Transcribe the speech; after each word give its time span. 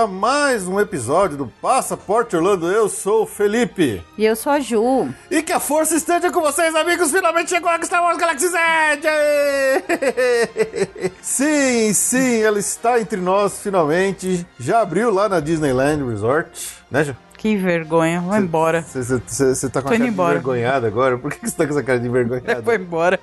A 0.00 0.06
mais 0.06 0.66
um 0.66 0.80
episódio 0.80 1.36
do 1.36 1.46
Passaporte 1.46 2.34
Orlando. 2.34 2.72
Eu 2.72 2.88
sou 2.88 3.24
o 3.24 3.26
Felipe. 3.26 4.02
E 4.16 4.24
eu 4.24 4.34
sou 4.34 4.50
a 4.50 4.58
Ju. 4.58 5.10
E 5.30 5.42
que 5.42 5.52
a 5.52 5.60
força 5.60 5.94
esteja 5.94 6.32
com 6.32 6.40
vocês, 6.40 6.74
amigos. 6.74 7.10
Finalmente 7.10 7.50
chegou 7.50 7.68
a 7.68 7.82
Star 7.82 8.02
Wars 8.02 8.16
Galaxy 8.16 8.48
Z! 8.48 8.58
sim, 11.20 11.92
sim, 11.92 12.40
ela 12.40 12.58
está 12.58 12.98
entre 12.98 13.20
nós, 13.20 13.60
finalmente. 13.62 14.46
Já 14.58 14.80
abriu 14.80 15.12
lá 15.12 15.28
na 15.28 15.38
Disneyland 15.38 16.02
Resort, 16.08 16.48
né, 16.90 17.04
Ju? 17.04 17.14
Que 17.36 17.56
vergonha, 17.56 18.22
vou 18.22 18.36
embora. 18.36 18.82
Você 18.82 19.68
tá 19.68 19.82
com 19.82 19.88
Tô 19.88 19.94
a 19.94 19.98
cara 19.98 20.08
embora. 20.08 20.32
envergonhada 20.38 20.86
agora? 20.86 21.18
Por 21.18 21.30
que 21.30 21.46
você 21.46 21.56
tá 21.56 21.66
com 21.66 21.72
essa 21.72 21.82
cara 21.82 22.00
de 22.00 22.06
envergonhada? 22.06 22.60
Vou 22.60 22.74
embora. 22.74 23.18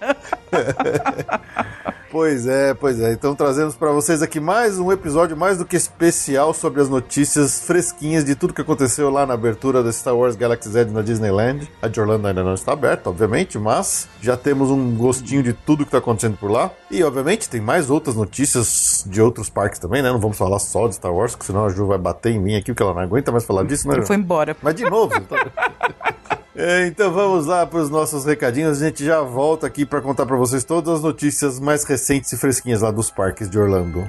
Pois 2.10 2.48
é, 2.48 2.74
pois 2.74 3.00
é. 3.02 3.12
Então 3.12 3.36
trazemos 3.36 3.76
para 3.76 3.92
vocês 3.92 4.22
aqui 4.22 4.40
mais 4.40 4.80
um 4.80 4.92
episódio 4.92 5.36
mais 5.36 5.58
do 5.58 5.66
que 5.66 5.76
especial 5.76 6.54
sobre 6.54 6.82
as 6.82 6.88
notícias 6.88 7.60
fresquinhas 7.62 8.24
de 8.24 8.34
tudo 8.34 8.54
que 8.54 8.62
aconteceu 8.62 9.10
lá 9.10 9.26
na 9.26 9.34
abertura 9.34 9.84
da 9.84 9.92
Star 9.92 10.16
Wars 10.16 10.36
Galaxy 10.36 10.70
Z 10.70 10.86
na 10.86 11.02
Disneyland. 11.02 11.70
A 11.82 11.88
de 11.90 12.00
Orlando 12.00 12.28
ainda 12.28 12.44
não 12.44 12.54
está 12.54 12.72
aberta, 12.72 13.10
obviamente, 13.10 13.60
mas 13.60 14.08
já 14.22 14.38
temos 14.38 14.72
um 14.72 14.96
gostinho 14.96 15.44
de 15.44 15.52
tudo 15.52 15.84
que 15.84 15.90
está 15.90 15.98
acontecendo 15.98 16.38
por 16.38 16.50
lá. 16.50 16.72
E 16.90 17.04
obviamente 17.04 17.50
tem 17.50 17.60
mais 17.60 17.90
outras 17.90 18.16
notícias 18.16 19.04
de 19.06 19.22
outros 19.22 19.50
parques 19.50 19.80
também, 19.80 20.02
né? 20.02 20.10
Não 20.10 20.20
vamos 20.20 20.38
falar 20.38 20.60
só 20.60 20.88
de 20.88 20.96
Star 20.96 21.14
Wars, 21.14 21.34
porque 21.34 21.46
senão 21.46 21.66
a 21.66 21.70
Ju 21.70 21.88
vai 21.88 21.98
bater 21.98 22.32
em 22.32 22.40
mim 22.40 22.56
aqui, 22.56 22.72
porque 22.72 22.84
ela 22.84 22.94
não 22.94 23.02
aguenta 23.02 23.32
mais 23.32 23.44
falar 23.44 23.64
disso, 23.64 23.88
né? 23.88 23.96
Ele 23.96 24.06
foi 24.06 24.16
embora. 24.16 24.56
Mas 24.62 24.76
de 24.76 24.90
novo. 24.90 25.14
Então... 25.16 25.38
É, 26.60 26.88
então 26.88 27.14
vamos 27.14 27.46
lá 27.46 27.68
para 27.68 27.78
os 27.78 27.88
nossos 27.88 28.26
recadinhos. 28.26 28.82
A 28.82 28.86
gente 28.88 29.06
já 29.06 29.22
volta 29.22 29.68
aqui 29.68 29.86
para 29.86 30.02
contar 30.02 30.26
para 30.26 30.36
vocês 30.36 30.64
todas 30.64 30.96
as 30.96 31.04
notícias 31.04 31.60
mais 31.60 31.84
recentes 31.84 32.32
e 32.34 32.38
fresquinhas 32.38 32.82
lá 32.82 32.90
dos 32.90 33.12
parques 33.12 33.48
de 33.48 33.60
Orlando. 33.60 34.04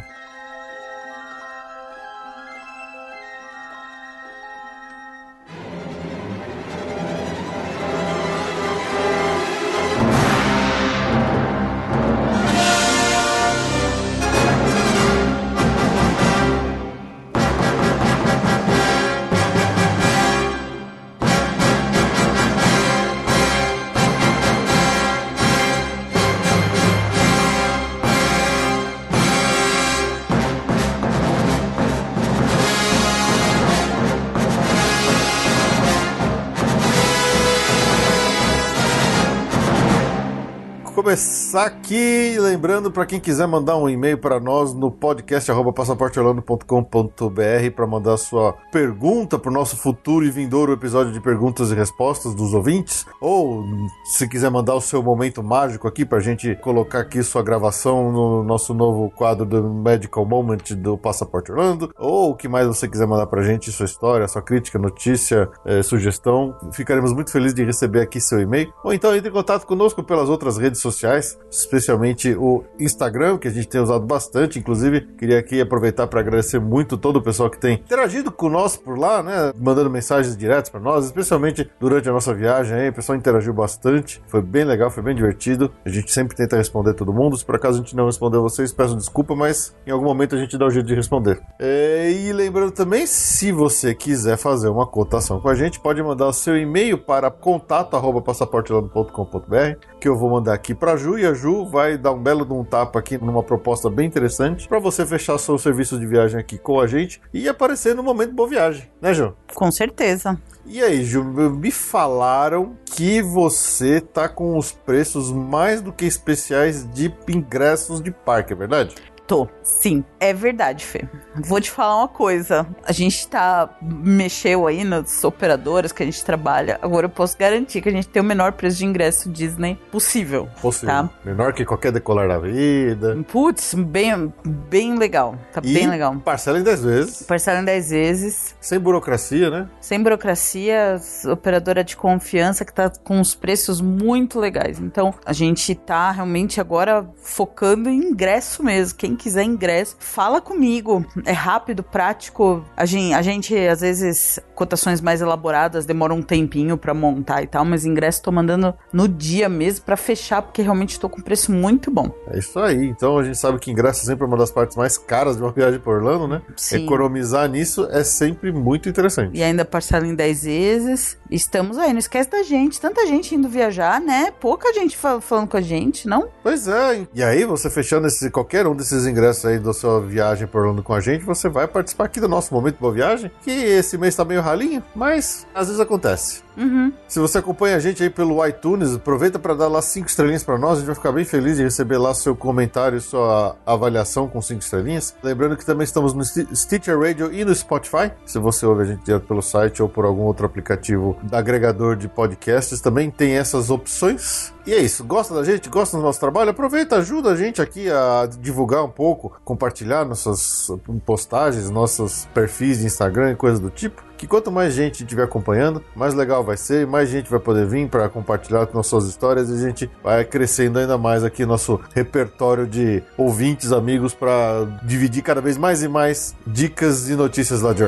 Começar 41.49 41.67
aqui 41.67 42.18
lembrando 42.49 42.91
para 42.91 43.05
quem 43.05 43.21
quiser 43.21 43.47
mandar 43.47 43.77
um 43.77 43.87
e-mail 43.91 44.17
para 44.17 44.41
nós 44.41 44.73
no 44.73 44.91
podcast 44.91 45.53
passaporteorlando.com.br 45.75 47.71
para 47.77 47.87
mandar 47.87 48.17
sua 48.17 48.55
pergunta 48.73 49.39
para 49.39 49.51
o 49.51 49.53
nosso 49.53 49.77
futuro 49.77 50.25
e 50.25 50.31
vindouro 50.31 50.73
episódio 50.73 51.13
de 51.13 51.21
perguntas 51.21 51.71
e 51.71 51.75
respostas 51.75 52.35
dos 52.35 52.55
ouvintes, 52.55 53.05
ou 53.21 53.67
se 54.03 54.27
quiser 54.27 54.51
mandar 54.51 54.75
o 54.75 54.81
seu 54.81 55.03
momento 55.03 55.43
mágico 55.43 55.87
aqui 55.87 56.07
para 56.07 56.17
a 56.17 56.23
gente 56.23 56.57
colocar 56.57 57.01
aqui 57.01 57.23
sua 57.23 57.43
gravação 57.43 58.11
no 58.11 58.43
nosso 58.43 58.73
novo 58.73 59.11
quadro 59.11 59.45
do 59.45 59.63
Medical 59.63 60.25
Moment 60.25 60.75
do 60.75 60.97
Passaporte 60.97 61.53
Orlando, 61.53 61.93
ou 61.99 62.31
o 62.31 62.35
que 62.35 62.49
mais 62.49 62.67
você 62.67 62.89
quiser 62.89 63.07
mandar 63.07 63.27
para 63.27 63.43
a 63.43 63.45
gente, 63.45 63.71
sua 63.71 63.85
história, 63.85 64.27
sua 64.27 64.41
crítica, 64.41 64.79
notícia, 64.79 65.51
eh, 65.67 65.83
sugestão, 65.83 66.57
ficaremos 66.73 67.13
muito 67.13 67.31
felizes 67.31 67.55
de 67.55 67.63
receber 67.63 68.01
aqui 68.01 68.23
seu 68.23 68.41
e-mail, 68.41 68.73
ou 68.83 68.95
então 68.95 69.15
entre 69.15 69.29
em 69.29 69.33
contato 69.33 69.67
conosco 69.67 70.03
pelas 70.03 70.31
outras 70.31 70.57
redes 70.57 70.81
sociais, 70.81 71.39
especialmente 71.51 72.38
o 72.39 72.65
Instagram, 72.79 73.39
que 73.39 73.49
a 73.49 73.51
gente 73.51 73.69
tem 73.69 73.81
usado 73.81 74.07
bastante. 74.07 74.59
Inclusive, 74.59 75.01
queria 75.19 75.39
aqui 75.39 75.61
aproveitar 75.61 76.07
para 76.07 76.21
agradecer 76.21 76.59
muito 76.59 76.97
todo 76.97 77.17
o 77.17 77.23
pessoal 77.23 77.51
que 77.51 77.59
tem 77.59 77.75
interagido 77.75 78.31
conosco 78.31 78.83
por 78.83 78.99
lá, 78.99 79.23
né? 79.23 79.53
Mandando 79.59 79.91
mensagens 79.91 80.37
diretas 80.37 80.71
para 80.71 80.81
nós, 80.81 81.07
especialmente 81.07 81.69
durante 81.81 82.09
a 82.09 82.13
nossa 82.13 82.35
viagem 82.35 82.77
aí. 82.77 82.89
O 82.89 82.93
pessoal 82.93 83.17
interagiu 83.17 83.53
bastante, 83.53 84.23
foi 84.29 84.41
bem 84.41 84.65
legal, 84.65 84.91
foi 84.91 85.03
bem 85.03 85.15
divertido. 85.15 85.73
A 85.85 85.89
gente 85.89 86.13
sempre 86.13 86.37
tenta 86.37 86.57
responder 86.57 86.95
todo 86.95 87.13
mundo. 87.13 87.37
Se 87.37 87.45
por 87.45 87.57
acaso 87.57 87.79
a 87.79 87.83
gente 87.83 87.97
não 87.97 88.07
respondeu 88.07 88.43
vocês, 88.43 88.73
peço 88.73 88.97
desculpa, 88.97 89.35
mas 89.35 89.75
em 89.87 89.91
algum 89.91 90.05
momento 90.05 90.35
a 90.35 90.39
gente 90.39 90.57
dá 90.57 90.65
o 90.65 90.69
um 90.69 90.71
jeito 90.71 90.87
de 90.87 90.95
responder. 90.95 91.41
É, 91.59 92.11
e 92.11 92.33
lembrando 92.33 92.71
também, 92.71 93.07
se 93.07 93.53
você 93.53 93.95
quiser 93.95 94.37
fazer 94.37 94.69
uma 94.69 94.87
cotação 94.87 95.41
com 95.41 95.49
a 95.49 95.55
gente, 95.55 95.81
pode 95.81 96.03
mandar 96.03 96.29
o 96.29 96.33
seu 96.33 96.57
e-mail 96.57 96.99
para 96.99 97.31
contato@passaportelando.com.br, 97.31 99.99
que 100.01 100.09
eu 100.09 100.17
vou 100.17 100.31
mandar 100.31 100.55
aqui 100.55 100.75
para 100.75 100.97
Ju 100.97 101.19
e 101.19 101.27
a 101.27 101.35
Ju 101.35 101.67
vai 101.67 101.99
dar 101.99 102.13
um 102.13 102.23
belo 102.29 102.45
de 102.45 102.53
um 102.53 102.63
tapa 102.63 102.99
aqui 102.99 103.17
numa 103.17 103.43
proposta 103.43 103.89
bem 103.89 104.07
interessante 104.07 104.69
para 104.69 104.79
você 104.79 105.07
fechar 105.07 105.39
seu 105.39 105.57
serviço 105.57 105.99
de 105.99 106.07
viagem 106.07 106.39
aqui 106.39 106.59
com 106.59 106.79
a 106.79 106.87
gente 106.87 107.23
e 107.33 107.49
aparecer 107.49 107.95
no 107.95 108.03
momento 108.03 108.35
Boa 108.35 108.47
Viagem, 108.47 108.91
né, 109.01 109.15
Ju? 109.15 109.35
Com 109.55 109.71
certeza. 109.71 110.39
E 110.67 110.83
aí, 110.83 111.03
Ju, 111.05 111.25
me 111.25 111.71
falaram 111.71 112.77
que 112.85 113.23
você 113.23 113.99
tá 113.99 114.29
com 114.29 114.59
os 114.59 114.71
preços 114.71 115.33
mais 115.33 115.81
do 115.81 115.91
que 115.91 116.05
especiais 116.05 116.87
de 116.93 117.11
ingressos 117.27 118.03
de 118.03 118.11
parque, 118.11 118.53
é 118.53 118.57
verdade? 118.57 118.95
Tô, 119.27 119.49
sim, 119.63 120.05
é 120.21 120.33
verdade, 120.33 120.85
Fê. 120.85 121.09
Vou 121.35 121.61
te 121.61 121.71
falar 121.71 121.97
uma 121.99 122.09
coisa. 122.09 122.67
A 122.85 122.93
gente 122.93 123.27
tá. 123.29 123.69
mexeu 123.81 124.67
aí 124.67 124.85
nas 124.85 125.23
operadoras 125.25 125.93
que 125.93 126.03
a 126.03 126.07
gente 126.07 126.25
trabalha. 126.25 126.79
Agora 126.83 127.07
eu 127.07 127.11
posso 127.11 127.37
garantir 127.39 127.81
que 127.81 127.89
a 127.89 127.93
gente 127.93 128.09
tem 128.09 128.21
o 128.21 128.25
menor 128.25 128.53
preço 128.53 128.79
de 128.79 128.85
ingresso 128.85 129.31
Disney 129.31 129.79
possível. 129.91 130.49
Possível. 130.61 130.89
Tá? 130.89 131.11
Menor 131.25 131.53
que 131.53 131.65
qualquer 131.65 131.93
decolar 131.93 132.29
da 132.29 132.39
vida. 132.39 133.19
Putz, 133.31 133.75
bem, 133.75 134.33
bem 134.45 134.99
legal. 134.99 135.37
Tá 135.53 135.61
e 135.63 135.73
bem 135.73 135.89
legal. 135.89 136.17
Parcela 136.17 136.59
em 136.59 136.63
10 136.63 136.85
vezes. 136.85 137.23
Parcela 137.23 137.61
em 137.61 137.65
10 137.65 137.91
vezes. 137.91 138.57
Sem 138.61 138.79
burocracia, 138.79 139.51
né? 139.51 139.69
Sem 139.81 140.03
burocracia, 140.03 141.01
operadora 141.31 141.85
de 141.85 141.97
confiança 141.97 142.65
que 142.65 142.73
tá 142.73 142.91
com 143.05 143.21
os 143.21 143.35
preços 143.35 143.81
muito 143.81 144.41
legais. 144.41 144.79
Então, 144.79 145.15
a 145.25 145.33
gente 145.33 145.75
tá 145.75 146.11
realmente 146.11 146.61
agora 146.61 147.09
focando 147.23 147.89
em 147.89 148.11
ingresso 148.11 148.63
mesmo. 148.63 148.99
Quem 148.99 149.15
quiser 149.15 149.45
ingresso, 149.45 149.97
fala 150.09 150.41
comigo. 150.41 151.05
É 151.25 151.33
rápido, 151.33 151.83
prático. 151.83 152.65
A 152.77 152.85
gente, 152.87 153.15
a 153.15 153.23
gente 153.23 153.57
às 153.57 153.81
vezes, 153.81 154.41
cotações 154.59 155.01
mais 155.01 155.21
elaboradas 155.21 155.87
demoram 155.87 156.17
um 156.17 156.23
tempinho 156.23 156.77
para 156.77 156.93
montar 156.93 157.45
e 157.45 157.47
tal, 157.47 157.65
mas 157.65 157.87
ingresso 157.87 158.21
tô 158.21 158.33
mandando 158.33 158.75
no 158.93 159.07
dia 159.07 159.49
mesmo 159.49 159.85
para 159.85 159.97
fechar, 159.97 160.43
porque 160.43 160.63
realmente 160.63 160.99
tô 160.99 161.09
com 161.09 161.23
preço 161.23 161.53
muito 161.53 161.93
bom. 161.93 162.11
É 162.27 162.41
isso 162.41 162.59
aí. 162.59 162.89
Então 162.89 163.19
a 163.19 163.23
gente 163.23 163.39
sabe 163.39 163.61
que 163.61 163.71
ingresso 163.71 164.03
é 164.03 164.07
sempre 164.07 164.27
uma 164.27 164.37
das 164.37 164.51
partes 164.51 164.77
mais 164.77 164.99
caras 164.99 165.37
de 165.37 165.43
uma 165.45 165.53
viagem 165.53 165.79
por 165.79 165.95
Orlando, 165.95 166.27
né? 166.27 166.43
Sim. 166.57 166.85
Economizar 166.85 167.49
nisso 167.49 167.87
é 167.93 168.03
sempre 168.03 168.51
muito 168.51 168.89
interessante. 168.89 169.31
E 169.39 169.45
ainda 169.45 169.65
parcela 169.65 170.05
em 170.05 170.15
10 170.15 170.43
vezes. 170.43 171.17
Estamos 171.31 171.79
aí, 171.79 171.93
não 171.93 172.01
esquece 172.01 172.29
da 172.29 172.43
gente. 172.43 172.81
Tanta 172.81 173.07
gente 173.07 173.37
indo 173.37 173.49
viajar, 173.49 174.01
né? 174.01 174.33
Pouca 174.41 174.73
gente 174.73 174.97
fal 174.97 175.21
falando 175.21 175.47
com 175.47 175.57
a 175.57 175.61
gente, 175.61 176.09
não? 176.09 176.29
Pois 176.43 176.67
é. 176.67 177.07
E 177.15 177.23
aí, 177.23 177.45
você 177.45 177.71
fechando 177.71 178.09
esse, 178.09 178.29
qualquer 178.29 178.67
um 178.67 178.75
desses 178.75 179.07
ingressos 179.07 179.45
aí 179.45 179.59
da 179.61 179.73
sua 179.73 180.01
viagem 180.01 180.49
por 180.49 180.63
Orlando 180.63 180.83
com 180.83 180.95
a 180.95 181.01
gente, 181.01 181.25
você 181.25 181.49
vai 181.49 181.69
participar 181.69 182.07
aqui 182.07 182.19
do 182.19 182.29
nosso 182.29 182.53
Momento 182.53 182.79
Boa 182.81 182.93
Viagem, 182.93 183.31
que 183.43 183.51
esse 183.51 183.97
mês 183.97 184.17
tá 184.17 184.25
meio 184.25 184.41
ralinho, 184.49 184.83
mas 184.95 185.47
às 185.55 185.67
vezes 185.67 185.81
acontece. 185.81 186.43
Uhum. 186.59 186.93
Se 187.07 187.21
você 187.21 187.39
acompanha 187.39 187.77
a 187.77 187.79
gente 187.79 188.03
aí 188.03 188.11
pelo 188.11 188.45
iTunes, 188.45 188.97
aproveita 188.97 189.39
para 189.39 189.55
dar 189.55 189.69
lá 189.69 189.81
cinco 189.81 190.09
estrelinhas 190.09 190.43
para 190.43 190.59
nós. 190.59 190.73
A 190.73 190.77
gente 190.79 190.87
vai 190.87 190.95
ficar 190.97 191.13
bem 191.13 191.25
feliz 191.25 191.57
de 191.57 191.63
receber 191.63 191.99
lá 191.99 192.13
seu 192.13 192.35
comentário, 192.35 193.01
sua 193.01 193.57
avaliação 193.65 194.27
com 194.27 194.43
cinco 194.43 194.61
estrelinhas. 194.61 195.15
Lembrando 195.23 195.57
que 195.57 195.65
também 195.65 195.85
estamos 195.85 196.13
no 196.15 196.25
Stitcher 196.25 196.99
Radio 196.99 197.33
e 197.33 197.45
no 197.45 197.55
Spotify. 197.55 198.11
Se 198.27 198.41
você 198.41 198.67
ouve 198.67 198.83
a 198.83 198.87
gente 198.87 199.05
direto 199.05 199.27
pelo 199.27 199.41
site 199.41 199.81
ou 199.81 199.89
por 199.89 200.05
algum 200.05 200.23
outro 200.23 200.45
aplicativo 200.45 201.17
agregador 201.31 201.95
de 201.95 202.09
podcasts, 202.09 202.81
também 202.81 203.09
tem 203.09 203.37
essas 203.37 203.71
opções. 203.71 204.53
E 204.67 204.75
é 204.75 204.79
isso. 204.79 205.05
Gosta 205.05 205.33
da 205.35 205.45
gente? 205.45 205.69
Gosta 205.69 205.97
do 205.97 206.03
nosso 206.03 206.19
trabalho? 206.19 206.51
Aproveita, 206.51 206.97
ajuda 206.97 207.31
a 207.31 207.37
gente 207.37 207.63
aqui 207.63 207.89
a 207.89 208.29
divulgar 208.41 208.85
um 208.85 208.91
pouco, 208.91 209.41
compartilhar 209.45 210.05
nossas 210.05 210.69
postagens, 211.07 211.71
nossos 211.71 212.27
perfis 212.35 212.81
de 212.81 212.87
Instagram 212.87 213.31
e 213.31 213.37
coisas 213.37 213.61
do 213.61 213.71
tipo 213.71 214.08
que 214.19 214.27
quanto 214.27 214.51
mais 214.51 214.75
gente 214.75 215.05
estiver 215.05 215.23
acompanhando, 215.23 215.83
mais 215.95 216.13
legal 216.13 216.43
vai 216.43 216.57
ser, 216.57 216.87
mais 216.87 217.09
gente 217.09 217.31
vai 217.31 217.39
poder 217.39 217.67
vir 217.67 217.89
para 217.89 218.09
compartilhar 218.09 218.69
nossas 218.75 219.07
histórias 219.07 219.49
e 219.49 219.55
a 219.55 219.69
gente 219.69 219.91
vai 220.03 220.25
crescendo 220.25 220.79
ainda 220.79 220.99
mais 220.99 221.23
aqui 221.23 221.47
nosso 221.47 221.81
repertório 221.95 222.67
de 222.67 223.03
ouvintes, 223.17 223.71
amigos, 223.71 224.15
para 224.15 224.67
dividir 224.83 225.23
cada 225.23 225.41
vez 225.41 225.57
mais 225.57 225.83
e 225.83 225.89
mais 225.89 226.35
dicas 226.45 227.09
e 227.09 227.15
notícias 227.15 227.63
lá 227.63 227.73
de 227.73 227.85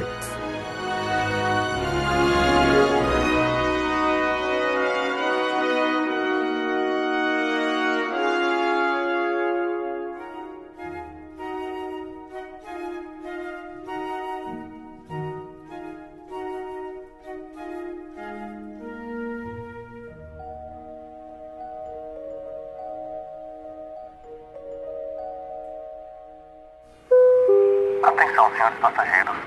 Orlando. 28.10 28.50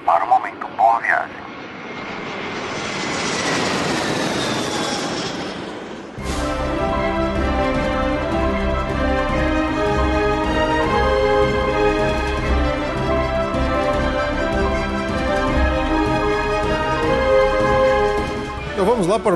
para 0.06 0.26
o 0.26 1.43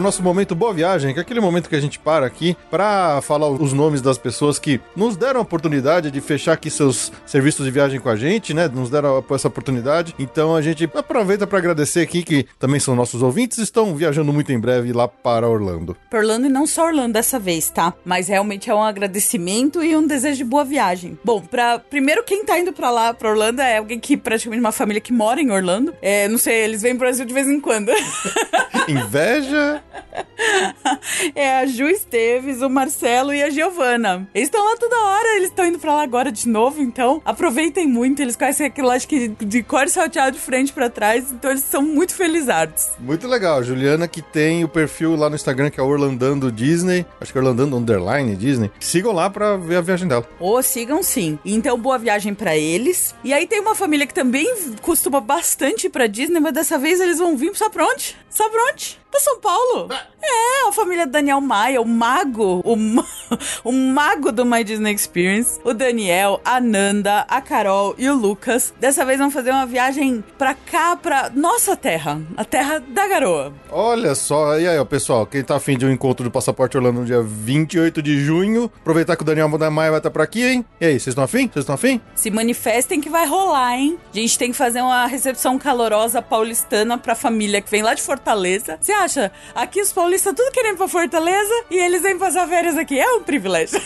nosso 0.08 0.24
momento 0.24 0.56
Boa 0.56 0.74
Viagem, 0.74 1.14
que 1.14 1.20
é 1.20 1.22
aquele 1.22 1.40
momento 1.40 1.68
que 1.68 1.76
a 1.76 1.82
gente 1.82 2.00
para 2.00 2.26
aqui 2.26 2.56
para 2.72 3.22
falar 3.22 3.50
os 3.50 3.74
nomes 3.74 4.02
das 4.02 4.18
pessoas 4.18 4.58
que 4.58 4.80
nos 4.96 5.18
deram 5.18 5.40
a 5.40 5.44
oportunidade 5.44 6.10
de 6.12 6.22
fechar 6.22 6.54
aqui 6.54 6.70
seus 6.70 7.12
serviços 7.26 7.66
de 7.66 7.72
viagem 7.72 8.00
com 8.00 8.10
a 8.10 8.16
gente, 8.16 8.54
né? 8.54 8.68
Nos 8.68 8.90
deram 8.90 9.24
essa 9.32 9.48
oportunidade. 9.48 10.16
Então 10.18 10.56
a 10.56 10.62
gente 10.62 10.90
aproveita 10.94 11.46
para 11.46 11.58
agradecer 11.58 12.02
aqui 12.02 12.24
que 12.24 12.46
também 12.60 12.80
são 12.80 12.96
nossos 12.96 13.22
ouvintes, 13.22 13.58
estão 13.58 13.96
viajando 13.96 14.32
muito 14.32 14.52
em 14.52 14.60
breve 14.60 14.94
lá 14.94 15.08
para 15.08 15.48
Orlando. 15.48 15.96
Para 16.10 16.20
Orlando 16.20 16.48
e 16.48 16.50
não 16.50 16.68
só 16.68 16.86
Orlando 16.86 17.14
dessa 17.14 17.40
vez, 17.40 17.70
tá? 17.70 17.94
Mas 18.06 18.28
realmente 18.28 18.70
é 18.70 18.76
um 18.76 18.84
agradecimento 18.84 19.84
e 19.84 19.96
um 19.96 20.06
desejo 20.06 20.38
de 20.38 20.44
boa 20.44 20.64
viagem. 20.64 21.18
Bom, 21.24 21.42
para 21.42 21.80
primeiro 21.80 22.24
quem 22.24 22.46
tá 22.46 22.58
indo 22.60 22.74
para 22.74 22.90
lá, 22.90 23.14
para 23.14 23.30
Orlando, 23.30 23.62
é 23.62 23.78
alguém 23.78 24.00
que 24.00 24.16
praticamente 24.16 24.60
uma 24.60 24.72
família 24.72 25.02
que 25.02 25.12
mora 25.14 25.42
em 25.42 25.52
Orlando. 25.52 25.94
É, 26.02 26.28
não 26.28 26.38
sei, 26.38 26.64
eles 26.64 26.82
vêm 26.82 26.92
pro 26.96 27.08
Brasil 27.08 27.26
de 27.26 27.34
vez 27.34 27.48
em 27.48 27.60
quando. 27.60 27.92
Inveja 28.88 29.47
é 31.36 31.60
a 31.60 31.66
Ju 31.66 31.88
Esteves, 31.88 32.62
o 32.62 32.70
Marcelo 32.70 33.34
e 33.34 33.42
a 33.42 33.50
Giovana. 33.50 34.28
Eles 34.34 34.48
estão 34.48 34.64
lá 34.64 34.76
toda 34.78 34.96
hora, 34.96 35.36
eles 35.36 35.50
estão 35.50 35.66
indo 35.66 35.80
pra 35.80 35.96
lá 35.96 36.04
agora 36.04 36.32
de 36.32 36.48
novo, 36.48 36.82
então 36.82 37.22
aproveitem 37.26 37.88
muito. 37.88 38.22
Eles 38.22 38.36
conhecem 38.36 38.66
aquilo, 38.66 38.90
acho 38.90 39.08
que 39.08 39.28
de 39.28 39.64
cor 39.64 39.88
salteado 39.90 40.38
de 40.38 40.42
frente 40.42 40.74
para 40.74 40.90
trás, 40.90 41.32
então 41.32 41.52
eles 41.52 41.64
são 41.64 41.82
muito 41.82 42.14
felizardos. 42.14 42.90
Muito 43.00 43.28
legal. 43.28 43.64
Juliana 43.64 44.08
que 44.08 44.22
tem 44.22 44.64
o 44.64 44.68
perfil 44.68 45.16
lá 45.16 45.30
no 45.30 45.36
Instagram 45.36 45.70
que 45.70 45.80
é 45.80 45.84
Orlandando 45.84 46.52
Disney, 46.52 47.06
acho 47.20 47.32
que 47.32 47.38
é 47.38 47.42
Orlandando 47.42 47.76
Underline 47.76 48.36
Disney. 48.36 48.72
Sigam 48.80 49.12
lá 49.12 49.30
pra 49.30 49.58
ver 49.58 49.78
a 49.78 49.82
viagem 49.82 50.08
dela. 50.08 50.28
Ou 50.40 50.58
oh, 50.58 50.62
sigam 50.62 51.02
sim. 51.04 51.40
Então, 51.46 51.78
boa 51.78 51.98
viagem 51.98 52.34
para 52.34 52.56
eles. 52.58 53.16
E 53.24 53.34
aí 53.34 53.48
tem 53.48 53.60
uma 53.60 53.76
família 53.76 54.06
que 54.06 54.14
também 54.14 54.48
costuma 54.82 55.20
bastante 55.20 55.90
para 55.90 56.08
Disney, 56.08 56.40
mas 56.40 56.54
dessa 56.54 56.78
vez 56.78 57.00
eles 57.00 57.20
vão 57.20 57.36
vir, 57.36 57.56
sabe 57.56 57.74
pra 57.74 57.86
onde? 57.86 58.16
Sabe 58.30 58.52
pra 58.52 58.72
onde? 58.72 59.00
Pra 59.10 59.20
São 59.20 59.40
Paulo. 59.40 59.90
É, 60.22 60.68
a 60.68 60.72
família 60.72 61.08
Daniel 61.08 61.40
Maia, 61.40 61.82
o 61.82 61.86
mago, 61.86 62.62
o, 62.66 62.76
o 63.64 63.72
mago 63.72 64.32
do 64.32 64.46
My 64.46 64.64
Disney 64.64 64.94
Experience. 64.94 65.60
O 65.64 65.74
Daniel, 65.74 66.42
a 66.44 66.60
Nanda, 66.60 67.26
a 67.30 67.42
Carol 67.42 67.96
e 67.98 68.10
o 68.10 68.16
Lucas. 68.16 68.74
Dessa 68.80 69.06
vez 69.06 69.20
vão 69.20 69.32
fazer 69.32 69.52
uma 69.52 69.66
viagem 69.66 70.24
pra 70.38 70.54
cá, 70.54 70.96
pra 70.96 71.32
nossa 71.34 71.76
terra, 71.76 72.22
a 72.36 72.44
terra 72.44 72.80
da 72.80 73.08
garoa. 73.08 73.54
Olha 73.72 74.14
só, 74.16 74.60
e 74.60 74.68
aí, 74.68 74.78
ó, 74.78 74.86
pessoal, 74.86 75.26
quem 75.26 75.44
tá 75.44 75.56
afim 75.56 75.78
de 75.78 75.86
um 75.86 75.92
encontro 75.92 76.24
do 76.24 76.32
Passaporte 76.32 76.78
Orlando 76.78 77.00
no 77.00 77.06
dia 77.06 77.22
28 77.22 78.02
de 78.02 78.20
junho, 78.20 78.72
aproveitar 78.82 79.16
que 79.16 79.24
o 79.24 79.26
Daniel 79.26 79.48
Maia 79.48 79.92
vai 79.92 80.00
estar 80.00 80.10
tá 80.10 80.12
por 80.12 80.22
aqui, 80.22 80.44
hein? 80.44 80.66
E 80.82 80.86
aí, 80.86 81.00
vocês 81.00 81.08
estão 81.08 81.24
afim? 81.24 81.48
Vocês 81.48 81.64
estão 81.64 81.76
afim? 81.76 82.02
Se 82.16 82.30
manifestem 82.30 83.00
que 83.00 83.10
vai 83.10 83.26
rolar, 83.26 83.78
hein? 83.78 83.98
A 84.14 84.18
gente 84.18 84.38
tem 84.38 84.52
que 84.52 84.58
fazer 84.58 84.82
uma 84.82 85.08
recepção 85.08 85.58
calorosa 85.58 86.22
paulistana 86.22 86.98
pra 86.98 87.16
família 87.16 87.62
que 87.62 87.72
vem 87.72 87.82
lá 87.82 87.94
de 87.94 88.02
Fortaleza. 88.02 88.78
Você 88.82 88.92
acha? 88.92 89.07
Aqui 89.56 89.82
os 89.82 89.94
paulistas 89.94 90.34
tudo 90.36 90.52
querendo 90.52 90.78
pra 90.78 90.88
Fortaleza 90.88 91.54
e 91.70 91.78
eles 91.78 92.02
vêm 92.02 92.18
passar 92.18 92.48
férias 92.48 92.78
aqui. 92.78 93.00
É 93.00 93.12
um 93.14 93.24
privilégio. 93.24 93.82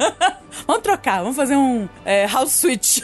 vamos 0.66 0.82
trocar, 0.82 1.22
vamos 1.22 1.36
fazer 1.36 1.56
um 1.56 1.88
é, 2.04 2.26
house 2.26 2.52
switch. 2.52 3.02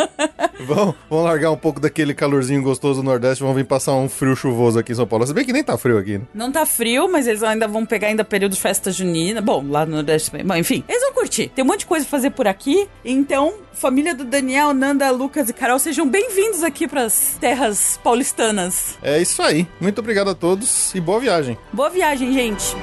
vamos, 0.66 0.94
vamos 1.10 1.24
largar 1.24 1.50
um 1.50 1.56
pouco 1.56 1.80
daquele 1.80 2.14
calorzinho 2.14 2.62
gostoso 2.62 3.02
do 3.02 3.04
Nordeste, 3.04 3.42
vamos 3.42 3.56
vir 3.56 3.64
passar 3.64 3.94
um 3.94 4.08
frio 4.08 4.34
chuvoso 4.34 4.78
aqui 4.78 4.92
em 4.92 4.94
São 4.94 5.06
Paulo. 5.06 5.26
Se 5.26 5.34
bem 5.34 5.44
que 5.44 5.52
nem 5.52 5.62
tá 5.62 5.76
frio 5.76 5.98
aqui, 5.98 6.18
né? 6.18 6.24
Não 6.34 6.50
tá 6.50 6.64
frio, 6.64 7.10
mas 7.10 7.26
eles 7.26 7.42
ainda 7.42 7.68
vão 7.68 7.84
pegar 7.84 8.08
ainda 8.08 8.24
período 8.24 8.52
de 8.52 8.60
festa 8.60 8.90
junina. 8.90 9.40
Bom, 9.40 9.64
lá 9.68 9.84
no 9.84 9.96
Nordeste 9.96 10.30
também. 10.30 10.46
Bom, 10.46 10.56
enfim, 10.56 10.82
eles 10.88 11.02
vão 11.02 11.12
curtir. 11.12 11.48
Tem 11.48 11.64
um 11.64 11.68
monte 11.68 11.80
de 11.80 11.86
coisa 11.86 12.04
pra 12.04 12.10
fazer 12.10 12.30
por 12.30 12.46
aqui. 12.46 12.88
Então, 13.04 13.54
família 13.72 14.14
do 14.14 14.24
Daniel, 14.24 14.72
Nanda, 14.72 15.10
Lucas 15.10 15.48
e 15.48 15.52
Carol, 15.52 15.78
sejam 15.78 16.08
bem-vindos 16.08 16.62
aqui 16.62 16.86
para 16.86 17.02
as 17.02 17.36
terras 17.40 17.98
paulistanas. 18.02 18.98
É 19.02 19.20
isso 19.20 19.42
aí. 19.42 19.66
Muito 19.80 19.98
obrigado 19.98 20.30
a 20.30 20.34
todos 20.34 20.83
e 20.94 21.00
boa 21.00 21.20
viagem. 21.20 21.56
Boa 21.72 21.88
viagem, 21.88 22.32
gente. 22.32 22.76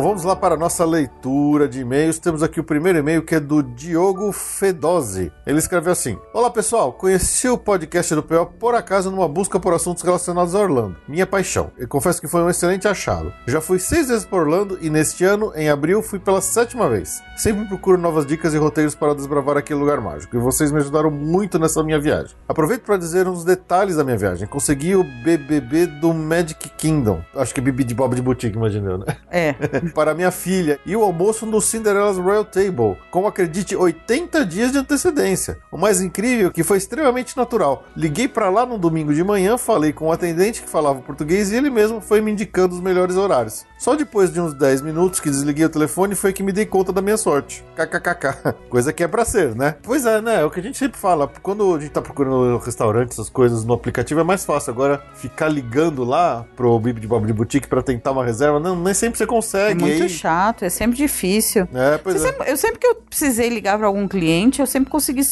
Bom, 0.00 0.04
vamos 0.04 0.24
lá 0.24 0.34
para 0.34 0.54
a 0.54 0.58
nossa 0.58 0.82
leitura 0.82 1.68
de 1.68 1.80
e-mails. 1.80 2.18
Temos 2.18 2.42
aqui 2.42 2.58
o 2.58 2.64
primeiro 2.64 2.98
e-mail 2.98 3.22
que 3.22 3.34
é 3.34 3.40
do 3.40 3.62
Diogo 3.62 4.32
Fedose. 4.32 5.30
Ele 5.46 5.58
escreveu 5.58 5.92
assim: 5.92 6.18
Olá 6.32 6.48
pessoal, 6.48 6.90
conheci 6.90 7.46
o 7.50 7.58
podcast 7.58 8.14
do 8.14 8.22
PO 8.22 8.46
por 8.58 8.74
acaso 8.74 9.10
numa 9.10 9.28
busca 9.28 9.60
por 9.60 9.74
assuntos 9.74 10.02
relacionados 10.02 10.54
a 10.54 10.58
Orlando. 10.58 10.96
Minha 11.06 11.26
paixão. 11.26 11.70
Eu 11.76 11.86
confesso 11.86 12.18
que 12.18 12.26
foi 12.26 12.40
um 12.40 12.48
excelente 12.48 12.88
achado. 12.88 13.30
Já 13.46 13.60
fui 13.60 13.78
seis 13.78 14.08
vezes 14.08 14.24
por 14.24 14.40
Orlando 14.40 14.78
e 14.80 14.88
neste 14.88 15.22
ano, 15.22 15.52
em 15.54 15.68
abril, 15.68 16.02
fui 16.02 16.18
pela 16.18 16.40
sétima 16.40 16.88
vez. 16.88 17.22
Sempre 17.36 17.66
procuro 17.66 17.98
novas 17.98 18.24
dicas 18.24 18.54
e 18.54 18.56
roteiros 18.56 18.94
para 18.94 19.14
desbravar 19.14 19.58
aquele 19.58 19.80
lugar 19.80 20.00
mágico. 20.00 20.34
E 20.34 20.40
vocês 20.40 20.72
me 20.72 20.78
ajudaram 20.78 21.10
muito 21.10 21.58
nessa 21.58 21.84
minha 21.84 22.00
viagem. 22.00 22.34
Aproveito 22.48 22.84
para 22.84 22.96
dizer 22.96 23.28
uns 23.28 23.44
detalhes 23.44 23.96
da 23.96 24.04
minha 24.04 24.16
viagem. 24.16 24.48
Consegui 24.48 24.96
o 24.96 25.04
BBB 25.04 25.84
do 25.86 26.14
Magic 26.14 26.70
Kingdom. 26.70 27.20
Acho 27.36 27.52
que 27.52 27.60
é 27.60 27.62
Bibi 27.62 27.84
de 27.84 27.94
Bob 27.94 28.16
de 28.16 28.22
Boutique, 28.22 28.56
imaginando, 28.56 29.04
né? 29.04 29.16
É. 29.30 29.54
para 29.90 30.14
minha 30.14 30.30
filha 30.30 30.78
e 30.84 30.96
o 30.96 31.02
almoço 31.02 31.44
no 31.46 31.60
Cinderella's 31.60 32.16
Royal 32.16 32.44
Table, 32.44 32.96
com 33.10 33.26
acredite 33.26 33.76
80 33.76 34.44
dias 34.46 34.72
de 34.72 34.78
antecedência. 34.78 35.58
O 35.70 35.78
mais 35.78 36.00
incrível 36.00 36.48
é 36.48 36.52
que 36.52 36.62
foi 36.62 36.78
extremamente 36.78 37.36
natural. 37.36 37.84
Liguei 37.96 38.28
para 38.28 38.50
lá 38.50 38.64
no 38.64 38.78
domingo 38.78 39.14
de 39.14 39.24
manhã, 39.24 39.56
falei 39.58 39.92
com 39.92 40.06
o 40.06 40.08
um 40.08 40.12
atendente 40.12 40.62
que 40.62 40.68
falava 40.68 41.00
português 41.00 41.50
e 41.50 41.56
ele 41.56 41.70
mesmo 41.70 42.00
foi 42.00 42.20
me 42.20 42.30
indicando 42.30 42.74
os 42.74 42.80
melhores 42.80 43.16
horários. 43.16 43.64
Só 43.80 43.96
depois 43.96 44.30
de 44.30 44.38
uns 44.38 44.52
10 44.52 44.82
minutos 44.82 45.20
que 45.20 45.30
desliguei 45.30 45.64
o 45.64 45.68
telefone 45.70 46.14
foi 46.14 46.34
que 46.34 46.42
me 46.42 46.52
dei 46.52 46.66
conta 46.66 46.92
da 46.92 47.00
minha 47.00 47.16
sorte. 47.16 47.64
KKKK. 47.74 48.54
Coisa 48.68 48.92
que 48.92 49.02
é 49.02 49.08
pra 49.08 49.24
ser, 49.24 49.56
né? 49.56 49.74
Pois 49.82 50.04
é, 50.04 50.20
né? 50.20 50.42
É 50.42 50.44
o 50.44 50.50
que 50.50 50.60
a 50.60 50.62
gente 50.62 50.76
sempre 50.76 51.00
fala. 51.00 51.26
Quando 51.42 51.74
a 51.74 51.80
gente 51.80 51.90
tá 51.90 52.02
procurando 52.02 52.58
restaurante, 52.58 53.12
essas 53.12 53.30
coisas 53.30 53.64
no 53.64 53.72
aplicativo 53.72 54.20
é 54.20 54.22
mais 54.22 54.44
fácil. 54.44 54.70
Agora, 54.70 55.02
ficar 55.14 55.48
ligando 55.48 56.04
lá 56.04 56.44
pro 56.54 56.78
Bib 56.78 57.00
de 57.00 57.06
Bob 57.06 57.26
de 57.26 57.32
Boutique 57.32 57.68
pra 57.68 57.80
tentar 57.80 58.12
uma 58.12 58.22
reserva, 58.22 58.60
não, 58.60 58.78
nem 58.78 58.92
sempre 58.92 59.16
você 59.16 59.26
consegue. 59.26 59.82
É 59.82 59.86
muito 59.86 60.02
aí... 60.02 60.10
chato, 60.10 60.62
é 60.62 60.68
sempre 60.68 60.98
difícil. 60.98 61.66
É, 61.72 61.96
pois 61.96 62.16
é. 62.16 62.18
Sempre, 62.18 62.50
eu 62.50 62.56
sempre 62.58 62.78
que 62.80 62.86
eu 62.86 62.96
precisei 62.96 63.48
ligar 63.48 63.78
para 63.78 63.86
algum 63.86 64.06
cliente, 64.06 64.60
eu 64.60 64.66
sempre 64.66 64.90
consegui 64.90 65.22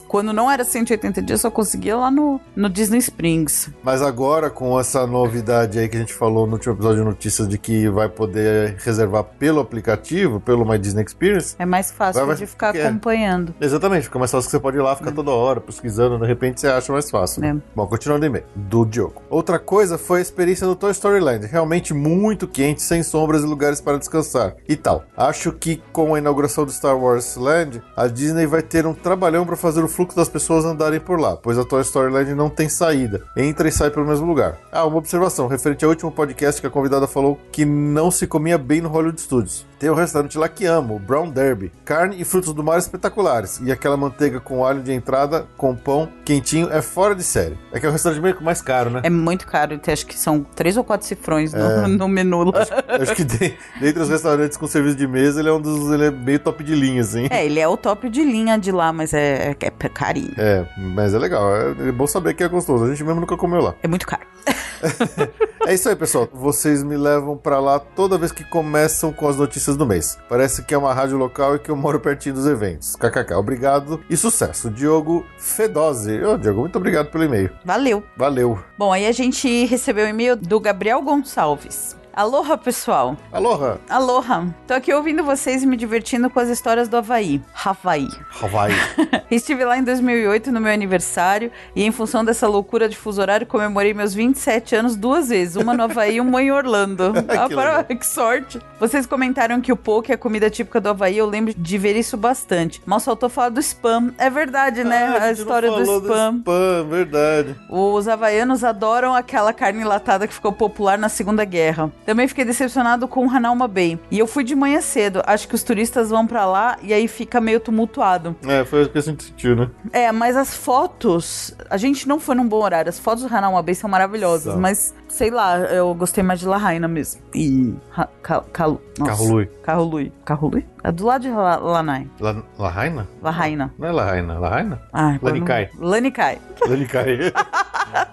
quando 0.00 0.32
não 0.32 0.50
era 0.50 0.64
180 0.64 1.22
dias, 1.22 1.40
só 1.40 1.50
conseguia 1.50 1.96
lá 1.96 2.10
no, 2.10 2.40
no 2.54 2.68
Disney 2.68 2.98
Springs. 2.98 3.70
Mas 3.82 4.02
agora, 4.02 4.50
com 4.50 4.78
essa 4.78 5.06
novidade 5.06 5.78
aí 5.78 5.88
que 5.88 5.96
a 5.96 6.00
gente 6.00 6.14
falou 6.14 6.46
no 6.46 6.54
último 6.54 6.74
episódio 6.74 6.98
de 6.98 7.04
notícias 7.04 7.48
de 7.48 7.58
que 7.58 7.88
vai 7.88 8.08
poder 8.08 8.76
reservar 8.78 9.24
pelo 9.24 9.60
aplicativo, 9.60 10.40
pelo 10.40 10.64
My 10.68 10.78
Disney 10.78 11.04
Experience. 11.04 11.54
É 11.58 11.66
mais 11.66 11.90
fácil 11.90 12.26
Vai- 12.26 12.36
de 12.36 12.46
ficar 12.46 12.74
é. 12.74 12.86
acompanhando. 12.86 13.54
Exatamente, 13.60 14.04
fica 14.04 14.18
mais 14.18 14.30
fácil 14.30 14.48
que 14.48 14.52
você 14.52 14.60
pode 14.60 14.76
ir 14.76 14.80
lá, 14.80 14.94
ficar 14.96 15.12
toda 15.12 15.30
hora 15.30 15.60
pesquisando, 15.60 16.18
de 16.18 16.26
repente 16.26 16.60
você 16.60 16.68
acha 16.68 16.92
mais 16.92 17.10
fácil. 17.10 17.44
É. 17.44 17.56
Bom, 17.74 17.86
continuando 17.86 18.24
o 18.24 18.26
e-mail 18.28 18.44
do 18.54 18.84
Diogo. 18.84 19.22
Outra 19.28 19.58
coisa 19.58 19.98
foi 19.98 20.18
a 20.18 20.22
experiência 20.22 20.66
do 20.66 20.74
Toy 20.76 20.90
Story 20.92 21.20
Land, 21.20 21.46
realmente 21.46 21.92
muito 21.94 22.46
quente, 22.46 22.82
sem 22.82 23.02
sombras 23.02 23.42
e 23.42 23.46
lugares 23.46 23.80
para 23.80 23.98
descansar. 23.98 24.54
E 24.68 24.76
tal. 24.76 25.04
Acho 25.16 25.52
que 25.52 25.82
com 25.92 26.14
a 26.14 26.18
inauguração 26.18 26.64
do 26.64 26.72
Star 26.72 26.96
Wars 26.98 27.36
Land, 27.36 27.82
a 27.96 28.06
Disney 28.06 28.46
vai 28.46 28.62
ter 28.62 28.86
um 28.86 28.94
trabalhão 28.94 29.44
para 29.44 29.56
fazer 29.56 29.81
o 29.84 29.88
fluxo 29.88 30.16
das 30.16 30.28
pessoas 30.28 30.64
andarem 30.64 31.00
por 31.00 31.18
lá, 31.20 31.36
pois 31.36 31.58
a 31.58 31.64
Toy 31.64 31.82
Story 31.82 32.12
Land 32.12 32.34
não 32.34 32.48
tem 32.50 32.68
saída. 32.68 33.22
Entra 33.36 33.68
e 33.68 33.72
sai 33.72 33.90
pelo 33.90 34.06
mesmo 34.06 34.26
lugar. 34.26 34.56
Ah, 34.70 34.84
uma 34.84 34.98
observação, 34.98 35.46
referente 35.46 35.84
ao 35.84 35.90
último 35.90 36.10
podcast 36.12 36.60
que 36.60 36.66
a 36.66 36.70
convidada 36.70 37.06
falou 37.06 37.38
que 37.50 37.64
não 37.64 38.10
se 38.10 38.26
comia 38.26 38.56
bem 38.58 38.80
no 38.80 38.88
Hollywood 38.88 39.20
Studios. 39.20 39.66
Tem 39.78 39.90
um 39.90 39.94
restaurante 39.94 40.38
lá 40.38 40.48
que 40.48 40.64
amo, 40.64 40.94
o 40.94 40.98
Brown 41.00 41.28
Derby. 41.28 41.72
Carne 41.84 42.20
e 42.20 42.24
frutos 42.24 42.52
do 42.54 42.62
mar 42.62 42.78
espetaculares. 42.78 43.60
E 43.64 43.72
aquela 43.72 43.96
manteiga 43.96 44.38
com 44.38 44.64
alho 44.64 44.80
de 44.80 44.92
entrada, 44.92 45.44
com 45.56 45.74
pão 45.74 46.08
quentinho, 46.24 46.68
é 46.70 46.80
fora 46.80 47.16
de 47.16 47.24
série. 47.24 47.58
É 47.72 47.80
que 47.80 47.86
é 47.86 47.88
o 47.88 47.92
restaurante 47.92 48.22
meio 48.22 48.36
que 48.36 48.44
mais 48.44 48.62
caro, 48.62 48.90
né? 48.90 49.00
É 49.02 49.10
muito 49.10 49.44
caro, 49.44 49.76
tem- 49.78 49.92
acho 49.92 50.06
que 50.06 50.16
são 50.16 50.46
três 50.54 50.76
ou 50.76 50.84
quatro 50.84 51.04
cifrões 51.06 51.52
no, 51.52 51.58
É. 51.60 51.86
no 51.88 52.06
menu 52.06 52.44
lá. 52.44 52.64
Eu 52.88 53.02
Acho 53.02 53.16
que 53.16 53.24
de- 53.24 53.54
dentre 53.80 54.02
os 54.02 54.08
restaurantes 54.08 54.56
com 54.56 54.68
serviço 54.68 54.94
de 54.96 55.06
mesa, 55.08 55.40
ele 55.40 55.48
é 55.48 55.52
um 55.52 55.60
dos. 55.60 55.90
Ele 55.92 56.04
é 56.06 56.10
meio 56.12 56.38
top 56.38 56.62
de 56.62 56.74
linha, 56.76 57.00
assim. 57.00 57.26
É, 57.28 57.44
ele 57.44 57.58
é 57.58 57.66
o 57.66 57.76
top 57.76 58.08
de 58.08 58.22
linha 58.22 58.56
de 58.56 58.70
lá, 58.70 58.92
mas 58.92 59.12
é, 59.12 59.50
é, 59.50 59.54
é 59.66 59.88
carinho. 59.88 60.32
É, 60.36 60.66
mas 60.76 61.14
é 61.14 61.18
legal. 61.18 61.54
É, 61.54 61.88
é 61.88 61.92
bom 61.92 62.06
saber 62.06 62.34
que 62.34 62.42
é 62.42 62.48
gostoso. 62.48 62.84
A 62.84 62.88
gente 62.88 63.02
mesmo 63.04 63.20
nunca 63.20 63.36
comeu 63.36 63.60
lá. 63.60 63.74
É 63.82 63.88
muito 63.88 64.06
caro. 64.06 64.26
É 65.64 65.72
isso 65.72 65.88
aí, 65.88 65.94
pessoal. 65.94 66.28
Vocês 66.32 66.82
me 66.82 66.96
levam 66.96 67.36
pra 67.36 67.60
lá 67.60 67.78
toda 67.78 68.18
vez 68.18 68.32
que 68.32 68.42
começam 68.42 69.12
com 69.12 69.28
as 69.28 69.36
notícias 69.36 69.76
do 69.76 69.86
mês. 69.86 70.18
Parece 70.28 70.64
que 70.64 70.74
é 70.74 70.78
uma 70.78 70.92
rádio 70.92 71.16
local 71.16 71.54
e 71.54 71.60
que 71.60 71.70
eu 71.70 71.76
moro 71.76 72.00
pertinho 72.00 72.34
dos 72.34 72.46
eventos. 72.46 72.96
KKK. 72.96 73.34
Obrigado 73.34 74.02
e 74.10 74.16
sucesso. 74.16 74.68
Diogo 74.68 75.24
Fedose. 75.38 76.20
Ô, 76.24 76.36
Diogo, 76.36 76.62
muito 76.62 76.76
obrigado 76.76 77.10
pelo 77.12 77.22
e-mail. 77.22 77.50
Valeu. 77.64 78.02
Valeu. 78.16 78.58
Bom, 78.76 78.92
aí 78.92 79.06
a 79.06 79.12
gente 79.12 79.64
recebeu 79.66 80.04
o 80.04 80.08
e-mail 80.08 80.34
do 80.34 80.58
Gabriel 80.58 81.00
Gonçalves. 81.00 81.96
Aloha, 82.14 82.58
pessoal. 82.58 83.16
Aloha. 83.32 83.78
Aloha. 83.88 84.54
Tô 84.66 84.74
aqui 84.74 84.92
ouvindo 84.92 85.24
vocês 85.24 85.62
e 85.62 85.66
me 85.66 85.78
divertindo 85.78 86.28
com 86.28 86.38
as 86.40 86.50
histórias 86.50 86.86
do 86.86 86.98
Havaí. 86.98 87.40
Havaí. 87.64 88.06
Hawaii. 88.42 88.74
Estive 89.30 89.64
lá 89.64 89.78
em 89.78 89.82
2008 89.82 90.52
no 90.52 90.60
meu 90.60 90.70
aniversário 90.72 91.50
e 91.74 91.82
em 91.82 91.90
função 91.90 92.22
dessa 92.22 92.46
loucura 92.46 92.86
de 92.86 92.96
fuso 92.98 93.22
horário 93.22 93.46
comemorei 93.46 93.94
meus 93.94 94.12
27 94.12 94.76
anos 94.76 94.94
duas 94.94 95.30
vezes, 95.30 95.56
uma 95.56 95.72
no 95.72 95.84
Havaí 95.84 96.16
e 96.16 96.20
uma 96.20 96.42
em 96.42 96.52
Orlando. 96.52 97.14
ah, 97.28 97.48
Que 97.48 97.54
para- 97.54 97.84
que 97.96 98.06
sorte. 98.06 98.60
Vocês 98.78 99.06
comentaram 99.06 99.60
que 99.62 99.72
o 99.72 99.76
poke 99.76 100.12
é 100.12 100.14
a 100.14 100.18
comida 100.18 100.50
típica 100.50 100.80
do 100.82 100.90
Havaí, 100.90 101.16
eu 101.16 101.26
lembro 101.26 101.54
de 101.56 101.78
ver 101.78 101.96
isso 101.96 102.18
bastante. 102.18 102.82
Mal 102.84 103.00
faltou 103.00 103.30
falar 103.30 103.48
do 103.48 103.60
spam. 103.60 104.12
É 104.18 104.28
verdade, 104.28 104.84
né? 104.84 105.06
Ah, 105.06 105.16
a, 105.16 105.20
não 105.26 105.30
história 105.32 105.70
do 105.70 105.80
spam. 105.82 106.36
spam, 106.40 106.84
verdade. 106.90 107.56
Os 107.70 108.06
havaianos 108.06 108.62
adoram 108.62 109.14
aquela 109.14 109.52
carne 109.54 109.80
enlatada 109.80 110.26
que 110.28 110.34
ficou 110.34 110.52
popular 110.52 110.98
na 110.98 111.08
Segunda 111.08 111.44
Guerra. 111.46 111.90
Também 112.04 112.26
fiquei 112.28 112.44
decepcionado 112.44 113.06
com 113.08 113.26
o 113.26 113.30
Hanauma 113.30 113.68
Bay. 113.68 113.98
E 114.10 114.18
eu 114.18 114.26
fui 114.26 114.42
de 114.44 114.54
manhã 114.54 114.80
cedo. 114.80 115.22
Acho 115.26 115.46
que 115.48 115.54
os 115.54 115.62
turistas 115.62 116.10
vão 116.10 116.26
pra 116.26 116.44
lá 116.44 116.76
e 116.82 116.92
aí 116.92 117.06
fica 117.08 117.40
meio 117.40 117.60
tumultuado. 117.60 118.34
É, 118.46 118.64
foi 118.64 118.84
o 118.84 118.88
que 118.88 118.98
a 118.98 119.00
gente 119.00 119.24
sentiu, 119.24 119.54
né? 119.56 119.70
É, 119.92 120.10
mas 120.12 120.36
as 120.36 120.54
fotos, 120.54 121.54
a 121.70 121.76
gente 121.76 122.08
não 122.08 122.18
foi 122.18 122.34
num 122.34 122.46
bom 122.48 122.62
horário. 122.62 122.88
As 122.88 122.98
fotos 122.98 123.22
do 123.24 123.34
Hanauma 123.34 123.62
Bay 123.62 123.74
são 123.74 123.88
maravilhosas, 123.88 124.52
São. 124.52 124.60
mas 124.60 124.94
sei 125.08 125.30
lá, 125.30 125.58
eu 125.58 125.94
gostei 125.94 126.22
mais 126.24 126.40
de 126.40 126.46
Lahaina 126.46 126.88
mesmo. 126.88 127.20
E 127.34 127.74
Ha- 127.96 128.08
Ka- 128.22 128.44
Kalu- 128.52 128.80
nossa. 128.98 129.10
Carrului. 129.12 129.46
Carrului. 129.62 130.12
Carrului? 130.24 130.66
É 130.84 130.90
do 130.90 131.04
lado 131.06 131.22
de 131.22 131.30
La- 131.30 131.56
Lanai. 131.58 132.08
La, 132.18 132.42
Lahaina? 132.58 133.06
Lahaina. 133.22 133.72
Não 133.78 133.88
é 133.88 133.92
Lahaina, 133.92 134.38
Lahaina? 134.38 134.82
Ai, 134.92 135.18
Lanikai. 135.22 135.70
não- 135.78 135.88
Lanikai. 135.88 136.38
Lanikai. 136.66 137.32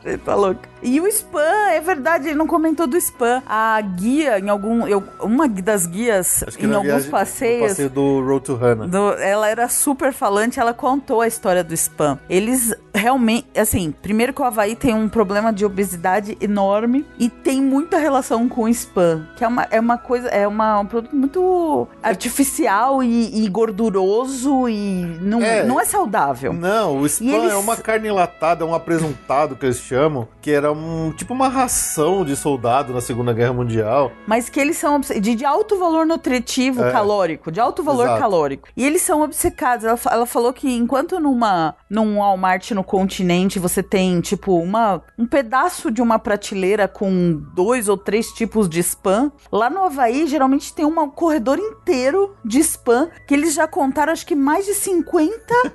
Ele 0.06 0.18
tá 0.20 0.36
louco. 0.36 0.62
E 0.82 1.00
o 1.02 1.08
spam, 1.08 1.70
é 1.72 1.80
verdade, 1.82 2.28
ele 2.30 2.36
não 2.38 2.48
comentou 2.48 2.88
do 2.88 2.98
spam. 2.98 3.42
A 3.48 3.80
guia, 3.82 4.40
em 4.40 4.50
algum. 4.50 4.88
eu- 4.88 5.04
uma 5.22 5.48
das 5.48 5.86
guias, 5.86 6.44
em 6.60 6.66
alguns 6.74 6.84
viagem- 6.84 7.10
passeios. 7.12 7.68
Passeio 7.70 7.90
do 7.90 8.22
Road 8.26 8.46
to 8.46 8.56
Hannah. 8.56 8.88
do- 8.88 9.14
ela 9.14 9.48
era 9.50 9.68
super 9.68 10.14
falante, 10.14 10.60
ela 10.60 10.74
contou 10.74 11.22
a 11.22 11.28
história 11.28 11.64
do 11.64 11.74
spam. 11.74 12.18
Eles 12.30 12.74
realmente, 12.94 13.48
assim, 13.58 13.94
primeiro 14.02 14.34
que 14.34 14.42
o 14.42 14.46
Havaí 14.46 14.76
tem 14.76 14.94
um 14.94 15.08
problema 15.10 15.52
de 15.54 15.66
obesidade 15.66 16.38
enorme 16.42 17.06
e 17.18 17.30
tem 17.30 17.62
muita 17.62 17.98
relação 17.98 18.48
com 18.50 18.64
o 18.64 18.70
spam, 18.70 19.26
que 19.36 19.44
é 19.44 19.48
uma, 19.48 19.68
é 19.70 19.80
uma 19.80 19.98
coisa, 19.98 20.28
é 20.30 20.48
uma, 20.48 20.80
um 20.80 20.86
produto 20.86 21.16
muito 21.16 21.88
artificial 22.02 23.02
e, 23.04 23.44
e 23.46 23.50
gorduroso 23.50 24.68
e 24.70 25.18
não 25.22 25.42
É. 25.42 25.60
é, 25.60 25.64
não 25.66 25.80
é 25.80 25.86
saudável. 25.86 26.54
Não, 26.54 26.98
o 27.00 27.06
spam 27.06 27.26
E 27.26 27.34
eles- 27.36 27.52
é 27.52 27.56
uma 27.56 27.76
carne 27.78 28.08
enlatada, 28.08 28.64
é 28.64 28.68
um 28.68 28.74
apresuntado 28.74 29.56
que 29.56 29.66
eles 29.66 29.80
chamam, 29.80 30.28
que 30.42 30.52
era 30.52 30.69
um 30.72 31.12
tipo 31.12 31.34
uma 31.34 31.48
ração 31.48 32.24
de 32.26 32.36
soldado 32.36 32.94
na 32.94 33.02
Segunda 33.02 33.34
Guerra 33.34 33.54
Mundial. 33.54 34.12
Mas 34.28 34.50
que 34.50 34.60
eles 34.60 34.78
são 34.78 35.00
de, 35.00 35.36
de 35.36 35.46
alto 35.46 35.78
valor 35.78 36.06
nutritivo 36.06 36.84
É. 36.84 36.92
calórico, 36.92 37.52
de 37.52 37.60
alto 37.60 37.84
valor 37.84 38.04
Exato. 38.06 38.20
calórico. 38.20 38.68
E 38.76 38.86
eles 38.86 39.02
são 39.02 39.22
obcecados. 39.22 39.86
Ela, 39.86 40.00
ela 40.12 40.26
falou 40.26 40.54
que 40.54 40.70
enquanto 40.72 41.20
numa 41.20 41.76
num 41.90 42.18
Walmart 42.20 42.72
no 42.72 42.84
continente 42.84 43.60
você 43.60 43.82
tem 43.84 44.20
tipo 44.22 44.58
uma 44.60 45.02
um 45.18 45.26
pedaço 45.26 45.92
de 45.92 46.02
uma 46.02 46.20
prateleira 46.20 46.88
com 46.88 47.42
dois 47.54 47.88
ou 47.90 47.98
três 47.98 48.28
tipos 48.28 48.68
de 48.70 48.80
spam, 48.80 49.32
lá 49.52 49.70
no 49.70 49.84
Havaí 49.84 50.28
geralmente 50.28 50.74
tem 50.74 50.86
um 50.86 51.10
corredor 51.10 51.58
inteiro 51.60 52.36
de 52.44 52.60
spam 52.60 53.10
que 53.28 53.34
eles 53.34 53.54
já 53.54 53.68
contaram 53.68 54.12
acho 54.14 54.26
que 54.26 54.36
mais 54.36 54.66
de 54.66 54.74
50 54.74 55.30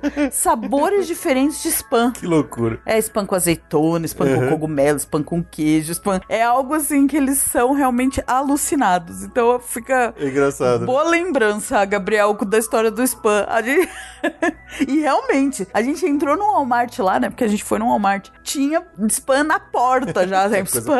sabores 0.31 1.07
diferentes 1.07 1.61
de 1.63 1.69
spam. 1.69 2.11
Que 2.11 2.25
loucura. 2.27 2.79
É 2.85 2.97
spam 2.99 3.25
com 3.25 3.35
azeitona, 3.35 4.05
spam 4.05 4.25
com 4.25 4.35
Uhum. 4.45 4.49
Cogumelo, 4.85 4.97
spam 4.99 5.23
com 5.23 5.43
queijo, 5.43 5.91
spam. 5.91 6.19
É 6.29 6.43
algo 6.43 6.73
assim 6.73 7.07
que 7.07 7.17
eles 7.17 7.37
são 7.39 7.73
realmente 7.73 8.23
alucinados. 8.27 9.23
Então 9.23 9.59
fica. 9.59 10.13
É 10.17 10.27
engraçado. 10.27 10.81
né? 10.81 10.85
Boa 10.85 11.03
lembrança, 11.03 11.83
Gabriel, 11.85 12.33
da 12.45 12.57
história 12.57 12.91
do 12.91 13.01
spam. 13.03 13.45
A 13.47 13.61
gente... 13.61 13.89
e 14.87 14.99
realmente, 14.99 15.67
a 15.73 15.81
gente 15.81 16.05
entrou 16.05 16.35
no 16.37 16.43
Walmart 16.53 16.97
lá, 16.99 17.19
né? 17.19 17.29
Porque 17.29 17.43
a 17.43 17.47
gente 17.47 17.63
foi 17.63 17.79
no 17.79 17.87
Walmart. 17.87 18.29
Tinha 18.43 18.83
spam 19.09 19.43
na 19.43 19.59
porta 19.59 20.27
já, 20.27 20.47
né? 20.49 20.61
Spam. 20.61 20.95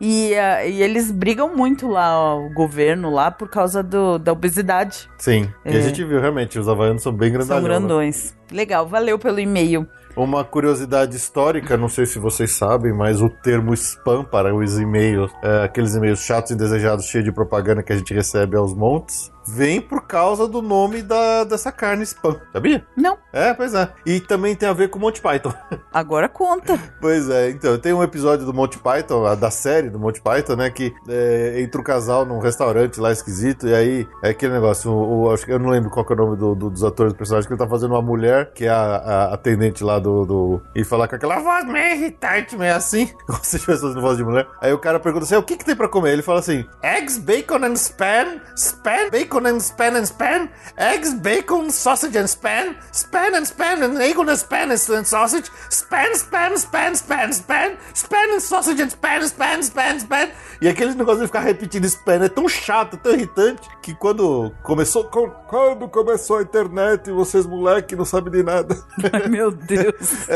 E, 0.00 0.34
ah, 0.34 0.64
e 0.66 0.82
eles 0.82 1.10
brigam 1.10 1.54
muito 1.54 1.88
lá, 1.88 2.18
ó, 2.18 2.38
o 2.46 2.52
governo 2.52 3.10
lá, 3.10 3.30
por 3.30 3.48
causa 3.48 3.82
do, 3.82 4.18
da 4.18 4.32
obesidade. 4.32 5.08
Sim, 5.18 5.52
e 5.64 5.68
a 5.70 5.78
É. 5.78 5.82
gente 5.82 6.04
viu 6.04 6.20
realmente, 6.20 6.58
os 6.58 6.68
havaianos 6.68 7.02
são 7.02 7.12
bem 7.12 7.30
São 7.30 7.38
grandalhões. 7.38 7.62
né? 7.62 7.68
grandões. 7.68 8.34
Legal, 8.50 8.86
valeu 8.86 9.18
pelo 9.18 9.40
e-mail. 9.40 9.88
Uma 10.14 10.44
curiosidade 10.44 11.16
histórica, 11.16 11.74
não 11.74 11.88
sei 11.88 12.04
se 12.04 12.18
vocês 12.18 12.52
sabem, 12.52 12.92
mas 12.92 13.22
o 13.22 13.30
termo 13.30 13.72
spam 13.72 14.22
para 14.22 14.54
os 14.54 14.78
e-mails, 14.78 15.32
é, 15.42 15.64
aqueles 15.64 15.94
e-mails 15.94 16.20
chatos 16.20 16.50
e 16.50 16.54
indesejados, 16.54 17.06
cheios 17.06 17.24
de 17.24 17.32
propaganda 17.32 17.82
que 17.82 17.94
a 17.94 17.96
gente 17.96 18.12
recebe 18.12 18.54
aos 18.54 18.74
montes, 18.74 19.32
vem 19.46 19.80
por 19.80 20.06
causa 20.06 20.46
do 20.46 20.60
nome 20.62 21.02
da, 21.02 21.44
dessa 21.44 21.72
carne 21.72 22.02
spam, 22.04 22.36
sabia? 22.52 22.86
Não, 22.96 23.16
É, 23.32 23.52
pois 23.54 23.74
é. 23.74 23.88
E 24.06 24.20
também 24.20 24.54
tem 24.54 24.68
a 24.68 24.72
ver 24.72 24.88
com 24.90 24.98
Monty 24.98 25.20
Python. 25.20 25.52
agora 25.92 26.28
conta. 26.28 26.78
Pois 27.00 27.28
é, 27.28 27.50
então, 27.50 27.76
tem 27.78 27.92
um 27.92 28.02
episódio 28.02 28.44
do 28.46 28.52
Monty 28.54 28.78
Python, 28.78 29.34
da 29.36 29.50
série 29.50 29.90
do 29.90 29.98
Monty 29.98 30.20
Python, 30.20 30.56
né, 30.56 30.70
que 30.70 30.94
é, 31.08 31.60
entra 31.60 31.80
o 31.80 31.84
casal 31.84 32.24
num 32.24 32.38
restaurante 32.38 33.00
lá 33.00 33.10
esquisito, 33.12 33.66
e 33.66 33.74
aí 33.74 34.08
é 34.22 34.30
aquele 34.30 34.52
negócio, 34.52 34.90
o, 34.90 35.28
o- 35.28 35.34
eu 35.48 35.58
não 35.58 35.70
lembro 35.70 35.90
qual 35.90 36.06
é 36.08 36.12
o 36.12 36.16
nome 36.16 36.36
do- 36.36 36.54
do- 36.54 36.70
dos 36.70 36.84
atores 36.84 37.12
do 37.12 37.16
personagem, 37.16 37.46
que 37.48 37.52
ele 37.54 37.58
tá 37.58 37.66
fazendo 37.68 37.92
uma 37.92 38.02
mulher, 38.02 38.52
que 38.54 38.64
é 38.66 38.70
a, 38.70 38.96
a 38.96 39.34
atendente 39.34 39.82
lá 39.82 39.98
do, 39.98 40.24
do... 40.24 40.62
e 40.74 40.84
falar 40.84 41.08
com 41.08 41.16
aquela 41.16 41.38
voz 41.40 41.64
meio 41.66 41.94
irritante, 41.96 42.56
meio 42.56 42.74
assim, 42.74 43.06
como 43.26 43.38
se 43.42 43.56
estivesse 43.56 43.82
fazendo 43.82 44.00
voz 44.00 44.16
de 44.16 44.24
mulher. 44.24 44.46
Aí 44.60 44.72
o 44.72 44.78
cara 44.78 45.00
pergunta 45.00 45.24
assim, 45.24 45.36
o 45.36 45.42
que 45.42 45.56
que 45.56 45.64
tem 45.64 45.74
pra 45.76 45.88
comer? 45.88 46.12
Ele 46.12 46.22
fala 46.22 46.38
assim, 46.40 46.64
eggs, 46.82 47.18
bacon 47.20 47.64
and 47.64 47.72
spam, 47.74 48.40
spam, 48.56 49.10
bacon 49.10 49.31
and 49.40 49.60
spam 49.60 49.96
and 49.96 50.06
spam, 50.06 50.48
eggs, 50.76 51.14
bacon, 51.14 51.70
sausage 51.70 52.16
and 52.16 52.26
spam, 52.26 52.76
spam 52.92 53.34
and 53.34 53.46
spam 53.46 53.82
and 53.82 53.98
bacon 53.98 54.28
and 54.28 54.36
spam 54.36 54.70
and, 54.70 55.04
sausage, 55.04 55.50
spam, 55.70 56.12
spam, 56.14 56.54
spam, 56.54 56.92
spam, 56.94 57.30
spam, 57.32 57.76
spam 57.94 58.34
and 58.34 58.40
sausage 58.40 58.80
and 58.80 58.90
spam, 58.90 59.22
spam, 59.22 59.62
spam, 59.62 59.98
spam. 59.98 60.30
E 60.60 60.68
aquele 60.68 60.94
negócio 60.94 61.20
de 61.20 61.26
ficar 61.26 61.40
repetindo 61.40 61.84
spam 61.86 62.24
é 62.24 62.28
tão 62.28 62.48
chato, 62.48 62.96
tão 62.96 63.12
irritante, 63.12 63.68
que 63.82 63.94
quando 63.94 64.52
começou, 64.62 65.04
quando 65.04 65.88
começou 65.88 66.38
a 66.38 66.42
internet, 66.42 67.10
vocês 67.10 67.46
moleque 67.46 67.96
não 67.96 68.04
sabem 68.04 68.32
de 68.32 68.42
nada. 68.42 68.76
Ai, 69.12 69.28
meu 69.28 69.50
Deus. 69.50 70.28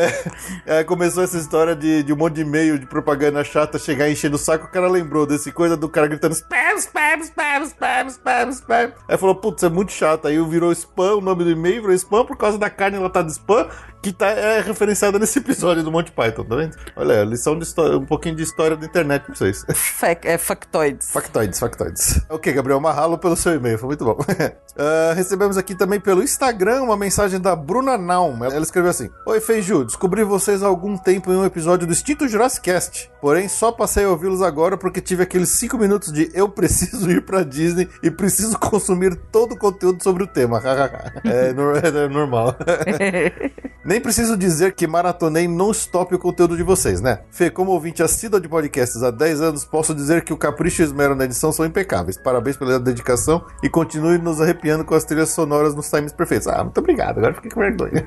É, 0.64 0.82
começou 0.82 1.22
essa 1.22 1.36
história 1.36 1.74
de, 1.76 2.02
de 2.02 2.12
um 2.12 2.16
monte 2.16 2.34
de 2.34 2.40
e-mail 2.42 2.78
de 2.78 2.86
propaganda 2.86 3.44
chata 3.44 3.78
chegar 3.78 4.08
enchendo 4.10 4.36
o 4.36 4.38
saco. 4.38 4.66
O 4.66 4.70
cara 4.70 4.88
lembrou 4.88 5.26
desse 5.26 5.52
coisa 5.52 5.76
do 5.76 5.88
cara 5.88 6.06
gritando 6.06 6.32
spam, 6.32 6.76
spam, 6.78 7.22
spam, 7.22 7.64
spam, 7.64 8.08
spam, 8.08 8.50
spam. 8.50 8.86
Prime. 8.87 9.05
Aí 9.09 9.19
falou, 9.19 9.35
putz, 9.35 9.62
é 9.62 9.69
muito 9.69 9.93
chato. 9.93 10.26
Aí 10.26 10.43
virou 10.45 10.73
spam, 10.73 11.16
o 11.16 11.21
nome 11.21 11.45
do 11.45 11.50
e-mail 11.50 11.83
virou 11.83 11.95
spam 11.95 12.25
por 12.25 12.37
causa 12.37 12.59
da 12.59 12.71
carne 12.71 12.99
lotada 12.99 13.26
de 13.26 13.33
spam, 13.33 13.69
que 14.02 14.12
tá, 14.12 14.28
é 14.28 14.61
referenciada 14.61 15.19
nesse 15.19 15.38
episódio 15.38 15.83
do 15.83 15.90
Monty 15.90 16.12
Python, 16.12 16.45
tá 16.45 16.57
vendo? 16.57 16.76
Olha, 16.95 17.25
lição 17.25 17.59
de 17.59 17.64
história, 17.64 17.99
um 17.99 18.07
pouquinho 18.07 18.37
de 18.37 18.43
história 18.43 18.76
da 18.76 18.87
internet 18.87 19.25
pra 19.25 19.35
vocês. 19.35 19.64
Fac 19.75 20.25
é 20.25 20.38
factoids. 20.38 21.11
Factoides, 21.11 21.59
factoides. 21.59 22.21
Ok, 22.28 22.52
Gabriel 22.52 22.81
Marralo 22.81 23.19
pelo 23.19 23.37
seu 23.37 23.55
e-mail, 23.55 23.78
foi 23.78 23.88
muito 23.88 24.05
bom. 24.05 24.12
uh, 24.12 25.14
recebemos 25.16 25.57
aqui 25.57 25.75
também 25.75 25.99
pelo 25.99 26.23
Instagram 26.23 26.83
uma 26.83 26.97
mensagem 26.97 27.40
da 27.40 27.57
Bruna 27.57 27.99
Naum. 27.99 28.45
Ela 28.45 28.61
escreveu 28.61 28.90
assim: 28.90 29.11
Oi, 29.26 29.40
Feiju, 29.40 29.85
descobri 29.85 30.23
vocês 30.23 30.62
há 30.62 30.66
algum 30.66 30.97
tempo 30.97 31.33
em 31.33 31.37
um 31.37 31.45
episódio 31.45 31.87
do 31.87 31.93
Extinto 31.93 32.28
Jurassic 32.28 32.62
Cast. 32.64 33.11
Porém, 33.21 33.49
só 33.49 33.73
passei 33.73 34.05
a 34.05 34.11
ouvi-los 34.11 34.40
agora 34.40 34.76
porque 34.76 35.00
tive 35.00 35.25
aqueles 35.25 35.49
5 35.49 35.76
minutos 35.78 36.12
de 36.12 36.31
eu 36.33 36.49
preciso 36.49 37.11
ir 37.11 37.23
pra 37.23 37.43
Disney 37.43 37.88
e 38.02 38.11
preciso 38.11 38.57
consumir 38.76 39.16
todo 39.33 39.52
o 39.52 39.59
conteúdo 39.59 40.02
sobre 40.02 40.25
o 40.25 40.26
tema. 40.26 40.61
é, 41.25 41.49
é 41.49 42.09
normal. 42.09 42.54
Nem 43.87 44.00
preciso 44.00 44.37
dizer 44.37 44.75
que 44.75 44.85
maratonei 44.85 45.47
non-stop 45.47 46.12
o 46.12 46.19
conteúdo 46.19 46.57
de 46.57 46.64
vocês, 46.64 47.00
né? 47.00 47.21
Fê, 47.31 47.49
como 47.49 47.71
ouvinte 47.71 48.02
assíduo 48.02 48.40
de 48.40 48.49
podcasts 48.49 49.00
há 49.00 49.12
10 49.12 49.40
anos, 49.40 49.64
posso 49.64 49.95
dizer 49.95 50.25
que 50.25 50.33
o 50.33 50.37
capricho 50.37 50.83
e 50.83 50.85
o 50.85 50.87
esmero 50.87 51.14
na 51.14 51.25
edição 51.25 51.52
são 51.52 51.64
impecáveis. 51.64 52.19
Parabéns 52.19 52.57
pela 52.57 52.81
dedicação 52.81 53.45
e 53.62 53.69
continue 53.69 54.19
nos 54.19 54.40
arrepiando 54.40 54.85
com 54.85 54.97
as 54.97 55.05
trilhas 55.05 55.28
sonoras 55.28 55.73
nos 55.73 55.88
times 55.88 56.12
perfeitos. 56.12 56.49
Ah, 56.49 56.64
muito 56.64 56.78
obrigado. 56.78 57.19
Agora 57.19 57.35
fiquei 57.35 57.49
com 57.49 57.61
vergonha. 57.61 58.05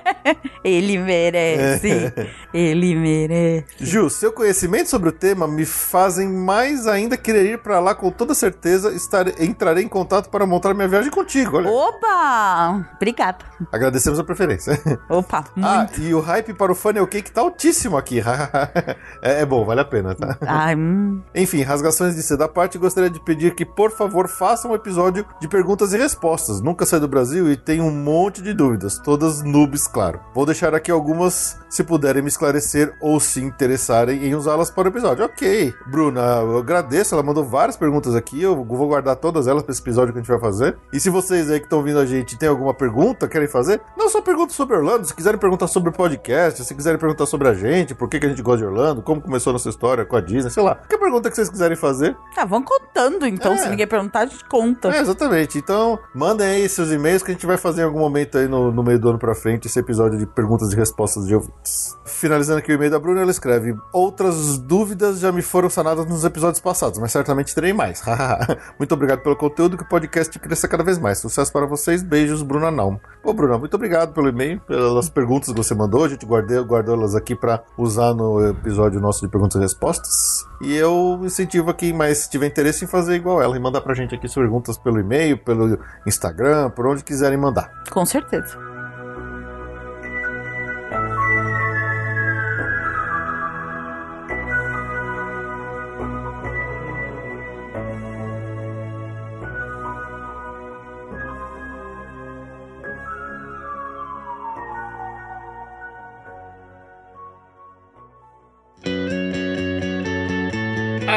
Ele 0.64 0.98
merece. 0.98 2.12
Ele 2.52 2.94
merece. 2.94 3.66
Ju, 3.78 4.08
seu 4.08 4.32
conhecimento 4.32 4.88
sobre 4.88 5.10
o 5.10 5.12
tema 5.12 5.46
me 5.46 5.66
fazem 5.66 6.28
mais 6.28 6.86
ainda 6.86 7.18
querer 7.18 7.44
ir 7.44 7.58
para 7.58 7.78
lá 7.78 7.94
com 7.94 8.10
toda 8.10 8.34
certeza. 8.34 8.90
Estar, 8.92 9.28
entrarei 9.38 9.84
em 9.84 9.88
contato 9.88 10.30
para 10.30 10.46
montar 10.46 10.72
minha 10.72 10.88
viagem 10.88 11.10
contigo. 11.10 11.58
Olha. 11.58 11.70
Opa! 11.70 12.88
Obrigada. 12.96 13.44
Agradecemos 13.70 14.18
a 14.18 14.24
preferência. 14.24 14.80
Opa, 15.10 15.44
muito. 15.56 15.68
Ah, 15.68 15.88
e 15.98 16.14
o 16.14 16.20
hype 16.20 16.54
para 16.54 16.70
o 16.70 16.74
Funnel 16.74 17.04
Cake 17.08 17.32
tá 17.32 17.40
altíssimo 17.40 17.96
aqui. 17.96 18.20
é, 19.20 19.40
é, 19.40 19.44
bom, 19.44 19.64
vale 19.64 19.80
a 19.80 19.84
pena, 19.84 20.14
tá? 20.14 20.38
Ai, 20.46 20.76
hum. 20.76 21.20
Enfim, 21.34 21.62
rasgações 21.62 22.14
de 22.14 22.22
seda 22.22 22.44
à 22.44 22.48
parte, 22.48 22.78
gostaria 22.78 23.10
de 23.10 23.18
pedir 23.18 23.56
que, 23.56 23.66
por 23.66 23.90
favor, 23.90 24.28
façam 24.28 24.70
um 24.70 24.74
episódio 24.74 25.26
de 25.40 25.48
perguntas 25.48 25.92
e 25.92 25.98
respostas. 25.98 26.60
Nunca 26.60 26.86
saí 26.86 27.00
do 27.00 27.08
Brasil 27.08 27.50
e 27.50 27.56
tenho 27.56 27.82
um 27.82 27.90
monte 27.90 28.40
de 28.40 28.54
dúvidas, 28.54 28.98
todas 28.98 29.42
noobs, 29.42 29.88
claro. 29.88 30.20
Vou 30.32 30.46
deixar 30.46 30.76
aqui 30.76 30.92
algumas, 30.92 31.58
se 31.68 31.82
puderem 31.82 32.22
me 32.22 32.28
esclarecer 32.28 32.94
ou 33.00 33.18
se 33.18 33.42
interessarem 33.42 34.24
em 34.24 34.36
usá-las 34.36 34.70
para 34.70 34.86
o 34.86 34.92
episódio. 34.92 35.24
Ok, 35.24 35.74
Bruna, 35.88 36.20
eu 36.20 36.58
agradeço, 36.58 37.16
ela 37.16 37.22
mandou 37.24 37.44
várias 37.44 37.76
perguntas 37.76 38.14
aqui, 38.14 38.40
eu 38.40 38.64
vou 38.64 38.86
guardar 38.86 39.16
todas 39.16 39.48
elas 39.48 39.64
para 39.64 39.72
esse 39.72 39.82
episódio 39.82 40.12
que 40.12 40.20
a 40.20 40.22
gente 40.22 40.30
vai 40.30 40.40
fazer. 40.40 40.76
E 40.92 41.00
se 41.00 41.10
vocês 41.10 41.50
aí 41.50 41.58
que 41.58 41.66
estão 41.66 41.82
vindo 41.82 41.98
a 41.98 42.06
gente 42.06 42.38
têm 42.38 42.48
alguma 42.48 42.72
pergunta, 42.72 43.26
querem 43.26 43.48
fazer, 43.48 43.80
não 43.98 44.08
só 44.08 44.22
perguntas 44.22 44.54
sobre 44.54 44.76
Orlando, 44.76 44.99
se 45.06 45.14
quiserem 45.14 45.38
perguntar 45.38 45.66
sobre 45.66 45.90
o 45.90 45.92
podcast, 45.92 46.64
se 46.64 46.74
quiserem 46.74 46.98
perguntar 46.98 47.26
sobre 47.26 47.48
a 47.48 47.54
gente, 47.54 47.94
por 47.94 48.08
que, 48.08 48.18
que 48.18 48.26
a 48.26 48.28
gente 48.28 48.42
gosta 48.42 48.58
de 48.58 48.64
Orlando, 48.64 49.02
como 49.02 49.20
começou 49.20 49.50
a 49.50 49.54
nossa 49.54 49.68
história 49.68 50.04
com 50.04 50.16
a 50.16 50.20
Disney, 50.20 50.50
sei 50.50 50.62
lá. 50.62 50.74
Qualquer 50.74 50.98
pergunta 50.98 51.30
que 51.30 51.36
vocês 51.36 51.48
quiserem 51.48 51.76
fazer. 51.76 52.16
Ah, 52.36 52.44
vão 52.44 52.62
contando 52.62 53.26
então. 53.26 53.52
É. 53.52 53.58
Se 53.58 53.68
ninguém 53.68 53.86
perguntar, 53.86 54.20
a 54.20 54.26
gente 54.26 54.44
conta. 54.46 54.88
É, 54.88 55.00
exatamente. 55.00 55.58
Então, 55.58 55.98
mandem 56.14 56.46
aí 56.46 56.68
seus 56.68 56.90
e-mails 56.90 57.22
que 57.22 57.30
a 57.30 57.34
gente 57.34 57.46
vai 57.46 57.56
fazer 57.56 57.82
em 57.82 57.84
algum 57.84 57.98
momento 57.98 58.38
aí 58.38 58.48
no, 58.48 58.70
no 58.72 58.82
meio 58.82 58.98
do 58.98 59.10
ano 59.10 59.18
pra 59.18 59.34
frente 59.34 59.66
esse 59.66 59.78
episódio 59.78 60.18
de 60.18 60.26
perguntas 60.26 60.72
e 60.72 60.76
respostas 60.76 61.26
de 61.26 61.34
ouvintes. 61.34 61.96
Finalizando 62.04 62.58
aqui 62.58 62.72
o 62.72 62.74
e-mail 62.74 62.90
da 62.90 62.98
Bruna, 62.98 63.22
ela 63.22 63.30
escreve: 63.30 63.74
Outras 63.92 64.58
dúvidas 64.58 65.20
já 65.20 65.32
me 65.32 65.42
foram 65.42 65.70
sanadas 65.70 66.06
nos 66.06 66.24
episódios 66.24 66.60
passados, 66.60 66.98
mas 66.98 67.12
certamente 67.12 67.54
terei 67.54 67.72
mais. 67.72 68.02
muito 68.78 68.92
obrigado 68.92 69.20
pelo 69.22 69.36
conteúdo, 69.36 69.76
que 69.76 69.84
o 69.84 69.88
podcast 69.88 70.38
cresça 70.38 70.68
cada 70.68 70.82
vez 70.82 70.98
mais. 70.98 71.18
Sucesso 71.18 71.52
para 71.52 71.66
vocês, 71.66 72.02
beijos, 72.02 72.42
Bruna 72.42 72.70
Naum. 72.70 72.98
Ô, 73.22 73.32
Bruna, 73.32 73.58
muito 73.58 73.74
obrigado 73.74 74.12
pelo 74.12 74.28
e-mail, 74.28 74.60
pelas 74.90 75.08
perguntas 75.08 75.48
que 75.50 75.56
você 75.56 75.74
mandou. 75.74 76.04
A 76.04 76.08
gente 76.08 76.26
guardei, 76.26 76.60
guardou 76.62 76.96
elas 76.96 77.14
aqui 77.14 77.34
para 77.34 77.62
usar 77.78 78.12
no 78.12 78.48
episódio 78.48 79.00
nosso 79.00 79.20
de 79.20 79.28
perguntas 79.28 79.54
e 79.56 79.60
respostas. 79.60 80.44
E 80.60 80.74
eu 80.74 81.20
incentivo 81.22 81.70
aqui, 81.70 81.92
mas 81.92 82.18
se 82.18 82.30
tiver 82.30 82.46
interesse 82.46 82.84
em 82.84 82.88
fazer 82.88 83.14
igual 83.14 83.40
ela 83.40 83.56
e 83.56 83.60
mandar 83.60 83.80
pra 83.80 83.94
gente 83.94 84.14
aqui 84.14 84.32
perguntas 84.32 84.76
pelo 84.76 84.98
e-mail, 84.98 85.38
pelo 85.38 85.78
Instagram, 86.06 86.70
por 86.70 86.86
onde 86.86 87.04
quiserem 87.04 87.38
mandar. 87.38 87.70
Com 87.90 88.04
certeza. 88.04 88.58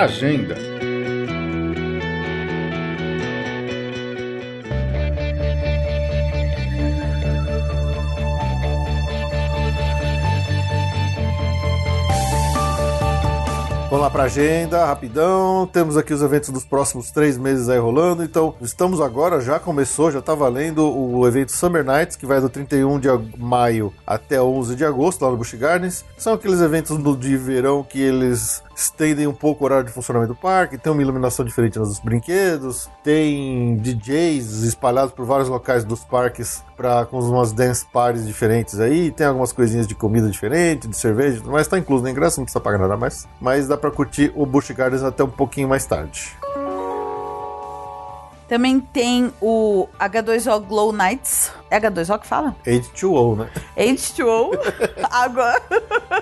Agenda. 0.03 0.55
Vamos 13.93 14.05
lá 14.05 14.09
para 14.09 14.23
agenda, 14.23 14.85
rapidão. 14.85 15.69
Temos 15.71 15.95
aqui 15.95 16.13
os 16.13 16.21
eventos 16.21 16.49
dos 16.49 16.65
próximos 16.65 17.11
três 17.11 17.37
meses 17.37 17.69
aí 17.69 17.77
rolando. 17.77 18.23
Então, 18.23 18.55
estamos 18.59 18.99
agora, 18.99 19.39
já 19.39 19.59
começou, 19.59 20.11
já 20.11 20.19
tá 20.19 20.33
valendo 20.33 20.83
o 20.83 21.25
evento 21.27 21.51
Summer 21.51 21.85
Nights, 21.85 22.17
que 22.17 22.25
vai 22.25 22.41
do 22.41 22.49
31 22.49 22.99
de 22.99 23.07
maio 23.37 23.93
até 24.05 24.41
11 24.41 24.75
de 24.75 24.83
agosto, 24.83 25.23
lá 25.23 25.29
no 25.29 25.37
Busch 25.37 25.53
Gardens. 25.53 26.03
São 26.17 26.33
aqueles 26.33 26.59
eventos 26.59 26.97
de 27.19 27.37
verão 27.37 27.83
que 27.83 28.01
eles 28.01 28.63
estendem 28.75 29.27
um 29.27 29.33
pouco 29.33 29.63
o 29.63 29.65
horário 29.65 29.85
de 29.85 29.91
funcionamento 29.91 30.33
do 30.33 30.39
parque, 30.39 30.77
tem 30.77 30.91
uma 30.91 31.01
iluminação 31.01 31.45
diferente 31.45 31.77
nos 31.79 31.99
brinquedos, 31.99 32.89
tem 33.03 33.77
DJs 33.77 34.63
espalhados 34.63 35.13
por 35.13 35.25
vários 35.25 35.49
locais 35.49 35.83
dos 35.83 36.03
parques 36.03 36.63
para 36.75 37.05
com 37.05 37.19
umas 37.19 37.51
dance 37.51 37.85
parties 37.85 38.25
diferentes 38.25 38.79
aí, 38.79 39.11
tem 39.11 39.27
algumas 39.27 39.51
coisinhas 39.51 39.87
de 39.87 39.95
comida 39.95 40.29
diferente, 40.29 40.87
de 40.87 40.97
cerveja, 40.97 41.41
mas 41.45 41.67
tá 41.67 41.77
incluso 41.77 42.03
no 42.03 42.09
ingresso, 42.09 42.39
não 42.39 42.45
precisa 42.45 42.59
pagar 42.59 42.77
nada 42.77 42.97
mais. 42.97 43.27
Mas 43.39 43.67
dá 43.67 43.77
para 43.77 43.91
curtir 43.91 44.31
o 44.35 44.45
Busch 44.45 44.71
Gardens 44.71 45.03
até 45.03 45.23
um 45.23 45.29
pouquinho 45.29 45.67
mais 45.67 45.85
tarde. 45.85 46.35
Também 48.47 48.79
tem 48.79 49.33
o 49.41 49.87
H2O 49.99 50.59
Glow 50.59 50.91
Nights. 50.91 51.51
É 51.71 51.79
H2O 51.79 52.19
que 52.19 52.27
fala? 52.27 52.55
H2O, 52.65 53.37
né? 53.37 53.49
H2O. 53.75 54.51
Água. 55.09 55.61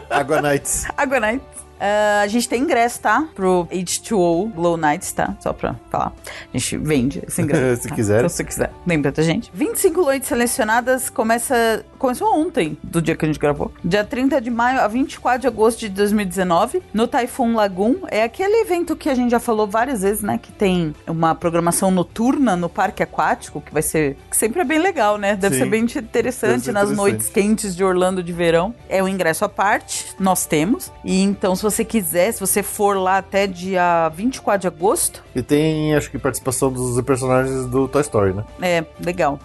Água 0.10 0.42
Nights. 0.42 0.86
Água 0.96 1.20
Nights. 1.20 1.61
Uh, 1.82 2.22
a 2.24 2.28
gente 2.28 2.48
tem 2.48 2.62
ingresso, 2.62 3.00
tá? 3.02 3.28
Pro 3.34 3.68
H2O 3.72 4.52
Glow 4.54 4.78
Nights, 4.78 5.12
tá? 5.14 5.36
Só 5.40 5.52
pra 5.52 5.76
falar. 5.90 6.14
A 6.54 6.58
gente 6.58 6.78
vende 6.78 7.24
esse 7.28 7.42
ingresso. 7.42 7.82
se 7.82 7.90
tá? 7.90 7.96
quiser. 7.96 8.18
Então, 8.18 8.30
se 8.30 8.44
quiser. 8.44 8.72
Lembra 8.86 9.12
da 9.12 9.24
gente. 9.24 9.50
25 9.52 10.02
noites 10.02 10.28
selecionadas 10.30 11.10
começa. 11.10 11.84
Começou 11.98 12.36
ontem, 12.36 12.78
do 12.84 13.02
dia 13.02 13.16
que 13.16 13.26
a 13.26 13.28
gente 13.28 13.40
gravou. 13.40 13.72
Dia 13.84 14.04
30 14.04 14.40
de 14.42 14.52
maio 14.52 14.80
a 14.80 14.88
24 14.88 15.42
de 15.42 15.48
agosto 15.48 15.80
de 15.80 15.90
2019, 15.90 16.84
no 16.94 17.08
Typhoon 17.08 17.56
Lagoon. 17.56 17.96
É 18.10 18.24
aquele 18.24 18.62
evento 18.62 18.96
que 18.96 19.10
a 19.10 19.16
gente 19.16 19.32
já 19.32 19.40
falou 19.40 19.66
várias 19.68 20.02
vezes, 20.02 20.22
né? 20.22 20.38
Que 20.42 20.52
tem 20.52 20.94
uma 21.08 21.34
programação 21.34 21.90
noturna 21.90 22.56
no 22.56 22.70
parque 22.70 23.02
aquático, 23.02 23.60
que 23.60 23.74
vai 23.74 23.82
ser. 23.82 24.18
Que 24.30 24.38
sempre 24.38 24.62
é 24.62 24.64
bem 24.64 24.80
legal, 24.80 25.18
né? 25.18 25.36
Deve 25.36 25.56
Sim. 25.56 25.64
ser 25.64 25.70
bem 25.70 25.84
interessante 25.84 26.66
ser 26.66 26.72
nas 26.72 26.90
interessante. 26.90 26.96
noites 26.96 27.30
quentes 27.30 27.76
de 27.76 27.84
Orlando 27.84 28.22
de 28.22 28.32
verão. 28.32 28.74
É 28.88 29.02
o 29.02 29.08
ingresso 29.08 29.44
à 29.46 29.50
parte, 29.50 30.08
nós 30.20 30.46
temos. 30.46 30.92
E 31.04 31.22
então, 31.22 31.56
se 31.56 31.64
você 31.64 31.71
quiser, 31.86 32.32
se 32.32 32.40
você 32.40 32.62
for 32.62 32.98
lá 32.98 33.18
até 33.18 33.48
dia 33.48 34.10
24 34.10 34.62
de 34.62 34.68
agosto, 34.68 35.24
E 35.36 35.42
tem, 35.42 35.96
acho 35.96 36.10
que, 36.12 36.18
participação 36.20 36.72
dos 36.72 37.02
personagens 37.04 37.66
do 37.66 37.88
Toy 37.88 38.02
Story, 38.02 38.34
né? 38.34 38.44
é 38.62 38.86
legal. 39.04 39.40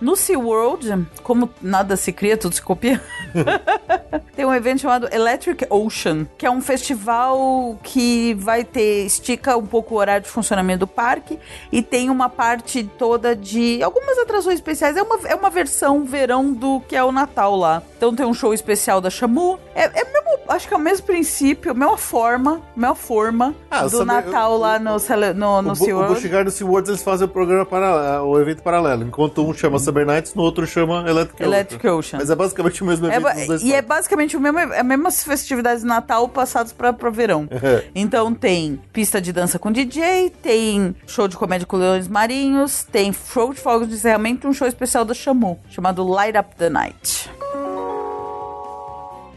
No 0.00 0.14
SeaWorld, 0.16 1.06
como 1.22 1.50
nada 1.60 1.96
se 1.96 2.12
cria, 2.12 2.36
tudo 2.36 2.54
se 2.54 2.62
copia, 2.62 3.00
tem 4.34 4.44
um 4.44 4.54
evento 4.54 4.80
chamado 4.82 5.08
Electric 5.12 5.66
Ocean, 5.70 6.26
que 6.36 6.46
é 6.46 6.50
um 6.50 6.60
festival 6.60 7.78
que 7.82 8.34
vai 8.34 8.64
ter, 8.64 9.04
estica 9.04 9.56
um 9.56 9.66
pouco 9.66 9.94
o 9.94 9.98
horário 9.98 10.22
de 10.24 10.30
funcionamento 10.30 10.80
do 10.80 10.86
parque 10.86 11.38
e 11.72 11.82
tem 11.82 12.10
uma 12.10 12.28
parte 12.28 12.84
toda 12.98 13.34
de 13.34 13.82
algumas 13.82 14.18
atrações 14.18 14.56
especiais. 14.56 14.96
É 14.96 15.02
uma, 15.02 15.18
é 15.28 15.34
uma 15.34 15.50
versão 15.50 16.04
verão 16.04 16.52
do 16.52 16.80
que 16.80 16.94
é 16.94 17.02
o 17.02 17.10
Natal 17.12 17.56
lá. 17.56 17.82
Então 17.96 18.14
tem 18.14 18.24
um 18.26 18.34
show 18.34 18.54
especial 18.54 19.00
da 19.00 19.10
Shamu. 19.10 19.58
É, 19.74 19.84
é 19.84 20.04
mesmo 20.04 20.28
acho 20.48 20.66
que 20.68 20.72
é 20.74 20.76
o 20.76 20.80
mesmo 20.80 21.06
princípio, 21.06 21.72
a 21.72 21.74
mesma 21.74 21.98
forma, 21.98 22.62
a 22.76 22.80
mesma 22.80 22.94
forma 22.94 23.54
Ah, 23.70 23.82
do 23.82 23.90
sabia- 23.90 24.04
Natal 24.06 24.52
eu- 24.52 24.58
lá 24.58 24.78
no, 24.78 24.92
no, 24.94 24.94
no 24.94 25.58
o, 25.60 25.62
Bu- 25.62 25.70
o 25.72 25.74
SeaWorld. 25.76 26.14
Busch 26.14 26.26
Gardens 26.30 26.54
e 26.54 26.56
o 26.56 26.58
SeaWorld 26.58 26.90
eles 26.90 27.02
fazem 27.02 27.26
o 27.26 27.28
programa 27.30 27.66
para 27.66 28.22
o 28.22 28.40
evento 28.40 28.62
paralelo, 28.62 29.02
enquanto 29.04 29.44
um 29.46 29.52
chama 29.52 29.78
Summer 29.88 30.04
Nights, 30.04 30.34
no 30.34 30.42
outro 30.42 30.66
chama 30.66 31.08
Electric, 31.08 31.42
Electric 31.42 31.86
Ocean. 31.86 31.98
Ocean. 31.98 32.18
Mas 32.18 32.30
é 32.30 32.34
basicamente 32.34 32.82
o 32.82 32.86
mesmo 32.86 33.06
É 33.06 33.16
evento 33.16 33.46
dois 33.46 33.62
e 33.62 33.72
é 33.72 33.80
basicamente 33.80 34.36
o 34.36 34.40
mesmo, 34.40 34.58
as 34.58 34.84
mesmas 34.84 35.24
festividades 35.24 35.80
de 35.82 35.88
Natal 35.88 36.28
passadas 36.28 36.72
para 36.72 36.94
o 37.08 37.12
verão. 37.12 37.48
É. 37.68 37.84
Então 37.94 38.32
tem 38.32 38.80
pista 38.92 39.20
de 39.20 39.32
dança 39.32 39.58
com 39.58 39.72
DJ, 39.72 40.30
tem 40.30 40.94
show 41.06 41.26
de 41.26 41.36
comédia 41.36 41.66
com 41.66 41.76
leões 41.76 42.06
marinhos, 42.06 42.84
tem 42.84 43.12
show 43.12 43.52
de 43.52 43.60
fogos 43.60 43.88
de 43.88 43.94
encerramento 43.94 44.46
e 44.46 44.50
um 44.50 44.52
show 44.52 44.66
especial 44.66 45.04
da 45.04 45.12
Chamu, 45.12 45.58
chamado 45.68 46.06
Light 46.06 46.38
Up 46.38 46.54
the 46.56 46.70
Night. 46.70 47.28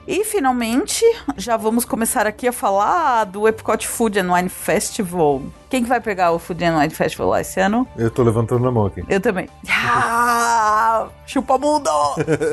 E 0.07 0.23
finalmente, 0.23 1.03
já 1.35 1.57
vamos 1.57 1.83
começar 1.83 2.27
aqui 2.27 2.47
a 2.47 2.53
falar 2.53 3.23
do 3.25 3.47
Epcot 3.47 3.87
Food 3.87 4.19
and 4.19 4.33
Wine 4.33 4.49
Festival. 4.49 5.41
Quem 5.71 5.81
que 5.84 5.88
vai 5.89 6.01
pegar 6.01 6.31
o 6.34 6.38
Food 6.38 6.63
and 6.65 6.77
Wine 6.77 6.89
Festival 6.93 7.29
lá 7.29 7.39
esse 7.41 7.57
ano? 7.60 7.88
Eu 7.97 8.12
tô 8.12 8.23
levantando 8.23 8.67
a 8.67 8.71
mão 8.71 8.88
aqui. 8.88 9.01
Eu 9.07 9.21
também. 9.21 9.47
Ah, 9.69 11.07
chupa 11.25 11.57
mundo! 11.57 11.89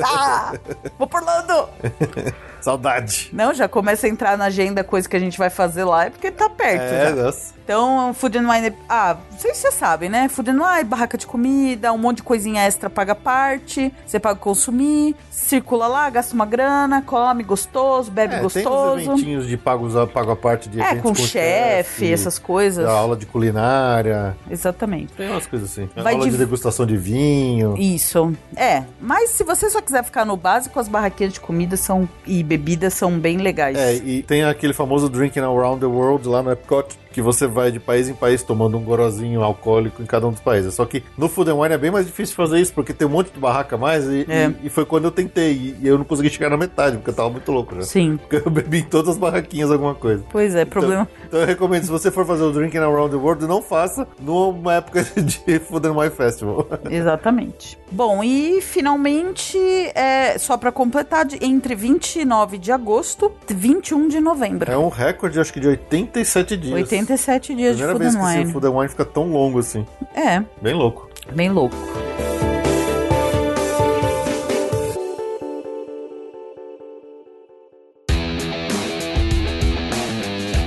Ah, 0.05 0.53
vou 0.97 1.05
por 1.05 1.21
Orlando! 1.21 1.67
Saudade. 2.61 3.29
Não, 3.31 3.53
já 3.53 3.69
começa 3.69 4.05
a 4.05 4.09
entrar 4.09 4.37
na 4.37 4.45
agenda 4.45 4.83
coisa 4.83 5.07
que 5.07 5.15
a 5.15 5.19
gente 5.19 5.37
vai 5.37 5.49
fazer 5.49 5.85
lá, 5.85 6.05
é 6.07 6.09
porque 6.09 6.29
tá 6.29 6.49
perto 6.49 6.81
É, 6.81 7.09
já. 7.09 7.23
nossa. 7.23 7.53
Então, 7.63 8.13
Food 8.13 8.37
and 8.37 8.49
Wine... 8.51 8.75
Ah, 8.89 9.15
vocês 9.31 9.61
já 9.61 9.71
sabem, 9.71 10.09
né? 10.09 10.27
Food 10.27 10.49
and 10.49 10.55
Wine, 10.61 10.83
barraca 10.83 11.17
de 11.17 11.25
comida, 11.25 11.93
um 11.93 11.97
monte 11.97 12.17
de 12.17 12.23
coisinha 12.23 12.63
extra 12.63 12.89
paga 12.89 13.15
parte, 13.15 13.93
você 14.05 14.19
paga 14.19 14.37
consumir, 14.39 15.15
circula 15.31 15.87
lá, 15.87 16.09
gasta 16.09 16.33
uma 16.33 16.45
grana, 16.45 17.01
come 17.01 17.43
gostoso, 17.43 18.11
bebe 18.11 18.33
É, 18.33 18.37
tem 18.39 18.45
uns 18.45 18.53
gostoso. 18.53 18.99
eventinhos 19.11 19.47
de 19.47 19.55
pagos 19.55 19.95
a, 19.95 20.05
pago 20.05 20.31
a 20.31 20.35
parte 20.35 20.67
de 20.67 20.81
É, 20.81 20.91
eventos 20.91 21.03
com 21.03 21.15
chefe, 21.15 22.11
essas 22.11 22.37
coisas. 22.37 22.85
Aula 23.09 23.17
de 23.19 23.25
culinária. 23.25 24.35
Exatamente. 24.49 25.13
Tem 25.13 25.29
umas 25.29 25.47
coisas 25.47 25.69
assim. 25.71 25.89
Vai 25.95 26.13
aula 26.13 26.25
de- 26.25 26.31
de 26.31 26.37
degustação 26.37 26.85
de 26.85 26.95
vinho. 26.97 27.75
Isso. 27.77 28.31
É, 28.55 28.83
mas 29.01 29.31
se 29.31 29.43
você 29.43 29.69
só 29.69 29.81
quiser 29.81 30.03
ficar 30.03 30.25
no 30.25 30.37
básico, 30.37 30.79
as 30.79 30.87
barraquinhas 30.87 31.33
de 31.33 31.39
comida 31.39 31.75
são 31.77 32.07
e 32.25 32.43
bebidas 32.43 32.93
são 32.93 33.19
bem 33.19 33.37
legais. 33.37 33.77
É, 33.77 33.95
e 33.95 34.23
tem 34.23 34.43
aquele 34.43 34.73
famoso 34.73 35.09
Drinking 35.09 35.39
Around 35.39 35.79
the 35.81 35.85
World 35.85 36.27
lá 36.27 36.41
no 36.43 36.51
Epcot, 36.51 36.97
que 37.19 37.23
você 37.23 37.45
vai 37.47 37.69
de 37.69 37.79
país 37.81 38.07
em 38.07 38.13
país 38.13 38.41
tomando 38.43 38.77
um 38.77 38.81
gorozinho 38.81 39.43
alcoólico 39.43 40.01
em 40.01 40.05
cada 40.05 40.25
um 40.25 40.31
dos 40.31 40.39
países. 40.39 40.73
Só 40.73 40.85
que 40.85 41.03
no 41.17 41.27
Food 41.27 41.51
and 41.51 41.55
Wine 41.55 41.73
é 41.73 41.77
bem 41.77 41.91
mais 41.91 42.05
difícil 42.05 42.33
fazer 42.33 42.59
isso, 42.61 42.73
porque 42.73 42.93
tem 42.93 43.05
um 43.05 43.11
monte 43.11 43.29
de 43.33 43.39
barraca 43.39 43.75
a 43.75 43.79
mais, 43.79 44.05
e, 44.05 44.25
É. 44.29 44.47
e- 44.63 44.67
e 44.67 44.69
foi 44.69 44.85
quando 44.85 45.03
eu 45.03 45.11
tentei, 45.11 45.75
e, 45.81 45.85
eu 45.87 45.97
não 45.97 46.05
consegui 46.05 46.29
chegar 46.29 46.49
na 46.49 46.55
metade, 46.55 46.95
porque 46.95 47.09
eu 47.09 47.13
tava 47.13 47.29
muito 47.29 47.51
louco 47.51 47.75
já. 47.75 47.81
Sim. 47.81 48.17
Porque 48.29 48.47
eu 48.47 48.51
bebi 48.51 48.79
em 48.79 48.83
todas 48.83 49.09
as 49.15 49.17
barraquinhas 49.17 49.69
alguma 49.71 49.93
coisa. 49.95 50.23
Pois 50.31 50.55
é, 50.55 50.63
problema. 50.63 51.07
Então 51.27 51.39
eu 51.41 51.45
recomendo, 51.45 51.83
se 51.83 51.89
você 51.91 52.09
for 52.09 52.25
fazer 52.25 52.43
o 52.43 52.51
Drinking 52.51 52.77
Around 52.77 53.09
the 53.11 53.17
World, 53.21 53.45
não 53.45 53.61
faça 53.61 54.07
numa 54.21 54.75
época 54.75 55.03
de 55.21 55.59
Food 55.59 55.87
and 55.87 55.93
Wine 55.97 56.11
Festival. 56.11 56.65
Exatamente. 56.89 57.77
Bom, 57.91 58.23
e 58.23 58.61
finalmente, 58.61 59.57
é, 59.95 60.37
só 60.37 60.55
pra 60.57 60.71
completar, 60.71 61.25
de- 61.25 61.43
entre 61.43 61.75
29 61.75 62.57
de 62.57 62.71
agosto 62.71 63.31
e 63.49 63.53
21 63.53 64.07
de 64.07 64.19
novembro. 64.19 64.71
É 64.71 64.77
um 64.77 64.89
recorde, 64.89 65.39
acho 65.39 65.51
que 65.51 65.59
de 65.59 65.67
87 65.67 66.55
dias. 66.55 66.73
87 66.73 67.08
dias 67.55 67.77
de 67.77 67.83
Primeira 67.83 67.93
Food 67.93 68.03
vez 68.03 68.15
and 68.15 68.19
que 68.19 68.39
Wine. 68.39 68.51
Food 68.53 68.65
and 68.67 68.71
Wine 68.71 68.89
fica 68.89 69.05
tão 69.05 69.29
longo 69.31 69.59
assim. 69.59 69.85
É, 70.15 70.43
Bem 70.61 70.73
louco. 70.73 71.09
bem 71.33 71.49
louco. 71.49 71.75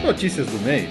Notícias 0.05 0.47
do 0.47 0.59
mês. 0.61 0.89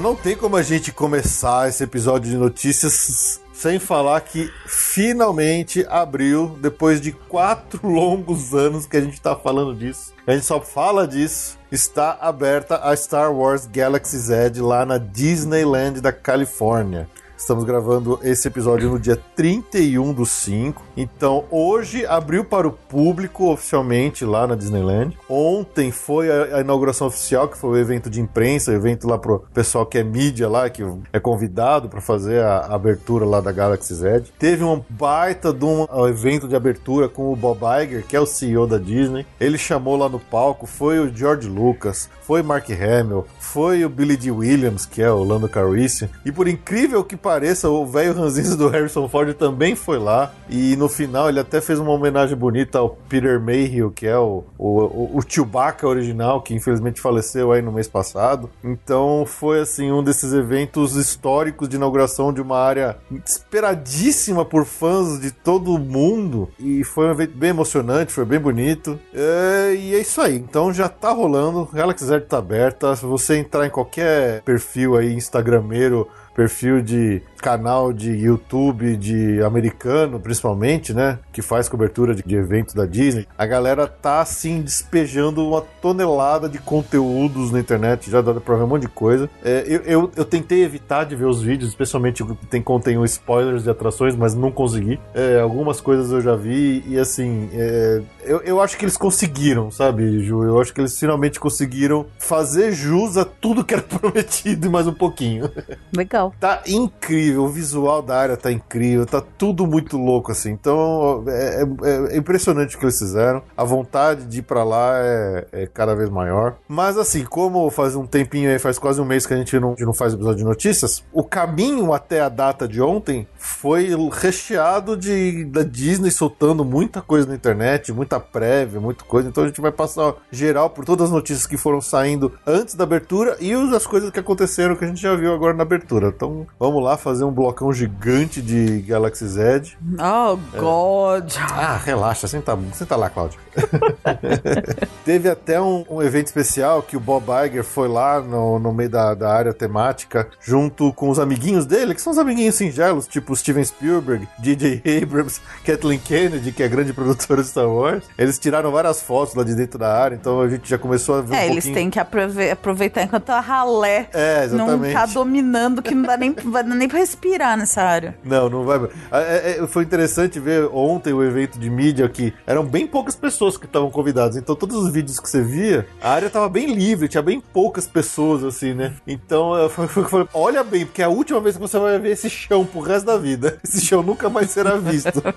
Não 0.00 0.16
tem 0.16 0.34
como 0.34 0.56
a 0.56 0.62
gente 0.62 0.92
começar 0.92 1.68
esse 1.68 1.84
episódio 1.84 2.30
de 2.30 2.36
notícias 2.36 3.40
sem 3.52 3.78
falar 3.78 4.18
que 4.22 4.50
finalmente 4.66 5.86
abriu, 5.88 6.56
depois 6.60 7.00
de 7.00 7.12
quatro 7.12 7.80
longos 7.86 8.54
anos 8.54 8.86
que 8.86 8.96
a 8.96 9.00
gente 9.00 9.20
tá 9.20 9.36
falando 9.36 9.74
disso, 9.74 10.14
a 10.26 10.32
gente 10.32 10.46
só 10.46 10.60
fala 10.60 11.06
disso, 11.06 11.58
está 11.70 12.16
aberta 12.18 12.80
a 12.82 12.96
Star 12.96 13.30
Wars 13.30 13.66
Galaxy's 13.66 14.30
Edge 14.30 14.62
lá 14.62 14.86
na 14.86 14.96
Disneyland 14.96 16.00
da 16.00 16.12
Califórnia. 16.12 17.06
Estamos 17.40 17.64
gravando 17.64 18.20
esse 18.22 18.46
episódio 18.46 18.90
no 18.90 18.98
dia 18.98 19.16
31 19.16 20.12
do 20.12 20.26
5. 20.26 20.82
Então, 20.94 21.46
hoje 21.50 22.04
abriu 22.04 22.44
para 22.44 22.68
o 22.68 22.70
público 22.70 23.50
oficialmente 23.50 24.26
lá 24.26 24.46
na 24.46 24.54
Disneyland. 24.54 25.16
Ontem 25.26 25.90
foi 25.90 26.30
a, 26.30 26.58
a 26.58 26.60
inauguração 26.60 27.06
oficial, 27.06 27.48
que 27.48 27.56
foi 27.56 27.70
o 27.70 27.78
evento 27.78 28.10
de 28.10 28.20
imprensa, 28.20 28.70
o 28.70 28.74
evento 28.74 29.08
lá 29.08 29.16
pro 29.16 29.42
pessoal 29.54 29.86
que 29.86 29.96
é 29.96 30.04
mídia 30.04 30.50
lá, 30.50 30.68
que 30.68 30.84
é 31.14 31.18
convidado 31.18 31.88
para 31.88 32.02
fazer 32.02 32.42
a, 32.42 32.58
a 32.58 32.74
abertura 32.74 33.24
lá 33.24 33.40
da 33.40 33.50
Galaxy's 33.50 34.02
Edge. 34.02 34.30
Teve 34.38 34.62
um 34.62 34.84
baita 34.90 35.50
de 35.50 35.64
um 35.64 35.86
evento 36.06 36.46
de 36.46 36.54
abertura 36.54 37.08
com 37.08 37.32
o 37.32 37.36
Bob 37.36 37.62
Iger, 37.82 38.04
que 38.06 38.14
é 38.14 38.20
o 38.20 38.26
CEO 38.26 38.66
da 38.66 38.76
Disney. 38.76 39.24
Ele 39.40 39.56
chamou 39.56 39.96
lá 39.96 40.10
no 40.10 40.20
palco, 40.20 40.66
foi 40.66 40.98
o 40.98 41.10
George 41.10 41.48
Lucas, 41.48 42.10
foi 42.20 42.42
Mark 42.42 42.68
Hamill, 42.70 43.24
foi 43.38 43.82
o 43.82 43.88
Billy 43.88 44.18
D. 44.18 44.30
Williams, 44.30 44.84
que 44.84 45.00
é 45.00 45.10
o 45.10 45.24
Lando 45.24 45.48
Calrissian. 45.48 46.10
E 46.22 46.30
por 46.30 46.46
incrível 46.46 47.02
que 47.02 47.16
pareça, 47.16 47.29
o 47.68 47.86
velho 47.86 48.12
ranzinho 48.12 48.56
do 48.56 48.68
Harrison 48.68 49.08
Ford 49.08 49.32
também 49.34 49.74
foi 49.74 49.98
lá. 49.98 50.32
E 50.48 50.76
no 50.76 50.88
final 50.88 51.28
ele 51.28 51.40
até 51.40 51.60
fez 51.60 51.78
uma 51.78 51.90
homenagem 51.90 52.36
bonita 52.36 52.78
ao 52.78 52.90
Peter 52.90 53.40
Mayhew, 53.40 53.90
que 53.90 54.06
é 54.06 54.18
o, 54.18 54.44
o, 54.58 55.18
o, 55.18 55.20
Chewbacca 55.26 55.86
original, 55.86 56.42
que 56.42 56.54
infelizmente 56.54 57.00
faleceu 57.00 57.52
aí 57.52 57.62
no 57.62 57.72
mês 57.72 57.88
passado. 57.88 58.50
Então 58.64 59.24
foi 59.26 59.60
assim 59.60 59.92
um 59.92 60.02
desses 60.02 60.32
eventos 60.32 60.96
históricos 60.96 61.68
de 61.68 61.76
inauguração 61.76 62.32
de 62.32 62.40
uma 62.40 62.58
área 62.58 62.96
esperadíssima 63.24 64.44
por 64.44 64.64
fãs 64.64 65.20
de 65.20 65.30
todo 65.30 65.78
mundo. 65.78 66.48
E 66.58 66.82
foi 66.84 67.06
um 67.06 67.10
evento 67.10 67.36
bem 67.36 67.50
emocionante, 67.50 68.12
foi 68.12 68.24
bem 68.24 68.40
bonito. 68.40 68.98
É, 69.14 69.74
e 69.74 69.94
é 69.94 70.00
isso 70.00 70.20
aí. 70.20 70.36
Então 70.36 70.72
já 70.72 70.88
tá 70.88 71.10
rolando. 71.10 71.68
Galaxy 71.72 72.04
Z 72.04 72.20
tá 72.20 72.38
aberta. 72.38 72.94
Se 72.96 73.04
você 73.04 73.36
entrar 73.36 73.66
em 73.66 73.70
qualquer 73.70 74.42
perfil 74.42 74.96
aí, 74.96 75.14
Instagrameiro, 75.14 76.08
perfil 76.40 76.80
de 76.82 77.20
canal 77.40 77.92
de 77.92 78.10
YouTube 78.10 78.96
de 78.96 79.42
americano, 79.42 80.20
principalmente, 80.20 80.92
né? 80.92 81.18
Que 81.32 81.42
faz 81.42 81.68
cobertura 81.68 82.14
de, 82.14 82.22
de 82.22 82.36
eventos 82.36 82.74
da 82.74 82.86
Disney. 82.86 83.26
A 83.36 83.46
galera 83.46 83.86
tá 83.86 84.20
assim 84.20 84.60
despejando 84.60 85.46
uma 85.46 85.60
tonelada 85.60 86.48
de 86.48 86.58
conteúdos 86.58 87.50
na 87.50 87.60
internet. 87.60 88.10
Já 88.10 88.20
dá 88.20 88.34
pra 88.34 88.56
ver 88.56 88.64
um 88.64 88.66
monte 88.66 88.82
de 88.82 88.88
coisa. 88.88 89.28
É, 89.42 89.64
eu, 89.66 89.80
eu, 89.82 90.12
eu 90.16 90.24
tentei 90.24 90.62
evitar 90.62 91.04
de 91.04 91.16
ver 91.16 91.26
os 91.26 91.42
vídeos, 91.42 91.70
especialmente 91.70 92.24
que 92.24 92.46
tem 92.46 92.62
contém 92.62 92.98
um 92.98 93.04
spoilers 93.04 93.64
de 93.64 93.70
atrações, 93.70 94.14
mas 94.14 94.34
não 94.34 94.50
consegui. 94.50 95.00
É, 95.14 95.40
algumas 95.40 95.80
coisas 95.80 96.10
eu 96.10 96.20
já 96.20 96.36
vi 96.36 96.84
e 96.86 96.98
assim, 96.98 97.48
é, 97.52 98.02
eu, 98.24 98.40
eu 98.42 98.60
acho 98.60 98.76
que 98.76 98.84
eles 98.84 98.96
conseguiram, 98.96 99.70
sabe, 99.70 100.22
Ju? 100.22 100.42
Eu 100.44 100.60
acho 100.60 100.72
que 100.72 100.80
eles 100.80 100.98
finalmente 100.98 101.40
conseguiram 101.40 102.06
fazer 102.18 102.72
jus 102.72 103.16
a 103.16 103.24
tudo 103.24 103.64
que 103.64 103.74
era 103.74 103.82
prometido 103.82 104.66
e 104.66 104.70
mais 104.70 104.86
um 104.86 104.92
pouquinho. 104.92 105.50
Legal. 105.94 106.34
Tá 106.38 106.62
incrível, 106.66 107.29
o 107.36 107.48
visual 107.48 108.02
da 108.02 108.16
área 108.18 108.36
tá 108.36 108.50
incrível, 108.52 109.06
tá 109.06 109.20
tudo 109.38 109.66
muito 109.66 109.96
louco 109.98 110.32
assim. 110.32 110.50
Então 110.50 111.24
é, 111.26 111.62
é- 111.84 112.14
é 112.14 112.16
impressionante 112.16 112.76
o 112.76 112.78
que 112.78 112.84
eles 112.84 112.98
fizeram. 112.98 113.42
A 113.56 113.64
vontade 113.64 114.24
de 114.26 114.38
ir 114.38 114.42
pra 114.42 114.64
lá 114.64 114.92
é, 114.98 115.46
é 115.52 115.66
cada 115.66 115.94
vez 115.94 116.08
maior. 116.10 116.56
Mas 116.68 116.96
assim, 116.96 117.24
como 117.24 117.68
faz 117.70 117.94
um 117.96 118.06
tempinho 118.06 118.50
aí, 118.50 118.58
faz 118.58 118.78
quase 118.78 119.00
um 119.00 119.04
mês 119.04 119.26
que 119.26 119.34
a 119.34 119.36
gente 119.36 119.58
não, 119.58 119.68
a 119.68 119.70
gente 119.72 119.84
não 119.84 119.94
faz 119.94 120.12
episódio 120.14 120.38
de 120.38 120.44
notícias, 120.44 121.02
o 121.12 121.22
caminho 121.24 121.92
até 121.92 122.20
a 122.20 122.28
data 122.28 122.66
de 122.66 122.80
ontem 122.80 123.26
foi 123.36 123.90
recheado 124.12 124.96
de 124.96 125.44
da 125.44 125.62
Disney 125.62 126.10
soltando 126.10 126.64
muita 126.64 127.00
coisa 127.00 127.28
na 127.28 127.34
internet, 127.34 127.92
muita 127.92 128.18
prévia, 128.20 128.80
muita 128.80 129.04
coisa. 129.04 129.28
Então 129.28 129.44
a 129.44 129.46
gente 129.46 129.60
vai 129.60 129.72
passar 129.72 130.14
geral 130.30 130.70
por 130.70 130.84
todas 130.84 131.06
as 131.06 131.12
notícias 131.12 131.46
que 131.46 131.56
foram 131.56 131.80
saindo 131.80 132.32
antes 132.46 132.74
da 132.74 132.84
abertura 132.84 133.36
e 133.40 133.52
as 133.52 133.86
coisas 133.86 134.10
que 134.10 134.20
aconteceram 134.20 134.76
que 134.76 134.84
a 134.84 134.88
gente 134.88 135.00
já 135.00 135.14
viu 135.14 135.32
agora 135.32 135.54
na 135.54 135.62
abertura. 135.62 136.08
Então 136.14 136.46
vamos 136.58 136.82
lá 136.82 136.96
fazer 136.96 137.19
um 137.24 137.30
blocão 137.30 137.72
gigante 137.72 138.40
de 138.42 138.80
Galaxy 138.82 139.26
Z. 139.26 139.62
Oh, 139.98 140.36
God! 140.58 141.32
Ah, 141.52 141.76
relaxa, 141.84 142.26
senta, 142.26 142.58
senta 142.72 142.96
lá, 142.96 143.08
Cláudio. 143.10 143.38
Teve 145.04 145.28
até 145.28 145.60
um, 145.60 145.84
um 145.88 146.02
evento 146.02 146.26
especial 146.26 146.82
que 146.82 146.96
o 146.96 147.00
Bob 147.00 147.24
Iger 147.46 147.64
foi 147.64 147.88
lá 147.88 148.20
no, 148.20 148.58
no 148.58 148.72
meio 148.72 148.90
da, 148.90 149.14
da 149.14 149.32
área 149.32 149.52
temática, 149.52 150.28
junto 150.40 150.92
com 150.92 151.08
os 151.10 151.18
amiguinhos 151.18 151.66
dele, 151.66 151.94
que 151.94 152.00
são 152.00 152.12
os 152.12 152.18
amiguinhos 152.18 152.54
singelos, 152.54 153.06
tipo 153.06 153.34
Steven 153.34 153.64
Spielberg, 153.64 154.28
J.J. 154.38 154.82
Abrams, 155.02 155.40
Kathleen 155.64 155.98
Kennedy, 155.98 156.52
que 156.52 156.62
é 156.62 156.68
grande 156.68 156.92
produtora 156.92 157.42
de 157.42 157.48
Star 157.48 157.68
Wars. 157.68 158.04
Eles 158.18 158.38
tiraram 158.38 158.70
várias 158.70 159.00
fotos 159.02 159.34
lá 159.34 159.42
de 159.44 159.54
dentro 159.54 159.78
da 159.78 159.92
área, 159.96 160.14
então 160.14 160.40
a 160.40 160.48
gente 160.48 160.68
já 160.68 160.78
começou 160.78 161.16
a 161.16 161.20
ver 161.22 161.34
É, 161.36 161.38
um 161.40 161.42
eles 161.44 161.54
pouquinho... 161.64 161.74
têm 161.74 161.90
que 161.90 161.98
aprove- 161.98 162.50
aproveitar 162.50 163.02
enquanto 163.02 163.30
a 163.30 163.40
ralé 163.40 164.08
É, 164.12 164.46
não 164.48 164.80
tá 164.92 165.06
dominando, 165.06 165.82
que 165.82 165.94
não 165.94 166.02
dá 166.02 166.16
nem, 166.16 166.32
dar 166.32 166.62
nem 166.64 166.88
pra 166.88 167.00
respirar 167.10 167.56
nessa 167.56 167.82
área. 167.82 168.16
Não, 168.24 168.48
não 168.48 168.64
vai. 168.64 168.88
É, 169.10 169.58
é, 169.62 169.66
foi 169.66 169.82
interessante 169.82 170.38
ver 170.38 170.68
ontem 170.72 171.12
o 171.12 171.22
evento 171.22 171.58
de 171.58 171.68
mídia 171.68 172.08
que 172.08 172.32
eram 172.46 172.64
bem 172.64 172.86
poucas 172.86 173.16
pessoas 173.16 173.56
que 173.56 173.66
estavam 173.66 173.90
convidadas. 173.90 174.36
Então, 174.36 174.54
todos 174.54 174.76
os 174.76 174.92
vídeos 174.92 175.18
que 175.18 175.28
você 175.28 175.42
via, 175.42 175.86
a 176.00 176.10
área 176.12 176.30
tava 176.30 176.48
bem 176.48 176.72
livre, 176.72 177.08
tinha 177.08 177.22
bem 177.22 177.40
poucas 177.40 177.86
pessoas, 177.86 178.44
assim, 178.44 178.74
né? 178.74 178.94
Então, 179.06 179.54
eu 179.56 179.68
fa- 179.68 179.88
falei, 179.88 180.28
olha 180.32 180.62
bem, 180.62 180.86
porque 180.86 181.02
é 181.02 181.04
a 181.06 181.08
última 181.08 181.40
vez 181.40 181.56
que 181.56 181.60
você 181.62 181.78
vai 181.78 181.98
ver 181.98 182.10
esse 182.12 182.30
chão 182.30 182.64
pro 182.64 182.80
resto 182.80 183.06
da 183.06 183.16
vida. 183.18 183.58
Esse 183.64 183.80
chão 183.80 184.02
nunca 184.02 184.28
mais 184.28 184.50
será 184.50 184.76
visto. 184.76 185.22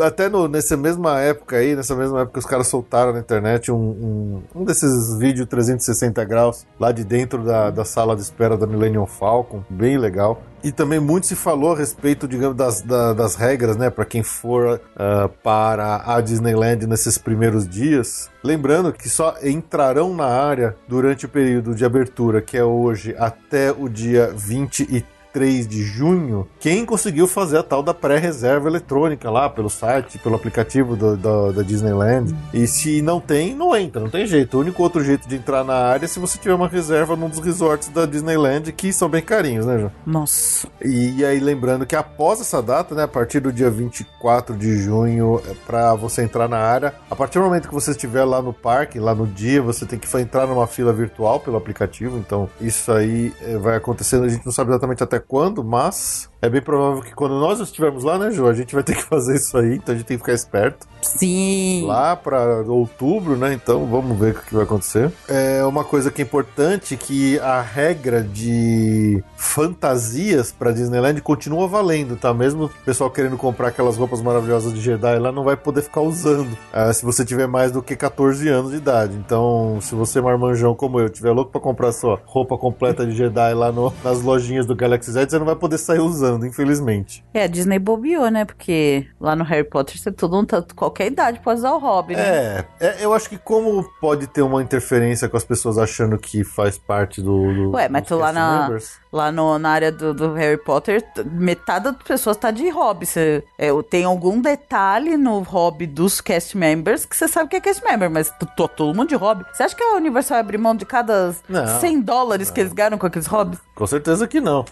Até 0.00 0.28
no, 0.28 0.46
nessa 0.46 0.76
mesma 0.76 1.18
época 1.20 1.56
aí, 1.56 1.74
nessa 1.74 1.94
mesma 1.96 2.20
época, 2.22 2.38
os 2.38 2.46
caras 2.46 2.68
soltaram 2.68 3.12
na 3.12 3.18
internet 3.18 3.72
um, 3.72 3.76
um, 3.76 4.42
um 4.54 4.64
desses 4.64 5.16
vídeos 5.18 5.48
360 5.48 6.24
graus 6.24 6.64
lá 6.78 6.92
de 6.92 7.02
dentro 7.02 7.42
da, 7.42 7.70
da 7.70 7.84
sala 7.84 8.14
de 8.14 8.22
espera 8.22 8.56
da 8.56 8.64
Millennium 8.66 9.06
Falcon, 9.06 9.64
bem 9.68 9.87
legal. 9.96 10.42
E 10.62 10.72
também 10.72 10.98
muito 10.98 11.26
se 11.28 11.36
falou 11.36 11.72
a 11.72 11.76
respeito, 11.78 12.26
digamos, 12.26 12.56
das, 12.56 12.82
da- 12.82 13.12
das 13.12 13.36
regras, 13.36 13.76
né, 13.76 13.88
para 13.90 14.04
quem 14.04 14.24
for 14.24 14.80
ah, 14.96 15.30
para 15.42 16.02
a 16.04 16.20
Disneyland 16.20 16.84
nesses 16.86 17.16
primeiros 17.16 17.66
dias. 17.68 18.28
Lembrando 18.42 18.92
que 18.92 19.08
só 19.08 19.36
entrarão 19.42 20.12
na 20.14 20.26
área 20.26 20.74
durante 20.88 21.26
o 21.26 21.28
período 21.28 21.74
de 21.76 21.84
abertura, 21.84 22.42
que 22.42 22.56
é 22.58 22.64
hoje 22.64 23.14
até 23.16 23.70
o 23.70 23.88
dia 23.88 24.32
23 24.34 25.04
de 25.38 25.82
junho, 25.82 26.46
quem 26.58 26.84
conseguiu 26.84 27.26
fazer 27.26 27.58
a 27.58 27.62
tal 27.62 27.82
da 27.82 27.94
pré-reserva 27.94 28.68
eletrônica 28.68 29.30
lá 29.30 29.48
pelo 29.48 29.70
site, 29.70 30.18
pelo 30.18 30.34
aplicativo 30.34 30.96
do- 30.96 31.16
do- 31.16 31.52
da 31.52 31.62
Disneyland. 31.62 32.34
E 32.52 32.66
se 32.66 33.00
não 33.02 33.20
tem, 33.20 33.54
não 33.54 33.74
entra, 33.76 34.00
não 34.02 34.10
tem 34.10 34.26
jeito. 34.26 34.56
O 34.56 34.60
único 34.60 34.82
outro 34.82 35.02
jeito 35.04 35.28
de 35.28 35.36
entrar 35.36 35.62
na 35.64 35.74
área 35.74 36.04
é 36.04 36.08
se 36.08 36.18
você 36.18 36.38
tiver 36.38 36.54
uma 36.54 36.68
reserva 36.68 37.14
num 37.16 37.28
dos 37.28 37.38
resorts 37.38 37.88
da 37.88 38.04
Disneyland, 38.06 38.72
que 38.72 38.92
são 38.92 39.08
bem 39.08 39.22
carinhos, 39.22 39.64
né, 39.66 39.78
João? 39.78 39.92
Nossa. 40.04 40.68
E 40.84 41.24
aí, 41.24 41.38
lembrando 41.40 41.86
que 41.86 41.94
após 41.96 42.40
essa 42.40 42.60
data, 42.62 42.94
né, 42.94 43.04
a 43.04 43.08
partir 43.08 43.40
do 43.40 43.52
dia 43.52 43.70
24 43.70 44.56
de 44.56 44.76
junho, 44.78 45.40
é 45.48 45.54
para 45.66 45.94
você 45.94 46.22
entrar 46.22 46.48
na 46.48 46.58
área, 46.58 46.94
a 47.10 47.16
partir 47.16 47.38
do 47.38 47.44
momento 47.44 47.68
que 47.68 47.74
você 47.74 47.92
estiver 47.92 48.24
lá 48.24 48.42
no 48.42 48.52
parque, 48.52 48.98
lá 48.98 49.14
no 49.14 49.26
dia, 49.26 49.62
você 49.62 49.86
tem 49.86 49.98
que 49.98 50.08
entrar 50.18 50.46
numa 50.46 50.66
fila 50.66 50.92
virtual 50.92 51.38
pelo 51.40 51.56
aplicativo. 51.56 52.16
Então, 52.18 52.48
isso 52.60 52.90
aí 52.90 53.32
é, 53.42 53.56
vai 53.58 53.76
acontecendo, 53.76 54.24
a 54.24 54.28
gente 54.28 54.44
não 54.44 54.52
sabe 54.52 54.70
exatamente 54.70 55.02
até 55.02 55.18
quando, 55.28 55.62
mas 55.62 56.30
é 56.40 56.48
bem 56.48 56.60
provável 56.62 57.02
que 57.02 57.14
quando 57.14 57.38
nós 57.40 57.60
estivermos 57.60 58.04
lá, 58.04 58.18
né, 58.18 58.30
Ju, 58.30 58.46
a 58.46 58.52
gente 58.54 58.74
vai 58.74 58.82
ter 58.84 58.94
que 58.96 59.02
fazer 59.04 59.36
isso 59.36 59.56
aí, 59.58 59.74
então 59.76 59.94
a 59.94 59.98
gente 59.98 60.06
tem 60.06 60.16
que 60.16 60.22
ficar 60.22 60.34
esperto 60.34 60.86
Sim. 61.02 61.84
lá 61.86 62.14
para 62.16 62.62
outubro, 62.62 63.36
né? 63.36 63.52
Então 63.52 63.86
vamos 63.86 64.18
ver 64.18 64.32
o 64.34 64.40
que 64.40 64.54
vai 64.54 64.64
acontecer. 64.64 65.10
É 65.28 65.64
uma 65.64 65.84
coisa 65.84 66.10
que 66.10 66.22
é 66.22 66.24
importante 66.24 66.96
que 66.96 67.38
a 67.40 67.60
regra 67.60 68.22
de 68.22 69.22
fantasias 69.36 70.52
para 70.52 70.72
Disneyland 70.72 71.20
continua 71.20 71.66
valendo, 71.66 72.16
tá? 72.16 72.32
Mesmo 72.32 72.64
o 72.66 72.70
pessoal 72.84 73.10
querendo 73.10 73.36
comprar 73.36 73.68
aquelas 73.68 73.96
roupas 73.96 74.20
maravilhosas 74.22 74.72
de 74.72 74.80
Jedi 74.80 75.18
lá 75.18 75.32
não 75.32 75.42
vai 75.44 75.56
poder 75.56 75.82
ficar 75.82 76.00
usando 76.00 76.56
ah, 76.72 76.92
se 76.92 77.04
você 77.04 77.24
tiver 77.24 77.46
mais 77.46 77.72
do 77.72 77.82
que 77.82 77.96
14 77.96 78.48
anos 78.48 78.70
de 78.70 78.76
idade. 78.76 79.16
Então, 79.16 79.78
se 79.80 79.94
você 79.94 80.20
marmanjão 80.20 80.74
como 80.74 81.00
eu 81.00 81.08
tiver 81.08 81.32
louco 81.32 81.50
para 81.50 81.60
comprar 81.60 81.92
sua 81.92 82.20
roupa 82.24 82.56
completa 82.56 83.04
de 83.04 83.12
Jedi 83.12 83.54
lá 83.54 83.72
no- 83.72 83.92
nas 84.04 84.22
lojinhas 84.22 84.66
do 84.66 84.74
Galaxy 84.76 85.10
Z, 85.12 85.26
você 85.28 85.38
não 85.38 85.46
vai 85.46 85.56
poder 85.56 85.78
sair 85.78 86.00
usando, 86.00 86.27
infelizmente. 86.44 87.24
É, 87.32 87.44
a 87.44 87.46
Disney 87.46 87.78
bobeou, 87.78 88.30
né? 88.30 88.44
Porque 88.44 89.06
lá 89.20 89.34
no 89.36 89.44
Harry 89.44 89.64
Potter 89.64 89.98
você 89.98 90.10
todo 90.12 90.36
mundo, 90.36 90.46
tá- 90.48 90.64
qualquer 90.74 91.06
idade 91.06 91.40
pode 91.40 91.60
usar 91.60 91.72
o 91.72 91.78
hobby, 91.78 92.14
né? 92.16 92.22
É, 92.22 92.64
é, 92.80 92.96
eu 93.00 93.12
acho 93.14 93.28
que 93.28 93.38
como 93.38 93.82
pode 94.00 94.26
ter 94.26 94.42
uma 94.42 94.62
interferência 94.62 95.28
com 95.28 95.36
as 95.36 95.44
pessoas 95.44 95.78
achando 95.78 96.18
que 96.18 96.44
faz 96.44 96.76
parte 96.78 97.22
do. 97.22 97.52
do 97.54 97.70
Ué, 97.72 97.88
mas 97.88 98.06
tu 98.06 98.16
lá 98.16 98.32
na- 98.32 98.62
members. 98.62 98.98
Lá 99.12 99.32
no- 99.32 99.58
na 99.58 99.70
área 99.70 99.90
do, 99.90 100.12
do 100.12 100.34
Harry 100.34 100.58
Potter, 100.58 101.02
metade 101.24 101.84
das 101.86 101.96
pessoas 102.02 102.36
tá 102.36 102.50
de 102.50 102.68
hobby. 102.68 103.06
Você, 103.06 103.42
é, 103.56 103.68
tem 103.88 104.04
algum 104.04 104.40
detalhe 104.40 105.16
no 105.16 105.40
hobby 105.40 105.86
dos 105.86 106.20
cast 106.20 106.56
members 106.56 107.04
que 107.06 107.16
você 107.16 107.26
sabe 107.26 107.48
que 107.48 107.56
é 107.56 107.60
cast 107.60 107.82
member, 107.84 108.10
mas 108.10 108.28
t- 108.30 108.44
t- 108.44 108.68
todo 108.76 108.94
mundo 108.94 109.08
de 109.08 109.14
hobby. 109.16 109.44
Você 109.52 109.62
acha 109.62 109.74
que 109.74 109.82
a 109.82 109.94
Universal 109.96 110.34
vai 110.36 110.40
abrir 110.40 110.58
mão 110.58 110.74
de 110.76 110.84
cada 110.84 111.34
Não. 111.48 111.80
100 111.80 112.00
dólares 112.02 112.50
que 112.50 112.60
eles 112.60 112.72
ganham 112.72 112.98
com 112.98 113.06
aqueles 113.06 113.26
hobbies? 113.26 113.58
Com 113.74 113.86
certeza 113.86 114.28
que 114.28 114.40
não. 114.40 114.64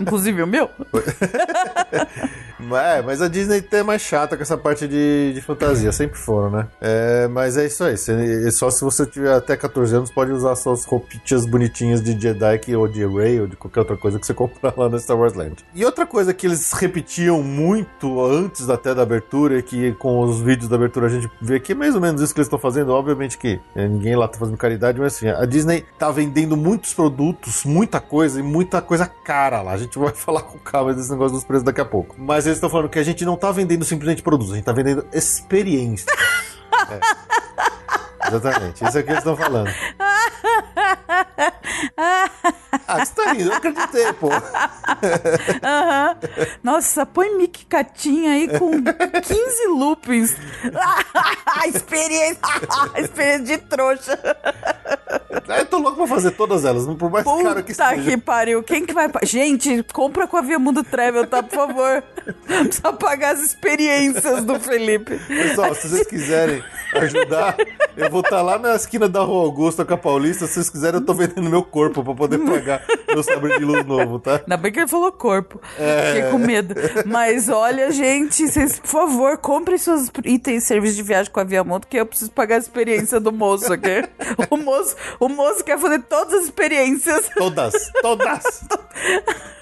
Inclusive 0.00 0.42
o 0.42 0.46
meu? 0.46 0.68
É, 2.60 3.02
mas 3.02 3.22
a 3.22 3.28
Disney 3.28 3.64
é 3.72 3.82
mais 3.82 4.02
chata 4.02 4.36
com 4.36 4.42
essa 4.42 4.56
parte 4.56 4.86
de, 4.88 5.32
de 5.34 5.40
fantasia, 5.40 5.92
sempre 5.92 6.18
foram, 6.18 6.50
né? 6.50 6.66
É, 6.80 7.28
mas 7.28 7.56
é 7.56 7.66
isso 7.66 7.84
aí. 7.84 7.96
Você- 7.96 8.50
só 8.50 8.70
se 8.70 8.82
você 8.82 9.06
tiver 9.06 9.32
até 9.32 9.56
14 9.56 9.94
anos, 9.94 10.10
pode 10.10 10.32
usar 10.32 10.54
suas 10.56 10.84
roupinhas 10.84 11.46
bonitinhas 11.46 12.02
de 12.02 12.18
Jedi 12.20 12.58
que- 12.58 12.74
ou 12.74 12.88
de 12.88 13.06
Rey 13.06 13.40
ou 13.40 13.46
de 13.46 13.56
qualquer 13.56 13.80
outra 13.80 13.96
coisa 13.96 14.18
que 14.18 14.26
você 14.26 14.34
comprar 14.34 14.74
lá 14.76 14.88
no 14.88 14.98
Star 14.98 15.16
Wars 15.16 15.34
Land. 15.34 15.64
E 15.74 15.84
outra 15.84 16.04
coisa 16.06 16.34
que 16.34 16.46
eles 16.46 16.72
repetiam 16.72 17.42
muito 17.42 18.20
antes 18.24 18.68
até 18.68 18.94
da 18.94 19.02
abertura, 19.02 19.58
e 19.58 19.62
que 19.62 19.92
com 19.92 20.18
os 20.20 20.40
vídeos 20.40 20.68
da 20.68 20.76
abertura 20.76 21.06
a 21.06 21.10
gente 21.10 21.30
vê 21.40 21.60
que 21.60 21.72
é 21.72 21.74
mais 21.74 21.94
ou 21.94 22.00
menos 22.00 22.20
isso 22.20 22.34
que 22.34 22.40
eles 22.40 22.46
estão 22.46 22.58
fazendo. 22.58 22.90
Obviamente 22.92 23.38
que 23.38 23.60
é, 23.76 23.86
ninguém 23.86 24.16
lá 24.16 24.26
tá 24.26 24.38
fazendo 24.38 24.56
caridade, 24.56 24.98
mas 25.00 25.14
assim, 25.14 25.28
a 25.28 25.44
Disney 25.44 25.84
tá 25.98 26.10
vendendo 26.10 26.56
muitos 26.56 26.92
produtos, 26.92 27.64
muita 27.64 28.00
coisa 28.00 28.40
e 28.40 28.42
muita 28.42 28.80
coisa 28.82 29.06
cara 29.06 29.62
lá. 29.62 29.72
A 29.72 29.78
gente 29.78 29.96
vai 29.98 30.10
falar 30.14 30.42
com 30.42 30.58
calma 30.58 30.92
desse 30.92 31.10
negócio 31.10 31.34
dos 31.36 31.44
preços 31.44 31.62
daqui 31.64 31.80
a 31.80 31.84
pouco. 31.84 32.16
Mas 32.18 32.47
eles 32.48 32.56
estão 32.56 32.70
falando 32.70 32.88
que 32.88 32.98
a 32.98 33.02
gente 33.02 33.24
não 33.24 33.36
tá 33.36 33.52
vendendo 33.52 33.84
simplesmente 33.84 34.22
produtos, 34.22 34.52
a 34.52 34.56
gente 34.56 34.64
tá 34.64 34.72
vendendo 34.72 35.06
experiência. 35.12 36.06
É. 36.90 37.67
Exatamente, 38.28 38.84
isso 38.84 38.98
é 38.98 39.00
o 39.00 39.04
que 39.04 39.10
eles 39.10 39.18
estão 39.18 39.36
falando. 39.36 39.70
Ah, 42.86 43.04
você 43.04 43.14
tá 43.14 43.32
rindo, 43.32 43.50
eu 43.50 43.56
acreditei, 43.56 44.12
pô. 44.14 44.28
Aham. 45.62 46.16
Nossa, 46.62 47.04
põe 47.04 47.36
Mickey 47.36 47.66
Catinha 47.66 48.32
aí 48.32 48.48
com 48.48 48.70
15 48.82 49.66
loopings. 49.68 50.34
experiência, 51.68 52.38
experiência 52.96 53.44
de 53.44 53.58
trouxa. 53.58 54.18
Eu 55.58 55.66
tô 55.66 55.78
louco 55.78 55.98
pra 55.98 56.06
fazer 56.06 56.30
todas 56.32 56.64
elas, 56.64 56.86
por 56.96 57.10
mais 57.10 57.24
caro 57.24 57.62
que 57.62 57.72
Puta 57.74 57.88
seja. 57.90 58.02
que 58.02 58.16
pariu. 58.16 58.62
Quem 58.62 58.84
que 58.86 58.94
vai... 58.94 59.10
Gente, 59.22 59.82
compra 59.92 60.26
com 60.26 60.36
a 60.36 60.40
Via 60.40 60.58
Mundo 60.58 60.82
Travel, 60.82 61.26
tá? 61.26 61.42
Por 61.42 61.54
favor. 61.54 62.02
Precisa 62.46 62.92
pagar 62.92 63.34
as 63.34 63.40
experiências 63.40 64.44
do 64.44 64.58
Felipe. 64.58 65.18
Pessoal, 65.18 65.74
se 65.74 65.88
vocês 65.88 66.06
quiserem 66.06 66.64
ajudar, 66.94 67.56
eu 67.96 68.10
vou 68.10 68.17
estar 68.20 68.42
lá 68.42 68.58
na 68.58 68.74
esquina 68.74 69.08
da 69.08 69.20
Rua 69.20 69.44
Augusta 69.44 69.84
com 69.84 69.94
a 69.94 69.96
Paulista. 69.96 70.46
Se 70.46 70.54
vocês 70.54 70.70
quiserem, 70.70 71.00
eu 71.00 71.06
tô 71.06 71.14
vendendo 71.14 71.48
meu 71.48 71.62
corpo 71.62 72.02
pra 72.02 72.14
poder 72.14 72.38
pagar 72.38 72.84
meu 73.08 73.22
sabre 73.22 73.58
de 73.58 73.64
luz 73.64 73.84
novo, 73.84 74.18
tá? 74.18 74.40
Ainda 74.42 74.56
bem 74.56 74.72
que 74.72 74.80
ele 74.80 74.88
falou 74.88 75.10
corpo. 75.12 75.60
Fiquei 76.12 76.30
com 76.30 76.38
medo. 76.38 76.74
Mas 77.06 77.48
olha, 77.48 77.90
gente, 77.90 78.46
vocês, 78.46 78.78
por 78.78 78.88
favor, 78.88 79.38
comprem 79.38 79.78
seus 79.78 80.10
itens 80.24 80.64
serviço 80.64 80.96
de 80.96 81.02
viagem 81.02 81.32
com 81.32 81.40
a 81.40 81.44
Viamonte, 81.44 81.86
que 81.86 81.96
eu 81.96 82.06
preciso 82.06 82.30
pagar 82.30 82.56
a 82.56 82.58
experiência 82.58 83.18
do 83.20 83.32
moço 83.32 83.72
aqui. 83.72 84.08
O 84.50 84.56
moço, 84.56 84.96
o 85.20 85.28
moço 85.28 85.64
quer 85.64 85.78
fazer 85.78 86.02
todas 86.02 86.34
as 86.34 86.44
experiências 86.44 87.28
Todas, 87.36 87.72
todas. 88.02 88.44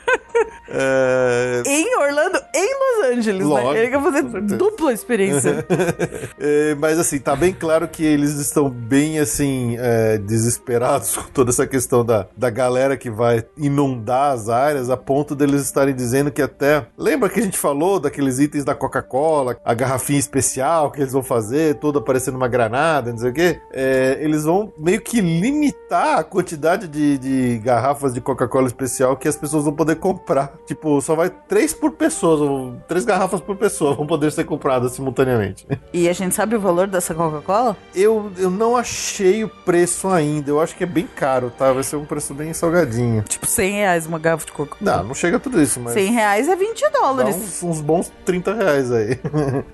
É, 0.68 1.62
em 1.64 1.96
Orlando, 1.96 2.38
em 2.54 2.68
Los 2.74 3.18
Angeles, 3.18 3.46
Lógico, 3.46 3.72
né? 3.72 3.78
Ele 3.80 3.90
quer 3.90 4.02
fazer 4.02 4.22
dupla 4.56 4.92
experiência. 4.92 5.64
é, 6.38 6.74
mas 6.74 6.98
assim, 6.98 7.18
tá 7.18 7.36
bem 7.36 7.52
claro 7.52 7.86
que 7.86 8.04
eles 8.04 8.34
estão 8.34 8.68
bem 8.68 9.18
assim, 9.18 9.76
é, 9.78 10.18
desesperados 10.18 11.14
com 11.16 11.30
toda 11.30 11.50
essa 11.50 11.66
questão 11.66 12.04
da, 12.04 12.26
da 12.36 12.50
galera 12.50 12.96
que 12.96 13.10
vai 13.10 13.44
inundar 13.56 14.32
as 14.32 14.48
áreas, 14.48 14.90
a 14.90 14.96
ponto 14.96 15.34
deles 15.34 15.62
estarem 15.62 15.94
dizendo 15.94 16.30
que 16.30 16.42
até. 16.42 16.86
Lembra 16.98 17.28
que 17.28 17.38
a 17.38 17.42
gente 17.42 17.58
falou 17.58 18.00
daqueles 18.00 18.38
itens 18.38 18.64
da 18.64 18.74
Coca-Cola, 18.74 19.56
a 19.64 19.74
garrafinha 19.74 20.18
especial 20.18 20.90
que 20.90 21.00
eles 21.00 21.12
vão 21.12 21.22
fazer, 21.22 21.76
toda 21.76 22.00
parecendo 22.00 22.36
uma 22.36 22.48
granada, 22.48 23.12
não 23.12 23.18
sei 23.18 23.30
o 23.30 23.34
quê? 23.34 23.60
É, 23.72 24.18
eles 24.20 24.44
vão 24.44 24.72
meio 24.78 25.00
que 25.00 25.20
limitar 25.20 26.18
a 26.18 26.24
quantidade 26.24 26.88
de, 26.88 27.18
de 27.18 27.58
garrafas 27.58 28.12
de 28.12 28.20
Coca-Cola 28.20 28.66
especial 28.66 29.16
que 29.16 29.28
as 29.28 29.36
pessoas 29.36 29.64
vão 29.64 29.72
poder 29.72 29.95
comprar. 29.96 30.52
Tipo, 30.66 31.00
só 31.00 31.14
vai 31.14 31.30
três 31.30 31.72
por 31.74 31.92
pessoa, 31.92 32.76
três 32.88 33.04
garrafas 33.04 33.40
por 33.40 33.56
pessoa 33.56 33.94
vão 33.94 34.06
poder 34.06 34.30
ser 34.32 34.44
compradas 34.44 34.92
simultaneamente. 34.92 35.66
E 35.92 36.08
a 36.08 36.12
gente 36.12 36.34
sabe 36.34 36.56
o 36.56 36.60
valor 36.60 36.86
dessa 36.86 37.14
Coca-Cola? 37.14 37.76
Eu, 37.94 38.30
eu 38.38 38.50
não 38.50 38.76
achei 38.76 39.44
o 39.44 39.48
preço 39.48 40.08
ainda. 40.08 40.50
Eu 40.50 40.60
acho 40.60 40.76
que 40.76 40.84
é 40.84 40.86
bem 40.86 41.06
caro, 41.06 41.50
tá? 41.56 41.72
Vai 41.72 41.82
ser 41.82 41.96
um 41.96 42.04
preço 42.04 42.34
bem 42.34 42.52
salgadinho. 42.52 43.22
Tipo, 43.22 43.46
100 43.46 43.72
reais 43.72 44.06
uma 44.06 44.18
garrafa 44.18 44.46
de 44.46 44.52
Coca-Cola. 44.52 44.96
Não, 44.98 45.04
não 45.08 45.14
chega 45.14 45.36
a 45.36 45.40
tudo 45.40 45.60
isso, 45.60 45.80
mas. 45.80 45.94
100 45.94 46.12
reais 46.12 46.48
é 46.48 46.56
20 46.56 46.80
Dá 46.82 46.98
dólares. 47.00 47.36
uns, 47.36 47.62
uns 47.62 47.80
bons 47.80 48.12
30 48.24 48.54
reais 48.54 48.90
aí. 48.92 49.18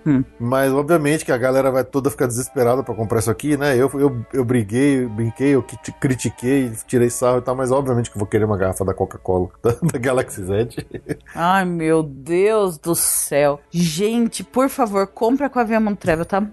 Hum. 0.04 0.24
Mas, 0.38 0.72
obviamente, 0.72 1.24
que 1.24 1.30
a 1.30 1.37
galera 1.38 1.70
vai 1.70 1.85
toda 1.85 2.11
ficar 2.11 2.26
desesperada 2.26 2.82
pra 2.82 2.94
comprar 2.94 3.20
isso 3.20 3.30
aqui, 3.30 3.56
né? 3.56 3.76
Eu, 3.76 3.88
eu, 3.94 4.16
eu 4.32 4.44
briguei, 4.44 5.06
brinquei, 5.06 5.50
eu 5.54 5.62
cri- 5.62 5.78
critiquei, 6.00 6.72
tirei 6.87 7.08
sarro 7.11 7.38
e 7.38 7.42
tal, 7.42 7.54
mas 7.54 7.70
obviamente 7.70 8.11
que 8.11 8.16
eu 8.16 8.20
vou 8.20 8.26
querer 8.26 8.44
uma 8.44 8.56
garrafa 8.56 8.85
da 8.85 8.92
Coca-Cola, 8.92 9.48
da, 9.62 9.70
da 9.92 9.98
Galaxy 10.12 10.44
Z. 10.44 10.68
Ai, 11.35 11.64
meu 11.64 12.03
Deus 12.03 12.77
do 12.77 12.94
céu. 12.94 13.59
Gente, 13.70 14.44
por 14.44 14.68
favor, 14.68 15.07
compra 15.07 15.48
com 15.48 15.59
a 15.59 15.64
Viamont 15.64 15.96
Travel, 15.98 16.27
tá? 16.27 16.46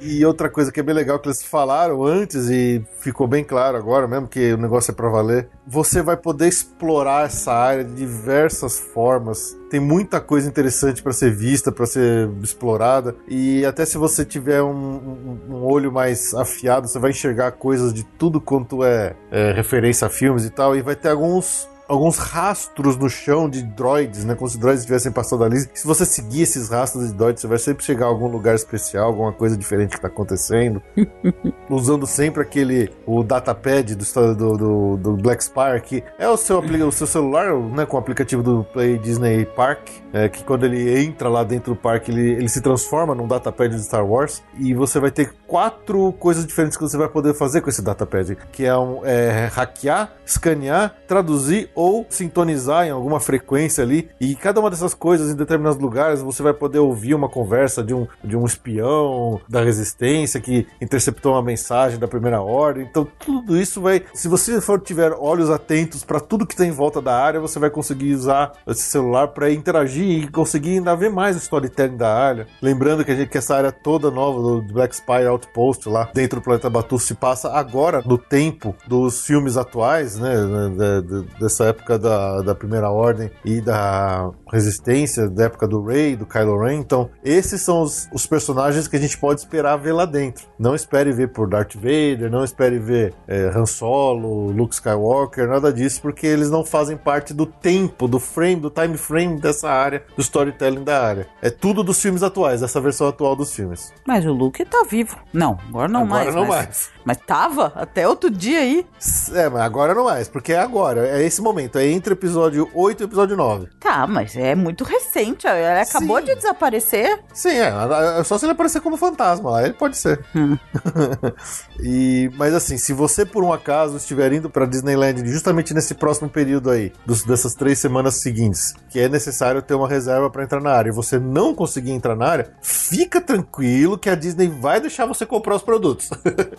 E 0.00 0.24
outra 0.24 0.48
coisa 0.48 0.70
que 0.70 0.78
é 0.78 0.82
bem 0.82 0.94
legal 0.94 1.18
que 1.18 1.26
eles 1.28 1.42
falaram 1.42 2.04
antes 2.04 2.48
e 2.48 2.84
ficou 3.00 3.26
bem 3.26 3.42
claro 3.42 3.76
agora 3.76 4.06
mesmo 4.06 4.28
que 4.28 4.52
o 4.52 4.56
negócio 4.56 4.92
é 4.92 4.94
pra 4.94 5.08
valer. 5.08 5.48
Você 5.66 6.00
vai 6.00 6.16
poder 6.16 6.46
explorar 6.46 7.26
essa 7.26 7.52
área 7.52 7.84
de 7.84 7.94
diversas 7.94 8.78
formas. 8.78 9.56
Tem 9.68 9.80
muita 9.80 10.20
coisa 10.20 10.48
interessante 10.48 11.02
pra 11.02 11.12
ser 11.12 11.30
vista, 11.34 11.72
pra 11.72 11.84
ser 11.84 12.30
explorada. 12.42 13.14
E 13.26 13.66
até 13.66 13.84
se 13.84 13.98
você 13.98 14.24
tiver 14.24 14.62
um, 14.62 14.70
um- 14.70 15.40
um 15.50 15.64
olho 15.64 15.90
mais 15.92 16.32
afiado, 16.32 16.86
você 16.88 16.98
vai 16.98 17.10
enxergar 17.10 17.52
coisas 17.52 17.92
de 17.92 18.04
tudo 18.04 18.40
quanto 18.40 18.84
é, 18.84 19.14
é 19.30 19.52
referência 19.52 20.06
a 20.06 20.10
filmes 20.10 20.44
e 20.44 20.50
tal. 20.50 20.76
E 20.76 20.80
vai 20.80 20.94
ter 20.96 21.08
alguns 21.10 21.68
alguns 21.88 22.18
rastros 22.18 22.96
no 22.96 23.08
chão 23.08 23.48
de 23.48 23.62
droids, 23.62 24.24
né? 24.24 24.34
Como 24.34 24.48
se 24.48 24.58
droids 24.58 24.80
estivessem 24.80 25.10
passando 25.10 25.42
ali. 25.42 25.58
Se 25.74 25.86
você 25.86 26.04
seguir 26.04 26.42
esses 26.42 26.68
rastros 26.68 27.08
de 27.08 27.14
droids, 27.14 27.40
você 27.40 27.48
vai 27.48 27.58
sempre 27.58 27.84
chegar 27.84 28.06
a 28.06 28.08
algum 28.08 28.28
lugar 28.28 28.54
especial, 28.54 29.06
alguma 29.06 29.32
coisa 29.32 29.56
diferente 29.56 29.96
que 29.96 30.00
tá 30.00 30.08
acontecendo. 30.08 30.82
Usando 31.68 32.06
sempre 32.06 32.42
aquele, 32.42 32.90
o 33.06 33.22
datapad 33.22 33.94
do, 33.94 34.34
do, 34.34 34.96
do, 34.96 35.16
Black 35.16 35.42
que 35.84 36.04
é 36.18 36.28
o 36.28 36.36
seu, 36.36 36.60
o 36.60 36.92
seu 36.92 37.06
celular, 37.06 37.54
né? 37.54 37.86
Com 37.86 37.96
o 37.96 38.00
aplicativo 38.00 38.42
do 38.42 38.64
Play 38.64 38.98
Disney 38.98 39.46
Park, 39.46 39.88
é, 40.12 40.28
que 40.28 40.42
quando 40.44 40.64
ele 40.64 41.00
entra 41.00 41.28
lá 41.28 41.44
dentro 41.44 41.74
do 41.74 41.76
parque, 41.76 42.10
ele, 42.10 42.32
ele 42.32 42.48
se 42.48 42.60
transforma 42.60 43.14
num 43.14 43.26
datapad 43.26 43.74
de 43.74 43.82
Star 43.82 44.06
Wars. 44.06 44.42
E 44.58 44.74
você 44.74 44.98
vai 44.98 45.10
ter 45.10 45.34
quatro 45.46 46.12
coisas 46.14 46.46
diferentes 46.46 46.76
que 46.76 46.82
você 46.82 46.96
vai 46.96 47.08
poder 47.08 47.34
fazer 47.34 47.60
com 47.60 47.70
esse 47.70 47.82
datapad, 47.82 48.36
que 48.52 48.64
é, 48.64 48.76
um, 48.76 49.04
é 49.04 49.46
hackear, 49.46 50.12
escanear, 50.24 50.94
traduzir 51.06 51.70
ou 51.74 52.06
sintonizar 52.08 52.86
em 52.86 52.90
alguma 52.90 53.20
frequência 53.20 53.82
ali. 53.82 54.08
E 54.20 54.34
cada 54.34 54.60
uma 54.60 54.70
dessas 54.70 54.94
coisas, 54.94 55.30
em 55.30 55.36
determinados 55.36 55.80
lugares, 55.80 56.20
você 56.20 56.42
vai 56.42 56.52
poder 56.52 56.78
ouvir 56.78 57.14
uma 57.14 57.28
conversa 57.28 57.82
de 57.82 57.94
um, 57.94 58.06
de 58.22 58.36
um 58.36 58.44
espião 58.44 59.40
da 59.48 59.62
resistência 59.62 60.40
que 60.40 60.66
interceptou 60.80 61.32
uma 61.32 61.42
mensagem 61.42 61.98
da 61.98 62.08
primeira 62.08 62.40
ordem. 62.40 62.86
Então, 62.88 63.06
tudo 63.18 63.56
isso 63.56 63.80
vai. 63.80 64.02
Se 64.12 64.28
você 64.28 64.60
for 64.60 64.80
tiver 64.80 65.12
olhos 65.12 65.50
atentos 65.50 66.04
para 66.04 66.20
tudo 66.20 66.46
que 66.46 66.56
tem 66.56 66.68
em 66.68 66.72
volta 66.72 67.00
da 67.00 67.16
área, 67.16 67.40
você 67.40 67.58
vai 67.58 67.70
conseguir 67.70 68.14
usar 68.14 68.52
esse 68.66 68.82
celular 68.82 69.28
para 69.28 69.50
interagir 69.50 69.97
e 70.02 70.28
conseguir 70.28 70.70
ainda 70.78 70.94
ver 70.96 71.10
mais 71.10 71.36
o 71.36 71.38
storytelling 71.38 71.96
da 71.96 72.14
área. 72.14 72.46
Lembrando 72.62 73.04
que, 73.04 73.10
a 73.10 73.14
gente, 73.16 73.28
que 73.28 73.38
essa 73.38 73.56
área 73.56 73.72
toda 73.72 74.10
nova 74.10 74.40
do 74.40 74.62
Black 74.72 74.94
Spire 74.96 75.26
Outpost 75.26 75.88
lá 75.88 76.08
dentro 76.14 76.40
do 76.40 76.42
planeta 76.42 76.68
Batu 76.70 76.98
se 76.98 77.14
passa 77.14 77.50
agora 77.52 78.02
no 78.04 78.18
tempo 78.18 78.74
dos 78.86 79.24
filmes 79.26 79.56
atuais, 79.56 80.18
né? 80.18 80.34
da- 80.76 81.38
dessa 81.40 81.64
época 81.66 81.98
da, 81.98 82.42
da 82.42 82.54
Primeira 82.54 82.90
Ordem 82.90 83.30
e 83.44 83.60
da 83.60 84.30
Resistência, 84.50 85.28
da 85.28 85.44
época 85.44 85.66
do 85.66 85.82
Rey, 85.82 86.16
do 86.16 86.26
Kylo 86.26 86.58
Ren. 86.62 86.76
Então, 86.78 87.10
esses 87.24 87.60
são 87.60 87.82
os, 87.82 88.08
os 88.12 88.26
personagens 88.26 88.88
que 88.88 88.96
a 88.96 89.00
gente 89.00 89.18
pode 89.18 89.40
esperar 89.40 89.76
ver 89.76 89.92
lá 89.92 90.04
dentro. 90.04 90.46
Não 90.58 90.74
espere 90.74 91.12
ver 91.12 91.28
por 91.28 91.48
Darth 91.48 91.74
Vader, 91.74 92.30
não 92.30 92.44
espere 92.44 92.78
ver 92.78 93.14
é, 93.26 93.50
Han 93.54 93.66
Solo, 93.66 94.50
Luke 94.50 94.74
Skywalker, 94.74 95.48
nada 95.48 95.72
disso, 95.72 96.00
porque 96.02 96.26
eles 96.26 96.50
não 96.50 96.64
fazem 96.64 96.96
parte 96.96 97.32
do 97.32 97.46
tempo, 97.46 98.08
do 98.08 98.18
frame, 98.18 98.60
do 98.60 98.70
time 98.70 98.96
frame 98.96 99.40
dessa 99.40 99.70
área, 99.70 100.02
do 100.16 100.20
storytelling 100.20 100.84
da 100.84 101.02
área. 101.02 101.26
É 101.42 101.50
tudo 101.50 101.82
dos 101.82 102.00
filmes 102.00 102.22
atuais, 102.22 102.60
dessa 102.60 102.80
versão 102.80 103.08
atual 103.08 103.36
dos 103.36 103.54
filmes. 103.54 103.92
Mas 104.06 104.24
o 104.24 104.32
Luke 104.32 104.64
tá 104.64 104.84
vivo. 104.88 105.16
Não, 105.32 105.58
agora 105.68 105.88
não 105.88 106.02
Agora 106.02 106.24
mais. 106.24 106.34
não 106.34 106.46
mas, 106.46 106.64
mais. 106.64 106.90
Mas 107.08 107.16
tava 107.26 107.72
até 107.74 108.06
outro 108.06 108.28
dia 108.30 108.58
aí. 108.58 108.86
É, 109.32 109.48
mas 109.48 109.62
agora 109.62 109.94
não 109.94 110.04
mais, 110.04 110.28
porque 110.28 110.52
é 110.52 110.58
agora, 110.58 111.08
é 111.08 111.24
esse 111.24 111.40
momento, 111.40 111.78
é 111.78 111.86
entre 111.86 112.12
o 112.12 112.14
episódio 112.14 112.68
8 112.74 113.00
e 113.00 113.04
o 113.04 113.06
episódio 113.08 113.34
9. 113.34 113.66
Tá, 113.80 114.06
mas 114.06 114.36
é 114.36 114.54
muito 114.54 114.84
recente. 114.84 115.46
Ela 115.46 115.80
acabou 115.80 116.18
Sim. 116.18 116.26
de 116.26 116.34
desaparecer. 116.34 117.18
Sim, 117.32 117.48
é, 117.56 117.72
é 118.20 118.24
só 118.24 118.36
se 118.36 118.44
ele 118.44 118.52
aparecer 118.52 118.82
como 118.82 118.98
fantasma 118.98 119.50
lá, 119.52 119.64
ele 119.64 119.72
pode 119.72 119.96
ser. 119.96 120.22
e, 121.80 122.30
mas 122.36 122.52
assim, 122.54 122.76
se 122.76 122.92
você 122.92 123.24
por 123.24 123.42
um 123.42 123.52
acaso 123.54 123.96
estiver 123.96 124.30
indo 124.34 124.50
pra 124.50 124.66
Disneyland 124.66 125.26
justamente 125.30 125.72
nesse 125.72 125.94
próximo 125.94 126.28
período 126.28 126.70
aí, 126.70 126.92
dos- 127.06 127.24
dessas 127.24 127.54
três 127.54 127.78
semanas 127.78 128.16
seguintes, 128.16 128.74
que 128.90 129.00
é 129.00 129.08
necessário 129.08 129.62
ter 129.62 129.72
uma 129.72 129.88
reserva 129.88 130.28
pra 130.28 130.44
entrar 130.44 130.60
na 130.60 130.72
área, 130.72 130.90
e 130.90 130.92
você 130.92 131.18
não 131.18 131.54
conseguir 131.54 131.92
entrar 131.92 132.14
na 132.16 132.26
área, 132.26 132.50
fica 132.60 133.18
tranquilo 133.18 133.96
que 133.98 134.10
a 134.10 134.14
Disney 134.14 134.48
vai 134.48 134.78
deixar 134.78 135.06
você 135.06 135.24
comprar 135.24 135.54
os 135.56 135.62
produtos. 135.62 136.10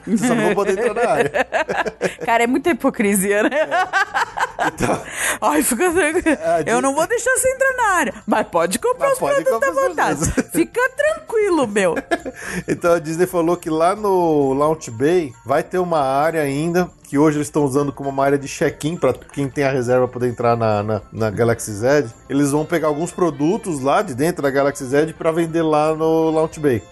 você 0.08 0.28
só 0.28 0.36
não 0.40 0.46
vai 0.48 0.56
poder 0.56 0.80
entrar 0.80 0.94
na 0.94 1.10
área. 1.10 1.32
Cara, 2.26 2.44
é 2.44 2.48
muita 2.48 2.70
hipocrisia, 2.70 3.44
né? 3.44 3.50
Então, 4.68 5.02
Ai, 5.42 5.64
fica 5.64 5.92
tranquilo. 5.92 6.38
Eu 6.66 6.82
não 6.82 6.94
vou 6.94 7.08
deixar 7.08 7.32
você 7.32 7.50
entrar 7.50 7.74
na 7.76 7.90
área. 7.96 8.14
Mas 8.26 8.48
pode 8.48 8.80
comprar 8.80 9.08
Mas 9.08 9.14
os 9.14 9.20
pode 9.20 9.44
produtos 9.44 9.70
à 9.70 9.88
vontade. 9.88 10.32
Fica 10.52 10.82
tranquilo, 10.90 11.68
meu. 11.68 11.96
Então 12.68 12.94
a 12.94 13.00
Disney 13.00 13.26
falou 13.26 13.56
que 13.56 13.70
lá 13.70 13.96
no 13.96 14.54
Launch 14.54 14.92
Bay 14.92 15.34
vai 15.46 15.64
ter 15.64 15.78
uma 15.78 16.00
área 16.00 16.42
ainda 16.42 16.90
que 17.04 17.18
hoje 17.18 17.38
eles 17.38 17.48
estão 17.48 17.64
usando 17.64 17.92
como 17.92 18.10
uma 18.10 18.24
área 18.24 18.38
de 18.38 18.48
check-in 18.48 18.96
para 18.96 19.14
quem 19.14 19.50
tem 19.50 19.64
a 19.64 19.72
reserva 19.72 20.08
poder 20.08 20.28
entrar 20.28 20.56
na, 20.56 20.84
na, 20.84 21.02
na 21.12 21.30
Galaxy 21.32 21.72
Z. 21.72 22.06
Eles 22.30 22.52
vão 22.52 22.64
pegar 22.66 22.88
alguns 22.88 23.12
produtos 23.12 23.82
lá 23.82 24.04
de 24.04 24.14
dentro 24.14 24.44
da 24.44 24.52
Galaxy 24.52 24.86
Z 24.86 25.14
para 25.18 25.32
vender 25.32 25.64
lá 25.64 25.96
no 25.96 26.30
Launch 26.30 26.60
Bay. 26.60 26.84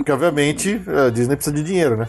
Porque 0.00 0.12
obviamente 0.12 0.80
a 0.88 1.10
Disney 1.10 1.36
precisa 1.36 1.54
de 1.54 1.62
dinheiro, 1.62 1.94
né? 1.94 2.08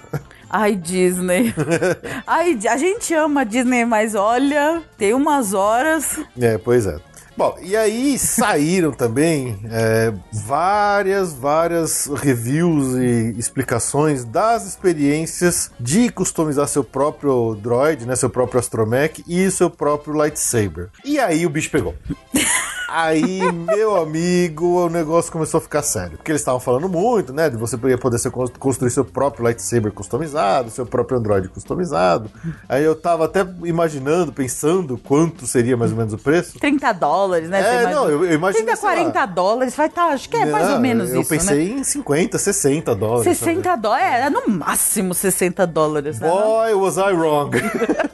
Ai, 0.49 0.77
Disney. 0.77 1.53
Ai, 2.25 2.57
a 2.69 2.77
gente 2.77 3.13
ama 3.13 3.41
a 3.41 3.43
Disney, 3.43 3.83
mas 3.83 4.15
olha, 4.15 4.81
tem 4.97 5.13
umas 5.13 5.53
horas. 5.53 6.17
É, 6.39 6.57
pois 6.57 6.87
é. 6.87 6.97
Bom, 7.35 7.57
e 7.61 7.75
aí 7.75 8.17
saíram 8.17 8.93
também 8.93 9.59
é, 9.69 10.13
várias, 10.31 11.33
várias 11.33 12.05
reviews 12.05 12.95
e 12.95 13.35
explicações 13.37 14.23
das 14.23 14.65
experiências 14.65 15.69
de 15.77 16.09
customizar 16.09 16.69
seu 16.69 16.85
próprio 16.85 17.55
droid, 17.55 18.05
né, 18.05 18.15
seu 18.15 18.29
próprio 18.29 18.59
astromech 18.59 19.21
e 19.27 19.51
seu 19.51 19.69
próprio 19.69 20.13
lightsaber. 20.13 20.89
E 21.03 21.19
aí 21.19 21.45
o 21.45 21.49
bicho 21.49 21.69
pegou. 21.69 21.93
Aí, 22.93 23.39
meu 23.51 23.95
amigo, 23.95 24.85
o 24.85 24.89
negócio 24.89 25.31
começou 25.31 25.59
a 25.59 25.61
ficar 25.61 25.81
sério. 25.81 26.17
Porque 26.17 26.29
eles 26.29 26.41
estavam 26.41 26.59
falando 26.59 26.89
muito, 26.89 27.31
né? 27.31 27.49
De 27.49 27.55
você 27.55 27.77
poder 27.77 28.19
ser, 28.19 28.31
construir 28.31 28.91
seu 28.91 29.05
próprio 29.05 29.45
lightsaber 29.45 29.93
customizado, 29.93 30.69
seu 30.69 30.85
próprio 30.85 31.17
Android 31.17 31.47
customizado. 31.47 32.29
Aí 32.67 32.83
eu 32.83 32.93
tava 32.93 33.25
até 33.25 33.47
imaginando, 33.63 34.33
pensando 34.33 34.97
quanto 34.97 35.47
seria 35.47 35.77
mais 35.77 35.91
ou 35.91 35.97
menos 35.97 36.11
o 36.11 36.17
preço. 36.17 36.59
30 36.59 36.91
dólares, 36.91 37.49
né? 37.49 37.61
É, 37.61 37.73
imagina? 37.83 37.91
não, 37.91 38.09
eu, 38.09 38.25
eu 38.25 38.33
imaginei. 38.33 38.65
30, 38.65 38.75
sei 38.75 38.89
lá. 38.89 38.95
40 38.95 39.25
dólares, 39.27 39.75
vai 39.75 39.87
estar, 39.87 40.05
acho 40.07 40.29
que 40.29 40.35
é 40.35 40.45
mais 40.45 40.67
Não, 40.67 40.73
ou 40.75 40.79
menos 40.81 41.11
eu 41.11 41.21
isso, 41.21 41.31
né? 41.31 41.39
pensei 41.39 41.71
em 41.71 41.83
50, 41.83 42.37
60 42.37 42.93
dólares. 42.93 43.37
60 43.37 43.75
dólares, 43.77 44.05
é, 44.05 44.29
no 44.29 44.49
máximo 44.49 45.13
60 45.13 45.65
dólares, 45.65 46.19
né? 46.19 46.27
Boy, 46.27 46.73
was 46.73 46.97
I 46.97 47.13
wrong. 47.13 47.51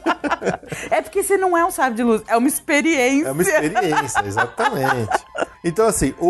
É 0.90 1.02
porque 1.02 1.22
você 1.22 1.36
não 1.36 1.56
é 1.56 1.64
um 1.64 1.70
sábio 1.70 1.96
de 1.96 2.02
luz, 2.02 2.22
é 2.26 2.36
uma 2.36 2.48
experiência. 2.48 3.28
É 3.28 3.32
uma 3.32 3.42
experiência, 3.42 4.22
exatamente. 4.24 5.24
Então, 5.64 5.86
assim, 5.86 6.14
o, 6.18 6.28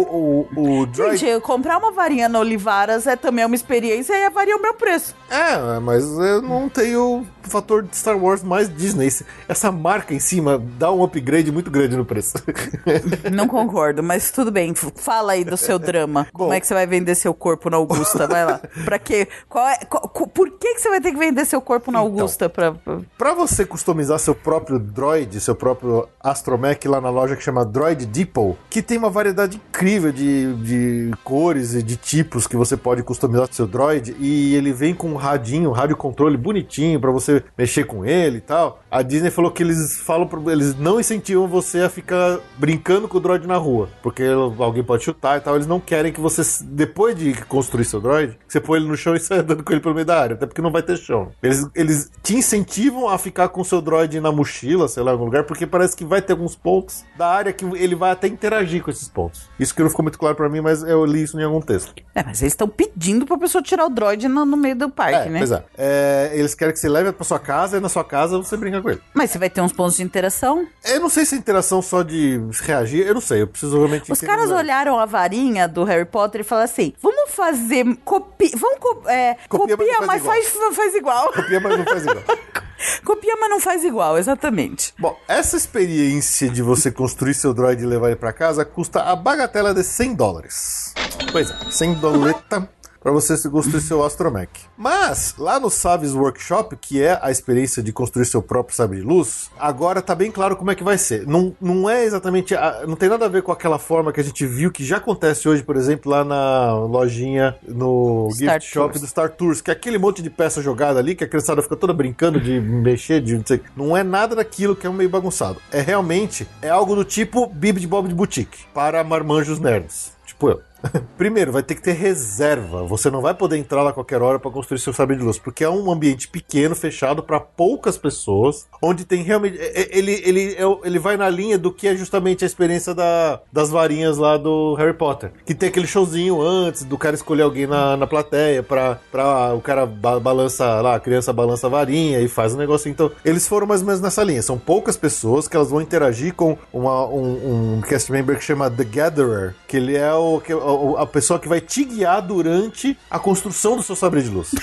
o, 0.56 0.80
o 0.80 0.86
Droid. 0.86 1.16
Gente, 1.18 1.40
comprar 1.42 1.78
uma 1.78 1.92
varinha 1.92 2.28
na 2.28 2.40
Olivaras 2.40 3.06
é 3.06 3.14
também 3.16 3.44
uma 3.44 3.54
experiência 3.54 4.14
e 4.14 4.30
varia 4.30 4.56
o 4.56 4.60
meu 4.62 4.74
preço. 4.74 5.14
É, 5.30 5.78
mas 5.80 6.04
eu 6.04 6.40
não 6.40 6.68
tenho 6.68 7.20
o 7.20 7.26
fator 7.42 7.82
de 7.82 7.94
Star 7.96 8.16
Wars 8.16 8.42
mais 8.42 8.74
Disney. 8.74 9.08
Essa 9.48 9.70
marca 9.70 10.14
em 10.14 10.18
cima 10.18 10.58
dá 10.78 10.90
um 10.90 11.02
upgrade 11.02 11.52
muito 11.52 11.70
grande 11.70 11.96
no 11.96 12.04
preço. 12.04 12.34
Não 13.32 13.46
concordo, 13.46 14.02
mas 14.02 14.30
tudo 14.30 14.50
bem. 14.50 14.74
Fala 14.74 15.32
aí 15.32 15.44
do 15.44 15.56
seu 15.56 15.78
drama. 15.78 16.26
Como 16.32 16.48
Bom. 16.50 16.54
é 16.54 16.60
que 16.60 16.66
você 16.66 16.74
vai 16.74 16.86
vender 16.86 17.14
seu 17.14 17.32
corpo 17.34 17.70
na 17.70 17.76
Augusta? 17.76 18.26
Vai 18.26 18.44
lá. 18.44 18.60
Pra 18.84 18.98
quê? 18.98 19.28
Qual 19.48 19.66
é, 19.66 19.76
qual- 19.84 20.08
por 20.08 20.50
que, 20.50 20.74
que 20.74 20.80
você 20.80 20.88
vai 20.90 21.00
ter 21.00 21.10
que 21.12 21.18
vender 21.18 21.44
seu 21.44 21.60
corpo 21.60 21.90
na 21.90 22.00
Então. 22.00 22.12
Augusta? 22.12 22.48
Pra, 22.48 22.72
pra- 22.72 22.98
Pra 23.16 23.34
você 23.34 23.64
customizar 23.64 24.18
seu 24.18 24.34
próprio 24.34 24.78
droid, 24.78 25.40
seu 25.40 25.54
próprio 25.54 26.08
astromech 26.20 26.86
lá 26.88 27.00
na 27.00 27.10
loja 27.10 27.36
que 27.36 27.42
chama 27.42 27.64
Droid 27.64 28.04
Depot, 28.06 28.56
que 28.70 28.82
tem 28.82 28.98
uma 28.98 29.10
variedade 29.18 29.56
incrível 29.56 30.12
de, 30.12 30.54
de 30.54 31.10
cores 31.24 31.74
e 31.74 31.82
de 31.82 31.96
tipos 31.96 32.46
que 32.46 32.56
você 32.56 32.76
pode 32.76 33.02
customizar 33.02 33.48
seu 33.50 33.66
droid, 33.66 34.14
e 34.20 34.54
ele 34.54 34.72
vem 34.72 34.94
com 34.94 35.08
um 35.08 35.16
radinho, 35.16 35.70
um 35.70 35.72
rádio 35.72 35.96
controle 35.96 36.36
bonitinho 36.36 37.00
pra 37.00 37.10
você 37.10 37.42
mexer 37.56 37.84
com 37.84 38.04
ele 38.04 38.38
e 38.38 38.40
tal. 38.40 38.80
A 38.90 39.02
Disney 39.02 39.30
falou 39.30 39.50
que 39.50 39.62
eles 39.62 39.98
falam, 39.98 40.26
pro- 40.26 40.50
eles 40.50 40.76
não 40.78 41.00
incentivam 41.00 41.46
você 41.48 41.80
a 41.80 41.90
ficar 41.90 42.38
brincando 42.56 43.08
com 43.08 43.18
o 43.18 43.20
droid 43.20 43.46
na 43.46 43.56
rua, 43.56 43.88
porque 44.02 44.22
alguém 44.58 44.84
pode 44.84 45.02
chutar 45.04 45.36
e 45.38 45.40
tal. 45.40 45.56
Eles 45.56 45.66
não 45.66 45.80
querem 45.80 46.12
que 46.12 46.20
você, 46.20 46.42
depois 46.64 47.16
de 47.16 47.32
construir 47.46 47.84
seu 47.84 48.00
droid, 48.00 48.38
você 48.46 48.60
põe 48.60 48.78
ele 48.78 48.88
no 48.88 48.96
chão 48.96 49.14
e 49.16 49.20
saia 49.20 49.40
andando 49.40 49.64
com 49.64 49.72
ele 49.72 49.80
pelo 49.80 49.94
meio 49.94 50.06
da 50.06 50.20
área, 50.20 50.34
até 50.34 50.46
porque 50.46 50.62
não 50.62 50.70
vai 50.70 50.82
ter 50.82 50.96
chão. 50.96 51.30
Eles, 51.42 51.66
eles 51.74 52.10
te 52.22 52.36
incentivam 52.36 53.08
a 53.08 53.18
ficar 53.18 53.48
com 53.48 53.64
seu 53.64 53.80
droid 53.80 54.20
na 54.20 54.30
mochila, 54.30 54.86
sei 54.86 55.02
lá, 55.02 55.10
em 55.10 55.14
algum 55.14 55.24
lugar, 55.24 55.44
porque 55.44 55.66
parece 55.66 55.96
que 55.96 56.04
vai 56.04 56.22
ter 56.22 56.32
alguns 56.34 56.54
pontos 56.54 57.04
da 57.16 57.26
área 57.26 57.52
que 57.52 57.64
ele 57.76 57.94
vai 57.94 58.10
até 58.12 58.28
interagir 58.28 58.82
com 58.82 58.90
esses 58.90 59.07
pontos. 59.08 59.48
Isso 59.58 59.74
que 59.74 59.82
não 59.82 59.90
ficou 59.90 60.02
muito 60.02 60.18
claro 60.18 60.34
pra 60.36 60.48
mim, 60.48 60.60
mas 60.60 60.82
eu 60.82 61.04
li 61.04 61.22
isso 61.22 61.38
em 61.38 61.44
algum 61.44 61.60
texto. 61.60 61.94
É, 62.14 62.22
mas 62.22 62.40
eles 62.42 62.52
estão 62.52 62.68
pedindo 62.68 63.24
pra 63.26 63.36
pessoa 63.38 63.62
tirar 63.62 63.86
o 63.86 63.88
droid 63.88 64.26
no, 64.28 64.44
no 64.44 64.56
meio 64.56 64.76
do 64.76 64.88
parque, 64.90 65.14
É, 65.14 65.28
né? 65.28 65.38
pois 65.38 65.50
é. 65.52 65.64
É, 65.76 66.30
Eles 66.34 66.54
querem 66.54 66.72
que 66.74 66.80
você 66.80 66.88
leve 66.88 67.12
pra 67.12 67.24
sua 67.24 67.38
casa 67.38 67.76
e 67.76 67.80
na 67.80 67.88
sua 67.88 68.04
casa 68.04 68.36
você 68.38 68.56
brinca 68.56 68.80
com 68.82 68.90
ele. 68.90 69.00
Mas 69.14 69.30
você 69.30 69.38
vai 69.38 69.50
ter 69.50 69.60
uns 69.60 69.72
pontos 69.72 69.96
de 69.96 70.02
interação. 70.02 70.66
Eu 70.84 71.00
não 71.00 71.08
sei 71.08 71.24
se 71.24 71.34
é 71.34 71.38
interação 71.38 71.80
só 71.82 72.02
de 72.02 72.40
reagir, 72.62 73.06
eu 73.06 73.14
não 73.14 73.20
sei, 73.20 73.42
eu 73.42 73.46
preciso 73.46 73.76
realmente 73.76 74.10
Os 74.10 74.20
caras 74.20 74.50
olharam 74.50 74.98
a 74.98 75.06
varinha 75.06 75.66
do 75.68 75.84
Harry 75.84 76.04
Potter 76.04 76.40
e 76.40 76.44
falaram 76.44 76.64
assim: 76.66 76.92
vamos 77.02 77.30
fazer. 77.30 77.84
Copi 78.04 78.50
vamos 78.56 78.78
co 78.78 79.02
é, 79.08 79.36
Copia, 79.48 79.76
copia, 79.76 80.00
mas 80.06 80.22
faz 80.22 80.48
faz, 80.48 80.76
faz 80.76 80.94
igual. 80.94 81.32
Copia, 81.32 81.60
mas 81.60 81.78
não 81.78 81.84
faz 81.84 82.02
igual. 82.02 82.24
copia, 83.04 83.36
mas 83.40 83.50
não 83.50 83.60
faz 83.60 83.84
igual, 83.84 84.18
exatamente. 84.18 84.94
Bom, 84.98 85.18
essa 85.26 85.56
experiência 85.56 86.48
de 86.48 86.62
você 86.62 86.90
construir 86.90 87.34
seu 87.34 87.52
droid 87.52 87.82
e 87.82 87.86
levar 87.86 88.08
ele 88.08 88.16
pra 88.16 88.32
casa 88.32 88.64
custa 88.64 89.02
a 89.02 89.16
bagatela 89.16 89.74
de 89.74 89.82
100 89.82 90.14
dólares. 90.14 90.94
Pois 91.32 91.50
é, 91.50 91.70
100 91.70 91.94
doleta 91.94 92.68
para 93.08 93.12
você 93.20 93.48
construir 93.48 93.80
seu 93.80 94.04
Astromech. 94.04 94.50
Mas, 94.76 95.34
lá 95.38 95.58
no 95.58 95.70
Saves 95.70 96.12
Workshop, 96.12 96.76
que 96.76 97.02
é 97.02 97.18
a 97.22 97.30
experiência 97.30 97.82
de 97.82 97.92
construir 97.92 98.26
seu 98.26 98.42
próprio 98.42 98.76
sabre 98.76 98.98
de 98.98 99.02
luz, 99.04 99.50
agora 99.58 100.02
tá 100.02 100.14
bem 100.14 100.30
claro 100.30 100.56
como 100.56 100.70
é 100.70 100.74
que 100.74 100.84
vai 100.84 100.98
ser. 100.98 101.26
Não, 101.26 101.54
não 101.60 101.88
é 101.88 102.04
exatamente. 102.04 102.54
a- 102.54 102.84
não 102.86 102.96
tem 102.96 103.08
nada 103.08 103.24
a 103.24 103.28
ver 103.28 103.42
com 103.42 103.50
aquela 103.50 103.78
forma 103.78 104.12
que 104.12 104.20
a 104.20 104.24
gente 104.24 104.46
viu 104.46 104.70
que 104.70 104.84
já 104.84 104.98
acontece 104.98 105.48
hoje, 105.48 105.62
por 105.62 105.76
exemplo, 105.76 106.10
lá 106.12 106.24
na 106.24 106.74
lojinha 106.74 107.56
no 107.66 108.28
Star 108.32 108.60
Gift 108.60 108.72
Shop 108.72 108.88
Tours. 108.92 109.00
do 109.00 109.06
Star 109.06 109.30
Tours, 109.30 109.60
que 109.60 109.70
é 109.70 109.72
aquele 109.72 109.98
monte 109.98 110.20
de 110.22 110.28
peça 110.30 110.60
jogada 110.60 110.98
ali, 110.98 111.14
que 111.14 111.24
a 111.24 111.28
criançada 111.28 111.62
fica 111.62 111.76
toda 111.76 111.92
brincando 111.92 112.40
de 112.40 112.60
mexer, 112.60 113.20
de 113.20 113.36
não 113.36 113.44
sei. 113.46 113.60
Não 113.76 113.96
é 113.96 114.02
nada 114.02 114.36
daquilo 114.36 114.76
que 114.76 114.86
é 114.86 114.90
um 114.90 114.92
meio 114.94 115.08
bagunçado. 115.10 115.60
É 115.72 115.80
realmente 115.80 116.46
é 116.60 116.68
algo 116.68 116.94
do 116.94 117.04
tipo 117.04 117.46
Bib 117.46 117.78
de 117.80 117.86
Bob 117.86 118.08
de 118.08 118.14
Boutique 118.14 118.58
para 118.74 119.02
marmanjos 119.02 119.58
nerds. 119.58 120.12
Tipo 120.26 120.50
eu. 120.50 120.60
Primeiro, 121.16 121.52
vai 121.52 121.62
ter 121.62 121.74
que 121.74 121.82
ter 121.82 121.92
reserva. 121.92 122.84
Você 122.84 123.10
não 123.10 123.20
vai 123.20 123.34
poder 123.34 123.56
entrar 123.56 123.82
lá 123.82 123.90
a 123.90 123.92
qualquer 123.92 124.22
hora 124.22 124.38
para 124.38 124.50
construir 124.50 124.78
seu 124.78 124.92
sabre 124.92 125.16
de 125.16 125.22
luz, 125.22 125.38
porque 125.38 125.64
é 125.64 125.70
um 125.70 125.90
ambiente 125.90 126.28
pequeno, 126.28 126.74
fechado 126.74 127.22
para 127.22 127.40
poucas 127.40 127.96
pessoas, 127.98 128.66
onde 128.82 129.04
tem 129.04 129.22
realmente 129.22 129.58
ele 129.90 130.12
ele 130.24 130.54
é 130.56 130.78
ele 130.84 130.98
vai 130.98 131.16
na 131.16 131.28
linha 131.28 131.58
do 131.58 131.72
que 131.72 131.88
é 131.88 131.96
justamente 131.96 132.44
a 132.44 132.46
experiência 132.46 132.94
da- 132.94 133.40
das 133.52 133.70
varinhas 133.70 134.18
lá 134.18 134.36
do 134.36 134.74
Harry 134.74 134.94
Potter, 134.94 135.32
que 135.44 135.54
tem 135.54 135.68
aquele 135.68 135.86
showzinho 135.86 136.40
antes 136.40 136.84
do 136.84 136.96
cara 136.96 137.14
escolher 137.16 137.42
alguém 137.42 137.66
na, 137.66 137.96
na 137.96 138.06
plateia 138.06 138.62
para 138.62 138.98
para 139.10 139.54
o 139.54 139.60
cara 139.60 139.84
ba- 139.86 140.20
balança 140.20 140.80
lá, 140.80 140.94
a 140.96 141.00
criança 141.00 141.32
balança 141.32 141.66
a 141.66 141.70
varinha 141.70 142.20
e 142.20 142.28
faz 142.28 142.54
o 142.54 142.56
negócio. 142.56 142.88
Então, 142.90 143.10
eles 143.24 143.48
foram 143.48 143.66
mais 143.66 143.80
ou 143.80 143.86
menos 143.86 144.00
nessa 144.00 144.22
linha. 144.22 144.42
São 144.42 144.58
poucas 144.58 144.96
pessoas 144.96 145.48
que 145.48 145.56
elas 145.56 145.70
vão 145.70 145.80
interagir 145.80 146.34
com 146.34 146.56
uma, 146.72 147.06
um, 147.06 147.76
um 147.76 147.80
cast 147.80 148.10
member 148.12 148.36
que 148.38 148.44
chama 148.44 148.70
The 148.70 148.84
Gatherer, 148.84 149.54
que 149.66 149.76
ele 149.76 149.96
é 149.96 150.12
o, 150.12 150.40
que- 150.40 150.54
a 150.98 151.06
pessoa 151.06 151.38
que 151.38 151.48
vai 151.48 151.60
te 151.60 151.84
guiar 151.84 152.20
durante 152.22 152.98
a 153.10 153.18
construção 153.18 153.76
do 153.76 153.82
seu 153.82 153.96
sabre 153.96 154.22
de 154.22 154.30
luz. 154.30 154.54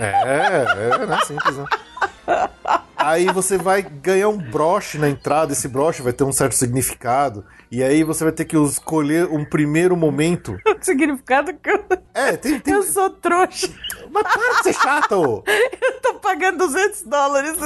É, 0.00 0.12
é, 1.02 1.06
né? 1.06 1.18
Simples, 1.26 1.56
né? 1.56 1.64
Aí 2.96 3.26
você 3.32 3.58
vai 3.58 3.82
ganhar 3.82 4.28
um 4.28 4.38
broche 4.38 4.96
na 4.96 5.08
entrada, 5.08 5.52
esse 5.52 5.66
broche 5.66 6.02
vai 6.02 6.12
ter 6.12 6.22
um 6.22 6.30
certo 6.30 6.54
significado, 6.54 7.44
e 7.68 7.82
aí 7.82 8.04
você 8.04 8.22
vai 8.22 8.32
ter 8.32 8.44
que 8.44 8.56
escolher 8.56 9.26
um 9.26 9.44
primeiro 9.44 9.96
momento. 9.96 10.56
O 10.80 10.84
significado 10.84 11.52
que 11.54 11.68
eu, 11.68 11.84
É, 12.14 12.36
tem. 12.36 12.60
tem... 12.60 12.74
eu 12.74 12.84
sou 12.84 13.10
trouxa. 13.10 13.68
Mas 14.12 14.22
para 14.22 14.54
de 14.58 14.62
ser 14.62 14.74
chato! 14.74 15.42
Eu 15.82 16.00
tô 16.00 16.14
pagando 16.20 16.58
200 16.58 17.02
dólares. 17.02 17.56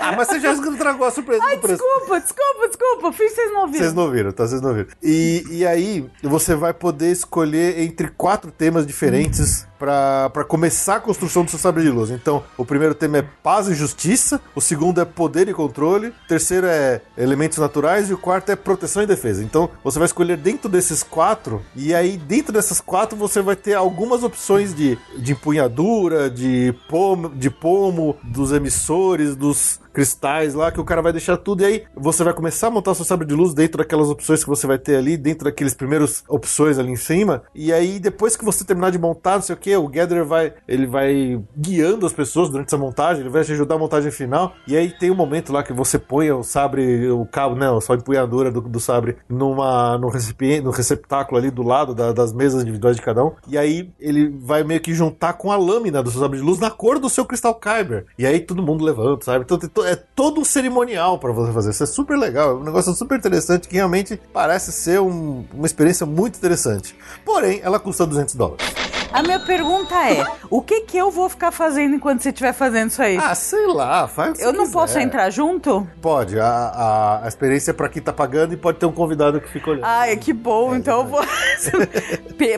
Ah, 0.00 0.12
mas 0.16 0.28
você 0.28 0.40
já 0.40 0.52
entregou 0.54 1.06
a 1.06 1.10
surpresa 1.10 1.42
Ai, 1.44 1.56
do 1.56 1.62
preço. 1.62 1.82
desculpa, 1.82 2.20
desculpa, 2.20 2.68
desculpa. 2.68 3.12
Fiz 3.12 3.34
vocês 3.34 3.52
não 3.52 3.60
ouviram. 3.62 3.84
Vocês 3.84 3.94
não 3.94 4.10
viram, 4.10 4.32
tá? 4.32 4.46
Vocês 4.46 4.60
não 4.60 4.74
viram. 4.74 4.88
E, 5.02 5.44
e 5.50 5.66
aí, 5.66 6.10
você 6.22 6.54
vai 6.54 6.72
poder 6.72 7.10
escolher 7.10 7.80
entre 7.80 8.08
quatro 8.08 8.50
temas 8.50 8.86
diferentes 8.86 9.66
pra 9.78 10.30
pra 10.30 10.44
começar 10.44 10.96
a 10.96 11.00
construção 11.00 11.44
do 11.44 11.50
seu 11.50 11.58
sabre 11.58 11.82
de 11.82 11.90
luz. 11.90 12.10
Então, 12.10 12.42
o 12.56 12.64
primeiro 12.64 12.94
tema 12.94 13.18
é 13.18 13.22
paz 13.42 13.68
e 13.68 13.74
justiça, 13.74 14.40
o 14.54 14.60
segundo 14.60 15.00
é 15.00 15.04
poder 15.04 15.48
e 15.48 15.54
controle, 15.54 16.08
o 16.08 16.28
terceiro 16.28 16.66
é 16.66 17.00
elementos 17.16 17.58
naturais 17.58 18.10
e 18.10 18.14
o 18.14 18.18
quarto 18.18 18.50
é 18.50 18.56
proteção 18.56 19.02
e 19.02 19.06
defesa. 19.06 19.42
Então, 19.42 19.70
você 19.82 19.98
vai 19.98 20.06
escolher 20.06 20.36
dentro 20.36 20.68
desses 20.68 21.02
quatro, 21.02 21.62
e 21.74 21.94
aí, 21.94 22.16
dentro 22.16 22.52
dessas 22.52 22.80
quatro, 22.80 23.16
você 23.16 23.40
vai 23.40 23.56
ter 23.56 23.74
algumas 23.74 24.22
opções 24.22 24.74
de, 24.74 24.98
de 25.16 25.32
empunhadura, 25.32 26.30
de 26.30 26.74
pomo, 26.88 27.30
de 27.30 27.50
pomo, 27.50 28.16
dos 28.22 28.52
emissores, 28.52 29.34
dos 29.34 29.80
cristais 29.92 30.54
lá, 30.54 30.70
que 30.70 30.80
o 30.80 30.84
cara 30.84 31.02
vai 31.02 31.12
deixar 31.12 31.36
tudo, 31.36 31.62
e 31.62 31.64
aí 31.66 31.84
você 31.94 32.22
vai 32.24 32.32
começar 32.32 32.68
a 32.68 32.70
montar 32.70 32.94
seu 32.94 33.04
sabre 33.04 33.26
de 33.26 33.34
luz 33.34 33.54
dentro 33.54 33.78
daquelas 33.78 34.08
opções 34.08 34.42
que 34.42 34.48
você 34.48 34.66
vai 34.66 34.78
ter 34.78 34.96
ali, 34.96 35.16
dentro 35.16 35.44
daqueles 35.44 35.74
primeiros 35.74 36.22
opções 36.28 36.78
ali 36.78 36.90
em 36.92 36.96
cima, 36.96 37.42
e 37.54 37.72
aí 37.72 37.98
depois 37.98 38.36
que 38.36 38.44
você 38.44 38.64
terminar 38.64 38.90
de 38.90 38.98
montar, 38.98 39.34
não 39.34 39.42
sei 39.42 39.54
o 39.54 39.58
que, 39.58 39.76
o 39.76 39.88
Gatherer 39.88 40.24
vai, 40.24 40.52
ele 40.66 40.86
vai 40.86 41.40
guiando 41.56 42.06
as 42.06 42.12
pessoas 42.12 42.48
durante 42.50 42.68
essa 42.68 42.78
montagem, 42.78 43.20
ele 43.22 43.30
vai 43.30 43.42
te 43.44 43.52
ajudar 43.52 43.74
a 43.74 43.78
montagem 43.78 44.10
final, 44.10 44.52
e 44.66 44.76
aí 44.76 44.90
tem 44.90 45.10
um 45.10 45.14
momento 45.16 45.52
lá 45.52 45.62
que 45.62 45.72
você 45.72 45.98
põe 45.98 46.30
o 46.30 46.42
sabre, 46.42 47.10
o 47.10 47.24
cabo, 47.26 47.54
né, 47.54 47.66
só 47.80 47.94
empunhadura 47.94 48.50
do, 48.50 48.60
do 48.60 48.80
sabre 48.80 49.16
numa, 49.28 49.98
no 49.98 50.08
recipiente, 50.08 50.62
no 50.62 50.70
receptáculo 50.70 51.38
ali 51.38 51.50
do 51.50 51.62
lado 51.62 51.94
da- 51.94 52.12
das 52.12 52.32
mesas 52.32 52.62
individuais 52.62 52.96
de 52.96 53.02
cada 53.02 53.24
um, 53.24 53.32
e 53.48 53.56
aí 53.58 53.90
ele 53.98 54.28
vai 54.40 54.62
meio 54.64 54.80
que 54.80 54.94
juntar 54.94 55.34
com 55.34 55.50
a 55.50 55.56
lâmina 55.56 56.02
do 56.02 56.10
seu 56.10 56.20
sabre 56.20 56.38
de 56.38 56.44
luz 56.44 56.58
na 56.58 56.70
cor 56.70 56.98
do 56.98 57.08
seu 57.08 57.24
cristal 57.24 57.54
Kyber, 57.54 58.06
e 58.18 58.26
aí 58.26 58.40
todo 58.40 58.62
mundo 58.62 58.84
levanta, 58.84 59.24
sabe? 59.24 59.44
Então 59.44 59.58
tem 59.58 59.68
é 59.84 59.96
todo 59.96 60.40
um 60.40 60.44
cerimonial 60.44 61.18
pra 61.18 61.32
você 61.32 61.52
fazer, 61.52 61.70
isso 61.70 61.82
é 61.82 61.86
super 61.86 62.16
legal, 62.18 62.50
é 62.50 62.54
um 62.54 62.64
negócio 62.64 62.92
super 62.94 63.18
interessante 63.18 63.68
que 63.68 63.74
realmente 63.76 64.20
parece 64.32 64.72
ser 64.72 65.00
um- 65.00 65.44
uma 65.52 65.66
experiência 65.66 66.04
muito 66.06 66.36
interessante. 66.36 66.94
Porém, 67.24 67.60
ela 67.62 67.78
custa 67.78 68.06
200 68.06 68.34
dólares. 68.34 68.64
A 69.12 69.22
minha 69.22 69.40
pergunta 69.40 69.94
é: 69.94 70.24
o 70.48 70.62
que 70.62 70.82
que 70.82 70.96
eu 70.96 71.10
vou 71.10 71.28
ficar 71.28 71.50
fazendo 71.50 71.94
enquanto 71.96 72.22
você 72.22 72.28
estiver 72.28 72.52
fazendo 72.52 72.90
isso 72.90 73.02
aí? 73.02 73.16
Ah, 73.16 73.34
sei 73.34 73.66
lá, 73.66 74.06
faz 74.06 74.40
eu 74.40 74.52
não 74.52 74.64
quiser. 74.64 74.72
posso 74.72 74.98
entrar 74.98 75.30
junto? 75.30 75.86
Pode, 76.00 76.38
a, 76.38 76.46
a, 76.46 77.24
a 77.24 77.28
experiência 77.28 77.70
é 77.72 77.74
pra 77.74 77.88
quem 77.88 78.00
tá 78.00 78.12
pagando 78.12 78.54
e 78.54 78.56
pode 78.56 78.78
ter 78.78 78.86
um 78.86 78.92
convidado 78.92 79.40
que 79.40 79.48
fica 79.48 79.70
olhando. 79.70 79.84
Ai, 79.84 80.16
que 80.16 80.32
bom, 80.32 80.74
É, 80.74 80.78
então 80.78 81.00
eu 81.00 81.06
vou. 81.06 81.20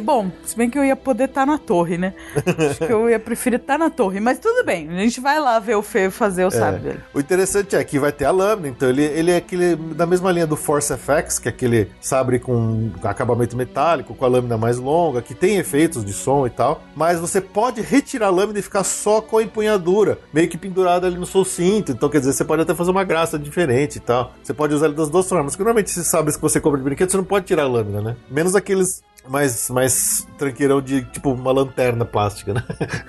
Bom, 0.03 0.31
se 0.45 0.57
bem 0.57 0.71
que 0.71 0.79
eu 0.79 0.85
ia 0.85 0.95
poder 0.95 1.25
estar 1.25 1.45
na 1.45 1.59
torre, 1.59 1.99
né? 1.99 2.15
Acho 2.71 2.87
que 2.87 2.93
eu 2.93 3.11
ia 3.11 3.19
preferir 3.19 3.59
estar 3.59 3.77
na 3.77 3.91
torre, 3.91 4.21
mas 4.21 4.39
tudo 4.39 4.65
bem, 4.65 4.89
a 4.89 4.99
gente 4.99 5.21
vai 5.21 5.41
lá 5.41 5.59
ver 5.59 5.75
o 5.75 5.83
Fê 5.83 6.09
fazer 6.09 6.45
o 6.45 6.51
sabre 6.53 6.81
dele. 6.81 7.01
O 7.13 7.19
interessante 7.19 7.75
é 7.75 7.83
que 7.83 7.99
vai 7.99 8.13
ter 8.13 8.25
a 8.25 8.31
lâmina, 8.31 8.69
então 8.69 8.89
ele, 8.89 9.03
ele 9.03 9.33
é 9.33 9.37
aquele 9.37 9.75
da 9.75 10.07
mesma 10.07 10.31
linha 10.31 10.47
do 10.47 10.57
Force 10.57 10.93
FX, 10.97 11.39
que 11.41 11.49
é 11.49 11.51
aquele 11.51 11.91
sabre 12.01 12.39
com 12.39 12.91
acabamento 13.03 13.57
metálico, 13.57 14.15
com 14.15 14.25
a 14.25 14.29
lâmina 14.29 14.57
mais 14.57 14.79
longa, 14.79 15.21
que 15.21 15.35
tem 15.35 15.57
efeitos 15.59 16.05
de 16.05 16.13
som 16.13 16.42
e 16.47 16.51
tal, 16.51 16.83
mas 16.95 17.21
você 17.21 17.41
pode 17.41 17.81
retirar 17.81 18.27
a 18.27 18.31
lâmina 18.31 18.59
e 18.59 18.63
ficar 18.63 18.85
só 18.85 19.21
com 19.21 19.39
a 19.39 19.43
empunhadura, 19.43 20.19
meio 20.33 20.49
que 20.49 20.59
pendurada 20.59 21.07
ali 21.07 21.17
no 21.17 21.27
seu 21.27 21.45
cinto, 21.45 21.93
então 21.93 22.09
quer 22.09 22.19
dizer, 22.21 22.33
você 22.33 22.45
pode 22.45 22.63
até 22.63 22.75
fazer 22.75 22.91
uma 22.91 23.05
graça 23.05 23.39
diferente 23.39 23.97
e 23.97 24.01
tal. 24.01 24.33
Você 24.43 24.53
pode 24.55 24.75
usar 24.75 24.87
ele 24.87 24.95
das 24.95 25.11
duas 25.11 25.29
formas, 25.29 25.53
porque 25.53 25.65
normalmente 25.65 25.89
esses 25.89 26.07
sabres 26.07 26.37
que 26.37 26.43
você 26.43 26.61
compra 26.61 26.79
de 26.79 26.85
brinquedo, 26.85 27.11
você 27.11 27.17
não 27.17 27.25
pode 27.25 27.47
tirar 27.47 27.65
a 27.65 27.69
lâmina, 27.69 28.01
né? 28.01 28.17
Menos 28.31 28.55
aqueles 28.55 29.03
mais, 29.29 29.69
mais 29.71 30.27
tranqueirão 30.39 30.81
de 30.83 31.03
tipo 31.05 31.31
uma 31.33 31.53
lanterna 31.53 32.05
plástica, 32.05 32.55
né? 32.55 32.65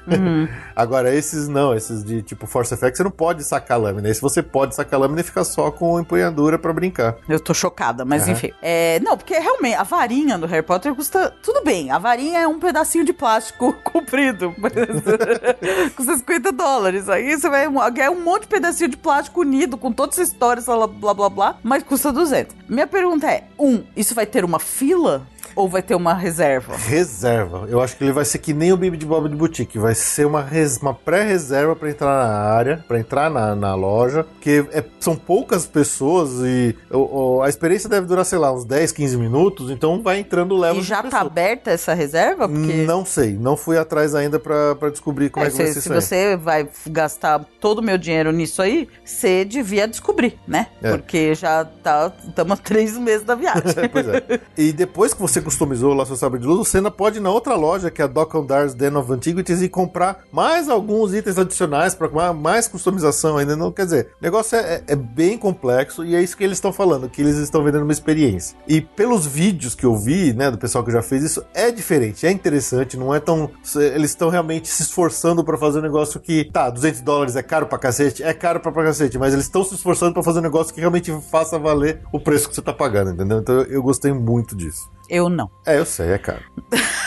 Agora, 0.75 1.13
esses 1.13 1.47
não, 1.47 1.73
esses 1.73 2.03
de 2.03 2.21
tipo 2.21 2.45
Force 2.45 2.73
Effects, 2.73 2.97
você 2.97 3.03
não 3.03 3.11
pode 3.11 3.43
sacar 3.43 3.77
a 3.77 3.81
lâmina. 3.81 4.09
Esse 4.09 4.21
você 4.21 4.41
pode 4.41 4.75
sacar 4.75 4.99
a 4.99 5.01
lâmina 5.03 5.21
e 5.21 5.23
ficar 5.23 5.43
só 5.43 5.71
com 5.71 5.99
empunhadura 5.99 6.57
pra 6.59 6.71
brincar. 6.73 7.15
Eu 7.27 7.39
tô 7.39 7.53
chocada, 7.53 8.05
mas 8.05 8.23
Aham. 8.23 8.31
enfim. 8.33 8.51
É, 8.61 8.99
não, 8.99 9.17
porque 9.17 9.37
realmente 9.37 9.75
a 9.75 9.83
varinha 9.83 10.37
do 10.37 10.45
Harry 10.45 10.63
Potter 10.65 10.93
custa. 10.95 11.33
Tudo 11.41 11.63
bem, 11.63 11.91
a 11.91 11.97
varinha 11.97 12.39
é 12.39 12.47
um 12.47 12.59
pedacinho 12.59 13.05
de 13.05 13.13
plástico 13.13 13.73
comprido. 13.83 14.53
mas- 14.57 14.73
custa 15.95 16.17
50 16.17 16.51
dólares. 16.51 17.09
Aí 17.09 17.35
você 17.37 17.49
vai 17.49 17.67
ganhar 17.91 18.11
um 18.11 18.21
monte 18.23 18.41
de 18.43 18.47
pedacinho 18.47 18.89
de 18.89 18.97
plástico 18.97 19.41
unido 19.41 19.77
com 19.77 19.91
todas 19.91 20.19
as 20.19 20.27
histórias, 20.29 20.65
blá 20.65 20.87
blá 20.87 21.13
blá 21.13 21.29
blá, 21.29 21.55
mas 21.63 21.83
custa 21.83 22.11
200. 22.11 22.55
Minha 22.69 22.87
pergunta 22.87 23.27
é: 23.29 23.45
um, 23.57 23.83
isso 23.95 24.13
vai 24.15 24.25
ter 24.25 24.43
uma 24.45 24.59
fila? 24.59 25.25
Ou 25.55 25.67
vai 25.69 25.81
ter 25.81 25.95
uma 25.95 26.13
reserva? 26.13 26.75
Reserva. 26.75 27.65
Eu 27.69 27.81
acho 27.81 27.95
que 27.97 28.03
ele 28.03 28.11
vai 28.11 28.25
ser 28.25 28.37
que 28.39 28.53
nem 28.53 28.71
o 28.71 28.77
Bibi 28.77 28.97
de 28.97 29.05
Bob 29.05 29.29
de 29.29 29.35
Boutique. 29.35 29.77
Vai 29.77 29.95
ser 29.95 30.25
uma, 30.25 30.41
res- 30.41 30.77
uma 30.77 30.93
pré-reserva 30.93 31.75
pra 31.75 31.89
entrar 31.89 32.27
na 32.27 32.33
área, 32.53 32.83
pra 32.87 32.99
entrar 32.99 33.29
na, 33.29 33.55
na 33.55 33.75
loja. 33.75 34.23
Porque 34.23 34.65
é- 34.71 34.83
são 34.99 35.15
poucas 35.15 35.65
pessoas 35.65 36.29
e 36.43 36.75
o- 36.91 37.37
o- 37.37 37.41
a 37.41 37.49
experiência 37.49 37.89
deve 37.89 38.07
durar, 38.07 38.25
sei 38.25 38.37
lá, 38.37 38.51
uns 38.51 38.65
10, 38.65 38.91
15 38.91 39.17
minutos. 39.17 39.69
Então 39.69 40.01
vai 40.01 40.19
entrando 40.19 40.57
leva 40.57 40.77
E 40.79 40.81
já 40.81 41.03
tá 41.03 41.21
aberta 41.21 41.71
essa 41.71 41.93
reserva? 41.93 42.47
Porque 42.47 42.73
Não 42.83 43.05
sei. 43.05 43.33
Não 43.33 43.55
fui 43.57 43.77
atrás 43.77 44.15
ainda 44.15 44.39
pra 44.39 44.89
descobrir 44.89 45.29
como 45.29 45.45
é, 45.45 45.49
É, 45.49 45.51
que 45.51 45.57
vai 45.57 45.67
se, 45.67 45.73
ser 45.75 45.81
se 45.81 45.89
você 45.89 46.35
vai 46.37 46.67
gastar 46.87 47.43
todo 47.59 47.79
o 47.79 47.81
meu 47.83 47.97
dinheiro 47.97 48.31
nisso 48.31 48.61
aí, 48.61 48.87
você 49.03 49.45
devia 49.45 49.87
descobrir, 49.87 50.37
né? 50.47 50.67
É. 50.81 50.91
Porque 50.91 51.35
já 51.35 51.65
tá. 51.65 52.11
Estamos 52.27 52.59
três 52.59 52.97
meses 52.97 53.25
da 53.25 53.35
viagem. 53.35 53.63
pois 53.91 54.07
é. 54.07 54.39
E 54.57 54.71
depois 54.71 55.13
que 55.13 55.21
você 55.21 55.41
customizou 55.43 55.93
lá 55.93 56.05
seu 56.05 56.15
sabre 56.15 56.39
de 56.39 56.47
luz, 56.47 56.67
você 56.67 56.77
ainda 56.77 56.89
pode 56.89 57.17
ir 57.17 57.21
na 57.21 57.29
outra 57.29 57.55
loja, 57.55 57.91
que 57.91 58.01
é 58.01 58.05
a 58.05 58.07
Dock 58.07 58.35
and 58.37 58.45
Dar's 58.45 58.73
Den 58.73 58.95
of 58.95 59.11
Antiquities, 59.11 59.61
e 59.61 59.69
comprar 59.69 60.23
mais 60.31 60.69
alguns 60.69 61.13
itens 61.13 61.37
adicionais 61.37 61.93
para 61.93 62.33
mais 62.33 62.67
customização 62.67 63.37
ainda. 63.37 63.55
Não 63.55 63.71
quer 63.71 63.85
dizer, 63.85 64.07
o 64.19 64.23
negócio 64.23 64.55
é, 64.57 64.75
é- 64.75 64.83
é 64.87 64.95
bem 64.95 65.37
complexo 65.37 66.03
e 66.05 66.15
é 66.15 66.21
isso 66.21 66.35
que 66.37 66.43
eles 66.43 66.57
estão 66.57 66.71
falando, 66.73 67.09
que 67.09 67.21
eles 67.21 67.37
estão 67.37 67.63
vendendo 67.63 67.83
uma 67.83 67.91
experiência. 67.91 68.57
E 68.67 68.81
pelos 68.81 69.25
vídeos 69.25 69.75
que 69.75 69.85
eu 69.85 69.95
vi, 69.95 70.33
né, 70.33 70.49
do 70.49 70.57
pessoal 70.57 70.83
que 70.83 70.91
já 70.91 71.01
fez 71.01 71.23
isso, 71.23 71.43
é 71.53 71.69
diferente, 71.71 72.25
é 72.25 72.31
interessante, 72.31 72.97
não 72.97 73.13
é 73.13 73.19
tão. 73.19 73.49
Eles 73.75 74.11
estão 74.11 74.29
realmente 74.29 74.67
se 74.67 74.83
esforçando 74.83 75.43
para 75.43 75.57
fazer 75.57 75.79
um 75.79 75.83
negócio 75.83 76.19
que, 76.19 76.45
tá, 76.51 76.69
200 76.69 77.01
dólares 77.01 77.35
é 77.35 77.43
caro 77.43 77.65
pra 77.65 77.77
cacete, 77.77 78.23
é 78.23 78.33
caro 78.33 78.59
pra, 78.59 78.71
pra 78.71 78.83
cacete, 78.85 79.17
mas 79.17 79.33
eles 79.33 79.45
estão 79.45 79.63
se 79.63 79.75
esforçando 79.75 80.13
para 80.13 80.23
fazer 80.23 80.39
um 80.39 80.43
negócio 80.43 80.73
que 80.73 80.79
realmente 80.79 81.11
faça 81.31 81.57
valer 81.59 82.01
o 82.11 82.19
preço 82.19 82.47
que 82.49 82.55
você 82.55 82.61
tá 82.61 82.73
pagando, 82.73 83.11
entendeu? 83.11 83.39
Então 83.39 83.61
eu 83.63 83.81
gostei 83.83 84.13
muito 84.13 84.55
disso. 84.55 84.89
Eu 85.09 85.29
não. 85.29 85.49
É, 85.65 85.77
eu 85.77 85.85
sei, 85.85 86.11
é 86.11 86.17
caro. 86.17 86.43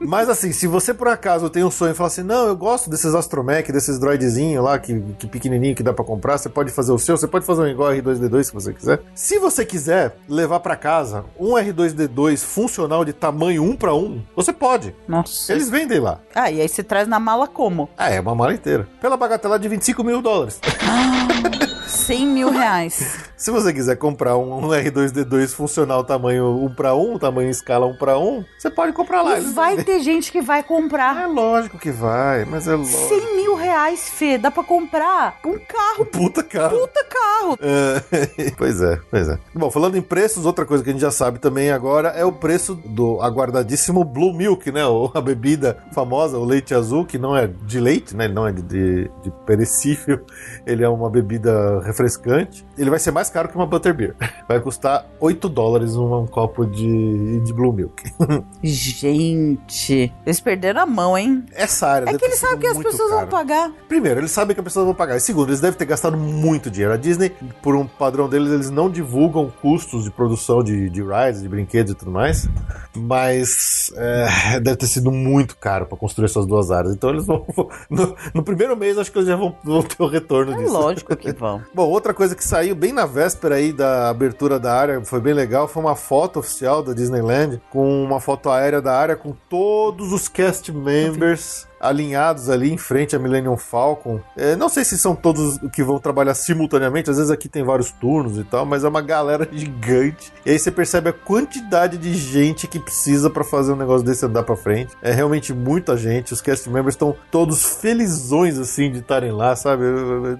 Mas 0.00 0.28
assim, 0.28 0.52
se 0.52 0.66
você 0.66 0.92
por 0.94 1.08
acaso 1.08 1.50
tem 1.50 1.64
um 1.64 1.70
sonho 1.70 1.92
e 1.92 1.94
fala 1.94 2.08
assim, 2.08 2.22
não, 2.22 2.46
eu 2.46 2.56
gosto 2.56 2.88
desses 2.90 3.14
astromech, 3.14 3.72
desses 3.72 3.98
droidzinhos 3.98 4.62
lá, 4.62 4.78
que, 4.78 5.00
que 5.18 5.26
pequenininho 5.26 5.74
que 5.74 5.82
dá 5.82 5.92
pra 5.92 6.04
comprar, 6.04 6.38
você 6.38 6.48
pode 6.48 6.70
fazer 6.70 6.92
o 6.92 6.98
seu, 6.98 7.16
você 7.16 7.26
pode 7.26 7.44
fazer 7.44 7.62
um 7.62 7.66
igual 7.66 7.92
R2D2 7.92 8.44
se 8.44 8.52
você 8.52 8.72
quiser. 8.72 9.00
Se 9.14 9.38
você 9.38 9.64
quiser 9.64 10.16
levar 10.28 10.60
pra 10.60 10.76
casa 10.76 11.24
um 11.38 11.54
R2D2 11.54 12.38
funcional 12.38 13.04
de 13.04 13.12
tamanho 13.12 13.62
1 13.64 13.76
para 13.76 13.94
1, 13.94 14.22
você 14.34 14.52
pode. 14.52 14.94
Nossa. 15.08 15.52
Eles 15.52 15.68
vendem 15.68 16.00
lá. 16.00 16.20
Ah, 16.34 16.50
e 16.50 16.60
aí 16.60 16.68
você 16.68 16.82
traz 16.82 17.08
na 17.08 17.18
mala 17.18 17.48
como? 17.48 17.88
Ah, 17.96 18.10
é 18.10 18.20
uma 18.20 18.34
mala 18.34 18.54
inteira. 18.54 18.88
Pela 19.00 19.16
bagatela 19.16 19.58
de 19.58 19.68
25 19.68 20.04
mil 20.04 20.22
dólares. 20.22 20.60
100 22.06 22.26
mil 22.26 22.50
reais. 22.50 23.18
Se 23.36 23.50
você 23.50 23.72
quiser 23.72 23.96
comprar 23.96 24.36
um, 24.38 24.64
um 24.64 24.68
R2D2 24.68 25.48
funcional 25.48 26.02
tamanho 26.04 26.64
1 26.64 26.74
para 26.74 26.94
1, 26.94 27.18
tamanho 27.18 27.50
escala 27.50 27.84
1 27.84 27.96
para 27.96 28.18
1, 28.18 28.44
você 28.58 28.70
pode 28.70 28.92
comprar 28.92 29.22
lá. 29.22 29.38
E 29.38 29.42
vai 29.52 29.82
ter 29.82 30.00
gente 30.00 30.32
que 30.32 30.40
vai 30.40 30.62
comprar. 30.62 31.20
É 31.22 31.26
lógico 31.26 31.78
que 31.78 31.90
vai, 31.90 32.44
mas 32.44 32.66
é 32.66 32.74
lógico. 32.74 33.08
100 33.08 33.36
mil 33.36 33.54
reais, 33.56 34.08
Fê. 34.08 34.38
Dá 34.38 34.50
pra 34.50 34.62
comprar 34.62 35.38
um 35.44 35.58
carro. 35.58 36.06
Puta 36.06 36.42
cara. 36.42 36.70
Puta 36.70 37.04
carro. 37.04 37.58
É, 37.60 38.50
pois 38.56 38.80
é, 38.80 38.98
pois 39.10 39.28
é. 39.28 39.38
Bom, 39.54 39.70
falando 39.70 39.96
em 39.96 40.02
preços, 40.02 40.46
outra 40.46 40.64
coisa 40.64 40.82
que 40.82 40.90
a 40.90 40.92
gente 40.92 41.02
já 41.02 41.10
sabe 41.10 41.38
também 41.38 41.70
agora 41.70 42.08
é 42.10 42.24
o 42.24 42.32
preço 42.32 42.74
do 42.74 43.20
aguardadíssimo 43.20 44.04
Blue 44.04 44.32
Milk, 44.32 44.70
né? 44.72 44.86
Ou 44.86 45.10
a 45.12 45.20
bebida 45.20 45.84
famosa, 45.92 46.38
o 46.38 46.44
leite 46.44 46.72
azul, 46.72 47.04
que 47.04 47.18
não 47.18 47.36
é 47.36 47.46
de 47.46 47.80
leite, 47.80 48.16
né? 48.16 48.24
Ele 48.24 48.34
não 48.34 48.46
é 48.46 48.52
de, 48.52 48.62
de, 48.62 49.10
de 49.22 49.30
perecível, 49.44 50.24
ele 50.66 50.82
é 50.82 50.88
uma 50.88 51.10
bebida 51.10 51.80
refrescante. 51.96 52.66
Ele 52.76 52.90
vai 52.90 52.98
ser 52.98 53.10
mais 53.10 53.30
caro 53.30 53.48
que 53.48 53.56
uma 53.56 53.66
Butterbeer. 53.66 54.14
Vai 54.46 54.60
custar 54.60 55.06
8 55.18 55.48
dólares 55.48 55.96
um, 55.96 56.20
um 56.22 56.26
copo 56.26 56.64
de, 56.66 57.40
de 57.40 57.52
Blue 57.52 57.72
Milk. 57.72 58.02
Gente, 58.62 60.12
eles 60.24 60.40
perderam 60.40 60.82
a 60.82 60.86
mão, 60.86 61.16
hein? 61.18 61.44
Essa 61.52 61.88
área 61.88 62.10
É 62.10 62.16
que 62.18 62.24
eles 62.24 62.38
sabem 62.38 62.58
que 62.58 62.66
as 62.66 62.78
pessoas 62.78 63.08
vão 63.10 63.18
cara. 63.20 63.26
pagar. 63.30 63.72
Primeiro, 63.88 64.20
eles 64.20 64.30
sabem 64.30 64.54
que 64.54 64.60
as 64.60 64.64
pessoas 64.64 64.84
vão 64.86 64.94
pagar. 64.94 65.16
E 65.16 65.20
segundo, 65.20 65.48
eles 65.48 65.60
devem 65.60 65.76
ter 65.76 65.84
gastado 65.86 66.16
muito 66.16 66.70
dinheiro. 66.70 66.92
A 66.94 66.96
Disney, 66.96 67.30
por 67.62 67.74
um 67.74 67.86
padrão 67.86 68.28
deles, 68.28 68.52
eles 68.52 68.70
não 68.70 68.88
divulgam 68.90 69.52
custos 69.60 70.04
de 70.04 70.10
produção 70.10 70.62
de, 70.62 70.88
de 70.90 71.02
rides, 71.02 71.42
de 71.42 71.48
brinquedos 71.48 71.92
e 71.92 71.94
tudo 71.94 72.10
mais. 72.10 72.48
Mas 72.94 73.92
é, 73.96 74.60
deve 74.60 74.76
ter 74.76 74.86
sido 74.86 75.10
muito 75.10 75.56
caro 75.56 75.86
para 75.86 75.96
construir 75.98 76.26
essas 76.26 76.46
duas 76.46 76.70
áreas. 76.70 76.94
Então 76.94 77.10
eles 77.10 77.26
vão. 77.26 77.44
No, 77.90 78.14
no 78.34 78.42
primeiro 78.42 78.76
mês, 78.76 78.96
acho 78.98 79.10
que 79.10 79.18
eles 79.18 79.28
já 79.28 79.36
vão, 79.36 79.54
vão 79.64 79.82
ter 79.82 80.02
o 80.02 80.06
retorno 80.06 80.52
É 80.52 80.56
disso. 80.56 80.72
lógico 80.72 81.16
que 81.16 81.32
vão. 81.32 81.62
Bom, 81.74 81.85
outra 81.86 82.12
coisa 82.12 82.34
que 82.34 82.44
saiu 82.44 82.74
bem 82.74 82.92
na 82.92 83.06
véspera 83.06 83.56
aí 83.56 83.72
da 83.72 84.08
abertura 84.08 84.58
da 84.58 84.74
área, 84.74 85.04
foi 85.04 85.20
bem 85.20 85.34
legal, 85.34 85.68
foi 85.68 85.82
uma 85.82 85.96
foto 85.96 86.38
oficial 86.38 86.82
da 86.82 86.92
Disneyland, 86.92 87.60
com 87.70 88.04
uma 88.04 88.20
foto 88.20 88.50
aérea 88.50 88.80
da 88.80 88.94
área 88.94 89.16
com 89.16 89.34
todos 89.48 90.12
os 90.12 90.28
cast 90.28 90.72
members 90.72 91.66
alinhados 91.80 92.48
ali 92.48 92.72
em 92.72 92.78
frente 92.78 93.14
à 93.14 93.18
Millennium 93.18 93.56
Falcon. 93.56 94.20
É, 94.36 94.56
não 94.56 94.68
sei 94.68 94.84
se 94.84 94.98
são 94.98 95.14
todos 95.14 95.58
que 95.72 95.82
vão 95.82 95.98
trabalhar 95.98 96.34
simultaneamente, 96.34 97.10
às 97.10 97.16
vezes 97.16 97.30
aqui 97.30 97.48
tem 97.48 97.62
vários 97.62 97.90
turnos 97.90 98.38
e 98.38 98.44
tal, 98.44 98.64
mas 98.64 98.84
é 98.84 98.88
uma 98.88 99.02
galera 99.02 99.48
gigante. 99.52 100.32
E 100.44 100.50
aí 100.50 100.58
você 100.58 100.70
percebe 100.70 101.10
a 101.10 101.12
quantidade 101.12 101.98
de 101.98 102.14
gente 102.14 102.66
que 102.66 102.78
precisa 102.78 103.28
para 103.30 103.44
fazer 103.44 103.72
um 103.72 103.76
negócio 103.76 104.04
desse 104.04 104.24
andar 104.24 104.42
para 104.42 104.56
frente. 104.56 104.96
É 105.02 105.12
realmente 105.12 105.52
muita 105.52 105.96
gente, 105.96 106.32
os 106.32 106.40
cast 106.40 106.68
members 106.68 106.94
estão 106.94 107.14
todos 107.30 107.80
felizões 107.80 108.58
assim 108.58 108.90
de 108.90 108.98
estarem 108.98 109.32
lá, 109.32 109.54
sabe? 109.54 109.84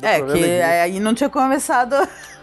É, 0.02 0.20
que 0.22 0.44
aí 0.44 1.00
não 1.00 1.14
tinha 1.14 1.28
começado 1.28 1.96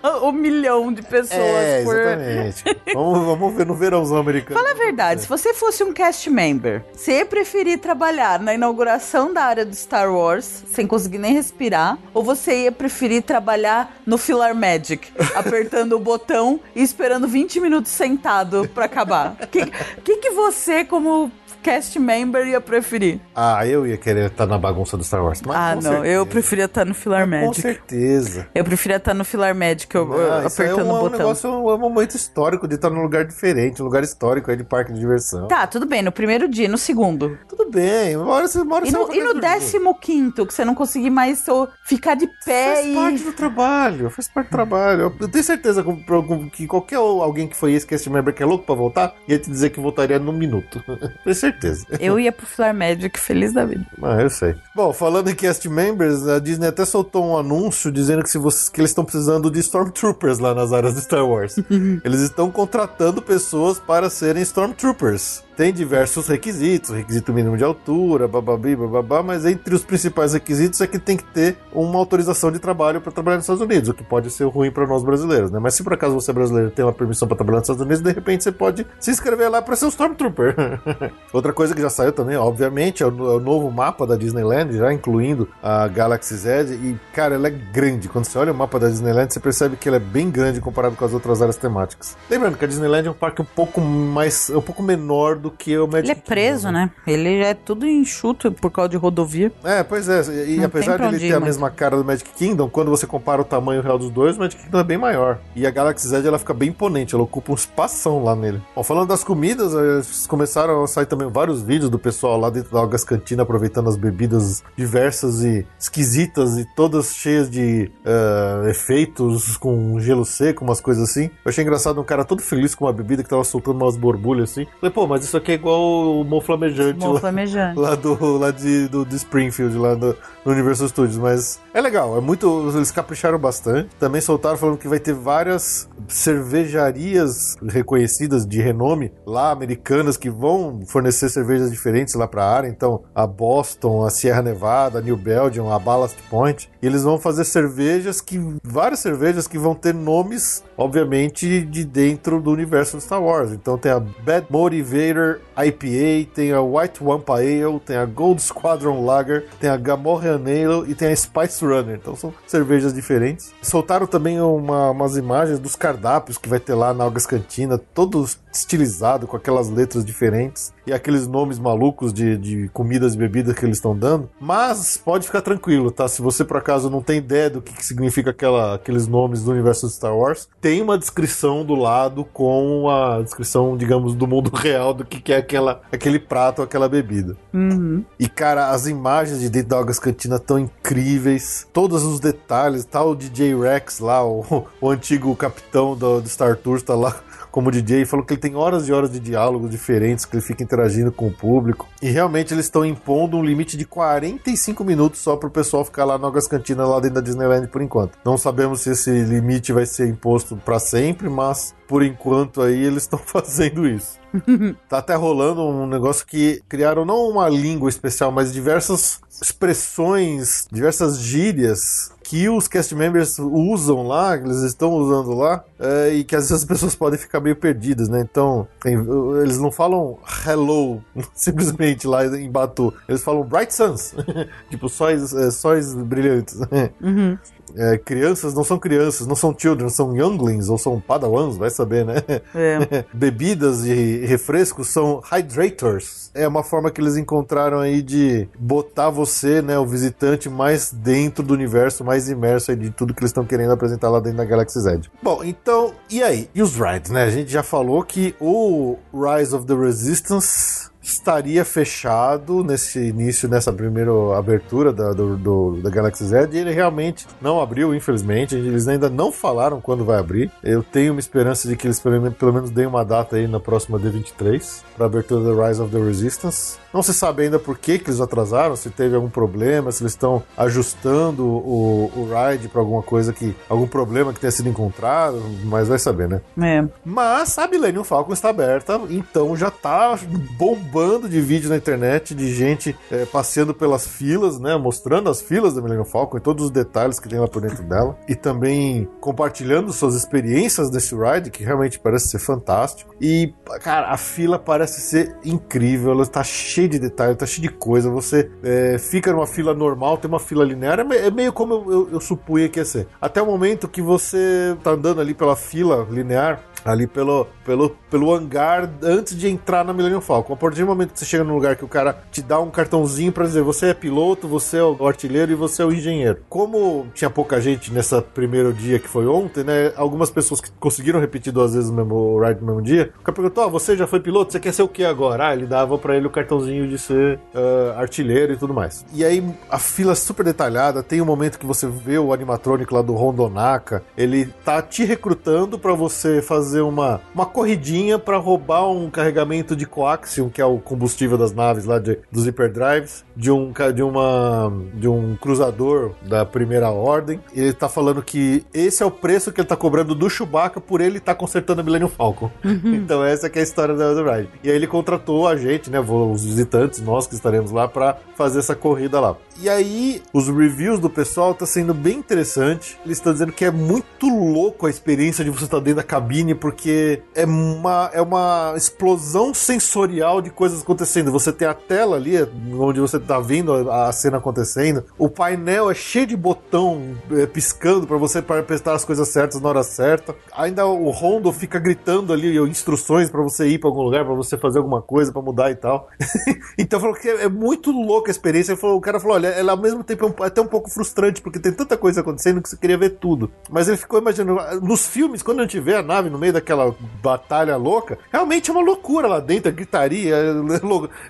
o 0.03 0.31
milhão 0.33 0.91
de 0.91 1.01
pessoas 1.01 1.39
É, 1.39 1.83
por. 1.83 1.95
exatamente. 1.97 2.63
vamos, 2.93 3.25
vamos 3.25 3.53
ver 3.55 3.65
no 3.65 3.73
verãozão 3.75 4.17
americano. 4.17 4.59
Fala 4.59 4.71
a 4.71 4.75
verdade, 4.77 5.21
se 5.21 5.27
você 5.27 5.53
fosse 5.53 5.83
um 5.83 5.93
cast 5.93 6.29
member, 6.29 6.83
você 6.93 7.17
ia 7.19 7.25
preferir 7.25 7.79
trabalhar 7.79 8.39
na 8.39 8.53
inauguração 8.53 9.33
da 9.33 9.43
área 9.43 9.65
do 9.65 9.75
Star 9.75 10.11
Wars, 10.13 10.63
sem 10.73 10.85
conseguir 10.85 11.17
nem 11.19 11.33
respirar, 11.33 11.97
ou 12.13 12.23
você 12.23 12.63
ia 12.63 12.71
preferir 12.71 13.23
trabalhar 13.23 13.95
no 14.05 14.17
Filar 14.17 14.53
Magic, 14.55 15.07
apertando 15.35 15.93
o 15.93 15.99
botão 15.99 16.59
e 16.75 16.81
esperando 16.83 17.27
20 17.27 17.59
minutos 17.59 17.91
sentado 17.91 18.69
pra 18.73 18.85
acabar? 18.85 19.35
O 19.41 19.47
que, 19.47 19.65
que, 20.03 20.17
que 20.17 20.29
você, 20.31 20.83
como 20.83 21.31
cast 21.63 21.97
member, 21.99 22.45
ia 22.47 22.59
preferir? 22.61 23.19
Ah, 23.35 23.65
eu 23.65 23.87
ia 23.87 23.97
querer 23.97 24.27
estar 24.29 24.45
na 24.45 24.57
bagunça 24.57 24.97
do 24.97 25.03
Star 25.03 25.23
Wars. 25.23 25.41
Mas 25.41 25.55
ah, 25.55 25.75
com 25.75 25.81
não, 25.81 25.93
eu 25.93 26.01
certeza. 26.03 26.25
preferia 26.27 26.65
estar 26.65 26.85
no 26.85 26.93
Filar 26.93 27.23
Com 27.23 27.29
Magic. 27.31 27.61
certeza. 27.61 28.47
Eu 28.53 28.63
preferia 28.63 28.97
estar 28.97 29.13
no 29.13 29.23
Filar 29.23 29.55
Magic, 29.55 29.93
eu, 29.95 30.13
eu 30.13 30.31
Ah, 30.33 30.37
aí 30.39 30.43
é 30.43 30.47
apertando 30.47 30.85
um, 30.87 30.91
o 30.91 30.95
é 30.95 30.99
um 30.99 31.01
botão. 31.03 31.17
negócio, 31.19 31.47
é 31.49 31.75
um 31.75 31.77
momento 31.79 32.15
histórico 32.15 32.67
de 32.67 32.75
estar 32.75 32.89
num 32.89 33.01
lugar 33.01 33.25
diferente, 33.25 33.81
um 33.81 33.85
lugar 33.85 34.03
histórico 34.03 34.51
aí 34.51 34.57
de 34.57 34.63
parque 34.63 34.91
de 34.93 34.99
diversão. 34.99 35.47
Tá, 35.47 35.65
tudo 35.65 35.85
bem, 35.85 36.01
no 36.01 36.11
primeiro 36.11 36.47
dia, 36.49 36.67
no 36.67 36.77
segundo. 36.77 37.37
Tudo 37.47 37.69
bem, 37.71 38.15
uma 38.17 38.33
hora 38.33 38.47
você, 38.47 38.59
uma 38.59 38.75
hora 38.75 38.87
E 38.87 38.91
no, 38.91 39.13
e 39.13 39.23
no 39.23 39.33
décimo 39.39 39.95
quinto, 39.95 40.45
que 40.45 40.53
você 40.53 40.65
não 40.65 40.75
conseguir 40.75 41.09
mais 41.09 41.43
ficar 41.85 42.15
de 42.15 42.27
pé 42.45 42.75
Faz 42.75 42.85
e. 42.85 42.93
parte 42.93 43.23
do 43.23 43.33
trabalho, 43.33 44.09
faz 44.09 44.27
parte 44.27 44.47
do 44.47 44.51
trabalho. 44.51 45.13
Eu 45.19 45.27
tenho 45.29 45.43
certeza 45.43 45.83
com- 45.83 46.01
com- 46.03 46.49
que 46.49 46.67
qualquer 46.67 46.97
alguém 46.97 47.47
que 47.47 47.55
foi 47.55 47.73
esse 47.73 47.85
cast 47.87 48.09
member 48.09 48.33
que 48.33 48.41
é 48.43 48.45
louco 48.45 48.65
pra 48.65 48.75
voltar, 48.75 49.13
ia 49.27 49.37
te 49.39 49.49
dizer 49.49 49.69
que 49.69 49.79
voltaria 49.79 50.19
num 50.19 50.31
minuto. 50.33 50.83
tenho 51.23 51.35
certeza. 51.35 51.52
Eu 51.99 52.19
ia 52.19 52.31
pro 52.31 52.45
Filar 52.45 52.73
Magic 52.73 53.19
feliz 53.19 53.53
da 53.53 53.65
vida. 53.65 53.85
Ah, 54.01 54.21
eu 54.21 54.29
sei. 54.29 54.55
Bom, 54.75 54.91
falando 54.93 55.29
em 55.29 55.35
cast 55.35 55.67
members, 55.69 56.27
a 56.27 56.39
Disney 56.39 56.67
até 56.67 56.85
soltou 56.85 57.25
um 57.25 57.37
anúncio 57.37 57.91
dizendo 57.91 58.23
que, 58.23 58.29
se 58.29 58.37
vocês, 58.37 58.69
que 58.69 58.81
eles 58.81 58.91
estão 58.91 59.05
precisando 59.05 59.49
de 59.49 59.59
Stormtroopers 59.59 60.39
lá 60.39 60.53
nas 60.53 60.73
áreas 60.73 60.95
de 60.95 61.01
Star 61.01 61.25
Wars. 61.25 61.55
eles 62.03 62.21
estão 62.21 62.49
contratando 62.51 63.21
pessoas 63.21 63.79
para 63.79 64.09
serem 64.09 64.43
Stormtroopers. 64.43 65.43
Tem 65.55 65.71
diversos 65.71 66.27
requisitos, 66.27 66.89
requisito 66.89 67.31
mínimo 67.31 67.55
de 67.57 67.63
altura, 67.63 68.27
bababi, 68.27 68.75
bababá, 68.75 69.21
mas 69.21 69.45
entre 69.45 69.75
os 69.75 69.83
principais 69.83 70.33
requisitos 70.33 70.81
é 70.81 70.87
que 70.87 70.97
tem 70.97 71.15
que 71.15 71.23
ter 71.25 71.57
uma 71.71 71.97
autorização 71.99 72.51
de 72.51 72.59
trabalho 72.59 72.99
para 73.01 73.11
trabalhar 73.11 73.37
nos 73.37 73.45
Estados 73.45 73.61
Unidos, 73.61 73.89
o 73.89 73.93
que 73.93 74.03
pode 74.03 74.29
ser 74.31 74.45
ruim 74.45 74.71
para 74.71 74.87
nós 74.87 75.03
brasileiros, 75.03 75.51
né? 75.51 75.59
Mas 75.59 75.75
se 75.75 75.83
por 75.83 75.93
acaso 75.93 76.13
você 76.13 76.31
é 76.31 76.33
brasileiro 76.33 76.69
e 76.69 76.71
tem 76.71 76.83
uma 76.83 76.93
permissão 76.93 77.27
para 77.27 77.37
trabalhar 77.37 77.59
nos 77.59 77.65
Estados 77.65 77.81
Unidos, 77.81 78.01
de 78.01 78.11
repente 78.11 78.43
você 78.43 78.51
pode 78.51 78.85
se 78.99 79.11
inscrever 79.11 79.49
lá 79.49 79.61
para 79.61 79.75
ser 79.75 79.85
um 79.85 79.89
Stormtrooper. 79.89 80.55
Outra 81.31 81.53
coisa 81.53 81.75
que 81.75 81.81
já 81.81 81.89
saiu 81.89 82.11
também, 82.11 82.35
obviamente, 82.35 83.03
é 83.03 83.05
o, 83.05 83.09
é 83.09 83.35
o 83.35 83.39
novo 83.39 83.69
mapa 83.71 84.07
da 84.07 84.15
Disneyland, 84.15 84.75
já 84.75 84.91
incluindo 84.91 85.47
a 85.61 85.87
Galaxy 85.87 86.35
Z. 86.35 86.73
E, 86.73 86.97
cara, 87.13 87.35
ela 87.35 87.47
é 87.47 87.51
grande. 87.51 88.09
Quando 88.09 88.25
você 88.25 88.37
olha 88.37 88.51
o 88.51 88.55
mapa 88.55 88.79
da 88.79 88.87
Disneyland, 88.87 89.33
você 89.33 89.39
percebe 89.39 89.77
que 89.77 89.87
ela 89.87 89.97
é 89.97 89.99
bem 89.99 90.29
grande 90.29 90.59
comparado 90.59 90.95
com 90.95 91.05
as 91.05 91.13
outras 91.13 91.41
áreas 91.41 91.57
temáticas. 91.57 92.17
Lembrando 92.29 92.57
que 92.57 92.65
a 92.65 92.67
Disneyland 92.67 93.07
é 93.07 93.11
um 93.11 93.15
parque 93.15 93.41
um 93.41 93.45
pouco 93.45 93.79
mais. 93.81 94.49
um 94.49 94.61
pouco 94.61 94.81
menor 94.81 95.42
do 95.43 95.51
que 95.51 95.77
o 95.77 95.85
Magic 95.85 96.09
Ele 96.09 96.11
é 96.11 96.15
preso, 96.15 96.67
Kingdom, 96.67 96.71
né? 96.71 96.91
Ele 97.05 97.39
já 97.41 97.47
é 97.49 97.53
tudo 97.53 97.85
enxuto 97.85 98.51
por 98.51 98.71
causa 98.71 98.89
de 98.89 98.97
rodovia. 98.97 99.51
É, 99.63 99.83
pois 99.83 100.07
é. 100.07 100.21
E 100.47 100.57
Não 100.57 100.65
apesar 100.65 100.97
dele 100.97 101.09
onde 101.09 101.19
ter 101.19 101.25
ir 101.25 101.29
a 101.31 101.33
muito. 101.33 101.45
mesma 101.45 101.69
cara 101.69 101.97
do 101.97 102.05
Magic 102.05 102.29
Kingdom, 102.31 102.69
quando 102.69 102.89
você 102.89 103.05
compara 103.05 103.41
o 103.41 103.45
tamanho 103.45 103.81
real 103.81 103.97
dos 103.99 104.09
dois, 104.09 104.37
o 104.37 104.39
Magic 104.39 104.63
Kingdom 104.63 104.79
é 104.79 104.83
bem 104.83 104.97
maior. 104.97 105.39
E 105.55 105.67
a 105.67 105.71
Galaxy 105.71 106.07
Z 106.07 106.25
ela 106.25 106.39
fica 106.39 106.53
bem 106.53 106.69
imponente, 106.69 107.13
ela 107.13 107.23
ocupa 107.23 107.51
um 107.51 107.55
espação 107.55 108.23
lá 108.23 108.35
nele. 108.35 108.61
Bom, 108.75 108.83
falando 108.83 109.09
das 109.09 109.23
comidas, 109.23 109.73
eles 109.73 110.25
começaram 110.25 110.83
a 110.83 110.87
sair 110.87 111.05
também 111.05 111.27
vários 111.29 111.61
vídeos 111.61 111.89
do 111.89 111.99
pessoal 111.99 112.39
lá 112.39 112.49
dentro 112.49 112.71
da 112.71 112.79
Algas 112.79 113.03
Cantina 113.03 113.43
aproveitando 113.43 113.89
as 113.89 113.97
bebidas 113.97 114.63
diversas 114.77 115.43
e 115.43 115.65
esquisitas 115.79 116.57
e 116.57 116.65
todas 116.75 117.13
cheias 117.13 117.49
de 117.49 117.91
eh, 118.05 118.69
efeitos 118.69 119.57
com 119.57 119.99
gelo 119.99 120.25
seco, 120.25 120.63
umas 120.63 120.79
coisas 120.79 121.09
assim. 121.09 121.25
Eu 121.43 121.49
achei 121.49 121.63
engraçado 121.63 121.99
um 121.99 122.03
cara 122.03 122.23
todo 122.23 122.41
feliz 122.41 122.73
com 122.73 122.85
uma 122.85 122.93
bebida 122.93 123.23
que 123.23 123.29
tava 123.29 123.43
soltando 123.43 123.81
umas 123.83 123.97
borbulhas 123.97 124.51
assim. 124.51 124.65
Falei, 124.79 124.93
pô, 124.93 125.07
mas 125.07 125.23
isso 125.23 125.32
aqui 125.37 125.51
é 125.51 125.55
igual 125.55 125.81
o 126.19 126.23
Mon 126.23 126.41
Flamejante 126.41 127.05
lá 127.05 127.19
flamejante. 127.19 127.79
lá 127.79 127.95
do 127.95 128.37
lá 128.37 128.51
de, 128.51 128.87
do, 128.87 129.05
de 129.05 129.15
Springfield, 129.15 129.77
lá 129.77 129.95
no, 129.95 130.15
no 130.45 130.51
Universal 130.51 130.87
Studios. 130.87 131.17
Mas 131.17 131.59
é 131.73 131.81
legal, 131.81 132.17
é 132.17 132.21
muito. 132.21 132.71
Eles 132.75 132.91
capricharam 132.91 133.39
bastante. 133.39 133.89
Também 133.99 134.21
soltaram 134.21 134.57
falando 134.57 134.77
que 134.77 134.87
vai 134.87 134.99
ter 134.99 135.13
várias 135.13 135.89
cervejarias 136.07 137.55
reconhecidas 137.67 138.45
de 138.45 138.61
renome 138.61 139.11
lá, 139.25 139.51
americanas, 139.51 140.17
que 140.17 140.29
vão 140.29 140.81
fornecer 140.85 141.29
cervejas 141.29 141.71
diferentes 141.71 142.13
lá 142.15 142.27
pra 142.27 142.45
área. 142.45 142.67
Então, 142.67 143.03
a 143.13 143.25
Boston, 143.25 144.05
a 144.05 144.09
Sierra 144.09 144.41
Nevada, 144.41 144.99
a 144.99 145.01
New 145.01 145.17
Belgium, 145.17 145.71
a 145.71 145.79
Ballast 145.79 146.17
Point. 146.29 146.69
E 146.81 146.85
eles 146.85 147.03
vão 147.03 147.17
fazer 147.17 147.45
cervejas 147.45 148.21
que. 148.21 148.39
várias 148.63 148.99
cervejas 148.99 149.47
que 149.47 149.57
vão 149.57 149.75
ter 149.75 149.93
nomes, 149.93 150.63
obviamente, 150.77 151.61
de 151.61 151.85
dentro 151.85 152.41
do 152.41 152.51
universo 152.51 152.97
do 152.97 153.01
Star 153.01 153.21
Wars. 153.21 153.51
Então 153.51 153.77
tem 153.77 153.91
a 153.91 153.99
Bad 153.99 154.47
Motivator 154.49 155.39
IPA, 155.55 156.31
tem 156.33 156.51
a 156.51 156.61
White 156.61 157.03
Wampa 157.03 157.35
Ale, 157.37 157.79
tem 157.85 157.95
a 157.95 158.05
Gold 158.05 158.41
Squadron 158.41 159.05
Lager, 159.05 159.45
tem 159.59 159.69
a 159.69 159.77
Gamorrean 159.77 160.41
Ale 160.45 160.89
e 160.89 160.95
tem 160.95 161.09
a 161.11 161.15
Spice 161.15 161.63
Runner. 161.63 161.95
Então 161.95 162.15
são 162.15 162.33
cervejas 162.47 162.93
diferentes. 162.93 163.53
Soltaram 163.61 164.07
também 164.07 164.41
uma- 164.41 164.91
umas 164.91 165.15
imagens 165.15 165.59
dos 165.59 165.75
cardápios 165.75 166.37
que 166.37 166.49
vai 166.49 166.59
ter 166.59 166.73
lá 166.73 166.93
na 166.93 167.03
Algas 167.03 167.25
Cantina, 167.25 167.77
todo 167.77 168.25
estilizado, 168.51 169.27
com 169.27 169.37
aquelas 169.37 169.69
letras 169.69 170.03
diferentes 170.03 170.72
e 170.85 170.93
aqueles 170.93 171.27
nomes 171.27 171.59
malucos 171.59 172.13
de, 172.13 172.37
de 172.37 172.69
comidas 172.69 173.15
e 173.15 173.17
bebidas 173.17 173.55
que 173.55 173.65
eles 173.65 173.77
estão 173.77 173.97
dando. 173.97 174.29
Mas 174.39 174.97
pode 174.97 175.25
ficar 175.25 175.41
tranquilo, 175.41 175.91
tá? 175.91 176.07
Se 176.07 176.21
você 176.21 176.43
por 176.43 176.57
acaso 176.57 176.89
não 176.89 177.01
tem 177.01 177.17
ideia 177.17 177.49
do 177.49 177.61
que, 177.61 177.73
que 177.73 177.85
significa 177.85 178.31
aquela, 178.31 178.75
aqueles 178.75 179.07
nomes 179.07 179.43
do 179.43 179.51
universo 179.51 179.87
de 179.87 179.93
Star 179.93 180.15
Wars, 180.15 180.47
tem 180.61 180.81
uma 180.81 180.97
descrição 180.97 181.65
do 181.65 181.75
lado 181.75 182.25
com 182.25 182.89
a 182.89 183.21
descrição, 183.21 183.75
digamos, 183.77 184.13
do 184.13 184.27
mundo 184.27 184.51
real 184.55 184.93
do 184.93 185.05
que, 185.05 185.19
que 185.19 185.33
é 185.33 185.37
aquela, 185.37 185.81
aquele 185.91 186.19
prato, 186.19 186.61
aquela 186.61 186.87
bebida. 186.87 187.35
Uhum. 187.53 188.03
E, 188.19 188.27
cara, 188.27 188.69
as 188.69 188.87
imagens 188.87 189.39
de 189.39 189.63
da 189.63 189.77
Algas 189.77 189.99
Cantina 189.99 190.39
tão 190.39 190.59
incríveis. 190.59 191.67
Todos 191.71 192.03
os 192.03 192.19
detalhes, 192.19 192.85
tal 192.85 193.11
o 193.11 193.15
DJ 193.15 193.55
Rex 193.55 193.99
lá, 193.99 194.25
o, 194.25 194.65
o 194.81 194.89
antigo 194.89 195.35
capitão 195.35 195.95
do, 195.95 196.21
do 196.21 196.29
Star 196.29 196.57
Tours, 196.57 196.83
tá 196.83 196.95
lá 196.95 197.15
como 197.53 197.69
DJ, 197.69 198.03
falou 198.03 198.25
que 198.25 198.33
ele 198.33 198.41
tem 198.41 198.55
horas 198.55 198.89
e 198.89 198.91
horas 198.91 199.11
de 199.11 199.19
diálogos 199.19 199.69
diferentes, 199.69 200.25
que 200.25 200.35
ele 200.35 200.41
fica 200.41 200.63
interagindo 200.63 201.11
com 201.11 201.27
o 201.27 201.31
público. 201.31 201.87
E 202.01 202.09
realmente 202.09 202.51
eles 202.51 202.65
estão 202.65 202.83
impondo 202.83 203.37
um 203.37 203.43
limite 203.43 203.77
de 203.77 203.85
45 203.85 204.83
minutos 204.83 205.19
só 205.19 205.37
pro 205.37 205.51
pessoal 205.51 205.85
ficar 205.85 206.03
lá 206.03 206.17
no 206.17 206.25
Algas 206.25 206.47
Cantina, 206.47 206.83
lá 206.83 206.99
dentro 206.99 207.13
da 207.13 207.21
Disneyland 207.21 207.67
por 207.67 207.83
enquanto. 207.83 208.17
Não 208.25 208.39
sabemos 208.39 208.81
se 208.81 208.89
esse 208.89 209.11
limite 209.11 209.71
vai 209.71 209.85
ser 209.85 210.07
imposto 210.07 210.57
para 210.57 210.79
sempre, 210.79 211.29
mas 211.29 211.75
por 211.87 212.01
enquanto 212.01 212.59
aí 212.59 212.83
eles 212.83 213.03
estão 213.03 213.19
fazendo 213.23 213.87
isso. 213.87 214.22
Tá 214.89 214.97
até 214.99 215.15
rolando 215.15 215.61
um 215.61 215.87
negócio 215.87 216.25
que 216.25 216.61
criaram 216.67 217.05
não 217.05 217.29
uma 217.29 217.47
língua 217.49 217.89
especial, 217.89 218.31
mas 218.31 218.51
diversas 218.53 219.19
expressões, 219.41 220.67
diversas 220.71 221.19
gírias 221.19 222.11
que 222.23 222.47
os 222.49 222.67
cast 222.67 222.95
members 222.95 223.37
usam 223.37 224.07
lá, 224.07 224.37
que 224.37 224.45
eles 224.45 224.61
estão 224.61 224.91
usando 224.93 225.33
lá, 225.33 225.63
é, 225.79 226.13
e 226.13 226.23
que 226.23 226.35
às 226.35 226.43
vezes 226.49 226.63
as 226.63 226.65
pessoas 226.65 226.95
podem 226.95 227.19
ficar 227.19 227.39
meio 227.41 227.55
perdidas, 227.55 228.07
né? 228.07 228.21
Então, 228.21 228.67
tem- 228.81 228.97
eles 229.41 229.59
não 229.59 229.71
falam 229.71 230.17
hello 230.47 231.01
simplesmente 231.35 232.07
lá 232.07 232.25
em 232.25 232.49
Batu, 232.49 232.93
eles 233.07 233.21
falam 233.23 233.43
bright 233.43 233.73
suns, 233.73 234.15
tipo 234.69 234.87
sóis, 234.89 235.33
é, 235.33 235.51
sóis 235.51 235.93
brilhantes. 235.93 236.55
Uhum. 237.01 237.37
É, 237.75 237.97
crianças 237.97 238.53
não 238.53 238.63
são 238.63 238.77
crianças, 238.77 239.27
não 239.27 239.35
são 239.35 239.55
children, 239.57 239.89
são 239.89 240.15
younglings 240.15 240.69
ou 240.69 240.77
são 240.77 240.99
padawans, 240.99 241.57
vai 241.57 241.69
saber, 241.69 242.05
né? 242.05 242.15
É. 242.55 243.05
Bebidas 243.13 243.85
e 243.85 244.25
refrescos 244.25 244.87
são 244.89 245.21
hydrators. 245.23 246.31
É 246.33 246.47
uma 246.47 246.63
forma 246.63 246.89
que 246.91 247.01
eles 247.01 247.17
encontraram 247.17 247.79
aí 247.79 248.01
de 248.01 248.47
botar 248.57 249.09
você, 249.09 249.61
né, 249.61 249.77
o 249.77 249.85
visitante, 249.85 250.49
mais 250.49 250.91
dentro 250.91 251.43
do 251.43 251.53
universo, 251.53 252.03
mais 252.03 252.29
imerso 252.29 252.71
aí 252.71 252.77
de 252.77 252.89
tudo 252.89 253.13
que 253.13 253.21
eles 253.21 253.29
estão 253.29 253.45
querendo 253.45 253.71
apresentar 253.71 254.09
lá 254.09 254.19
dentro 254.19 254.37
da 254.37 254.45
Galaxy 254.45 254.79
Z. 254.79 255.01
Bom, 255.21 255.43
então, 255.43 255.93
e 256.09 256.23
aí? 256.23 256.49
E 256.53 256.61
os 256.61 256.75
rides, 256.75 257.11
né? 257.11 257.23
A 257.23 257.29
gente 257.29 257.51
já 257.51 257.63
falou 257.63 258.03
que 258.03 258.35
o 258.39 258.97
Rise 259.13 259.55
of 259.55 259.65
the 259.65 259.75
Resistance 259.75 260.92
estaria 261.03 261.63
fechado 261.65 262.63
nesse 262.63 262.97
início, 263.09 263.49
nessa 263.49 263.71
primeira 263.73 264.11
abertura 264.37 264.93
da, 264.93 265.11
do, 265.11 265.35
do- 265.37 265.81
da 265.81 265.89
Galaxy 265.89 266.23
Z, 266.25 266.49
e 266.53 266.57
ele 266.57 266.71
realmente 266.71 267.27
não 267.41 267.59
abriu, 267.61 267.93
infelizmente. 267.93 268.55
Eles 268.55 268.87
ainda 268.87 269.09
não 269.09 269.31
falaram 269.31 269.81
quando 269.81 270.05
vai 270.05 270.17
abrir. 270.17 270.49
Eu 270.63 270.81
tenho 270.81 271.11
uma 271.13 271.19
esperança 271.19 271.67
de 271.67 271.75
que 271.75 271.85
eles 271.85 271.99
pelo 271.99 272.53
menos, 272.53 272.69
deem 272.71 272.87
uma 272.87 273.03
data 273.03 273.35
aí 273.35 273.47
na 273.47 273.59
próxima 273.59 273.99
D23 273.99 274.81
para 274.95 275.05
abertura 275.05 275.53
da 275.55 275.67
Rise 275.67 275.81
of 275.81 275.91
the 275.91 275.99
Resistance. 276.01 276.77
Não 276.93 277.01
se 277.01 277.13
sabe 277.13 277.43
ainda 277.43 277.57
por 277.57 277.77
que, 277.77 277.97
que 277.97 278.09
eles 278.09 278.21
atrasaram, 278.21 278.75
se 278.75 278.89
teve 278.89 279.15
algum 279.15 279.29
problema, 279.29 279.91
se 279.91 280.03
eles 280.03 280.13
estão 280.13 280.43
ajustando 280.55 281.45
o, 281.45 282.11
o 282.15 282.29
ride 282.29 282.67
para 282.67 282.81
alguma 282.81 283.01
coisa 283.01 283.33
que. 283.33 283.55
algum 283.67 283.87
problema 283.87 284.31
que 284.31 284.39
tenha 284.39 284.51
sido 284.51 284.69
encontrado, 284.69 285.41
mas 285.63 285.87
vai 285.87 285.97
saber, 285.97 286.29
né? 286.29 286.41
É. 286.61 286.85
Mas 287.03 287.57
a 287.57 287.67
Millennium 287.67 288.03
Falcon 288.03 288.33
está 288.33 288.49
aberta, 288.49 288.99
então 289.09 289.55
já 289.55 289.71
tá 289.71 290.17
bombando 290.57 291.27
de 291.27 291.41
vídeo 291.41 291.69
na 291.69 291.77
internet 291.77 292.35
de 292.35 292.53
gente 292.53 292.95
é, 293.09 293.25
passeando 293.25 293.73
pelas 293.73 294.07
filas, 294.07 294.59
né? 294.59 294.77
Mostrando 294.77 295.29
as 295.29 295.41
filas 295.41 295.73
da 295.73 295.81
Millennium 295.81 296.05
Falcon 296.05 296.37
e 296.37 296.41
todos 296.41 296.65
os 296.65 296.71
detalhes 296.71 297.19
que 297.19 297.27
tem 297.27 297.39
lá 297.39 297.47
por 297.47 297.61
dentro 297.61 297.83
dela. 297.83 298.17
E 298.27 298.35
também 298.35 299.09
compartilhando 299.19 299.91
suas 299.91 300.13
experiências 300.15 300.89
desse 300.89 301.15
ride, 301.15 301.49
que 301.49 301.63
realmente 301.63 301.99
parece 301.99 302.27
ser 302.27 302.39
fantástico. 302.39 303.15
E, 303.19 303.53
cara, 303.81 304.11
a 304.11 304.17
fila 304.17 304.59
parece 304.59 305.01
ser 305.01 305.35
incrível, 305.43 306.11
ela 306.11 306.25
tá 306.25 306.43
cheia 306.43 306.82
de 306.87 306.99
detalhes, 306.99 307.37
tá 307.37 307.45
cheia 307.45 307.67
de 307.67 307.73
coisa. 307.73 308.09
Você 308.09 308.49
é, 308.63 308.97
fica 308.97 309.31
numa 309.31 309.47
fila 309.47 309.73
normal, 309.73 310.17
tem 310.17 310.29
uma 310.29 310.39
fila 310.39 310.63
linear, 310.63 310.99
é 310.99 311.27
é 311.27 311.31
meio 311.31 311.53
como 311.53 311.73
eu, 311.73 311.91
eu, 311.91 312.09
eu 312.13 312.19
supunha 312.19 312.67
que 312.67 312.79
ia 312.79 312.85
ser. 312.85 313.07
Até 313.21 313.41
o 313.41 313.45
momento 313.45 313.87
que 313.87 314.01
você 314.01 314.75
tá 314.83 314.91
andando 314.91 315.21
ali 315.21 315.33
pela 315.33 315.55
fila 315.55 316.07
linear, 316.09 316.61
ali 316.83 317.07
pelo, 317.07 317.47
pelo, 317.65 317.91
pelo 318.09 318.33
hangar 318.33 318.89
antes 319.01 319.37
de 319.37 319.47
entrar 319.47 319.83
na 319.83 319.93
Millennium 319.93 320.21
Falcon. 320.21 320.53
A 320.53 320.57
partir 320.57 320.81
do 320.81 320.87
momento 320.87 321.13
que 321.13 321.19
você 321.19 321.25
chega 321.25 321.43
num 321.43 321.53
lugar 321.53 321.75
que 321.75 321.85
o 321.85 321.87
cara 321.87 322.17
te 322.31 322.41
dá 322.41 322.59
um 322.59 322.69
cartãozinho 322.69 323.31
pra 323.31 323.45
dizer 323.45 323.61
você 323.61 323.87
é 323.87 323.93
piloto, 323.93 324.47
você 324.47 324.77
é 324.77 324.83
o 324.83 325.07
artilheiro 325.07 325.51
e 325.51 325.55
você 325.55 325.81
é 325.81 325.85
o 325.85 325.93
engenheiro. 325.93 326.39
Como 326.49 327.07
tinha 327.13 327.29
pouca 327.29 327.59
gente 327.61 327.91
nessa 327.91 328.21
primeiro 328.21 328.73
dia 328.73 328.99
que 328.99 329.07
foi 329.07 329.27
ontem, 329.27 329.63
né? 329.63 329.91
Algumas 329.95 330.29
pessoas 330.29 330.61
que 330.61 330.71
conseguiram 330.79 331.19
repetir 331.19 331.51
duas 331.51 331.73
vezes 331.73 331.89
o 331.89 331.93
mesmo 331.93 332.39
ride 332.39 332.61
no 332.61 332.67
mesmo 332.67 332.81
dia, 332.81 333.11
o 333.19 333.23
cara 333.23 333.35
perguntou: 333.35 333.63
ah, 333.63 333.67
você 333.67 333.95
já 333.95 334.07
foi 334.07 334.19
piloto? 334.19 334.51
Você 334.51 334.59
quer 334.59 334.73
ser 334.73 334.83
o 334.83 334.87
que 334.87 335.03
agora? 335.03 335.49
Ah, 335.49 335.53
ele 335.53 335.65
dava 335.65 335.97
pra 335.97 336.15
ele 336.15 336.27
o 336.27 336.29
cartãozinho 336.29 336.87
de 336.87 336.97
ser 336.97 337.39
ah, 337.53 337.99
artilheiro 337.99 338.53
e 338.53 338.57
tudo 338.57 338.73
mais. 338.73 339.05
E 339.13 339.23
aí 339.23 339.43
a 339.69 339.79
fila 339.79 340.13
é 340.13 340.15
super 340.15 340.43
detalhada, 340.43 341.03
tem 341.03 341.21
um 341.21 341.25
momento 341.25 341.59
que 341.59 341.65
você 341.65 341.87
vê 341.87 342.17
o 342.17 342.33
animatrônico 342.33 342.93
lá 342.93 343.01
do 343.01 343.13
Rondonaka, 343.13 344.03
ele 344.17 344.45
tá 344.65 344.81
te 344.81 345.03
recrutando 345.05 345.77
pra 345.77 345.93
você 345.93 346.41
fazer 346.41 346.81
uma, 346.81 347.21
uma 347.33 347.45
corridinha 347.53 348.17
pra 348.17 348.37
roubar 348.37 348.89
um 348.89 349.09
carregamento 349.09 349.75
de 349.75 349.85
coaxium, 349.85 350.49
que 350.49 350.59
é 350.59 350.65
o 350.65 350.79
combustível 350.79 351.37
das 351.37 351.53
naves 351.53 351.85
lá 351.85 351.99
de, 351.99 352.17
dos 352.31 352.45
hyperdrives, 352.45 353.23
de 353.35 353.51
um 353.51 353.71
de 353.93 354.03
uma 354.03 354.73
de 354.95 355.07
um 355.07 355.35
cruzador 355.35 356.11
da 356.23 356.45
primeira 356.45 356.89
ordem. 356.89 357.39
Ele 357.53 357.71
tá 357.71 357.87
falando 357.87 358.21
que 358.21 358.65
esse 358.73 359.03
é 359.03 359.05
o 359.05 359.11
preço 359.11 359.51
que 359.51 359.61
ele 359.61 359.67
tá 359.67 359.75
cobrando 359.75 360.15
do 360.15 360.29
Chewbacca 360.29 360.81
por 360.81 360.99
ele 360.99 361.19
estar 361.19 361.35
consertando 361.35 361.81
a 361.81 361.83
Millennium 361.83 362.09
Falcon. 362.09 362.49
então 362.63 363.23
essa 363.23 363.49
que 363.49 363.59
é 363.59 363.61
a 363.61 363.63
história 363.63 363.95
da 363.95 364.13
Ride. 364.13 364.49
E 364.63 364.69
aí 364.69 364.75
ele 364.75 364.87
contratou 364.87 365.47
a 365.47 365.55
gente, 365.55 365.89
né, 365.89 365.99
os 365.99 366.43
visitantes, 366.43 367.01
nós 367.01 367.27
que 367.27 367.35
estaremos 367.35 367.71
lá 367.71 367.87
pra 367.87 368.17
fazer 368.35 368.59
essa 368.59 368.75
corrida 368.75 369.19
lá. 369.19 369.35
E 369.59 369.69
aí, 369.69 370.21
os 370.33 370.49
reviews 370.49 370.99
do 370.99 371.09
pessoal 371.09 371.53
tá 371.53 371.65
sendo 371.65 371.93
bem 371.93 372.17
interessante. 372.17 372.97
Eles 373.05 373.17
estão 373.17 373.31
dizendo 373.31 373.51
que 373.51 373.63
é 373.63 373.71
muito 373.71 374.27
louco 374.27 374.87
a 374.87 374.89
experiência 374.89 375.43
de 375.43 375.51
você 375.51 375.65
estar 375.65 375.79
dentro 375.79 375.95
da 375.95 376.03
cabine, 376.03 376.55
porque 376.55 377.21
é 377.35 377.45
uma, 377.45 378.09
é 378.13 378.21
uma 378.21 378.73
explosão 378.75 379.53
sensorial 379.53 380.41
de 380.41 380.49
coisas 380.49 380.81
acontecendo. 380.81 381.31
Você 381.31 381.51
tem 381.51 381.67
a 381.67 381.73
tela 381.73 382.15
ali, 382.15 382.35
onde 382.73 382.99
você 382.99 383.19
tá 383.19 383.39
vendo 383.39 383.91
a, 383.91 384.11
cena 384.11 384.37
acontecendo. 384.37 385.05
O 385.17 385.29
painel 385.29 385.89
é 385.89 385.93
cheio 385.93 386.27
de 386.27 386.35
botão 386.35 387.15
é, 387.31 387.45
piscando 387.45 388.07
para 388.07 388.17
você 388.17 388.41
prestar 388.41 388.93
as 388.93 389.05
coisas 389.05 389.27
certas 389.29 389.61
na 389.61 389.69
hora 389.69 389.83
certa. 389.83 390.35
Ainda 390.55 390.85
o 390.85 391.09
Rondo 391.11 391.51
fica 391.51 391.79
gritando 391.79 392.33
ali 392.33 392.57
instruções 392.69 393.29
para 393.29 393.41
você 393.41 393.67
ir 393.67 393.79
para 393.79 393.89
algum 393.89 394.01
lugar, 394.01 394.25
para 394.25 394.33
você 394.33 394.57
fazer 394.57 394.79
alguma 394.79 395.01
coisa, 395.01 395.31
para 395.31 395.41
mudar 395.41 395.71
e 395.71 395.75
tal. 395.75 396.09
então 396.77 396.99
falou 396.99 397.15
que 397.15 397.29
é, 397.29 397.43
é 397.43 397.49
muito 397.49 397.91
louca 397.91 398.29
a 398.29 398.33
experiência. 398.33 398.75
O 398.81 399.01
cara 399.01 399.19
falou: 399.19 399.42
olha, 399.43 399.47
ela 399.49 399.71
ao 399.73 399.77
mesmo 399.77 400.03
tempo 400.03 400.25
é 400.25 400.27
um, 400.27 400.45
até 400.45 400.61
um 400.61 400.67
pouco 400.67 400.89
frustrante, 400.89 401.41
porque 401.41 401.59
tem 401.59 401.71
tanta 401.71 401.97
coisa 401.97 402.21
acontecendo 402.21 402.61
que 402.61 402.69
você 402.69 402.77
queria 402.77 402.97
ver 402.97 403.11
tudo. 403.11 403.51
Mas 403.69 403.87
ele 403.87 403.97
ficou 403.97 404.19
imaginando, 404.19 404.59
nos 404.81 405.05
filmes, 405.05 405.41
quando 405.41 405.59
a 405.59 405.63
gente 405.63 405.79
vê 405.79 405.95
a 405.95 406.01
nave 406.01 406.29
no 406.29 406.39
meio 406.39 406.53
daquela 406.53 406.95
batalha 407.21 407.75
louca, 407.75 408.17
realmente 408.31 408.69
é 408.69 408.73
uma 408.73 408.83
loucura 408.83 409.27
lá 409.27 409.39
dentro, 409.39 409.69
é 409.69 409.71
gritaria, 409.71 410.35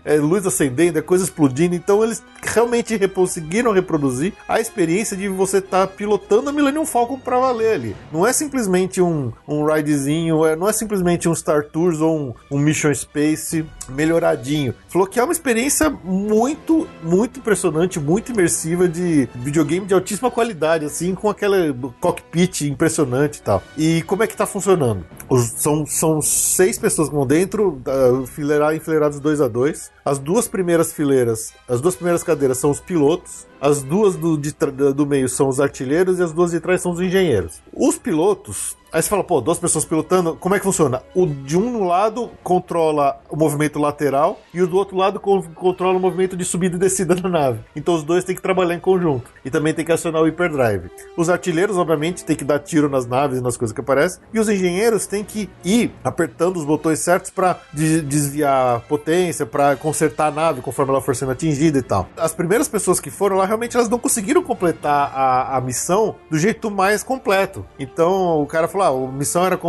é, 0.05 0.15
é 0.15 0.15
luz 0.17 0.45
acendendo, 0.45 0.99
é 0.99 1.01
coisa 1.01 1.23
explodindo. 1.23 1.75
Então 1.75 2.03
eles 2.03 2.23
realmente 2.41 2.97
conseguiram 3.07 3.71
reproduzir 3.71 4.33
a 4.47 4.59
experiência 4.59 5.17
de 5.17 5.27
você 5.27 5.57
estar 5.57 5.87
tá 5.87 5.93
pilotando 5.93 6.49
a 6.49 6.53
Millennium 6.53 6.85
Falcon 6.85 7.19
pra 7.19 7.39
valer 7.39 7.73
ali. 7.73 7.95
Não 8.11 8.25
é 8.25 8.33
simplesmente 8.33 9.01
um, 9.01 9.31
um 9.47 9.65
ridezinho, 9.65 10.45
é, 10.45 10.55
não 10.55 10.69
é 10.69 10.73
simplesmente 10.73 11.27
um 11.27 11.35
Star 11.35 11.63
Tours 11.65 11.99
ou 12.01 12.17
um, 12.17 12.33
um 12.51 12.59
Mission 12.59 12.93
Space 12.93 13.65
melhoradinho. 13.89 14.73
Falou 14.87 15.07
que 15.07 15.19
é 15.19 15.23
uma 15.23 15.33
experiência 15.33 15.89
muito, 15.89 16.87
muito 17.01 17.39
impressionante, 17.39 17.99
muito 18.03 18.31
imersiva 18.31 18.87
de 18.87 19.27
videogame 19.35 19.85
de 19.85 19.93
altíssima 19.93 20.29
qualidade, 20.29 20.85
assim, 20.85 21.15
com 21.15 21.29
aquela 21.29 21.57
cockpit 21.99 22.61
impressionante 22.61 23.37
e 23.37 23.41
tal. 23.41 23.63
E 23.77 24.01
como 24.03 24.23
é 24.23 24.27
que 24.27 24.35
tá 24.35 24.45
funcionando? 24.45 25.05
Os, 25.29 25.53
são, 25.55 25.85
são 25.85 26.21
seis 26.21 26.77
pessoas 26.77 27.09
que 27.09 27.15
vão 27.15 27.25
dentro, 27.25 27.81
uh, 27.87 28.73
enfileirados 28.73 29.19
dois 29.19 29.39
a 29.39 29.47
dois. 29.47 29.91
As 30.05 30.19
duas 30.19 30.49
primeiras 30.49 30.91
fileiras, 30.91 31.53
as 31.67 31.79
duas 31.79 31.95
primeiras 31.95 32.23
cadeiras 32.23 32.57
são 32.57 32.69
os 32.69 32.81
pilotos, 32.81 33.47
as 33.61 33.81
duas 33.81 34.17
do, 34.17 34.37
de, 34.37 34.51
do 34.93 35.05
meio 35.05 35.29
são 35.29 35.47
os 35.47 35.61
artilheiros 35.61 36.19
e 36.19 36.23
as 36.23 36.33
duas 36.33 36.51
de 36.51 36.59
trás 36.59 36.81
são 36.81 36.91
os 36.91 36.99
engenheiros. 36.99 37.61
Os 37.71 37.97
pilotos 37.97 38.75
Aí 38.93 39.01
você 39.01 39.09
fala, 39.09 39.23
pô, 39.23 39.41
duas 39.41 39.57
pessoas 39.57 39.85
pilotando, 39.85 40.35
como 40.35 40.53
é 40.53 40.59
que 40.59 40.63
funciona? 40.63 41.01
O 41.15 41.25
de 41.25 41.57
um 41.57 41.83
lado 41.83 42.29
controla 42.43 43.19
o 43.27 43.35
movimento 43.35 43.79
lateral 43.79 44.39
e 44.53 44.61
o 44.61 44.67
do 44.67 44.77
outro 44.77 44.95
lado 44.95 45.19
controla 45.19 45.97
o 45.97 45.99
movimento 45.99 46.37
de 46.37 46.45
subida 46.45 46.75
e 46.75 46.79
descida 46.79 47.15
da 47.15 47.27
nave. 47.27 47.61
Então 47.75 47.95
os 47.95 48.03
dois 48.03 48.23
têm 48.23 48.35
que 48.35 48.41
trabalhar 48.41 48.75
em 48.75 48.79
conjunto. 48.79 49.31
E 49.43 49.49
também 49.49 49.73
tem 49.73 49.83
que 49.83 49.91
acionar 49.91 50.21
o 50.21 50.25
hyperdrive. 50.25 50.91
Os 51.17 51.27
artilheiros, 51.27 51.75
obviamente, 51.75 52.23
têm 52.23 52.35
que 52.35 52.43
dar 52.43 52.59
tiro 52.59 52.87
nas 52.87 53.07
naves 53.07 53.39
e 53.39 53.41
nas 53.41 53.57
coisas 53.57 53.73
que 53.73 53.81
aparecem. 53.81 54.21
E 54.31 54.39
os 54.39 54.47
engenheiros 54.47 55.07
têm 55.07 55.23
que 55.23 55.49
ir 55.65 55.91
apertando 56.03 56.57
os 56.57 56.63
botões 56.63 56.99
certos 56.99 57.31
para 57.31 57.59
desviar 57.73 58.81
potência, 58.81 59.43
para 59.43 59.75
consertar 59.93 60.27
a 60.27 60.31
nave 60.31 60.61
conforme 60.61 60.91
ela 60.91 61.01
for 61.01 61.15
sendo 61.15 61.31
atingida 61.31 61.77
e 61.77 61.81
tal. 61.83 62.09
As 62.17 62.33
primeiras 62.33 62.67
pessoas 62.67 62.99
que 62.99 63.11
foram 63.11 63.37
lá, 63.37 63.45
realmente, 63.45 63.77
elas 63.77 63.87
não 63.87 63.99
conseguiram 63.99 64.41
completar 64.41 65.11
a, 65.13 65.57
a 65.57 65.61
missão 65.61 66.15
do 66.29 66.37
jeito 66.37 66.71
mais 66.71 67.03
completo. 67.03 67.63
Então 67.77 68.41
o 68.41 68.47
cara 68.47 68.67
falou, 68.67 69.03
lá, 69.03 69.09
a 69.09 69.11
missão 69.11 69.45
era, 69.45 69.59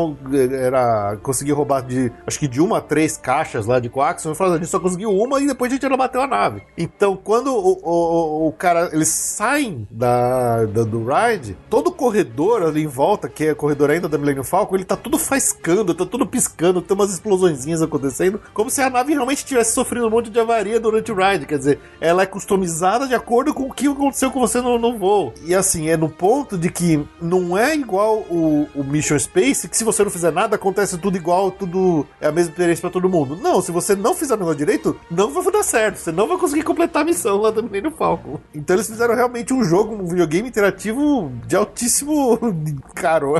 era 0.51 1.19
conseguir 1.23 1.53
roubar 1.53 1.83
de, 1.83 2.11
acho 2.27 2.39
que 2.39 2.49
de 2.49 2.61
uma 2.61 2.79
a 2.79 2.81
três 2.81 3.19
caixas 3.19 3.67
lá 3.67 3.79
de 3.79 3.91
coaxium. 3.91 4.31
Eu 4.31 4.35
falei, 4.35 4.55
a 4.55 4.57
gente 4.57 4.69
só 4.69 4.81
conseguiu 4.81 5.11
uma 5.11 5.41
e 5.41 5.47
depois 5.47 5.71
a 5.71 5.75
gente 5.75 5.89
não 5.89 5.97
bateu 5.97 6.23
a 6.23 6.27
nave. 6.27 6.63
Então, 6.77 7.17
quando 7.17 7.55
o, 7.55 7.79
o, 7.83 8.49
o 8.49 8.53
cara, 8.53 8.91
eles 8.93 9.09
saem 9.09 9.87
da, 9.91 10.65
da, 10.65 10.85
do 10.85 11.05
ride, 11.05 11.57
todo 11.69 11.89
o 11.89 11.93
corredor 11.93 12.63
ali 12.63 12.83
em 12.83 12.87
volta, 12.87 13.29
que 13.29 13.45
é 13.45 13.53
o 13.53 13.57
corredor 13.57 13.91
ainda 13.91 14.09
da 14.09 14.17
Millennium 14.17 14.45
Falcon, 14.45 14.77
ele 14.77 14.85
tá 14.85 14.97
tudo 14.97 15.19
faiscando, 15.19 15.95
tá 15.95 16.07
tudo 16.07 16.27
piscando, 16.27 16.81
tem 16.81 16.97
umas 16.97 17.13
explosõezinhas 17.13 17.83
acontecendo, 17.83 18.41
como 18.55 18.71
se 18.71 18.81
a 18.81 18.89
nave 18.89 19.13
realmente 19.13 19.45
tivesse 19.45 19.75
sofrido 19.75 20.09
monte 20.15 20.31
de 20.31 20.39
avaria 20.39 20.79
durante 20.79 21.11
o 21.11 21.15
ride. 21.15 21.47
Quer 21.47 21.59
dizer, 21.59 21.81
ela 22.01 22.23
é 22.23 22.27
customizada 22.27 23.07
de 23.07 23.15
acordo 23.15 23.53
com 23.53 23.65
o 23.65 23.73
que 23.73 23.89
aconteceu 23.89 24.31
com 24.31 24.41
você 24.41 24.61
no, 24.61 24.79
no 24.79 24.97
voo. 24.97 25.33
E 25.45 25.55
assim, 25.55 25.89
é 25.89 25.97
no 25.97 26.09
ponto 26.09 26.57
de 26.57 26.71
que 26.71 27.05
não 27.21 27.57
é 27.57 27.75
igual 27.75 28.19
o, 28.31 28.69
o 28.75 28.85
Mission 28.85 29.19
Space 29.19 29.69
que 29.69 29.77
se 29.77 29.85
você 29.85 30.03
não 30.05 30.11
fizer 30.11 30.31
nada, 30.31 30.57
acontece 30.57 30.99
tudo 30.99 31.17
igual, 31.17 31.51
tudo 31.51 32.07
é 32.21 32.27
a 32.27 32.33
mesma 32.33 32.51
experiência 32.51 32.83
pra 32.83 32.91
todo 32.91 33.09
mundo. 33.09 33.37
Não, 33.37 33.61
se 33.61 33.73
você 33.73 33.95
não 33.95 34.15
fizer 34.15 34.35
o 34.35 34.39
negócio 34.39 34.59
direito, 34.59 34.99
não 35.11 35.31
vai 35.31 35.53
dar 35.53 35.63
certo. 35.63 35.97
Você 35.97 36.13
não 36.13 36.29
vai 36.29 36.39
conseguir 36.39 36.63
completar 36.63 37.03
a 37.03 37.05
missão 37.05 37.39
lá 37.39 37.53
também 37.53 37.83
no 37.83 37.91
Falcon. 37.91 38.39
Então 38.55 38.77
eles 38.77 38.87
fizeram 38.87 39.15
realmente 39.15 39.53
um 39.53 39.65
jogo, 39.65 39.95
um 39.95 40.07
videogame 40.07 40.49
interativo 40.49 41.31
de 41.47 41.57
altíssimo 41.57 42.39
caro. 42.95 43.35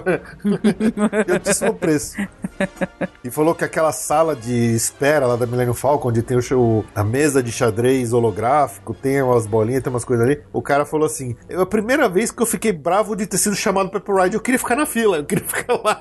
de 1.27 1.33
altíssimo 1.33 1.75
preço. 1.75 2.17
E 3.23 3.31
falou 3.31 3.55
que 3.55 3.65
aquela 3.65 3.93
sala 3.93 4.35
de 4.37 4.75
espera 4.75 5.27
lá 5.27 5.37
da 5.37 5.47
Millennium 5.47 5.75
Falcon, 5.75 6.09
onde 6.09 6.23
tem 6.23 6.37
o, 6.37 6.41
a 6.95 7.05
mesa 7.05 7.43
de 7.43 7.53
xadrez 7.53 8.13
holográfico, 8.13 8.95
tem 8.95 9.23
umas 9.23 9.47
bolinhas, 9.47 9.83
tem 9.83 9.93
umas 9.93 10.05
coisas 10.05 10.27
ali. 10.27 10.41
O 10.53 10.63
cara 10.63 10.85
falou 10.85 11.07
assim: 11.07 11.37
é 11.49 11.57
a 11.57 11.67
primeira 11.67 12.09
vez 12.09 12.31
que 12.31 12.43
eu 12.43 12.47
fiquei 12.47 12.73
bravo 12.73 13.15
de 13.15 13.27
ter 13.27 13.39
sido 13.39 13.57
chamado 13.57 13.91
pra 13.91 13.99
Apple 13.99 14.15
Ride, 14.15 14.37
eu 14.37 14.41
queria 14.41 14.59
ficar 14.59 14.77
na 14.77 14.87
fila, 14.87 15.19
eu 15.19 15.25
queria 15.25 15.45
fica 15.47 15.73
lá. 15.73 16.01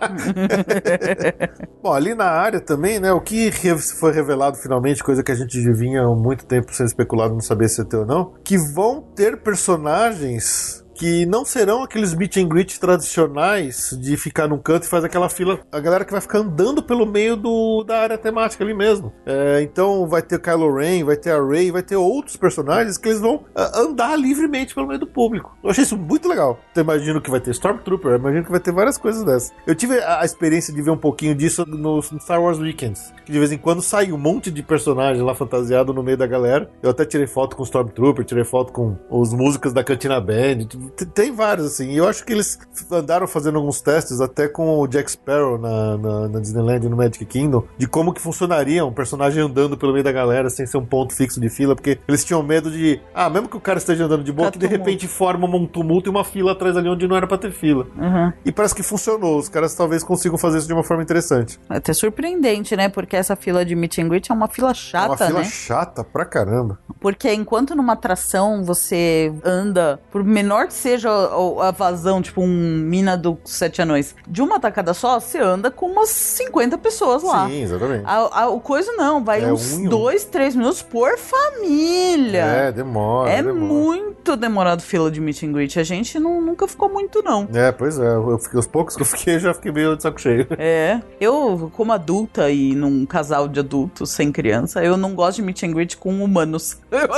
Bom, 1.81 1.93
ali 1.93 2.13
na 2.15 2.25
área 2.25 2.59
também, 2.59 2.99
né? 2.99 3.11
O 3.11 3.21
que 3.21 3.51
foi 3.51 4.11
revelado 4.11 4.57
finalmente, 4.57 5.03
coisa 5.03 5.23
que 5.23 5.31
a 5.31 5.35
gente 5.35 5.59
vinha 5.71 6.03
há 6.03 6.15
muito 6.15 6.45
tempo 6.45 6.73
sendo 6.73 6.87
especulado, 6.87 7.33
não 7.33 7.41
sabia 7.41 7.67
se 7.67 7.81
é 7.81 7.83
teu 7.83 8.01
ou 8.01 8.05
não, 8.05 8.33
que 8.43 8.57
vão 8.57 9.01
ter 9.15 9.37
personagens 9.37 10.82
que 11.03 11.25
não 11.25 11.43
serão 11.43 11.83
aqueles 11.83 12.13
meet 12.13 12.37
and 12.37 12.47
greet 12.47 12.79
tradicionais 12.79 13.89
de 14.01 14.15
ficar 14.15 14.47
num 14.47 14.57
canto 14.57 14.83
e 14.83 14.87
fazer 14.87 15.07
aquela 15.07 15.27
fila. 15.27 15.59
A 15.69 15.81
galera 15.81 16.05
que 16.05 16.13
vai 16.13 16.21
ficar 16.21 16.37
andando 16.37 16.81
pelo 16.81 17.05
meio 17.05 17.35
do, 17.35 17.83
da 17.83 17.99
área 17.99 18.17
temática 18.17 18.63
ali 18.63 18.73
mesmo. 18.73 19.11
É, 19.25 19.61
então 19.61 20.07
vai 20.07 20.21
ter 20.21 20.39
Kylo 20.39 20.73
Ren, 20.73 21.03
vai 21.03 21.17
ter 21.17 21.31
a 21.31 21.45
Rey, 21.45 21.71
vai 21.71 21.83
ter 21.83 21.97
outros 21.97 22.37
personagens 22.37 22.97
que 22.97 23.09
eles 23.09 23.19
vão 23.19 23.35
uh, 23.35 23.79
andar 23.81 24.15
livremente 24.17 24.73
pelo 24.73 24.87
meio 24.87 24.97
do 24.97 25.05
público. 25.05 25.57
Eu 25.61 25.71
achei 25.71 25.83
isso 25.83 25.97
muito 25.97 26.29
legal. 26.29 26.57
Eu 26.73 26.83
imagino 26.83 27.19
que 27.19 27.29
vai 27.29 27.41
ter 27.41 27.51
Stormtrooper, 27.51 28.15
imagino 28.15 28.45
que 28.45 28.51
vai 28.51 28.61
ter 28.61 28.71
várias 28.71 28.97
coisas 28.97 29.25
dessas. 29.25 29.51
Eu 29.67 29.75
tive 29.75 29.99
a, 29.99 30.23
experiência 30.23 30.73
de 30.73 30.81
ver 30.81 30.91
um 30.91 30.97
pouquinho 30.97 31.35
disso 31.35 31.65
no, 31.65 32.01
Star 32.01 32.41
Wars 32.41 32.59
Weekends, 32.59 33.13
que 33.25 33.31
de 33.33 33.39
vez 33.39 33.51
em 33.51 33.57
quando 33.57 33.81
sai 33.81 34.13
um 34.13 34.17
monte 34.17 34.49
de 34.49 34.63
personagens 34.63 35.21
lá 35.21 35.35
fantasiado 35.35 35.93
no 35.93 36.01
meio 36.01 36.15
da 36.15 36.25
galera. 36.25 36.69
Eu 36.81 36.91
até 36.91 37.03
tirei 37.03 37.27
foto 37.27 37.57
com 37.57 37.63
Stormtrooper, 37.63 38.23
tirei 38.23 38.45
foto 38.45 38.71
com 38.71 38.95
os 39.09 39.33
músicas 39.33 39.73
da 39.73 39.83
Cantina 39.83 40.21
Band, 40.21 40.92
tem 41.13 41.31
vários, 41.31 41.67
assim. 41.67 41.89
E 41.91 41.97
eu 41.97 42.07
acho 42.07 42.23
que 42.25 42.33
eles 42.33 42.59
andaram 42.91 43.27
fazendo 43.27 43.57
alguns 43.57 43.81
testes 43.81 44.21
até 44.21 44.47
com 44.47 44.79
o 44.79 44.87
Jack 44.87 45.11
Sparrow 45.11 45.57
na, 45.57 45.97
na, 45.97 46.27
na 46.29 46.39
Disneyland 46.39 46.87
no 46.87 46.95
Magic 46.95 47.25
Kingdom, 47.25 47.63
de 47.77 47.87
como 47.87 48.13
que 48.13 48.21
funcionaria 48.21 48.85
um 48.85 48.93
personagem 48.93 49.43
andando 49.43 49.77
pelo 49.77 49.91
meio 49.91 50.03
da 50.03 50.11
galera 50.11 50.49
sem 50.49 50.65
ser 50.65 50.77
um 50.77 50.85
ponto 50.85 51.13
fixo 51.13 51.39
de 51.39 51.49
fila, 51.49 51.75
porque 51.75 51.99
eles 52.07 52.23
tinham 52.23 52.43
medo 52.43 52.69
de, 52.69 52.99
ah, 53.13 53.29
mesmo 53.29 53.47
que 53.47 53.57
o 53.57 53.59
cara 53.59 53.79
esteja 53.79 54.05
andando 54.05 54.23
de 54.23 54.31
boa, 54.31 54.47
tá 54.47 54.53
que 54.53 54.59
de 54.59 54.67
repente 54.67 55.07
forma 55.07 55.47
um 55.47 55.65
tumulto 55.65 56.09
e 56.09 56.11
uma 56.11 56.23
fila 56.23 56.51
atrás 56.51 56.77
ali 56.77 56.89
onde 56.89 57.07
não 57.07 57.15
era 57.15 57.27
pra 57.27 57.37
ter 57.37 57.51
fila. 57.51 57.87
Uhum. 57.97 58.33
E 58.45 58.51
parece 58.51 58.75
que 58.75 58.83
funcionou. 58.83 59.37
Os 59.37 59.49
caras 59.49 59.73
talvez 59.73 60.03
consigam 60.03 60.37
fazer 60.37 60.59
isso 60.59 60.67
de 60.67 60.73
uma 60.73 60.83
forma 60.83 61.03
interessante. 61.03 61.59
É 61.69 61.77
até 61.77 61.93
surpreendente, 61.93 62.75
né? 62.75 62.89
Porque 62.89 63.15
essa 63.15 63.35
fila 63.35 63.65
de 63.65 63.75
meet 63.75 63.97
and 63.99 64.07
greet 64.07 64.29
é 64.29 64.33
uma 64.33 64.47
fila 64.47 64.73
chata? 64.73 65.05
É 65.05 65.09
uma 65.09 65.17
fila 65.17 65.39
né? 65.39 65.45
chata 65.45 66.03
pra 66.03 66.25
caramba. 66.25 66.79
Porque 66.99 67.31
enquanto 67.33 67.75
numa 67.75 67.93
atração 67.93 68.63
você 68.63 69.33
anda, 69.43 69.99
por 70.11 70.23
menor 70.23 70.71
que 70.73 70.79
seja 70.79 71.09
a, 71.09 71.67
a 71.67 71.71
vazão, 71.71 72.19
tipo 72.19 72.41
um 72.41 72.47
mina 72.47 73.15
do 73.15 73.37
Sete 73.45 73.81
Anões, 73.81 74.15
de 74.27 74.41
uma 74.41 74.59
tacada 74.59 74.93
só, 74.93 75.19
você 75.19 75.37
anda 75.37 75.69
com 75.69 75.85
umas 75.85 76.09
50 76.09 76.79
pessoas 76.79 77.21
lá. 77.21 77.47
Sim, 77.47 77.61
exatamente. 77.61 78.03
A, 78.05 78.41
a, 78.41 78.49
o 78.49 78.59
coisa 78.59 78.91
não, 78.93 79.23
vai 79.23 79.43
é 79.43 79.53
uns 79.53 79.73
um 79.73 79.87
dois, 79.87 80.25
três 80.25 80.55
minutos 80.55 80.81
por 80.81 81.17
família. 81.17 82.43
É, 82.43 82.71
demora. 82.71 83.29
É 83.29 83.43
demora. 83.43 83.55
muito 83.55 84.35
demorado 84.35 84.81
fila 84.81 85.11
de 85.11 85.21
meet 85.21 85.43
and 85.43 85.51
greet. 85.51 85.79
A 85.79 85.83
gente 85.83 86.19
não, 86.19 86.41
nunca 86.41 86.67
ficou 86.67 86.89
muito, 86.89 87.21
não. 87.21 87.47
É, 87.53 87.71
pois 87.71 87.99
é. 87.99 88.15
Eu 88.15 88.39
fiquei, 88.39 88.59
os 88.59 88.67
poucos 88.67 88.95
que 88.95 89.03
eu 89.03 89.05
fiquei, 89.05 89.37
já 89.37 89.53
fiquei 89.53 89.71
meio 89.71 89.95
de 89.95 90.01
saco 90.01 90.19
cheio. 90.19 90.47
É. 90.65 91.01
Eu, 91.19 91.69
como 91.73 91.91
adulta 91.91 92.49
e 92.49 92.73
num 92.73 93.05
casal 93.05 93.49
de 93.49 93.59
adultos 93.59 94.11
sem 94.11 94.31
criança, 94.31 94.83
eu 94.83 94.95
não 94.95 95.13
gosto 95.13 95.37
de 95.37 95.41
meet 95.41 95.61
and 95.63 95.71
greet 95.71 95.97
com 95.97 96.23
humanos. 96.23 96.77
Eu, 96.89 97.09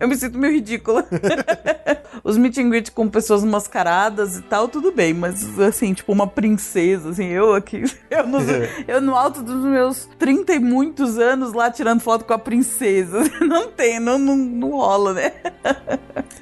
eu 0.00 0.08
me 0.08 0.14
sinto 0.14 0.36
meio 0.36 0.52
ridícula. 0.52 1.06
Os 2.22 2.36
meet 2.36 2.58
and 2.58 2.68
greet 2.68 2.91
com 2.92 3.08
pessoas 3.08 3.44
mascaradas 3.44 4.36
e 4.36 4.42
tal, 4.42 4.68
tudo 4.68 4.92
bem, 4.92 5.14
mas 5.14 5.58
assim, 5.58 5.92
tipo 5.92 6.12
uma 6.12 6.26
princesa, 6.26 7.10
assim, 7.10 7.26
eu 7.26 7.54
aqui, 7.54 7.84
eu 8.10 8.26
no, 8.26 8.38
eu 8.86 9.00
no 9.00 9.16
alto 9.16 9.42
dos 9.42 9.64
meus 9.64 10.08
30 10.18 10.54
e 10.54 10.58
muitos 10.58 11.18
anos 11.18 11.52
lá 11.52 11.70
tirando 11.70 12.00
foto 12.00 12.24
com 12.24 12.32
a 12.32 12.38
princesa. 12.38 13.22
Não 13.42 13.68
tem, 13.68 13.98
não, 13.98 14.18
não, 14.18 14.36
não 14.36 14.70
rola, 14.70 15.12
né? 15.12 15.32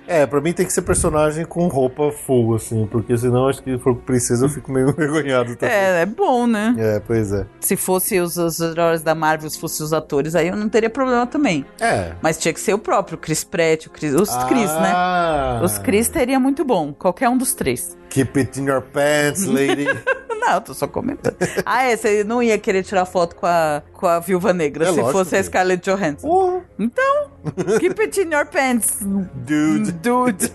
É, 0.07 0.26
pra 0.26 0.40
mim 0.40 0.53
tem 0.53 0.66
que 0.66 0.72
ser 0.72 0.82
personagem 0.82 1.44
com 1.44 1.66
roupa 1.68 2.11
full, 2.12 2.55
assim, 2.55 2.86
porque 2.86 3.16
senão 3.16 3.48
acho 3.48 3.62
que 3.62 3.76
se 3.76 3.82
for 3.82 3.94
princesa 3.96 4.44
eu 4.44 4.48
fico 4.48 4.70
meio 4.70 4.90
envergonhado 4.90 5.57
também. 5.57 5.74
É, 5.74 6.03
é 6.03 6.07
bom, 6.07 6.46
né? 6.46 6.74
É, 6.78 7.01
pois 7.01 7.32
é. 7.32 7.46
Se 7.61 7.76
fosse 7.76 8.18
os, 8.18 8.36
os 8.36 8.61
heróis 8.61 9.03
da 9.03 9.14
Marvel, 9.14 9.48
se 9.48 9.59
fossem 9.59 9.84
os 9.84 9.92
atores, 9.92 10.34
aí 10.34 10.48
eu 10.48 10.57
não 10.57 10.68
teria 10.68 10.90
problema 10.90 11.26
também. 11.26 11.64
É. 11.80 12.12
Mas 12.20 12.38
tinha 12.38 12.53
que 12.53 12.61
ser 12.61 12.74
o 12.74 12.78
próprio, 12.78 13.16
Chris 13.18 13.44
Pratt, 13.44 13.86
o 13.86 13.90
Chris, 13.90 14.14
os 14.14 14.30
Chris, 14.44 14.70
né? 14.70 14.92
Ah. 14.94 15.61
Os 15.62 15.78
Chris 15.78 16.09
teria 16.09 16.39
muito 16.41 16.64
bom, 16.64 16.93
qualquer 16.93 17.28
um 17.28 17.36
dos 17.36 17.55
três. 17.55 17.97
Keep 18.11 18.38
it 18.38 18.61
in 18.61 18.66
your 18.66 18.82
pants, 18.82 19.46
lady. 19.46 19.86
Não, 20.40 20.54
eu 20.54 20.61
tô 20.62 20.72
só 20.72 20.86
comentando. 20.86 21.36
ah, 21.66 21.82
é, 21.82 21.94
você 21.94 22.24
não 22.24 22.42
ia 22.42 22.56
querer 22.58 22.82
tirar 22.82 23.04
foto 23.04 23.36
com 23.36 23.44
a, 23.44 23.82
com 23.92 24.06
a 24.06 24.18
Viúva 24.20 24.54
Negra 24.54 24.88
É 24.88 24.92
se 24.94 24.98
fosse 25.12 25.36
a 25.36 25.38
que- 25.38 25.44
Scarlett 25.44 25.84
Johansson. 25.90 26.26
Porra, 26.26 26.62
Então, 26.78 27.30
keep 27.78 28.00
it 28.00 28.18
in 28.22 28.32
your 28.32 28.46
pants, 28.46 28.96
dude. 29.34 29.92
dude. 29.92 30.50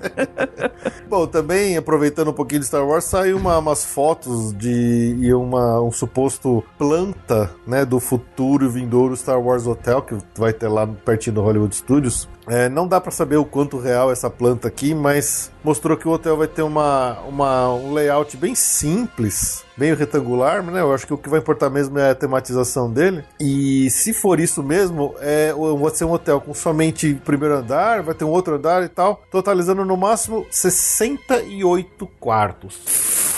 Bom, 1.07 1.27
também 1.27 1.77
aproveitando 1.77 2.29
um 2.29 2.33
pouquinho 2.33 2.61
de 2.61 2.65
Star 2.67 2.83
Wars, 2.85 3.03
saiu 3.05 3.37
uma- 3.37 3.59
umas 3.59 3.85
fotos 3.85 4.53
de 4.57 5.15
e 5.19 5.31
uma, 5.35 5.79
um 5.81 5.91
suposto 5.91 6.63
planta, 6.79 7.51
né, 7.67 7.85
do 7.85 7.99
futuro 7.99 8.67
vindouro 8.69 9.15
Star 9.15 9.39
Wars 9.39 9.67
Hotel, 9.67 10.01
que 10.01 10.17
vai 10.35 10.51
ter 10.51 10.67
lá 10.67 10.87
pertinho 10.87 11.35
do 11.35 11.41
Hollywood 11.43 11.75
Studios. 11.75 12.27
É, 12.47 12.69
não 12.69 12.87
dá 12.87 13.01
pra 13.01 13.11
saber 13.11 13.37
o 13.37 13.45
quanto 13.45 13.79
real 13.79 14.11
essa 14.11 14.29
planta 14.29 14.67
aqui, 14.67 14.93
mas 14.93 15.51
mostrou 15.63 15.97
que 15.97 16.07
o 16.07 16.11
hotel 16.11 16.37
vai 16.37 16.47
ter 16.47 16.61
uma, 16.61 17.19
uma- 17.21 17.44
um 17.45 17.93
layout 17.93 18.35
bem 18.37 18.55
simples, 18.55 19.63
bem 19.77 19.93
retangular, 19.93 20.63
né? 20.63 20.81
Eu 20.81 20.93
acho 20.93 21.05
que 21.05 21.13
o 21.13 21.17
que 21.17 21.29
vai 21.29 21.39
importar 21.39 21.69
mesmo 21.69 21.97
é 21.99 22.11
a 22.11 22.15
tematização 22.15 22.91
dele. 22.91 23.23
E 23.39 23.89
se 23.89 24.13
for 24.13 24.39
isso 24.39 24.63
mesmo, 24.63 25.15
é, 25.19 25.53
vai 25.53 25.91
ser 25.93 26.05
um 26.05 26.11
hotel 26.11 26.41
com 26.41 26.53
somente 26.53 27.13
primeiro 27.25 27.55
andar, 27.55 28.01
vai 28.01 28.15
ter 28.15 28.25
um 28.25 28.29
outro 28.29 28.55
andar 28.55 28.83
e 28.83 28.89
tal, 28.89 29.21
totalizando 29.31 29.85
no 29.85 29.97
máximo 29.97 30.45
68 30.49 32.07
quartos. 32.19 33.34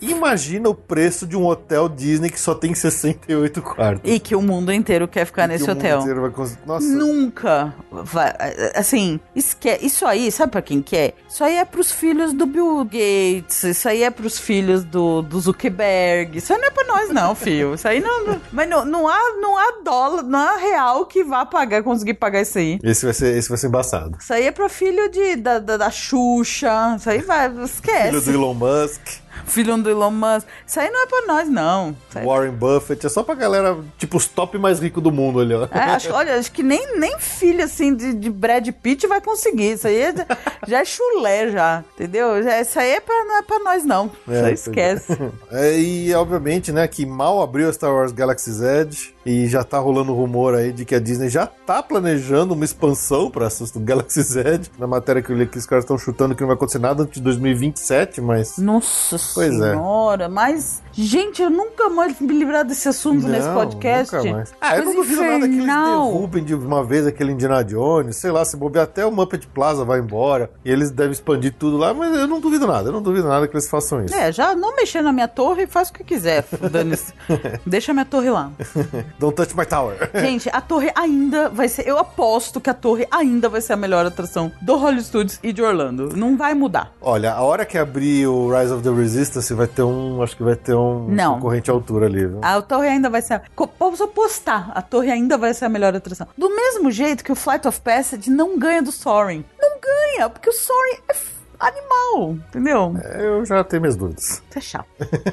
Imagina 0.00 0.68
o 0.68 0.74
preço 0.74 1.26
de 1.26 1.36
um 1.36 1.46
hotel 1.46 1.88
Disney 1.88 2.30
que 2.30 2.40
só 2.40 2.54
tem 2.54 2.74
68 2.74 3.62
quartos. 3.62 4.02
E 4.10 4.18
que 4.20 4.34
o 4.36 4.42
mundo 4.42 4.72
inteiro 4.72 5.06
quer 5.08 5.24
ficar 5.24 5.42
Que 5.42 5.48
nesse 5.54 5.64
o 5.64 5.68
mundo 5.68 5.78
hotel. 5.78 6.00
inteiro 6.00 6.20
vai 6.22 6.30
cons- 6.30 6.58
Nossa, 6.66 6.86
Nunca 6.86 7.74
vai. 7.90 8.32
Assim, 8.74 9.18
esque... 9.34 9.78
isso 9.82 10.06
aí, 10.06 10.30
sabe 10.30 10.52
pra 10.52 10.62
quem 10.62 10.80
quer? 10.82 11.14
Isso 11.28 11.42
aí 11.42 11.56
é 11.56 11.64
pros 11.64 11.90
filhos 11.92 12.32
do 12.32 12.46
Bill 12.46 12.84
Gates, 12.84 13.62
isso 13.64 13.88
aí 13.88 14.02
é 14.02 14.10
pros 14.10 14.38
filhos 14.38 14.84
do, 14.84 15.22
do 15.22 15.40
Zuckerberg. 15.40 16.38
Isso 16.38 16.52
aí 16.52 16.58
não 16.58 16.66
é 16.68 16.70
pra 16.70 16.84
nós, 16.84 17.08
não, 17.10 17.34
filho. 17.34 17.74
Isso 17.74 17.86
aí 17.88 18.00
não. 18.00 18.24
não- 18.26 18.40
Mas 18.52 18.68
não, 18.68 18.84
não, 18.84 19.08
há, 19.08 19.18
não 19.40 19.56
há 19.58 19.78
dólar, 19.84 20.22
não 20.22 20.38
há 20.38 20.56
real 20.56 21.06
que 21.06 21.24
vá 21.24 21.44
pagar, 21.46 21.82
conseguir 21.82 22.14
pagar 22.14 22.42
isso 22.42 22.58
aí. 22.58 22.78
esse 22.82 23.04
vai 23.04 23.14
ser, 23.14 23.36
esse 23.36 23.48
vai 23.48 23.58
ser 23.58 23.66
embaçado. 23.68 24.16
Isso 24.20 24.32
aí 24.32 24.44
é 24.46 24.52
pra 24.52 24.68
filho 24.68 25.10
de, 25.10 25.36
da, 25.36 25.58
da, 25.58 25.76
da 25.76 25.90
Xuxa. 25.90 26.96
Isso 26.98 27.08
aí 27.10 27.20
vai, 27.22 27.50
esquece. 27.64 28.08
Filho 28.08 28.20
do 28.20 28.30
Elon 28.30 28.54
Musk, 28.54 29.00
Filho 29.44 29.76
do 29.76 29.90
Elon 29.90 30.10
Musk. 30.10 30.46
Isso 30.66 30.80
aí 30.80 30.90
não 30.90 31.02
é 31.02 31.06
pra 31.06 31.22
nós, 31.26 31.48
não. 31.48 31.96
Aí- 32.14 32.24
Warren 32.24 32.52
Buffett, 32.52 33.04
é 33.06 33.08
só 33.08 33.22
pra 33.22 33.34
galera, 33.34 33.76
tipo, 33.98 34.16
os 34.16 34.26
top 34.26 34.56
mais 34.58 34.80
ricos 34.80 35.02
do 35.02 35.12
mundo 35.12 35.40
ali, 35.40 35.54
ó. 35.54 35.68
É, 35.70 35.78
acho, 35.80 36.12
olha, 36.12 36.36
acho 36.36 36.50
que 36.52 36.62
nem, 36.62 36.98
nem 36.98 37.18
filho 37.18 37.62
assim 37.64 37.94
de, 37.94 38.14
de 38.14 38.30
Brad 38.30 38.66
Pitt 38.82 39.06
vai 39.06 39.20
conseguir. 39.20 39.72
Isso 39.72 39.86
aí 39.86 40.00
é- 40.00 40.14
já 40.66 40.80
é 40.80 40.84
chulé, 40.84 41.50
já. 41.50 41.84
Entendeu? 41.94 42.42
Já- 42.42 42.60
Isso 42.60 42.78
aí 42.78 42.90
é 42.92 43.00
pra, 43.00 43.24
não 43.24 43.36
é 43.38 43.42
pra 43.42 43.58
nós, 43.60 43.84
não. 43.84 44.10
É, 44.28 44.32
Isso 44.32 44.36
aí 44.36 44.42
pois 44.42 44.60
esquece. 44.66 45.18
É, 45.50 45.78
e 45.78 46.14
obviamente, 46.14 46.72
né, 46.72 46.86
que 46.88 47.04
mal 47.06 47.42
abriu 47.42 47.68
a 47.68 47.72
Star 47.72 47.92
Wars 47.92 48.12
Galaxy's 48.12 48.60
Edge 48.60 49.14
e 49.26 49.48
já 49.48 49.64
tá 49.64 49.78
rolando 49.78 50.14
rumor 50.14 50.54
aí 50.54 50.72
de 50.72 50.84
que 50.84 50.94
a 50.94 51.00
Disney 51.00 51.28
já 51.28 51.46
tá 51.46 51.82
planejando 51.82 52.54
uma 52.54 52.64
expansão 52.64 53.28
pra 53.28 53.48
Galaxy's 53.80 54.36
Edge. 54.36 54.70
Na 54.78 54.86
matéria 54.86 55.20
que 55.20 55.30
eu 55.32 55.36
li 55.36 55.42
aqui, 55.42 55.58
os 55.58 55.66
caras 55.66 55.82
estão 55.84 55.98
chutando 55.98 56.32
que 56.36 56.42
não 56.42 56.46
vai 56.46 56.54
acontecer 56.54 56.78
nada 56.78 57.02
antes 57.02 57.14
de 57.14 57.22
2027, 57.22 58.20
mas. 58.20 58.56
Nossa 58.56 59.16
Pois 59.34 59.52
é. 59.60 59.72
senhora, 59.72 60.28
mas. 60.28 60.80
Gente, 60.92 61.42
eu 61.42 61.50
nunca 61.50 61.90
mais 61.90 62.18
me 62.20 62.32
livrar 62.32 62.64
desse 62.64 62.88
assunto 62.88 63.26
nesse 63.26 63.48
Não, 63.48 63.54
podcast. 63.54 64.14
nunca 64.16 64.32
mais. 64.32 64.54
Ah, 64.60 64.78
eu 64.78 64.84
não 64.84 64.94
duvido 64.94 65.20
nada 65.22 65.46
que 65.48 65.54
eles 65.54 65.66
derrubem 65.66 66.44
de 66.44 66.54
uma 66.54 66.84
vez 66.84 67.06
aquele 67.06 67.32
Indiana 67.32 67.62
Jones, 67.64 68.16
sei 68.16 68.30
lá, 68.30 68.44
se 68.44 68.56
bobear 68.56 68.84
até 68.84 69.04
o 69.04 69.10
Muppet 69.10 69.46
Plaza 69.48 69.84
vai 69.84 69.98
embora 69.98 70.50
e 70.64 70.70
eles 70.70 70.90
devem 70.90 71.12
expandir 71.12 71.52
tudo 71.58 71.76
lá, 71.76 71.92
mas 71.92 72.16
eu 72.16 72.26
não 72.26 72.40
duvido 72.40 72.66
nada, 72.66 72.88
eu 72.88 72.92
não 72.92 73.02
duvido 73.02 73.28
nada 73.28 73.46
que 73.46 73.54
eles 73.54 73.68
façam 73.68 74.04
isso. 74.04 74.14
É, 74.14 74.30
já 74.32 74.54
não 74.54 74.74
mexer 74.76 75.02
na 75.02 75.12
minha 75.12 75.28
torre 75.28 75.64
e 75.64 75.66
faz 75.66 75.90
o 75.90 75.92
que 75.92 76.04
quiser. 76.04 76.44
dane-se. 76.70 77.12
Deixa 77.66 77.92
minha 77.92 78.04
torre 78.06 78.30
lá. 78.30 78.50
Don't 79.18 79.34
touch 79.34 79.54
my 79.56 79.64
tower. 79.64 79.96
Gente, 80.14 80.48
a 80.52 80.60
torre 80.60 80.90
ainda 80.94 81.48
vai 81.48 81.68
ser. 81.68 81.86
Eu 81.86 81.98
aposto 81.98 82.60
que 82.60 82.68
a 82.70 82.74
torre 82.74 83.06
ainda 83.10 83.48
vai 83.48 83.60
ser 83.60 83.72
a 83.72 83.76
melhor 83.76 84.04
atração 84.04 84.52
do 84.60 84.76
Hollywood 84.76 85.04
Studios 85.06 85.38
e 85.42 85.52
de 85.52 85.62
Orlando. 85.62 86.16
Não 86.16 86.36
vai 86.36 86.54
mudar. 86.54 86.92
Olha, 87.00 87.32
a 87.32 87.42
hora 87.42 87.64
que 87.64 87.78
abrir 87.78 88.26
o 88.26 88.48
Rise 88.54 88.72
of 88.72 88.82
the 88.82 88.90
Resistance 88.90 89.52
vai 89.54 89.66
ter 89.66 89.82
um, 89.82 90.22
acho 90.22 90.36
que 90.36 90.42
vai 90.42 90.56
ter 90.56 90.74
um 90.74 91.08
Não. 91.08 91.34
concorrente 91.36 91.70
à 91.70 91.74
altura 91.74 92.06
ali, 92.06 92.26
viu? 92.26 92.40
A 92.42 92.60
torre 92.62 92.88
ainda 92.88 93.08
vai 93.10 93.22
ser. 93.22 93.42
Posso 93.78 94.04
apostar, 94.04 94.70
a 94.74 94.82
torre 94.82 95.10
ainda 95.10 95.38
vai 95.38 95.52
ser 95.54 95.64
a 95.66 95.68
melhor 95.68 95.94
atração. 95.94 96.26
Do 96.36 96.54
mesmo 96.54 96.90
jeito 96.90 97.24
que 97.24 97.32
o 97.32 97.36
Flight 97.36 97.66
of 97.66 97.80
Passage 97.80 98.30
não 98.30 98.58
ganha 98.58 98.82
do 98.82 98.92
Soaring. 98.92 99.44
Não 99.60 99.78
ganha, 99.80 100.28
porque 100.28 100.50
o 100.50 100.52
Soaring 100.52 100.98
é 101.08 101.14
animal, 101.58 102.32
entendeu? 102.48 102.94
Eu 103.18 103.44
já 103.44 103.62
tenho 103.64 103.82
minhas 103.82 103.96
dúvidas. 103.96 104.24
Isso 104.24 104.42
é 104.56 104.60
chato. 104.60 104.86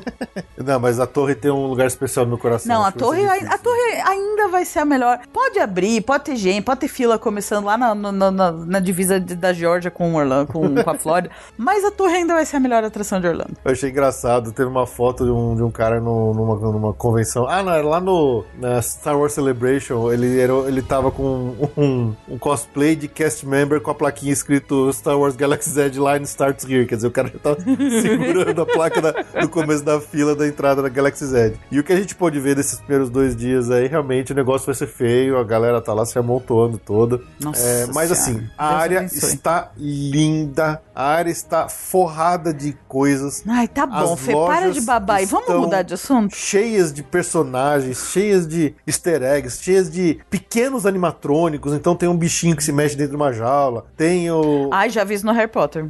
Não, 0.57 0.80
mas 0.80 0.99
a 0.99 1.05
torre 1.07 1.36
tem 1.36 1.51
um 1.51 1.67
lugar 1.67 1.88
especial 1.88 2.26
no 2.26 2.30
meu 2.30 2.38
coração. 2.38 2.74
Não, 2.74 2.86
a 2.86 2.91
torre, 2.91 3.21
difícil. 3.28 3.47
a 3.51 3.57
torre 3.57 4.01
ainda 4.05 4.47
vai 4.47 4.63
ser 4.65 4.80
a 4.80 4.86
melhor. 4.86 5.19
Pode 5.32 5.59
abrir, 5.59 6.01
pode 6.01 6.24
ter 6.26 6.36
gente, 6.36 6.63
pode 6.63 6.80
ter 6.82 6.88
fila 6.88 7.19
começando 7.19 7.65
lá 7.65 7.78
na, 7.78 7.93
na, 7.93 8.32
na- 8.32 8.51
na 8.51 8.80
divisa 8.80 9.19
de- 9.19 9.36
da 9.36 9.51
Georgia 9.51 9.91
com 9.91 10.13
Orlando, 10.15 10.51
com, 10.51 10.74
com 10.84 10.89
a 10.89 10.95
Flórida. 10.97 11.34
Mas 11.57 11.84
a 11.84 11.91
torre 11.91 12.13
ainda 12.15 12.34
vai 12.34 12.45
ser 12.45 12.57
a 12.57 12.59
melhor 12.59 12.84
atração 12.84 13.19
de 13.19 13.28
Orlando. 13.28 13.57
Eu 13.65 13.71
achei 13.71 13.89
engraçado, 13.89 14.51
teve 14.51 14.69
uma 14.69 14.88
foto 14.88 15.26
de 15.26 15.32
um, 15.32 15.55
de 15.55 15.63
um 15.63 15.71
cara 15.71 15.99
no- 15.99 16.34
numa, 16.34 16.55
numa 16.55 16.93
convenção. 16.93 17.47
Ah, 17.47 17.61
não, 17.61 17.74
era 17.74 17.86
lá 17.88 17.99
no 17.99 18.45
na 18.57 18.82
Star 18.82 19.17
Wars 19.19 19.34
Celebration. 19.34 20.11
Ele, 20.13 20.39
era, 20.39 20.53
ele 20.67 20.82
tava 20.82 21.11
com 21.11 21.55
um, 21.78 22.15
um 22.30 22.38
cosplay 22.38 22.95
de 22.95 23.07
cast 23.07 23.45
member 23.45 23.82
com 23.82 23.91
a 23.91 23.95
plaquinha 23.95 24.32
escrito 24.32 24.91
Star 24.93 25.17
Wars 25.17 25.36
Galaxy's 25.36 25.76
Edge 25.78 25.99
Line 26.14 26.26
Starts 26.26 26.66
Here. 26.66 26.86
Quer 26.86 26.95
dizer, 26.95 27.07
o 27.07 27.11
cara 27.11 27.28
já 27.30 27.39
tava 27.39 27.57
segurando 28.01 28.61
a 28.61 28.66
placa 28.66 29.01
da, 29.01 29.14
no 29.41 29.49
começo 29.49 29.84
da 29.84 29.99
fila 29.99 30.36
da 30.36 30.47
entrada 30.47 30.82
da 30.82 30.89
Galaxy's 30.89 31.34
Edge. 31.34 31.59
E 31.72 31.80
o 31.80 31.84
que 31.84 31.93
a 31.93 31.95
gente 31.95 32.16
pôde 32.16 32.39
ver 32.39 32.55
desses 32.55 32.80
primeiros 32.80 33.09
dois 33.09 33.36
dias 33.36 33.70
aí, 33.72 33.88
realmente 33.88 34.32
o 34.32 34.36
negócio 34.36 34.66
vai 34.66 34.76
ser 34.76 34.88
feio, 34.88 35.38
a 35.38 35.43
galera 35.43 35.82
tá 35.82 35.93
lá 35.93 36.05
se 36.05 36.18
amontoando 36.18 36.78
toda. 36.78 37.22
Nossa 37.39 37.61
É, 37.61 37.86
mas 37.93 38.09
Senhora. 38.09 38.14
assim, 38.14 38.49
a 38.57 38.70
Deus 38.70 38.82
área 38.82 38.97
abençoe. 38.99 39.30
está 39.34 39.72
linda, 39.78 40.82
a 40.95 41.03
área 41.05 41.32
está 41.32 41.68
forrada 41.70 42.53
de 42.53 42.74
coisas 42.88 43.43
Ai, 43.47 43.68
tá 43.68 43.86
bom, 43.86 44.16
Fê, 44.16 44.32
para 44.34 44.72
de 44.72 44.82
babar 44.82 45.22
e 45.22 45.26
vamos 45.26 45.49
mudar 45.49 45.82
de 45.82 45.93
assunto? 45.93 46.36
cheias 46.36 46.93
de 46.93 47.01
personagens, 47.03 48.09
cheias 48.11 48.47
de 48.47 48.74
easter 48.86 49.22
eggs, 49.24 49.61
cheias 49.61 49.89
de 49.89 50.20
pequenos 50.30 50.86
animatrônicos. 50.86 51.74
Então 51.74 51.95
tem 51.95 52.07
um 52.09 52.18
bichinho 52.18 52.55
que 52.55 52.64
se 52.64 52.72
mexe 52.72 52.95
dentro 52.95 53.11
de 53.11 53.16
uma 53.16 53.32
jaula, 53.34 53.86
tem 53.97 54.30
o. 54.32 54.70
Ai, 54.72 54.89
já 54.89 55.03
vi 55.03 55.16
isso 55.16 55.26
no 55.26 55.32
Harry 55.32 55.47
Potter. 55.51 55.88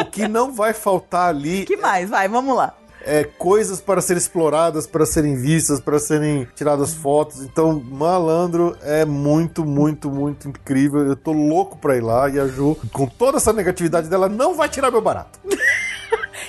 O 0.00 0.04
que 0.06 0.26
não 0.28 0.52
vai 0.52 0.72
faltar 0.72 1.28
ali 1.28 1.64
que 1.64 1.76
mais? 1.76 2.08
Vai, 2.10 2.28
vamos 2.28 2.56
lá. 2.56 2.74
é 3.02 3.24
coisas 3.24 3.80
para 3.80 4.00
serem 4.00 4.18
exploradas, 4.20 4.86
para 4.86 5.06
serem 5.06 5.36
vistas, 5.36 5.80
para 5.80 5.98
serem 5.98 6.46
tiradas 6.54 6.92
fotos. 6.94 7.42
Então, 7.42 7.80
Malandro 7.80 8.76
é 8.82 9.04
muito, 9.04 9.64
muito, 9.64 10.10
muito 10.10 10.48
incrível. 10.48 11.06
Eu 11.06 11.16
tô 11.16 11.32
louco 11.32 11.78
pra 11.78 11.96
ir 11.96 12.02
lá 12.02 12.28
e 12.28 12.38
a 12.38 12.46
Ju, 12.46 12.76
com 12.92 13.06
toda 13.06 13.38
essa 13.38 13.52
negatividade 13.52 14.08
dela, 14.08 14.28
não 14.28 14.54
vai 14.54 14.68
tirar 14.68 14.90
meu 14.90 15.00
barato. 15.00 15.38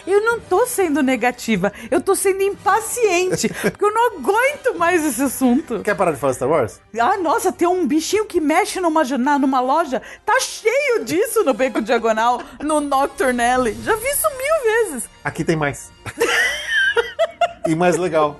Eu 0.06 0.22
não 0.22 0.40
tô 0.40 0.66
sendo 0.66 1.02
negativa, 1.04 1.72
eu 1.90 2.02
tô 2.02 2.16
sendo 2.16 2.42
impaciente, 2.42 3.50
porque 3.62 3.84
eu 3.86 3.94
não 3.94 4.18
aguento 4.18 4.78
mais 4.78 5.06
esse 5.06 5.22
assunto. 5.22 5.82
Quer 5.82 5.96
parar 5.96 6.12
de 6.12 6.18
falar 6.20 6.34
Star 6.34 6.50
Wars? 6.50 6.80
Ah, 7.00 7.18
nossa, 7.18 7.52
tem 7.52 7.68
um 7.68 7.86
bichinho 7.88 8.26
que 8.26 8.40
mexe 8.42 8.80
numa, 8.80 9.04
na- 9.04 9.38
numa 9.40 9.60
loja. 9.60 10.02
Tá 10.26 10.40
cheio 10.40 11.04
disso 11.06 11.44
no 11.44 11.54
Beco 11.54 11.82
Diagonal, 11.82 12.42
no 12.64 12.80
Nocturne 12.82 13.42
Alley. 13.44 13.78
Já 13.84 13.96
vi 13.96 14.08
isso 14.08 14.28
mil 14.30 14.74
vezes. 14.92 15.10
Aqui 15.24 15.44
tem 15.44 15.56
mais. 15.56 15.92
e 17.68 17.76
mais 17.76 17.98
legal. 17.98 18.40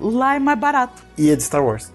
Lá 0.00 0.36
é 0.36 0.38
mais 0.38 0.58
barato. 0.58 1.02
E 1.18 1.30
é 1.30 1.36
de 1.36 1.42
Star 1.42 1.64
Wars. 1.64 1.92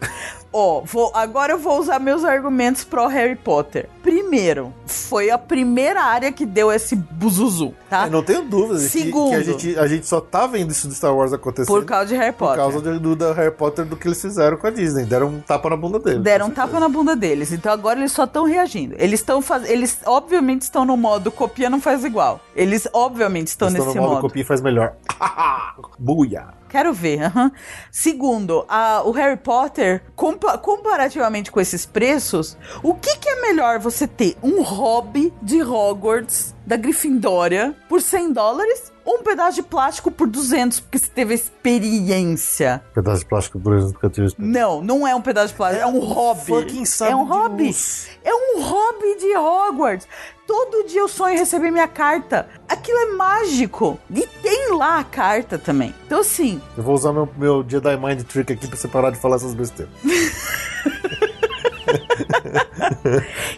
Ó, 0.57 0.79
vou, 0.85 1.11
agora 1.13 1.51
eu 1.51 1.59
vou 1.59 1.77
usar 1.81 1.99
meus 1.99 2.23
argumentos 2.23 2.85
pro 2.85 3.07
Harry 3.07 3.35
Potter. 3.35 3.89
Primeiro, 4.01 4.73
foi 4.85 5.29
a 5.29 5.37
primeira 5.37 6.01
área 6.01 6.31
que 6.31 6.45
deu 6.45 6.71
esse 6.71 6.95
buzuzu, 6.95 7.73
tá? 7.89 8.05
Eu 8.05 8.11
não 8.11 8.23
tenho 8.23 8.41
dúvidas 8.45 8.83
de 8.83 8.89
que- 8.89 9.03
Segundo. 9.03 9.31
que, 9.31 9.35
a, 9.35 9.43
gente, 9.43 9.79
a 9.79 9.85
gente 9.87 10.07
só 10.07 10.21
tá 10.21 10.47
vendo 10.47 10.71
isso 10.71 10.87
do 10.87 10.93
Star 10.93 11.13
Wars 11.13 11.33
acontecer 11.33 11.67
Por 11.67 11.83
causa 11.83 12.05
de 12.05 12.15
Harry 12.15 12.31
por 12.31 12.47
Potter. 12.47 12.55
causa 12.55 12.79
do, 12.79 12.97
do- 13.01 13.15
da 13.17 13.33
Harry 13.33 13.51
Potter 13.51 13.83
do 13.83 13.97
que 13.97 14.07
eles 14.07 14.21
fizeram 14.21 14.55
com 14.55 14.65
a 14.65 14.69
Disney. 14.69 15.03
Deram 15.03 15.27
um 15.27 15.41
tapa 15.41 15.69
na 15.69 15.75
bunda 15.75 15.99
dele. 15.99 16.19
Deram 16.19 16.45
um 16.47 16.51
tapa 16.51 16.79
na 16.79 16.87
bunda 16.87 17.17
deles. 17.17 17.51
Então 17.51 17.73
agora 17.73 17.99
eles 17.99 18.13
só 18.13 18.23
estão 18.23 18.45
reagindo. 18.45 18.95
Eles 18.97 19.19
estão 19.19 19.41
fazendo. 19.41 19.71
Eles 19.71 19.97
obviamente 20.05 20.61
estão 20.61 20.85
no 20.85 20.95
modo 20.95 21.31
copia 21.31 21.69
não 21.69 21.81
faz 21.81 22.05
igual. 22.05 22.39
Eles 22.55 22.87
obviamente 22.93 23.47
estão 23.47 23.67
Eles 23.67 23.79
nesse 23.79 23.87
estão 23.89 24.01
no 24.03 24.07
modo 24.09 24.21
modo. 24.21 24.29
copia 24.29 24.45
faz 24.45 24.61
melhor. 24.61 24.93
Buia! 25.99 26.47
Quero 26.75 26.93
ver. 26.93 27.23
aham. 27.23 27.51
Segundo, 27.91 28.65
a- 28.67 29.01
o 29.05 29.11
Harry 29.11 29.37
Potter, 29.37 30.01
compa- 30.15 30.57
comparativamente 30.57 31.51
com 31.51 31.59
esses 31.61 31.85
preços, 31.85 32.57
o 32.83 32.93
que, 32.93 33.17
que 33.17 33.29
é 33.29 33.41
melhor 33.41 33.79
você 33.79 34.05
ter? 34.07 34.35
Um 34.43 34.61
hobby 34.61 35.33
de 35.41 35.61
Hogwarts 35.63 36.53
da 36.65 36.75
Grifindória 36.75 37.75
por 37.87 38.01
100 38.01 38.33
dólares 38.33 38.91
ou 39.05 39.19
um 39.19 39.23
pedaço 39.23 39.55
de 39.57 39.63
plástico 39.63 40.09
por 40.09 40.27
200 40.27 40.79
porque 40.79 40.97
você 40.97 41.07
teve 41.13 41.35
experiência? 41.35 42.83
Pedaço 42.93 43.19
de 43.21 43.25
plástico 43.27 43.59
por 43.59 43.75
exemplo, 43.75 43.99
que 43.99 44.05
eu 44.05 44.09
tive. 44.09 44.33
Não, 44.37 44.81
não 44.81 45.07
é 45.07 45.13
um 45.15 45.21
pedaço 45.21 45.49
de 45.49 45.53
plástico, 45.53 45.83
é, 45.83 45.87
um 45.87 45.99
hobby. 45.99 46.41
fucking 46.45 46.85
sabre 46.85 47.13
é 47.13 47.15
um 47.15 47.23
de 47.25 47.29
hobby. 47.31 47.63
luz. 47.67 48.07
É 48.23 48.33
um 48.33 48.61
hobby 48.63 49.15
de 49.19 49.37
Hogwarts. 49.37 50.07
Todo 50.47 50.87
dia 50.87 50.99
eu 51.01 51.07
sonho 51.07 51.35
em 51.35 51.39
receber 51.39 51.71
minha 51.71 51.87
carta. 51.87 52.47
Aquilo 52.67 52.97
é 52.99 53.05
mágico. 53.15 53.99
E 54.13 54.27
tem 54.43 54.75
lá 54.77 54.99
a 54.99 55.03
carta 55.03 55.57
também. 55.57 55.93
Então, 56.05 56.19
assim, 56.19 56.61
Eu 56.77 56.83
vou 56.83 56.93
usar 56.93 57.11
meu, 57.11 57.27
meu 57.37 57.65
Jedi 57.67 57.97
Mind 57.97 58.21
Trick 58.23 58.53
aqui 58.53 58.67
pra 58.67 58.77
você 58.77 58.87
parar 58.87 59.09
de 59.09 59.17
falar 59.17 59.37
essas 59.37 59.53
besteiras. 59.53 59.91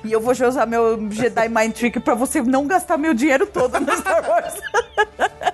e 0.04 0.12
eu 0.12 0.22
vou 0.22 0.34
já 0.34 0.48
usar 0.48 0.66
meu 0.66 0.98
Jedi 1.12 1.50
Mind 1.50 1.74
Trick 1.74 2.00
pra 2.00 2.16
você 2.16 2.42
não 2.42 2.66
gastar 2.66 2.98
meu 2.98 3.14
dinheiro 3.14 3.46
todo 3.46 3.80
no 3.80 3.96
Star 3.98 4.28
Wars. 4.30 4.54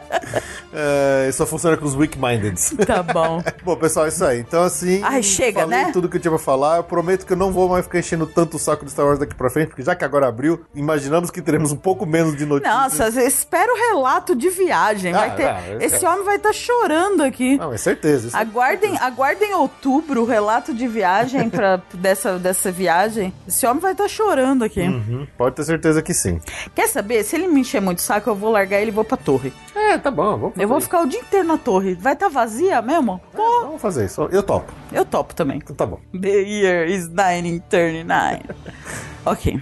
É, 0.74 1.28
isso 1.30 1.38
só 1.38 1.46
funciona 1.46 1.78
com 1.78 1.86
os 1.86 1.96
weak-minded. 1.96 2.56
tá 2.86 3.04
bom. 3.04 3.44
Bom, 3.64 3.76
pessoal, 3.76 4.06
é 4.06 4.10
isso 4.10 4.26
aí. 4.26 4.40
Então, 4.40 4.64
assim. 4.64 5.02
Ai, 5.04 5.22
chega, 5.24 5.62
falei 5.62 5.86
né? 5.86 5.92
tudo 5.94 6.10
que 6.10 6.18
eu 6.18 6.22
tinha 6.22 6.32
pra 6.32 6.40
falar. 6.40 6.78
Eu 6.78 6.84
prometo 6.84 7.26
que 7.26 7.34
eu 7.34 7.38
não 7.38 7.52
vou 7.52 7.70
mais 7.70 7.86
ficar 7.86 8.00
enchendo 8.00 8.26
tanto 8.26 8.58
o 8.58 8.60
saco 8.60 8.84
de 8.86 8.92
Star 8.92 9.06
Wars 9.06 9.20
daqui 9.20 9.36
pra 9.36 9.50
frente, 9.50 9.68
porque 9.70 9.84
já 9.84 9.96
que 9.96 10.04
agora 10.04 10.28
abriu, 10.28 10.66
imaginamos 10.74 11.30
que 11.32 11.42
teremos 11.42 11.72
um 11.72 11.76
pouco 11.78 12.06
menos 12.06 12.36
de 12.36 12.46
notícias. 12.46 12.74
Nossa, 13.00 13.24
espera 13.24 13.72
o 13.72 13.76
relato 13.76 14.36
de 14.36 14.50
viagem. 14.50 15.14
Vai 15.14 15.30
Ah, 15.30 15.32
ter... 15.34 15.46
ah, 15.48 15.62
eu 15.70 15.82
Esse 15.82 16.06
homem 16.06 16.24
vai 16.26 16.36
estar 16.38 16.54
chorando 16.54 17.22
aqui. 17.22 17.58
Não, 17.58 17.72
é 17.74 17.78
certeza. 17.78 18.28
Isso 18.28 18.38
Aguardem, 18.38 18.98
aguardem 19.00 19.54
outubro 19.54 20.22
o 20.22 20.26
relato 20.26 20.74
de 20.74 20.88
viagem 20.88 21.50
pra, 21.50 21.82
dessa, 21.94 22.38
dessa 22.40 22.72
viagem. 22.72 23.34
Esse 23.48 23.66
homem 23.66 23.80
vai 23.82 23.92
estar 23.94 24.08
chorando 24.08 24.64
aqui. 24.64 24.82
Uhum, 24.82 25.28
pode 25.38 25.56
ter 25.56 25.64
certeza 25.64 26.02
que 26.02 26.14
sim. 26.14 26.40
Quer 26.76 26.88
saber? 26.88 27.24
Se 27.24 27.36
ele 27.36 27.48
me 27.48 27.62
encher 27.62 27.82
muito 27.82 28.00
o 28.00 28.02
saco, 28.02 28.30
eu 28.30 28.36
vou 28.36 28.52
largar 28.52 28.80
ele 28.82 28.90
e 28.92 28.94
vou 28.94 29.04
pra 29.04 29.18
torre. 29.18 29.54
É, 29.76 29.98
tá 29.98 30.10
bom. 30.12 30.23
Vamos 30.32 30.52
fazer 30.54 30.64
Eu 30.64 30.68
vou 30.68 30.78
isso. 30.78 30.88
ficar 30.88 31.02
o 31.02 31.08
dia 31.08 31.20
inteiro 31.20 31.48
na 31.48 31.58
torre. 31.58 31.96
Vai 31.96 32.14
estar 32.14 32.30
vazia 32.30 32.82
mesmo? 32.82 33.20
Pô, 33.34 33.62
Vamos 33.64 33.82
fazer 33.82 34.06
isso. 34.06 34.24
Eu 34.32 34.44
topo. 34.44 34.72
eu 34.92 35.06
topo 35.06 35.34
também. 35.36 35.58
Então 35.58 35.76
tá 35.76 35.86
bom. 35.86 36.00
The 36.20 36.28
year 36.42 36.88
is 36.90 37.08
1939. 37.08 38.40
ok. 39.26 39.62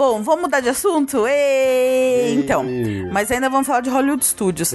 Bom, 0.00 0.22
vamos 0.22 0.40
mudar 0.40 0.60
de 0.60 0.70
assunto? 0.70 1.24
Então, 2.32 2.64
mas 3.12 3.30
ainda 3.30 3.50
vamos 3.50 3.66
falar 3.66 3.80
de 3.82 3.90
Hollywood 3.90 4.24
Studios. 4.24 4.72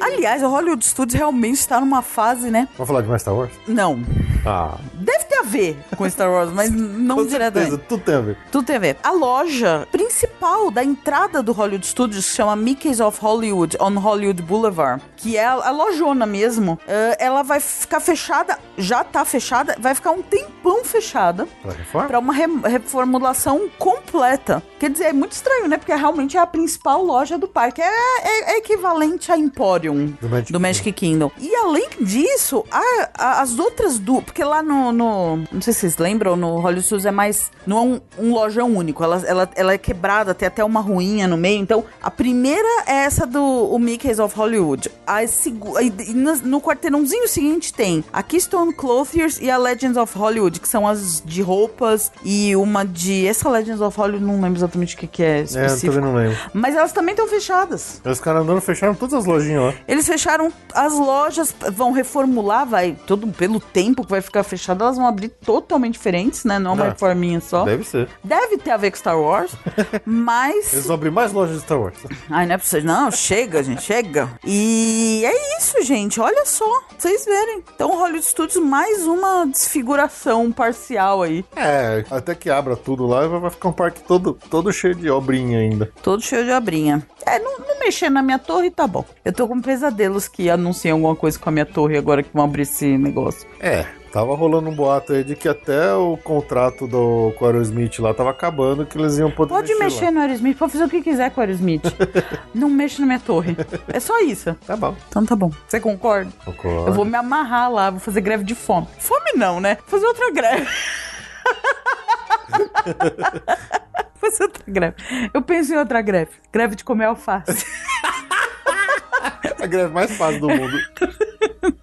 Aliás, 0.00 0.42
o 0.42 0.48
Hollywood 0.48 0.84
Studios 0.84 1.14
realmente 1.16 1.60
está 1.60 1.80
numa 1.80 2.02
fase, 2.02 2.50
né? 2.50 2.66
Vamos 2.76 2.88
falar 2.88 3.02
de 3.02 3.08
mais 3.08 3.22
Star 3.22 3.36
Wars? 3.36 3.52
Não. 3.68 4.00
Ah, 4.44 4.76
Deve 4.94 5.24
ter 5.26 5.36
a 5.38 5.42
ver 5.42 5.76
com 5.96 6.10
Star 6.10 6.28
Wars, 6.28 6.50
mas 6.52 6.70
não 6.74 7.18
com 7.18 7.26
diretamente. 7.26 7.70
certeza. 7.70 7.88
Tudo 7.88 8.02
tem 8.02 8.14
a 8.16 8.20
ver. 8.20 8.36
Tudo 8.50 8.66
tem 8.66 8.74
a 8.76 8.78
ver. 8.80 8.96
A 9.04 9.12
loja 9.12 9.86
principal 9.92 10.72
da 10.72 10.82
entrada 10.82 11.40
do 11.40 11.52
Hollywood 11.52 11.86
Studios 11.86 12.24
se 12.26 12.34
chama 12.34 12.56
Mickey's 12.56 12.98
of 12.98 13.20
Hollywood 13.20 13.76
on 13.80 13.94
Hollywood 14.00 14.42
Boulevard, 14.42 15.00
que 15.16 15.36
é 15.36 15.44
a, 15.44 15.70
lojona 15.70 16.26
mesmo. 16.26 16.80
Eh, 16.88 17.16
ela 17.20 17.44
vai 17.44 17.60
ficar 17.60 18.00
fechada, 18.00 18.58
já 18.76 19.04
tá 19.04 19.24
fechada, 19.24 19.76
vai 19.78 19.94
ficar 19.94 20.10
um 20.10 20.22
tempão 20.22 20.82
fechada 20.84 21.46
Pra 21.62 21.70
reforma? 21.72 22.08
para 22.08 22.18
uma 22.18 22.32
re- 22.32 22.60
reformulação 22.68 23.68
completa. 23.78 24.47
Quer 24.78 24.90
dizer, 24.90 25.04
é 25.06 25.12
muito 25.12 25.32
estranho, 25.32 25.68
né? 25.68 25.76
Porque 25.76 25.94
realmente 25.94 26.36
é 26.36 26.40
a 26.40 26.46
principal 26.46 27.04
loja 27.04 27.36
do 27.38 27.46
parque. 27.48 27.80
É, 27.80 27.84
é- 27.86 28.52
é 28.54 28.58
equivalente 28.58 29.30
a 29.32 29.36
Emporium 29.38 30.14
Do 30.20 30.28
Magic 30.28 30.52
do 30.52 30.60
Magic 30.60 30.92
Kingdom. 30.92 31.30
E 31.38 31.54
além 31.56 31.88
disso, 32.00 32.64
a- 32.70 33.08
a- 33.14 33.40
as 33.42 33.58
outras 33.58 33.98
duas. 33.98 34.24
Porque 34.24 34.42
lá 34.44 34.62
no, 34.62 34.92
no- 34.92 35.36
Não 35.52 35.60
sei 35.60 35.72
se 35.72 35.80
vocês 35.80 35.96
lembram, 35.98 36.36
no 36.36 36.56
Hollywood 36.60 36.82
Studios 36.86 37.06
é 37.06 37.10
mais. 37.10 37.50
Não 37.66 37.76
é 37.78 37.80
um, 37.80 38.00
um 38.18 38.32
lojão 38.32 38.74
único. 38.74 39.02
Ela, 39.04 39.22
ela, 39.26 39.50
ela 39.54 39.72
é 39.72 39.78
quebrada, 39.78 40.34
tem 40.34 40.46
até 40.48 40.64
uma 40.64 40.80
ruinha 40.80 41.26
no 41.28 41.36
meio. 41.36 41.60
Então, 41.60 41.84
a 42.02 42.10
primeira 42.10 42.68
é 42.86 43.04
essa 43.04 43.26
do 43.26 43.42
o 43.42 43.78
Mickey's 43.78 44.18
of 44.18 44.34
Hollywood. 44.36 44.90
A 45.06 45.22
e- 45.24 46.12
no, 46.14 46.36
no 46.36 46.60
quarteirãozinho 46.60 47.28
seguinte 47.28 47.72
tem 47.72 48.04
a 48.12 48.22
Keystone 48.22 48.72
Clothiers 48.72 49.38
e 49.40 49.50
a 49.50 49.56
Legends 49.56 49.96
of 49.96 50.16
Hollywood, 50.16 50.60
que 50.60 50.68
são 50.68 50.86
as 50.86 51.22
de 51.24 51.42
roupas. 51.42 52.10
E 52.24 52.54
uma 52.56 52.84
de. 52.84 53.26
Essa 53.26 53.48
Legends 53.48 53.80
of 53.80 53.96
Hollywood, 53.98 54.24
não 54.28 54.40
lembro 54.40 54.58
exatamente 54.58 54.94
o 54.94 54.98
que, 54.98 55.06
que 55.06 55.22
é 55.22 55.38
É, 55.38 55.40
eu 55.40 55.44
específico. 55.44 55.94
também 55.94 56.10
não 56.10 56.18
lembro. 56.18 56.38
Mas 56.52 56.74
elas 56.76 56.92
também 56.92 57.12
estão 57.12 57.26
fechadas. 57.28 58.00
Os 58.04 58.20
caras 58.20 58.42
andando 58.42 58.60
fecharam 58.60 58.94
todas 58.94 59.14
as 59.14 59.24
lojinhas 59.26 59.62
lá. 59.62 59.74
Eles 59.86 60.06
fecharam 60.06 60.52
as 60.74 60.92
lojas, 60.94 61.54
vão 61.72 61.92
reformular, 61.92 62.66
vai, 62.66 62.96
todo 63.06 63.26
pelo 63.28 63.60
tempo 63.60 64.04
que 64.04 64.10
vai 64.10 64.20
ficar 64.20 64.42
fechado, 64.42 64.84
elas 64.84 64.96
vão 64.96 65.06
abrir 65.06 65.28
totalmente 65.28 65.94
diferentes, 65.94 66.44
né? 66.44 66.58
Não 66.58 66.72
é 66.72 66.74
uma 66.74 66.86
É. 66.86 66.88
reforminha 66.90 67.40
só. 67.40 67.64
Deve. 67.64 67.78
Deve 68.24 68.48
ser. 68.56 68.58
ter 68.62 68.70
a 68.70 68.76
ver 68.76 68.90
com 68.90 68.96
Star 68.96 69.18
Wars, 69.18 69.52
mas. 70.04 70.72
Eles 70.72 70.86
vão 70.86 70.94
abrir 70.94 71.10
mais 71.10 71.32
lojas 71.32 71.56
de 71.56 71.62
Star 71.62 71.80
Wars. 71.80 71.96
Ai, 72.30 72.46
não 72.46 72.54
é 72.54 72.58
possível. 72.58 72.84
Não, 72.86 73.10
chega, 73.10 73.62
gente, 73.62 73.82
chega. 73.82 74.28
E 74.44 75.22
é 75.24 75.58
isso, 75.58 75.82
gente. 75.82 76.20
Olha 76.20 76.44
só, 76.44 76.64
pra 76.88 76.96
vocês 76.98 77.24
verem. 77.24 77.62
Então, 77.74 77.90
Hollywood 77.98 78.24
Studios, 78.24 78.62
mais 78.64 79.06
uma 79.06 79.46
desfiguração 79.46 80.50
parcial 80.52 81.22
aí. 81.22 81.44
É, 81.56 82.04
até 82.10 82.34
que 82.34 82.50
abra 82.50 82.76
tudo 82.76 83.06
lá, 83.06 83.26
vai 83.26 83.50
ficar 83.50 83.68
um 83.68 83.72
parque 83.72 84.00
todo, 84.02 84.17
todo 84.20 84.72
cheio 84.72 84.94
de 84.94 85.10
obrinha 85.10 85.58
ainda. 85.58 85.90
Todo 86.02 86.22
cheio 86.22 86.44
de 86.44 86.50
abrinha. 86.52 87.02
É, 87.26 87.38
não, 87.38 87.58
não 87.58 87.78
mexer 87.80 88.10
na 88.10 88.22
minha 88.22 88.38
torre, 88.38 88.70
tá 88.70 88.86
bom. 88.86 89.04
Eu 89.24 89.32
tô 89.32 89.46
com 89.48 89.60
pesadelos 89.60 90.28
que 90.28 90.48
anunciam 90.50 90.96
alguma 90.96 91.16
coisa 91.16 91.38
com 91.38 91.48
a 91.48 91.52
minha 91.52 91.66
torre 91.66 91.96
agora 91.96 92.22
que 92.22 92.30
vão 92.32 92.44
abrir 92.44 92.62
esse 92.62 92.96
negócio. 92.96 93.46
É, 93.60 93.84
tava 94.12 94.34
rolando 94.34 94.70
um 94.70 94.74
boato 94.74 95.12
aí 95.12 95.22
de 95.24 95.36
que 95.36 95.48
até 95.48 95.92
o 95.94 96.16
contrato 96.16 96.86
do 96.86 97.32
com 97.38 97.44
o 97.44 97.48
Aerosmith 97.48 97.98
lá 97.98 98.14
tava 98.14 98.30
acabando, 98.30 98.86
que 98.86 98.98
eles 98.98 99.18
iam 99.18 99.30
poder 99.30 99.50
Pode 99.54 99.74
mexer 99.76 100.06
lá. 100.06 100.10
no 100.12 100.20
Aerosmith, 100.20 100.56
pode 100.56 100.72
fazer 100.72 100.84
o 100.84 100.88
que 100.88 101.02
quiser 101.02 101.30
com 101.30 101.40
o 101.40 101.44
Aerosmith. 101.44 101.82
não 102.54 102.70
mexa 102.70 103.00
na 103.00 103.06
minha 103.06 103.20
torre. 103.20 103.56
É 103.88 104.00
só 104.00 104.18
isso. 104.20 104.54
Tá 104.66 104.76
bom. 104.76 104.94
Então 105.08 105.24
tá 105.24 105.36
bom. 105.36 105.50
Você 105.66 105.80
concorda? 105.80 106.30
Concordo. 106.44 106.88
Eu 106.88 106.92
vou 106.92 107.04
me 107.04 107.16
amarrar 107.16 107.70
lá, 107.70 107.90
vou 107.90 108.00
fazer 108.00 108.20
greve 108.20 108.44
de 108.44 108.54
fome. 108.54 108.86
Fome 108.98 109.32
não, 109.34 109.60
né? 109.60 109.76
Vou 109.86 109.98
fazer 110.00 110.06
outra 110.06 110.30
greve. 110.32 110.66
Fazer 114.16 114.42
outra 114.44 114.64
greve. 114.66 114.96
Eu 115.32 115.42
penso 115.42 115.72
em 115.72 115.76
outra 115.76 116.02
greve. 116.02 116.32
Greve 116.52 116.74
de 116.74 116.84
comer 116.84 117.04
alface. 117.06 117.64
A 119.60 119.66
greve 119.66 119.92
mais 119.92 120.16
fácil 120.16 120.40
do 120.40 120.48
mundo. 120.48 120.78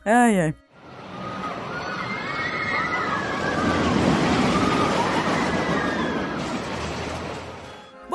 Ai, 0.05 0.39
ai. 0.39 0.55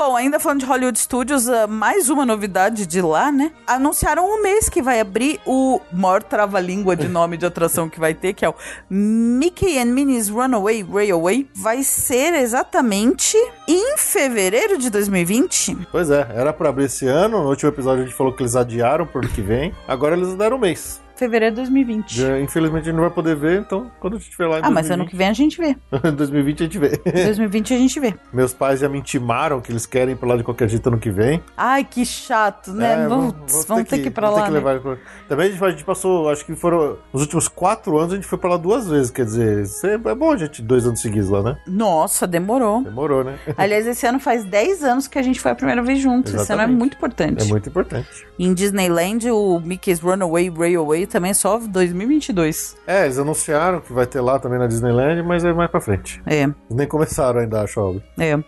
Bom, 0.02 0.16
ainda 0.16 0.40
falando 0.40 0.60
de 0.60 0.64
Hollywood 0.64 0.98
Studios, 0.98 1.46
ah, 1.46 1.66
mais 1.66 2.08
uma 2.08 2.24
novidade 2.24 2.86
de 2.86 3.02
lá, 3.02 3.30
né? 3.30 3.52
Anunciaram 3.66 4.24
um 4.24 4.42
mês 4.42 4.66
que 4.66 4.80
vai 4.80 4.98
abrir 4.98 5.38
o 5.44 5.78
maior 5.92 6.22
trava-língua 6.22 6.96
de 6.96 7.06
nome 7.06 7.36
de 7.36 7.44
atração 7.44 7.86
que 7.86 8.00
vai 8.00 8.14
ter, 8.14 8.32
que 8.32 8.42
é 8.42 8.48
o 8.48 8.54
Mickey 8.88 9.78
and 9.78 9.92
Minnie's 9.92 10.30
Runaway 10.30 10.82
Railway. 10.82 11.46
Vai 11.54 11.82
ser 11.82 12.32
exatamente 12.32 13.36
em 13.68 13.98
fevereiro 13.98 14.78
de 14.78 14.88
2020. 14.88 15.76
Pois 15.92 16.10
é, 16.10 16.26
era 16.34 16.50
pra 16.50 16.70
abrir 16.70 16.84
esse 16.84 17.06
ano. 17.06 17.42
No 17.42 17.50
último 17.50 17.68
episódio 17.68 18.04
a 18.04 18.06
gente 18.06 18.16
falou 18.16 18.32
que 18.32 18.42
eles 18.42 18.56
adiaram 18.56 19.06
pro 19.06 19.20
ano 19.20 19.28
que 19.28 19.42
vem. 19.42 19.74
Agora 19.86 20.16
eles 20.16 20.34
deram 20.34 20.56
um 20.56 20.60
mês. 20.60 20.98
Fevereiro 21.20 21.54
de 21.54 21.60
2020. 21.60 22.16
Já, 22.16 22.40
infelizmente 22.40 22.82
a 22.82 22.84
gente 22.86 22.94
não 22.94 23.02
vai 23.02 23.10
poder 23.10 23.36
ver, 23.36 23.60
então 23.60 23.90
quando 24.00 24.14
a 24.14 24.16
gente 24.16 24.30
estiver 24.30 24.46
lá 24.46 24.58
em 24.58 24.62
Ah, 24.64 24.70
mas 24.70 24.90
ano 24.90 25.06
que 25.06 25.14
vem 25.14 25.28
a 25.28 25.34
gente 25.34 25.58
vê. 25.58 25.76
2020, 25.90 26.16
2020 26.16 26.60
a 26.60 26.64
gente 26.64 26.78
vê. 26.78 26.88
2020 27.24 27.74
a 27.74 27.78
gente 27.78 28.00
vê. 28.00 28.14
Meus 28.32 28.54
pais 28.54 28.80
já 28.80 28.88
me 28.88 28.98
intimaram 28.98 29.60
que 29.60 29.70
eles 29.70 29.84
querem 29.84 30.14
ir 30.14 30.16
pra 30.16 30.30
lá 30.30 30.36
de 30.38 30.42
qualquer 30.42 30.66
jeito 30.70 30.88
ano 30.88 30.98
que 30.98 31.10
vem. 31.10 31.42
Ai, 31.54 31.84
que 31.84 32.06
chato, 32.06 32.72
né? 32.72 33.04
É, 33.04 33.06
vamos, 33.06 33.34
vamos 33.66 33.86
ter, 33.86 33.98
que 33.98 34.08
ir 34.08 34.10
pra 34.10 34.30
vamos 34.30 34.40
lá. 34.40 34.46
ter 34.46 34.52
que 34.58 34.64
né? 34.64 34.72
levar 34.72 34.98
Também 35.28 35.48
a 35.48 35.50
gente, 35.50 35.62
a 35.62 35.70
gente 35.70 35.84
passou, 35.84 36.30
acho 36.30 36.44
que 36.46 36.56
foram 36.56 36.96
nos 37.12 37.20
últimos 37.20 37.48
quatro 37.48 37.98
anos 37.98 38.14
a 38.14 38.16
gente 38.16 38.26
foi 38.26 38.38
pra 38.38 38.50
lá 38.50 38.56
duas 38.56 38.88
vezes. 38.88 39.10
Quer 39.10 39.26
dizer, 39.26 39.64
é 39.84 40.10
é 40.10 40.14
bom 40.14 40.32
a 40.32 40.38
gente 40.38 40.62
dois 40.62 40.86
anos 40.86 41.02
seguidos 41.02 41.28
lá, 41.28 41.42
né? 41.42 41.58
Nossa, 41.66 42.26
demorou. 42.26 42.82
Demorou, 42.82 43.22
né? 43.22 43.38
Aliás, 43.58 43.86
esse 43.86 44.06
ano 44.06 44.18
faz 44.18 44.42
10 44.42 44.82
anos 44.84 45.06
que 45.06 45.18
a 45.18 45.22
gente 45.22 45.38
foi 45.38 45.50
a 45.50 45.54
primeira 45.54 45.82
vez 45.82 45.98
juntos. 45.98 46.32
Esse 46.32 46.50
ano 46.50 46.62
é 46.62 46.66
muito 46.66 46.96
importante. 46.96 47.44
É 47.44 47.46
muito 47.46 47.68
importante. 47.68 48.08
Em 48.38 48.54
Disneyland, 48.54 49.30
o 49.30 49.60
Mickey's 49.60 50.00
Runaway 50.00 50.48
Railway 50.48 51.09
também 51.10 51.32
é 51.32 51.34
só 51.34 51.58
2022. 51.58 52.76
É, 52.86 53.04
eles 53.04 53.18
anunciaram 53.18 53.80
que 53.80 53.92
vai 53.92 54.06
ter 54.06 54.20
lá 54.20 54.38
também 54.38 54.58
na 54.58 54.66
Disneyland, 54.66 55.22
mas 55.22 55.44
é 55.44 55.52
mais 55.52 55.70
pra 55.70 55.80
frente. 55.80 56.22
É, 56.26 56.48
nem 56.70 56.86
começaram 56.86 57.40
ainda, 57.40 57.62
acho, 57.62 58.00
é. 58.18 58.38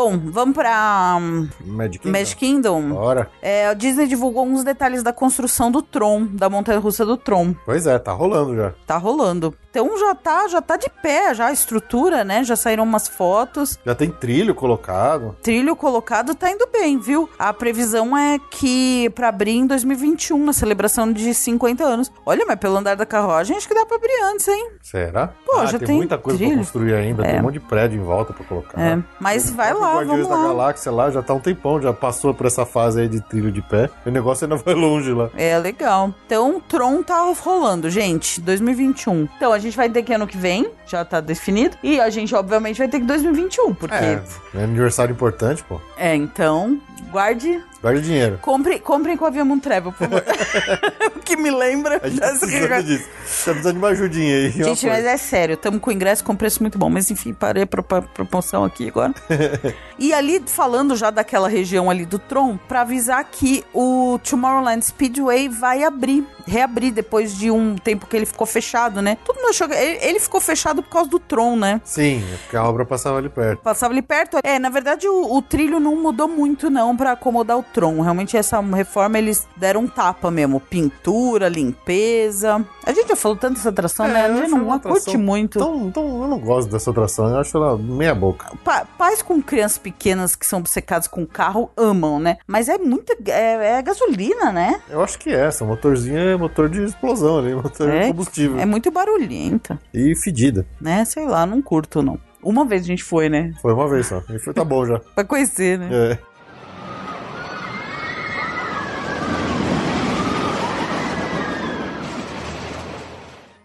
Bom, 0.00 0.18
vamos 0.18 0.54
pra 0.54 1.18
hum, 1.20 1.46
Magic 1.62 1.98
Kingdom. 1.98 2.18
Magic 2.18 2.36
Kingdom. 2.38 2.88
Bora. 2.88 3.30
É, 3.42 3.66
a 3.66 3.74
Disney 3.74 4.06
divulgou 4.06 4.40
alguns 4.40 4.64
detalhes 4.64 5.02
da 5.02 5.12
construção 5.12 5.70
do 5.70 5.82
Tron, 5.82 6.24
da 6.24 6.48
montanha-russa 6.48 7.04
do 7.04 7.18
Tron. 7.18 7.54
Pois 7.66 7.86
é, 7.86 7.98
tá 7.98 8.10
rolando 8.12 8.56
já. 8.56 8.72
Tá 8.86 8.96
rolando. 8.96 9.54
Então 9.70 9.96
já 10.00 10.14
tá, 10.16 10.48
já 10.48 10.60
tá 10.60 10.76
de 10.76 10.88
pé, 11.02 11.32
já 11.34 11.46
a 11.46 11.52
estrutura, 11.52 12.24
né? 12.24 12.42
Já 12.42 12.56
saíram 12.56 12.82
umas 12.82 13.06
fotos. 13.06 13.78
Já 13.86 13.94
tem 13.94 14.10
trilho 14.10 14.52
colocado. 14.52 15.36
Trilho 15.42 15.76
colocado 15.76 16.34
tá 16.34 16.50
indo 16.50 16.66
bem, 16.72 16.98
viu? 16.98 17.28
A 17.38 17.52
previsão 17.52 18.16
é 18.16 18.38
que 18.50 19.10
pra 19.10 19.28
abrir 19.28 19.52
em 19.52 19.66
2021, 19.66 20.44
na 20.44 20.52
celebração 20.52 21.12
de 21.12 21.32
50 21.32 21.84
anos. 21.84 22.10
Olha, 22.26 22.44
mas 22.48 22.56
pelo 22.58 22.78
andar 22.78 22.96
da 22.96 23.06
carruagem, 23.06 23.56
acho 23.56 23.68
que 23.68 23.74
dá 23.74 23.84
pra 23.86 23.96
abrir 23.96 24.20
antes, 24.32 24.48
hein? 24.48 24.70
Será? 24.82 25.28
Pô, 25.46 25.58
ah, 25.58 25.66
já 25.66 25.78
tem, 25.78 25.86
tem 25.88 25.96
muita 25.98 26.18
coisa 26.18 26.36
trilho. 26.38 26.54
pra 26.54 26.58
construir 26.64 26.94
ainda. 26.94 27.22
Tem 27.22 27.36
É. 27.36 27.38
um 27.38 27.42
monte 27.42 27.52
de 27.54 27.60
prédio 27.60 28.00
em 28.00 28.02
volta 28.02 28.32
pra 28.32 28.44
colocar. 28.44 28.80
É. 28.80 28.98
Mas 29.20 29.50
vai 29.50 29.72
lá, 29.72 29.89
Guardiões 29.94 30.28
da 30.28 30.34
lá. 30.36 30.42
Galáxia 30.48 30.92
lá 30.92 31.10
já 31.10 31.22
tá 31.22 31.34
um 31.34 31.40
tempão, 31.40 31.80
já 31.80 31.92
passou 31.92 32.34
por 32.34 32.46
essa 32.46 32.64
fase 32.64 33.02
aí 33.02 33.08
de 33.08 33.20
trilho 33.20 33.50
de 33.50 33.62
pé. 33.62 33.90
O 34.04 34.10
negócio 34.10 34.44
ainda 34.44 34.56
vai 34.62 34.74
longe 34.74 35.12
lá. 35.12 35.30
É 35.36 35.58
legal. 35.58 36.12
Então, 36.26 36.56
o 36.56 36.60
Tron 36.60 37.02
tá 37.02 37.20
rolando, 37.40 37.90
gente, 37.90 38.40
2021. 38.40 39.28
Então, 39.36 39.52
a 39.52 39.58
gente 39.58 39.76
vai 39.76 39.88
ter 39.88 40.02
que 40.02 40.12
ano 40.12 40.26
que 40.26 40.36
vem, 40.36 40.70
já 40.86 41.04
tá 41.04 41.20
definido. 41.20 41.76
E 41.82 42.00
a 42.00 42.10
gente, 42.10 42.34
obviamente, 42.34 42.78
vai 42.78 42.88
ter 42.88 43.00
que 43.00 43.06
2021, 43.06 43.74
porque. 43.74 43.94
É, 43.94 44.22
é 44.54 44.64
aniversário 44.64 45.12
importante, 45.12 45.62
pô. 45.64 45.80
É, 45.96 46.14
então, 46.14 46.80
guarde. 47.10 47.62
Guarde 47.82 48.02
dinheiro. 48.02 48.38
Compre, 48.42 48.78
comprem 48.78 49.16
com 49.16 49.24
a 49.24 49.30
Via 49.30 49.44
Moon 49.44 49.58
Travel, 49.58 49.92
por 49.92 50.08
favor. 50.08 50.22
o 51.16 51.20
que 51.20 51.36
me 51.36 51.50
lembra. 51.50 52.00
A 52.02 52.08
gente 52.08 52.20
tá 52.20 52.28
precisando 52.28 52.84
disso. 52.84 53.04
Tá 53.04 53.52
precisando 53.52 53.72
de 53.72 53.78
uma 53.78 53.88
ajudinha 53.88 54.36
aí. 54.36 54.50
Gente, 54.50 54.86
mas 54.86 55.04
é 55.04 55.16
sério, 55.16 55.54
estamos 55.54 55.80
com 55.80 55.90
o 55.90 55.92
ingresso 55.92 56.24
com 56.24 56.34
preço 56.36 56.62
muito 56.62 56.78
bom. 56.78 56.90
Mas 56.90 57.10
enfim, 57.10 57.32
parei 57.32 57.66
pra, 57.66 57.82
pra 57.82 58.02
promoção 58.02 58.64
aqui 58.64 58.88
agora. 58.88 59.14
e 59.98 60.12
ali, 60.12 60.42
falando 60.46 60.96
já 60.96 61.10
daquela 61.10 61.48
região 61.48 61.90
ali 61.90 62.04
do 62.04 62.18
Tron, 62.18 62.56
pra 62.68 62.82
avisar 62.82 63.24
que 63.24 63.64
o 63.72 64.18
Tomorrowland 64.28 64.84
Speedway 64.84 65.48
vai 65.48 65.82
abrir, 65.82 66.26
reabrir 66.46 66.92
depois 66.92 67.36
de 67.36 67.50
um 67.50 67.76
tempo 67.76 68.06
que 68.06 68.16
ele 68.16 68.26
ficou 68.26 68.46
fechado, 68.46 69.00
né? 69.00 69.16
Todo 69.24 69.36
mundo 69.36 69.50
achou 69.50 69.68
que. 69.68 69.74
Ele, 69.74 69.98
ele 70.02 70.20
ficou 70.20 70.40
fechado 70.40 70.82
por 70.82 70.90
causa 70.90 71.10
do 71.10 71.18
Tron, 71.18 71.56
né? 71.56 71.80
Sim, 71.84 72.22
é 72.32 72.36
porque 72.36 72.56
a 72.56 72.64
obra 72.64 72.84
passava 72.84 73.18
ali 73.18 73.28
perto. 73.28 73.60
Passava 73.60 73.92
ali 73.92 74.02
perto. 74.02 74.38
É, 74.42 74.58
na 74.58 74.68
verdade, 74.68 75.08
o, 75.08 75.36
o 75.36 75.42
trilho 75.42 75.80
não 75.80 75.96
mudou 75.96 76.28
muito, 76.28 76.68
não, 76.70 76.89
pra 76.96 77.12
acomodar 77.12 77.58
o 77.58 77.62
Tron. 77.62 78.00
Realmente, 78.00 78.36
essa 78.36 78.60
reforma 78.60 79.18
eles 79.18 79.46
deram 79.56 79.82
um 79.82 79.86
tapa 79.86 80.30
mesmo. 80.30 80.60
Pintura, 80.60 81.48
limpeza. 81.48 82.64
A 82.84 82.92
gente 82.92 83.08
já 83.08 83.16
falou 83.16 83.36
tanto 83.36 83.54
dessa 83.54 83.68
atração, 83.68 84.06
né? 84.08 84.22
A 84.22 84.28
É, 84.28 84.30
eu 84.30 84.36
gente 84.36 84.50
não 84.50 84.78
curte 84.80 85.16
muito. 85.16 85.58
Então, 85.58 85.86
então 85.88 86.22
eu 86.22 86.28
não 86.28 86.38
gosto 86.38 86.70
dessa 86.70 86.90
atração, 86.90 87.28
eu 87.28 87.38
acho 87.38 87.56
ela 87.56 87.76
meia 87.76 88.14
boca. 88.14 88.50
Pa- 88.64 88.84
pais 88.98 89.22
com 89.22 89.40
crianças 89.42 89.78
pequenas 89.78 90.34
que 90.36 90.46
são 90.46 90.58
obcecados 90.58 91.08
com 91.08 91.26
carro 91.26 91.70
amam, 91.76 92.18
né? 92.18 92.38
Mas 92.46 92.68
é 92.68 92.78
muita. 92.78 93.16
É, 93.26 93.78
é 93.78 93.82
gasolina, 93.82 94.52
né? 94.52 94.80
Eu 94.88 95.02
acho 95.02 95.18
que 95.18 95.30
é, 95.30 95.46
essa 95.46 95.64
motorzinha 95.64 96.18
é 96.20 96.36
motor 96.36 96.68
de 96.68 96.82
explosão 96.84 97.38
ali, 97.38 97.54
motor 97.56 97.90
de 97.90 97.96
É, 97.96 98.06
combustível. 98.08 98.58
É 98.58 98.66
muito 98.66 98.90
barulhenta, 98.90 99.78
E 99.92 100.14
fedida. 100.16 100.66
né? 100.80 101.04
Sei 101.04 101.24
lá, 101.26 101.44
não 101.46 101.60
curto, 101.62 102.02
não. 102.02 102.18
Uma 102.42 102.64
vez 102.64 102.82
a 102.82 102.86
gente 102.86 103.04
foi, 103.04 103.28
né? 103.28 103.52
Foi 103.60 103.72
uma 103.74 103.86
vez 103.86 104.06
só. 104.06 104.22
E 104.30 104.38
foi, 104.38 104.54
tá 104.54 104.64
bom 104.64 104.86
já. 104.86 104.98
Pra 105.14 105.24
conhecer, 105.24 105.78
né? 105.78 105.88
É. 105.92 106.18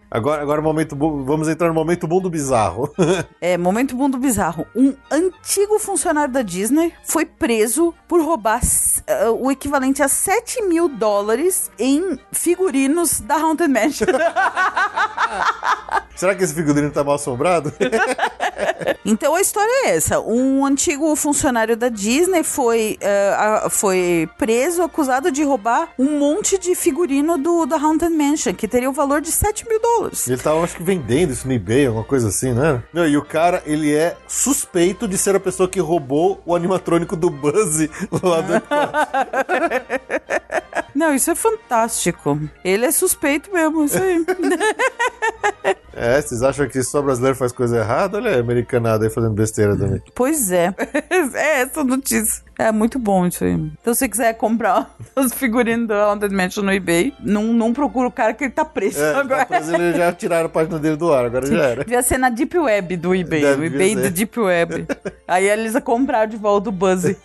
Agora, 0.09 0.41
agora 0.41 0.61
momento 0.61 0.95
bom, 0.95 1.23
vamos 1.25 1.47
entrar 1.47 1.67
no 1.67 1.73
momento 1.73 2.07
bom 2.07 2.21
do 2.21 2.29
bizarro. 2.29 2.93
É, 3.41 3.57
momento 3.57 3.95
mundo 3.95 4.17
bizarro. 4.17 4.65
Um 4.75 4.95
antigo 5.11 5.77
funcionário 5.77 6.33
da 6.33 6.41
Disney 6.41 6.91
foi 7.03 7.25
preso 7.25 7.93
por 8.07 8.21
roubar 8.23 8.59
eh, 9.05 9.29
o 9.29 9.51
equivalente 9.51 10.01
a 10.01 10.07
7 10.07 10.63
mil 10.63 10.87
dólares 10.89 11.69
em 11.77 12.17
figurinos 12.31 13.19
da 13.19 13.35
Haunted 13.35 13.71
Mansion. 13.71 14.07
Será 16.15 16.33
que 16.33 16.43
esse 16.43 16.53
figurino 16.53 16.89
tá 16.91 17.03
mal 17.03 17.15
assombrado? 17.15 17.71
Então 19.07 19.35
a 19.35 19.41
história 19.41 19.69
é 19.85 19.95
essa: 19.97 20.19
um 20.19 20.65
antigo 20.65 21.15
funcionário 21.15 21.77
da 21.77 21.89
Disney 21.89 22.41
foi, 22.43 22.97
a- 23.37 23.67
foi 23.69 24.27
preso, 24.37 24.81
acusado 24.81 25.29
de 25.31 25.43
roubar 25.43 25.89
um 25.99 26.17
monte 26.17 26.57
de 26.57 26.73
figurino 26.73 27.37
do 27.37 27.65
da 27.67 27.75
Haunted 27.75 28.11
Mansion, 28.15 28.53
que 28.55 28.67
teria 28.67 28.89
o 28.89 28.93
valor 28.93 29.21
de 29.21 29.31
7 29.31 29.67
mil 29.67 29.79
dólares. 29.79 30.04
Ele 30.27 30.37
tava, 30.37 30.63
acho 30.63 30.75
que, 30.75 30.83
vendendo 30.83 31.31
isso 31.31 31.47
no 31.47 31.53
eBay, 31.53 31.87
alguma 31.87 32.03
coisa 32.03 32.27
assim, 32.29 32.53
né? 32.53 32.83
Não, 32.93 33.07
e 33.07 33.17
o 33.17 33.23
cara, 33.23 33.61
ele 33.65 33.93
é 33.93 34.15
suspeito 34.27 35.07
de 35.07 35.17
ser 35.17 35.35
a 35.35 35.39
pessoa 35.39 35.69
que 35.69 35.79
roubou 35.79 36.41
o 36.45 36.55
animatrônico 36.55 37.15
do 37.15 37.29
Buzz 37.29 37.87
lá 38.23 38.41
do 38.41 38.53
Não, 40.95 41.13
isso 41.13 41.29
é 41.29 41.35
fantástico. 41.35 42.39
Ele 42.63 42.85
é 42.85 42.91
suspeito 42.91 43.53
mesmo, 43.53 43.83
isso 43.83 44.01
aí. 44.01 44.25
É, 45.95 46.21
vocês 46.21 46.43
acham 46.43 46.67
que 46.67 46.83
só 46.83 47.01
brasileiro 47.01 47.37
faz 47.37 47.51
coisa 47.51 47.77
errada? 47.77 48.17
Olha 48.17 48.35
a 48.35 48.39
americanada 48.39 49.05
aí 49.05 49.09
fazendo 49.09 49.33
besteira 49.33 49.75
também. 49.77 50.01
pois 50.13 50.51
é. 50.51 50.73
É 51.35 51.61
essa 51.61 51.83
notícia. 51.83 52.43
É 52.57 52.71
muito 52.71 52.97
bom 52.99 53.25
isso 53.25 53.43
aí. 53.43 53.51
Então, 53.53 53.93
se 53.93 53.99
você 53.99 54.09
quiser 54.09 54.33
comprar 54.33 54.95
os 55.15 55.33
figurinos 55.33 55.87
do 55.87 55.93
Haunted 55.93 56.33
Mansion 56.33 56.63
no 56.63 56.71
eBay, 56.73 57.13
não, 57.19 57.43
não 57.53 57.73
procura 57.73 58.07
o 58.07 58.11
cara 58.11 58.33
que 58.33 58.43
ele 58.45 58.51
tá 58.53 58.63
preso 58.65 58.99
É, 59.01 59.15
agora. 59.15 59.45
tá, 59.45 59.57
eles 59.57 59.97
já 59.97 60.11
tiraram 60.13 60.45
a 60.45 60.49
página 60.49 60.79
dele 60.79 60.95
do 60.95 61.11
ar, 61.13 61.25
agora 61.25 61.45
já 61.45 61.63
era. 61.63 61.83
Devia 61.83 62.01
ser 62.03 62.17
na 62.17 62.29
Deep 62.29 62.57
Web 62.57 62.97
do 62.97 63.13
eBay. 63.15 63.41
Deve 63.41 63.61
o 63.61 63.65
eBay 63.65 63.93
ser. 63.95 64.01
do 64.03 64.09
Deep 64.11 64.39
Web. 64.39 64.87
Aí 65.27 65.47
eles 65.49 65.73
iam 65.73 65.81
comprar 65.81 66.25
de 66.27 66.37
volta 66.37 66.69
o 66.69 66.71
Buzz. 66.71 67.15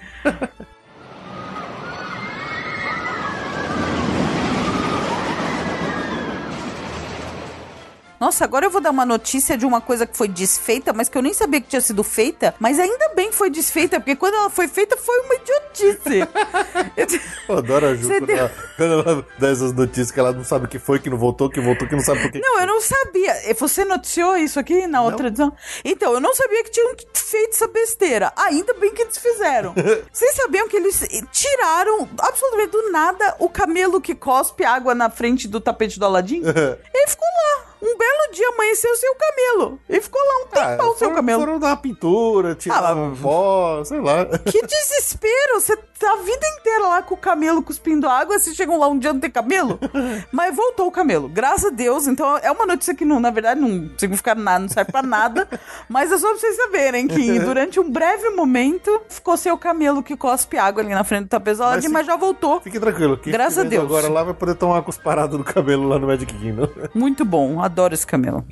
Nossa, 8.21 8.45
agora 8.45 8.67
eu 8.67 8.71
vou 8.71 8.83
dar 8.83 8.91
uma 8.91 9.07
notícia 9.07 9.57
de 9.57 9.65
uma 9.65 9.81
coisa 9.81 10.07
que 10.07 10.15
foi 10.15 10.29
desfeita, 10.29 10.93
mas 10.93 11.09
que 11.09 11.17
eu 11.17 11.23
nem 11.23 11.33
sabia 11.33 11.59
que 11.59 11.69
tinha 11.69 11.81
sido 11.81 12.05
feita. 12.05 12.55
Mas 12.59 12.79
ainda 12.79 13.09
bem 13.15 13.31
que 13.31 13.35
foi 13.37 13.49
desfeita, 13.49 13.99
porque 13.99 14.15
quando 14.15 14.35
ela 14.35 14.51
foi 14.51 14.69
feita 14.69 14.95
foi 14.95 15.19
uma 15.21 15.35
idiotice. 15.37 16.29
Eu- 17.49 17.57
adoro 17.57 17.87
a 17.87 17.95
Ju 17.95 18.09
quando, 18.09 18.27
deu- 18.27 18.37
ela, 18.37 18.53
quando 18.77 18.93
ela 18.93 19.27
dá 19.39 19.49
essas 19.49 19.73
notícias 19.73 20.11
que 20.11 20.21
ela 20.21 20.33
não 20.33 20.45
sabe 20.45 20.67
o 20.67 20.69
que 20.69 20.79
foi, 20.79 20.99
que 20.99 21.09
não 21.09 21.17
voltou, 21.17 21.49
que 21.49 21.61
voltou, 21.61 21.89
que 21.89 21.95
não 21.97 22.03
sabe 22.03 22.21
por 22.21 22.31
quê. 22.31 22.41
Não, 22.45 22.61
eu 22.61 22.67
não 22.67 22.81
sabia. 22.83 23.35
Você 23.59 23.87
noticiou 23.87 24.37
isso 24.37 24.61
aqui 24.61 24.87
na 24.87 25.03
outra 25.03 25.29
edição? 25.29 25.51
Então, 25.83 26.13
eu 26.13 26.21
não 26.21 26.35
sabia 26.35 26.63
que 26.63 26.71
tinham 26.71 26.95
feito 27.15 27.55
essa 27.55 27.69
besteira. 27.69 28.33
Ainda 28.37 28.75
bem 28.75 28.93
que 28.93 29.01
eles 29.01 29.17
fizeram. 29.17 29.73
Vocês 30.13 30.35
sabiam 30.35 30.69
que 30.69 30.77
eles 30.77 31.01
tiraram 31.33 32.07
absolutamente 32.19 32.71
do 32.73 32.93
nada 32.93 33.35
o 33.39 33.49
camelo 33.49 33.99
que 33.99 34.15
cospe 34.15 34.63
água 34.63 34.95
na 34.95 35.09
frente 35.09 35.49
do 35.49 35.59
tapete 35.59 35.99
do 35.99 36.05
Aladim? 36.05 36.43
Ele 36.45 37.07
ficou 37.09 37.27
lá. 37.27 37.70
Um 37.83 37.97
belo 37.97 38.33
dia 38.33 38.49
amanheceu 38.49 38.91
o 38.91 39.15
camelo. 39.15 39.81
Ele 39.89 40.01
ficou 40.01 40.21
lá 40.21 40.45
um 40.45 40.47
tempão 40.49 40.87
sem 40.89 40.95
o 40.95 40.99
foram, 40.99 41.15
camelo. 41.15 41.41
foram 41.41 41.59
dar 41.59 41.69
uma 41.69 41.77
pintura, 41.77 42.55
tirar 42.55 42.93
Ah, 42.93 43.13
pó, 43.21 43.83
sei 43.85 44.01
lá. 44.01 44.27
Que 44.27 44.67
desespero! 44.67 45.61
Você 45.61 45.77
tá 45.77 46.13
a 46.13 46.17
vida 46.17 46.47
inteira 46.59 46.87
lá 46.87 47.03
com 47.03 47.15
o 47.15 47.19
camelo 47.19 47.63
cuspindo 47.63 48.09
água, 48.09 48.39
você 48.39 48.55
chegam 48.55 48.79
lá 48.79 48.89
um 48.89 48.99
dia 48.99 49.13
não 49.13 49.21
tem 49.21 49.31
camelo? 49.31 49.79
Mas 50.33 50.55
voltou 50.55 50.87
o 50.87 50.91
camelo, 50.91 51.29
graças 51.29 51.67
a 51.67 51.71
Deus. 51.71 52.07
Então 52.07 52.39
é 52.39 52.51
uma 52.51 52.67
notícia 52.67 52.95
que, 52.95 53.05
não, 53.05 53.21
na 53.21 53.31
verdade, 53.31 53.61
não 53.61 53.91
significa 53.99 54.35
nada, 54.35 54.61
não 54.61 54.69
serve 54.69 54.93
pra 54.93 55.03
nada. 55.03 55.49
mas 55.89 56.11
é 56.11 56.19
só 56.19 56.29
pra 56.29 56.39
vocês 56.39 56.57
saberem 56.57 57.07
que 57.07 57.39
durante 57.41 57.79
um 57.79 57.91
breve 57.91 58.31
momento 58.31 59.01
ficou 59.09 59.37
sem 59.37 59.53
o 59.53 59.59
camelo 59.59 60.03
que 60.03 60.17
cospe 60.17 60.57
água 60.59 60.83
ali 60.83 60.93
na 60.95 61.05
frente 61.05 61.25
do 61.25 61.29
tapete, 61.29 61.59
mas, 61.59 61.87
Mas 61.87 62.07
já 62.07 62.17
voltou. 62.17 62.61
Fique 62.61 62.79
tranquilo. 62.79 63.17
Quem 63.17 63.33
Graças 63.33 63.59
a 63.59 63.63
Deus. 63.63 63.85
Agora 63.85 64.09
lá 64.09 64.23
vai 64.23 64.35
poder 64.35 64.55
tomar 64.55 64.83
cusparado 64.83 65.39
do 65.39 65.45
cabelo 65.45 65.89
lá 65.89 65.99
no 65.99 66.07
Magic 66.07 66.33
Kingdom. 66.33 66.69
Muito 66.95 67.25
bom, 67.25 67.61
adoro 67.71 67.95
esse 67.95 68.07
camelo. 68.07 68.45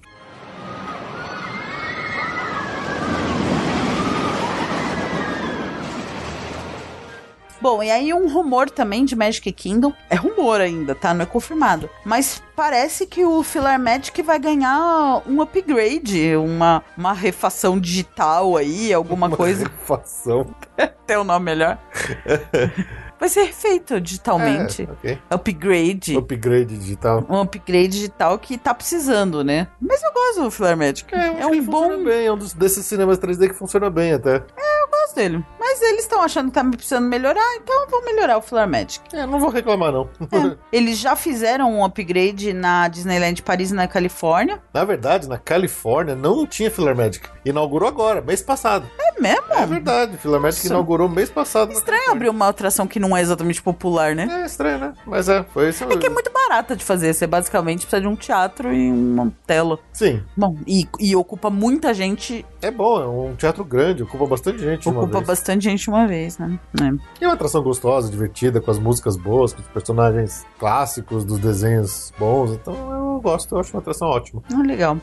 Bom, 7.61 7.83
e 7.83 7.91
aí 7.91 8.15
um 8.15 8.33
rumor 8.33 8.71
também 8.71 9.05
de 9.05 9.17
Magic 9.17 9.51
Kingdom. 9.51 9.93
É 10.09 10.15
rumor 10.15 10.61
ainda, 10.61 10.95
tá? 10.95 11.13
Não 11.13 11.25
é 11.25 11.27
confirmado. 11.27 11.91
Mas 12.05 12.41
parece 12.55 13.05
que 13.05 13.25
o 13.25 13.43
Filar 13.43 13.81
Magic 13.81 14.23
vai 14.23 14.39
ganhar 14.39 15.23
um 15.27 15.43
upgrade, 15.43 16.37
uma, 16.37 16.85
uma 16.97 17.13
refação 17.13 17.79
digital 17.79 18.57
aí, 18.57 18.95
alguma 18.95 19.29
coisa. 19.29 19.69
Fação. 19.85 20.47
Tem 21.05 21.19
um 21.19 21.25
nome 21.25 21.45
melhor. 21.47 21.79
vai 23.19 23.29
ser 23.29 23.53
feito 23.53 24.01
digitalmente. 24.01 24.83
É, 24.83 24.93
ok. 24.93 25.19
Upgrade. 25.31 26.17
Upgrade 26.17 26.77
digital. 26.79 27.25
um 27.29 27.41
upgrade 27.41 27.89
digital 27.89 28.39
que 28.39 28.57
tá 28.57 28.75
precisando, 28.75 29.43
né? 29.43 29.69
Mas 29.81 30.03
eu 30.03 30.13
gosto 30.13 30.43
do 30.43 30.51
Filar 30.51 30.77
Magic. 30.77 31.15
É, 31.15 31.35
que 31.35 31.45
um 31.45 31.65
bom. 31.65 32.05
bem, 32.05 32.27
é 32.27 32.33
um 32.33 32.37
dos, 32.37 32.53
desses 32.53 32.85
cinemas 32.87 33.19
3D 33.19 33.49
que 33.49 33.55
funciona 33.55 33.91
bem 33.91 34.13
até. 34.13 34.37
Eu 34.37 34.89
gosto 34.91 35.17
dele. 35.17 35.45
Mas 35.59 35.83
eles 35.83 36.03
estão 36.03 36.23
achando 36.23 36.47
que 36.49 36.55
tá 36.55 36.63
me 36.63 36.77
precisando 36.77 37.07
melhorar, 37.09 37.57
então 37.57 37.83
eu 37.83 37.89
vou 37.89 38.05
melhorar 38.05 38.39
o 38.39 38.43
Filar 38.43 38.69
Magic. 38.69 39.01
É, 39.13 39.27
não 39.27 39.39
vou 39.39 39.51
reclamar 39.51 39.93
não. 39.93 40.09
É. 40.21 40.57
Eles 40.73 40.99
já 40.99 41.17
fizeram 41.17 41.73
um 41.73 41.85
upgrade 41.85 42.53
na 42.53 42.89
Disneyland 42.89 43.43
Paris 43.43 43.71
e 43.71 43.75
na 43.75 43.89
Califórnia. 43.89 44.63
Na 44.73 44.85
verdade, 44.85 45.29
na 45.29 45.39
Califórnia 45.39 46.15
não 46.15 46.47
tinha 46.47 46.71
Filler 46.71 46.97
Magic. 46.97 47.27
Inaugurou 47.45 47.89
agora, 47.89 48.21
mês 48.21 48.43
passado. 48.43 48.87
É 48.99 49.08
É 49.08 49.08
mesmo? 49.21 49.45
É 49.51 49.67
verdade, 49.67 50.17
Filamétrica 50.17 50.65
Nossa. 50.65 50.75
inaugurou 50.75 51.09
mês 51.09 51.31
passado. 51.31 51.73
Estranho 51.73 52.11
abrir 52.11 52.29
uma 52.29 52.49
atração 52.49 52.87
que 52.87 52.99
não 53.01 53.17
é 53.17 53.21
exatamente 53.21 53.63
popular, 53.63 54.15
né? 54.15 54.29
É 54.43 54.47
estranho, 54.47 54.79
né? 54.79 54.93
Mas 55.07 55.29
é, 55.29 55.43
foi 55.53 55.71
isso 55.71 55.85
É 55.85 55.97
que 55.97 56.07
é 56.07 56.11
muito 56.11 56.31
barata 56.33 56.75
de 56.77 56.85
fazer. 56.85 57.13
Você 57.13 57.27
basicamente 57.27 57.81
precisa 57.87 58.01
de 58.01 58.07
um 58.09 58.17
teatro 58.17 58.73
e 58.73 58.91
uma 58.91 59.33
tela. 59.47 59.79
Sim, 59.93 60.23
Bom, 60.37 60.57
e, 60.67 60.87
e 60.99 61.15
ocupa 61.17 61.51
muita 61.51 61.93
gente. 61.93 62.45
é 62.63 62.71
bom, 62.71 63.01
é 63.03 63.07
um 63.07 63.35
teatro 63.35 63.65
grande, 63.65 64.03
ocupa 64.03 64.27
bastante 64.27 64.59
gente 64.61 64.83
de 64.83 64.89
uma 64.89 65.01
ocupa 65.03 65.19
vez. 65.19 65.27
bastante 65.27 65.65
gente 65.65 65.89
uma 65.89 66.07
vez, 66.07 66.39
né? 66.39 66.59
É. 66.81 66.85
E 67.21 67.25
é 67.25 67.29
uma 67.29 67.35
atração 67.35 67.63
gostosa, 67.63 68.11
divertida, 68.11 68.61
com 68.61 68.71
as 68.71 68.79
músicas 68.79 69.17
boas, 69.17 69.53
com 69.53 69.61
os 69.61 69.69
personagens 69.69 70.47
clássicos 70.59 71.25
dos 71.25 71.39
desenhos 71.39 72.13
bons. 72.19 72.53
Então 72.53 72.75
eu 72.93 73.21
gosto, 73.21 73.55
eu 73.55 73.61
acho 73.61 73.73
uma 73.73 73.81
atração 73.81 74.09
ótima. 74.09 74.43
Ah, 74.53 74.63
legal. 74.63 74.97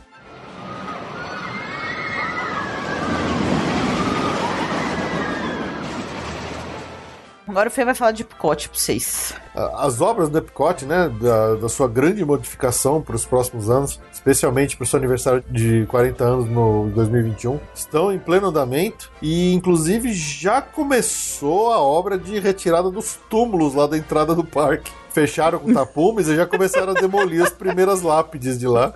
Agora 7.56 7.70
o 7.70 7.72
Fê 7.72 7.86
vai 7.86 7.96
falar 7.96 8.12
de 8.12 8.24
Epcot 8.24 8.68
pra 8.68 8.78
vocês. 8.78 9.34
As 9.56 10.02
obras 10.02 10.28
do 10.28 10.38
Epcot, 10.40 10.84
né, 10.84 11.10
da, 11.22 11.56
da 11.56 11.70
sua 11.70 11.88
grande 11.88 12.26
modificação 12.26 13.02
para 13.02 13.16
os 13.16 13.26
próximos 13.26 13.70
anos, 13.70 13.98
especialmente 14.12 14.76
para 14.76 14.84
o 14.84 14.86
seu 14.86 14.98
aniversário 14.98 15.42
de 15.50 15.86
40 15.86 16.22
anos 16.22 16.50
no 16.50 16.90
2021, 16.94 17.58
estão 17.74 18.12
em 18.12 18.20
pleno 18.20 18.48
andamento 18.48 19.10
e, 19.22 19.54
inclusive, 19.54 20.12
já 20.12 20.62
começou 20.62 21.72
a 21.72 21.80
obra 21.80 22.18
de 22.18 22.38
retirada 22.40 22.92
dos 22.92 23.18
túmulos 23.30 23.74
lá 23.74 23.88
da 23.88 23.98
entrada 23.98 24.36
do 24.36 24.44
parque. 24.44 24.92
Fecharam 25.12 25.58
com 25.58 25.74
tapumes 25.74 26.28
e 26.28 26.36
já 26.36 26.46
começaram 26.46 26.92
a 26.92 27.00
demolir 27.00 27.42
as 27.42 27.54
primeiras 27.54 28.02
lápides 28.02 28.60
de 28.60 28.68
lá. 28.68 28.94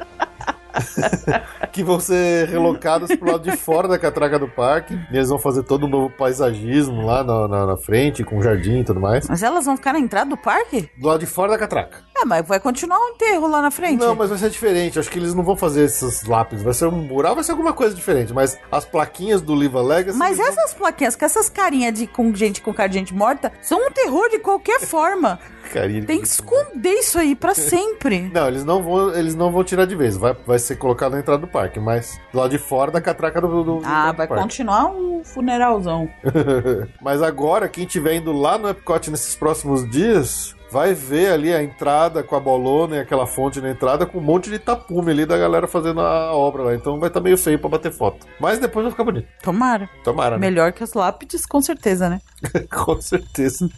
que 1.71 1.83
vão 1.83 1.99
ser 1.99 2.47
relocadas 2.47 3.15
pro 3.15 3.31
lado 3.31 3.49
de 3.49 3.55
fora 3.57 3.87
da 3.87 3.97
catraca 3.97 4.37
do 4.39 4.47
parque. 4.47 4.93
E 5.11 5.15
eles 5.15 5.29
vão 5.29 5.39
fazer 5.39 5.63
todo 5.63 5.85
um 5.85 5.89
novo 5.89 6.09
paisagismo 6.09 7.05
lá 7.05 7.23
na, 7.23 7.47
na, 7.47 7.65
na 7.65 7.77
frente, 7.77 8.23
com 8.23 8.41
jardim 8.41 8.79
e 8.79 8.83
tudo 8.83 8.99
mais. 8.99 9.27
Mas 9.27 9.43
elas 9.43 9.65
vão 9.65 9.75
ficar 9.77 9.93
na 9.93 9.99
entrada 9.99 10.29
do 10.29 10.37
parque? 10.37 10.89
Do 10.97 11.07
lado 11.07 11.19
de 11.19 11.25
fora 11.25 11.51
da 11.51 11.57
catraca. 11.57 12.03
É, 12.21 12.25
mas 12.25 12.45
vai 12.47 12.59
continuar 12.59 12.97
o 12.99 13.09
enterro 13.09 13.47
lá 13.47 13.61
na 13.61 13.71
frente. 13.71 13.99
Não, 13.99 14.15
mas 14.15 14.29
vai 14.29 14.37
ser 14.37 14.49
diferente. 14.49 14.99
Acho 14.99 15.09
que 15.09 15.19
eles 15.19 15.33
não 15.33 15.43
vão 15.43 15.55
fazer 15.55 15.83
esses 15.85 16.23
lápis. 16.25 16.61
Vai 16.61 16.73
ser 16.73 16.85
um 16.87 16.91
mural, 16.91 17.35
vai 17.35 17.43
ser 17.43 17.51
alguma 17.51 17.73
coisa 17.73 17.95
diferente. 17.95 18.33
Mas 18.33 18.57
as 18.71 18.85
plaquinhas 18.85 19.41
do 19.41 19.55
Liva 19.55 19.81
Legacy. 19.81 20.17
Mas 20.17 20.37
eles 20.39 20.53
vão- 20.55 20.63
essas 20.63 20.73
plaquinhas 20.73 21.15
com 21.15 21.25
essas 21.25 21.49
carinhas 21.49 21.93
de 21.93 22.07
com 22.07 22.33
gente 22.35 22.61
com 22.61 22.73
cara 22.73 22.89
de 22.89 22.95
gente 22.97 23.13
morta 23.13 23.51
são 23.61 23.79
um 23.87 23.91
terror 23.91 24.29
de 24.29 24.39
qualquer 24.39 24.79
forma. 24.81 25.39
Carinha 25.69 26.03
Tem 26.05 26.19
que 26.21 26.27
esconder 26.27 26.91
isso 26.93 27.17
aí 27.19 27.35
pra 27.35 27.53
sempre. 27.55 28.29
Não, 28.33 28.47
eles 28.47 28.63
não 28.65 28.81
vão, 28.83 29.13
eles 29.15 29.35
não 29.35 29.51
vão 29.51 29.63
tirar 29.63 29.85
de 29.85 29.95
vez. 29.95 30.17
Vai, 30.17 30.35
vai 30.45 30.59
ser 30.59 30.75
colocado 30.77 31.13
na 31.13 31.19
entrada 31.19 31.39
do 31.41 31.47
parque, 31.47 31.79
mas 31.79 32.19
lado 32.33 32.49
de 32.51 32.57
fora 32.57 32.91
da 32.91 32.99
catraca 33.01 33.39
do, 33.41 33.47
do, 33.47 33.63
do 33.63 33.81
Ah, 33.85 34.11
do 34.11 34.17
vai 34.17 34.27
parque. 34.27 34.43
continuar 34.43 34.87
um 34.87 35.23
funeralzão. 35.23 36.09
Mas 37.01 37.21
agora, 37.21 37.67
quem 37.67 37.85
estiver 37.85 38.15
indo 38.15 38.31
lá 38.31 38.57
no 38.57 38.69
Epcot 38.69 39.09
nesses 39.11 39.35
próximos 39.35 39.89
dias, 39.89 40.55
vai 40.71 40.93
ver 40.93 41.31
ali 41.31 41.53
a 41.53 41.61
entrada 41.61 42.23
com 42.23 42.35
a 42.35 42.39
bolona 42.39 42.95
e 42.95 42.99
aquela 42.99 43.27
fonte 43.27 43.59
na 43.59 43.69
entrada 43.69 44.05
com 44.05 44.17
um 44.19 44.21
monte 44.21 44.49
de 44.49 44.59
tapume 44.59 45.11
ali 45.11 45.25
da 45.25 45.37
galera 45.37 45.67
fazendo 45.67 45.99
a 46.01 46.33
obra 46.33 46.63
lá. 46.63 46.75
Então 46.75 46.99
vai 46.99 47.09
estar 47.09 47.19
meio 47.21 47.37
feio 47.37 47.59
pra 47.59 47.69
bater 47.69 47.91
foto. 47.91 48.25
Mas 48.39 48.59
depois 48.59 48.83
vai 48.83 48.91
ficar 48.91 49.03
bonito. 49.03 49.27
Tomara. 49.41 49.89
Tomara, 50.03 50.37
né? 50.37 50.47
Melhor 50.49 50.71
que 50.71 50.83
as 50.83 50.93
lápides, 50.93 51.45
com 51.45 51.61
certeza, 51.61 52.09
né? 52.09 52.21
com 52.71 52.99
certeza. 53.01 53.69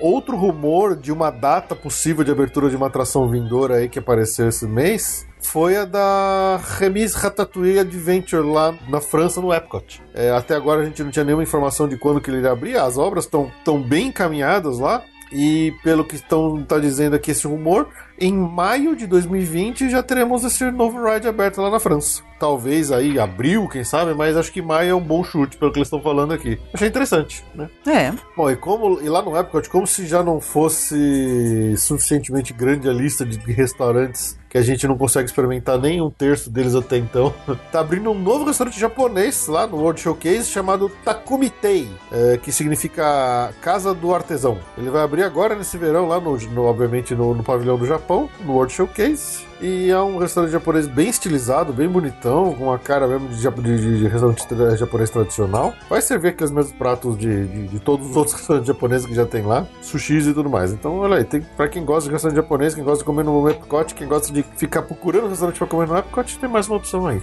Outro 0.00 0.36
rumor 0.36 0.96
de 0.96 1.10
uma 1.12 1.30
data 1.30 1.74
possível 1.74 2.22
de 2.24 2.30
abertura 2.30 2.68
de 2.68 2.76
uma 2.76 2.88
atração 2.88 3.28
vindoura 3.28 3.76
aí 3.76 3.88
que 3.88 3.98
apareceu 3.98 4.48
esse 4.48 4.66
mês 4.66 5.26
foi 5.40 5.76
a 5.76 5.84
da 5.84 6.60
Remise 6.78 7.16
Ratatouille 7.16 7.78
Adventure 7.78 8.46
lá 8.46 8.76
na 8.88 9.00
França, 9.00 9.40
no 9.40 9.52
Epcot. 9.52 10.02
É, 10.12 10.30
até 10.30 10.54
agora 10.54 10.82
a 10.82 10.84
gente 10.84 11.02
não 11.02 11.10
tinha 11.10 11.24
nenhuma 11.24 11.42
informação 11.42 11.88
de 11.88 11.96
quando 11.96 12.20
que 12.20 12.30
ele 12.30 12.38
iria 12.38 12.50
abrir. 12.50 12.76
As 12.76 12.98
obras 12.98 13.24
estão 13.24 13.50
tão 13.64 13.80
bem 13.80 14.08
encaminhadas 14.08 14.78
lá. 14.78 15.02
E 15.30 15.74
pelo 15.82 16.04
que 16.04 16.14
estão 16.14 16.62
tá 16.64 16.78
dizendo 16.78 17.14
aqui 17.14 17.32
esse 17.32 17.46
rumor, 17.46 17.88
em 18.20 18.32
maio 18.32 18.96
de 18.96 19.06
2020 19.06 19.90
já 19.90 20.02
teremos 20.02 20.44
esse 20.44 20.70
novo 20.70 21.02
ride 21.04 21.28
aberto 21.28 21.60
lá 21.60 21.70
na 21.70 21.80
França. 21.80 22.22
Talvez 22.38 22.92
aí 22.92 23.18
abril, 23.18 23.66
quem 23.68 23.82
sabe, 23.82 24.14
mas 24.14 24.36
acho 24.36 24.52
que 24.52 24.62
maio 24.62 24.90
é 24.90 24.94
um 24.94 25.00
bom 25.00 25.24
chute 25.24 25.56
pelo 25.56 25.72
que 25.72 25.78
eles 25.78 25.88
estão 25.88 26.00
falando 26.00 26.32
aqui. 26.32 26.56
Achei 26.72 26.86
interessante, 26.86 27.44
né? 27.54 27.68
É. 27.86 28.12
Bom, 28.36 28.48
e 28.48 28.54
como 28.56 29.00
e 29.00 29.08
lá 29.08 29.20
no 29.20 29.36
Epcot, 29.36 29.68
como 29.68 29.86
se 29.88 30.06
já 30.06 30.22
não 30.22 30.40
fosse 30.40 31.74
suficientemente 31.76 32.52
grande 32.52 32.88
a 32.88 32.92
lista 32.92 33.24
de 33.24 33.38
restaurantes 33.52 34.38
que 34.48 34.56
a 34.56 34.62
gente 34.62 34.86
não 34.88 34.96
consegue 34.96 35.26
experimentar 35.26 35.78
nem 35.78 36.00
um 36.00 36.08
terço 36.08 36.48
deles 36.48 36.74
até 36.74 36.96
então, 36.96 37.34
tá 37.70 37.80
abrindo 37.80 38.10
um 38.10 38.18
novo 38.18 38.46
restaurante 38.46 38.80
japonês 38.80 39.46
lá 39.46 39.66
no 39.66 39.76
World 39.76 40.00
Showcase 40.00 40.44
chamado 40.48 40.90
Takumitei, 41.04 41.86
é, 42.10 42.38
que 42.38 42.50
significa 42.50 43.52
Casa 43.60 43.92
do 43.92 44.14
Artesão. 44.14 44.56
Ele 44.78 44.88
vai 44.88 45.02
abrir 45.02 45.22
agora 45.22 45.54
nesse 45.54 45.76
verão 45.76 46.08
lá, 46.08 46.18
no, 46.18 46.34
no- 46.38 46.64
obviamente, 46.64 47.14
no, 47.14 47.34
no 47.34 47.42
pavilhão 47.42 47.76
do 47.76 47.84
Japão, 47.84 48.07
no 48.44 48.52
World 48.54 48.72
Showcase. 48.72 49.46
E 49.60 49.90
é 49.90 50.00
um 50.00 50.18
restaurante 50.18 50.52
japonês 50.52 50.86
bem 50.86 51.08
estilizado, 51.08 51.72
bem 51.72 51.88
bonitão, 51.88 52.54
com 52.54 52.64
uma 52.66 52.78
cara 52.78 53.06
mesmo 53.08 53.28
de, 53.28 53.50
de- 53.62 53.98
de 53.98 54.06
restaurante 54.08 54.44
japonês 54.78 55.10
tradicional. 55.10 55.74
Vai 55.90 56.00
servir 56.00 56.28
aqueles 56.28 56.50
mesmos 56.52 56.72
pratos 56.72 57.18
de, 57.18 57.46
de- 57.46 57.68
de 57.68 57.80
todos 57.80 58.08
os 58.08 58.16
outros 58.16 58.34
restaurantes 58.38 58.68
japoneses 58.68 59.06
que 59.06 59.14
já 59.14 59.26
tem 59.26 59.42
lá, 59.44 59.66
sushis 59.82 60.26
e 60.26 60.32
tudo 60.32 60.48
mais. 60.48 60.72
Então, 60.72 60.98
olha 60.98 61.16
aí, 61.16 61.24
tem, 61.24 61.40
pra 61.56 61.68
quem 61.68 61.84
gosta 61.84 62.08
de 62.08 62.12
restaurante 62.12 62.36
japonês, 62.36 62.74
quem 62.74 62.84
gosta 62.84 62.98
de 62.98 63.04
comer 63.04 63.24
no 63.24 63.48
Epcot, 63.50 63.94
quem 63.94 64.06
gosta 64.06 64.32
de 64.32 64.42
ficar 64.56 64.82
procurando 64.82 65.28
restaurante 65.28 65.58
pra 65.58 65.66
comer 65.66 65.88
no 65.88 65.98
Epcot, 65.98 66.38
tem 66.38 66.48
mais 66.48 66.68
uma 66.68 66.76
opção 66.76 67.06
aí. 67.06 67.20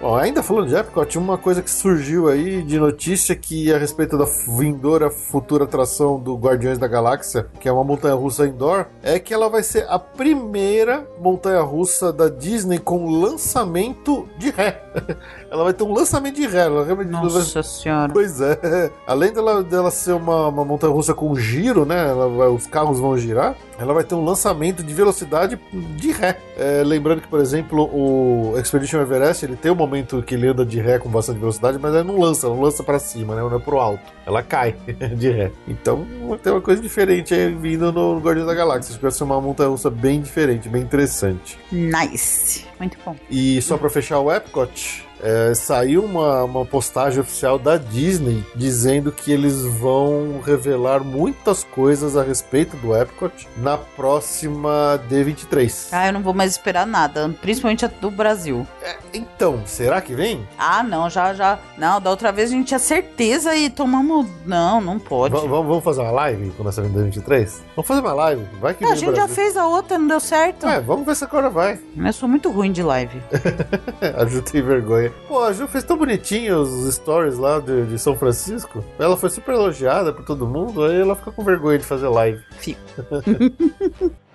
Bom, 0.00 0.14
ainda 0.14 0.44
falando 0.44 0.68
de 0.68 0.76
Epcot, 0.76 1.18
uma 1.18 1.36
coisa 1.36 1.60
que 1.60 1.68
surgiu 1.68 2.28
aí 2.28 2.62
de 2.62 2.78
notícia 2.78 3.34
que 3.34 3.68
é 3.72 3.74
a 3.74 3.78
respeito 3.78 4.16
da 4.16 4.26
vindoura 4.56 5.10
futura 5.10 5.64
atração 5.64 6.20
do 6.20 6.36
Guardiões 6.36 6.78
da 6.78 6.86
Galáxia, 6.86 7.48
que 7.58 7.68
é 7.68 7.72
uma 7.72 7.82
montanha-russa 7.82 8.46
indoor, 8.46 8.86
é 9.02 9.18
que 9.18 9.34
ela 9.34 9.48
vai 9.48 9.64
ser 9.64 9.86
a 9.88 9.98
primeira 9.98 11.04
montanha-russa 11.20 12.12
da 12.12 12.28
Disney 12.28 12.78
com 12.78 13.10
lançamento 13.10 14.28
de 14.38 14.50
ré. 14.50 14.80
ela 15.50 15.64
vai 15.64 15.72
ter 15.72 15.82
um 15.82 15.92
lançamento 15.92 16.36
de 16.36 16.46
ré. 16.46 16.60
Ela 16.66 16.84
realmente 16.84 17.10
Nossa 17.10 17.60
senhora. 17.64 18.12
Pois 18.12 18.40
é. 18.40 18.92
Além 19.04 19.32
dela, 19.32 19.64
dela 19.64 19.90
ser 19.90 20.12
uma, 20.12 20.46
uma 20.46 20.64
montanha 20.64 20.92
russa 20.92 21.12
com 21.12 21.34
giro, 21.34 21.84
né? 21.84 22.08
ela 22.08 22.28
vai- 22.28 22.48
os 22.48 22.68
carros 22.68 23.00
vão 23.00 23.18
girar. 23.18 23.56
Ela 23.80 23.94
vai 23.94 24.04
ter 24.04 24.14
um 24.14 24.24
lançamento 24.24 24.82
de 24.82 24.94
velocidade 24.94 25.58
de 25.96 26.12
ré. 26.12 26.38
É, 26.56 26.82
lembrando 26.84 27.20
que, 27.20 27.28
por 27.28 27.40
exemplo, 27.40 27.88
o 27.92 28.58
Expedition 28.58 29.00
Everest 29.00 29.44
ele 29.44 29.56
tem 29.56 29.70
um 29.70 29.76
momento 29.88 30.22
que 30.22 30.34
ele 30.34 30.48
anda 30.48 30.64
de 30.64 30.80
ré 30.80 30.98
com 30.98 31.08
bastante 31.08 31.38
velocidade, 31.38 31.78
mas 31.78 31.94
ela 31.94 32.04
não 32.04 32.18
lança, 32.18 32.48
não 32.48 32.60
lança 32.60 32.82
para 32.82 32.98
cima, 32.98 33.34
né? 33.34 33.42
Não 33.42 33.56
é 33.56 33.58
pro 33.58 33.78
alto. 33.78 34.02
Ela 34.26 34.42
cai 34.42 34.76
de 35.16 35.30
ré. 35.30 35.50
Então 35.66 36.06
tem 36.42 36.52
uma 36.52 36.60
coisa 36.60 36.80
diferente 36.80 37.34
aí 37.34 37.52
vindo 37.54 37.92
no 37.92 38.18
Guardiões 38.18 38.46
da 38.46 38.54
Galáxia. 38.54 38.98
Vai 39.00 39.10
ser 39.10 39.24
uma 39.24 39.40
montanha 39.40 39.70
russa 39.70 39.90
bem 39.90 40.20
diferente, 40.20 40.68
bem 40.68 40.82
interessante. 40.82 41.58
Nice. 41.72 42.66
Muito 42.78 42.96
bom. 43.04 43.16
E 43.30 43.60
só 43.62 43.76
pra 43.76 43.90
fechar 43.90 44.20
o 44.20 44.32
Epcot, 44.32 45.07
é, 45.22 45.52
saiu 45.54 46.04
uma, 46.04 46.44
uma 46.44 46.64
postagem 46.64 47.20
oficial 47.20 47.58
da 47.58 47.76
Disney 47.76 48.44
dizendo 48.54 49.10
que 49.12 49.32
eles 49.32 49.62
vão 49.64 50.40
revelar 50.44 51.02
muitas 51.02 51.64
coisas 51.64 52.16
a 52.16 52.22
respeito 52.22 52.76
do 52.78 52.96
Epcot 52.96 53.48
na 53.56 53.76
próxima 53.76 55.00
D23. 55.10 55.88
Ah, 55.92 56.06
eu 56.08 56.12
não 56.12 56.22
vou 56.22 56.34
mais 56.34 56.52
esperar 56.52 56.86
nada, 56.86 57.34
principalmente 57.40 57.84
a 57.84 57.88
do 57.88 58.10
Brasil. 58.10 58.66
Então, 59.12 59.62
será 59.66 60.00
que 60.00 60.14
vem? 60.14 60.46
Ah, 60.58 60.82
não, 60.82 61.08
já, 61.08 61.32
já. 61.34 61.58
Não, 61.76 62.00
da 62.00 62.10
outra 62.10 62.30
vez 62.32 62.50
a 62.50 62.52
gente 62.54 62.68
tinha 62.68 62.78
certeza 62.78 63.54
e 63.56 63.70
tomamos. 63.70 64.26
Não, 64.44 64.80
não 64.80 64.98
pode. 64.98 65.34
V- 65.34 65.46
vamos 65.48 65.82
fazer 65.84 66.00
uma 66.02 66.10
live 66.10 66.50
quando 66.56 66.68
essa 66.68 66.82
vem 66.82 66.90
D23? 66.92 67.48
Vamos 67.74 67.88
fazer 67.88 68.00
uma 68.00 68.12
live, 68.12 68.44
vai 68.60 68.74
que 68.74 68.84
Ah, 68.84 68.92
a 68.92 68.94
gente 68.94 69.16
já 69.16 69.28
fez 69.28 69.56
a 69.56 69.66
outra, 69.66 69.98
não 69.98 70.06
deu 70.08 70.20
certo. 70.20 70.66
É, 70.66 70.80
vamos 70.80 71.06
ver 71.06 71.16
se 71.16 71.24
agora 71.24 71.48
vai. 71.50 71.78
Eu 71.96 72.12
sou 72.12 72.28
muito 72.28 72.50
ruim 72.50 72.72
de 72.72 72.82
live. 72.82 73.20
a 74.16 74.24
Ju 74.26 74.42
tem 74.42 74.62
vergonha. 74.62 75.07
Pô, 75.26 75.42
a 75.42 75.52
Ju 75.52 75.66
fez 75.66 75.84
tão 75.84 75.96
bonitinho 75.96 76.60
os 76.60 76.94
stories 76.94 77.38
lá 77.38 77.60
de, 77.60 77.86
de 77.86 77.98
São 77.98 78.16
Francisco. 78.16 78.84
Ela 78.98 79.16
foi 79.16 79.30
super 79.30 79.54
elogiada 79.54 80.12
por 80.12 80.24
todo 80.24 80.46
mundo, 80.46 80.84
aí 80.84 81.00
ela 81.00 81.16
fica 81.16 81.32
com 81.32 81.44
vergonha 81.44 81.78
de 81.78 81.84
fazer 81.84 82.08
live. 82.08 82.42
Fico. 82.58 82.80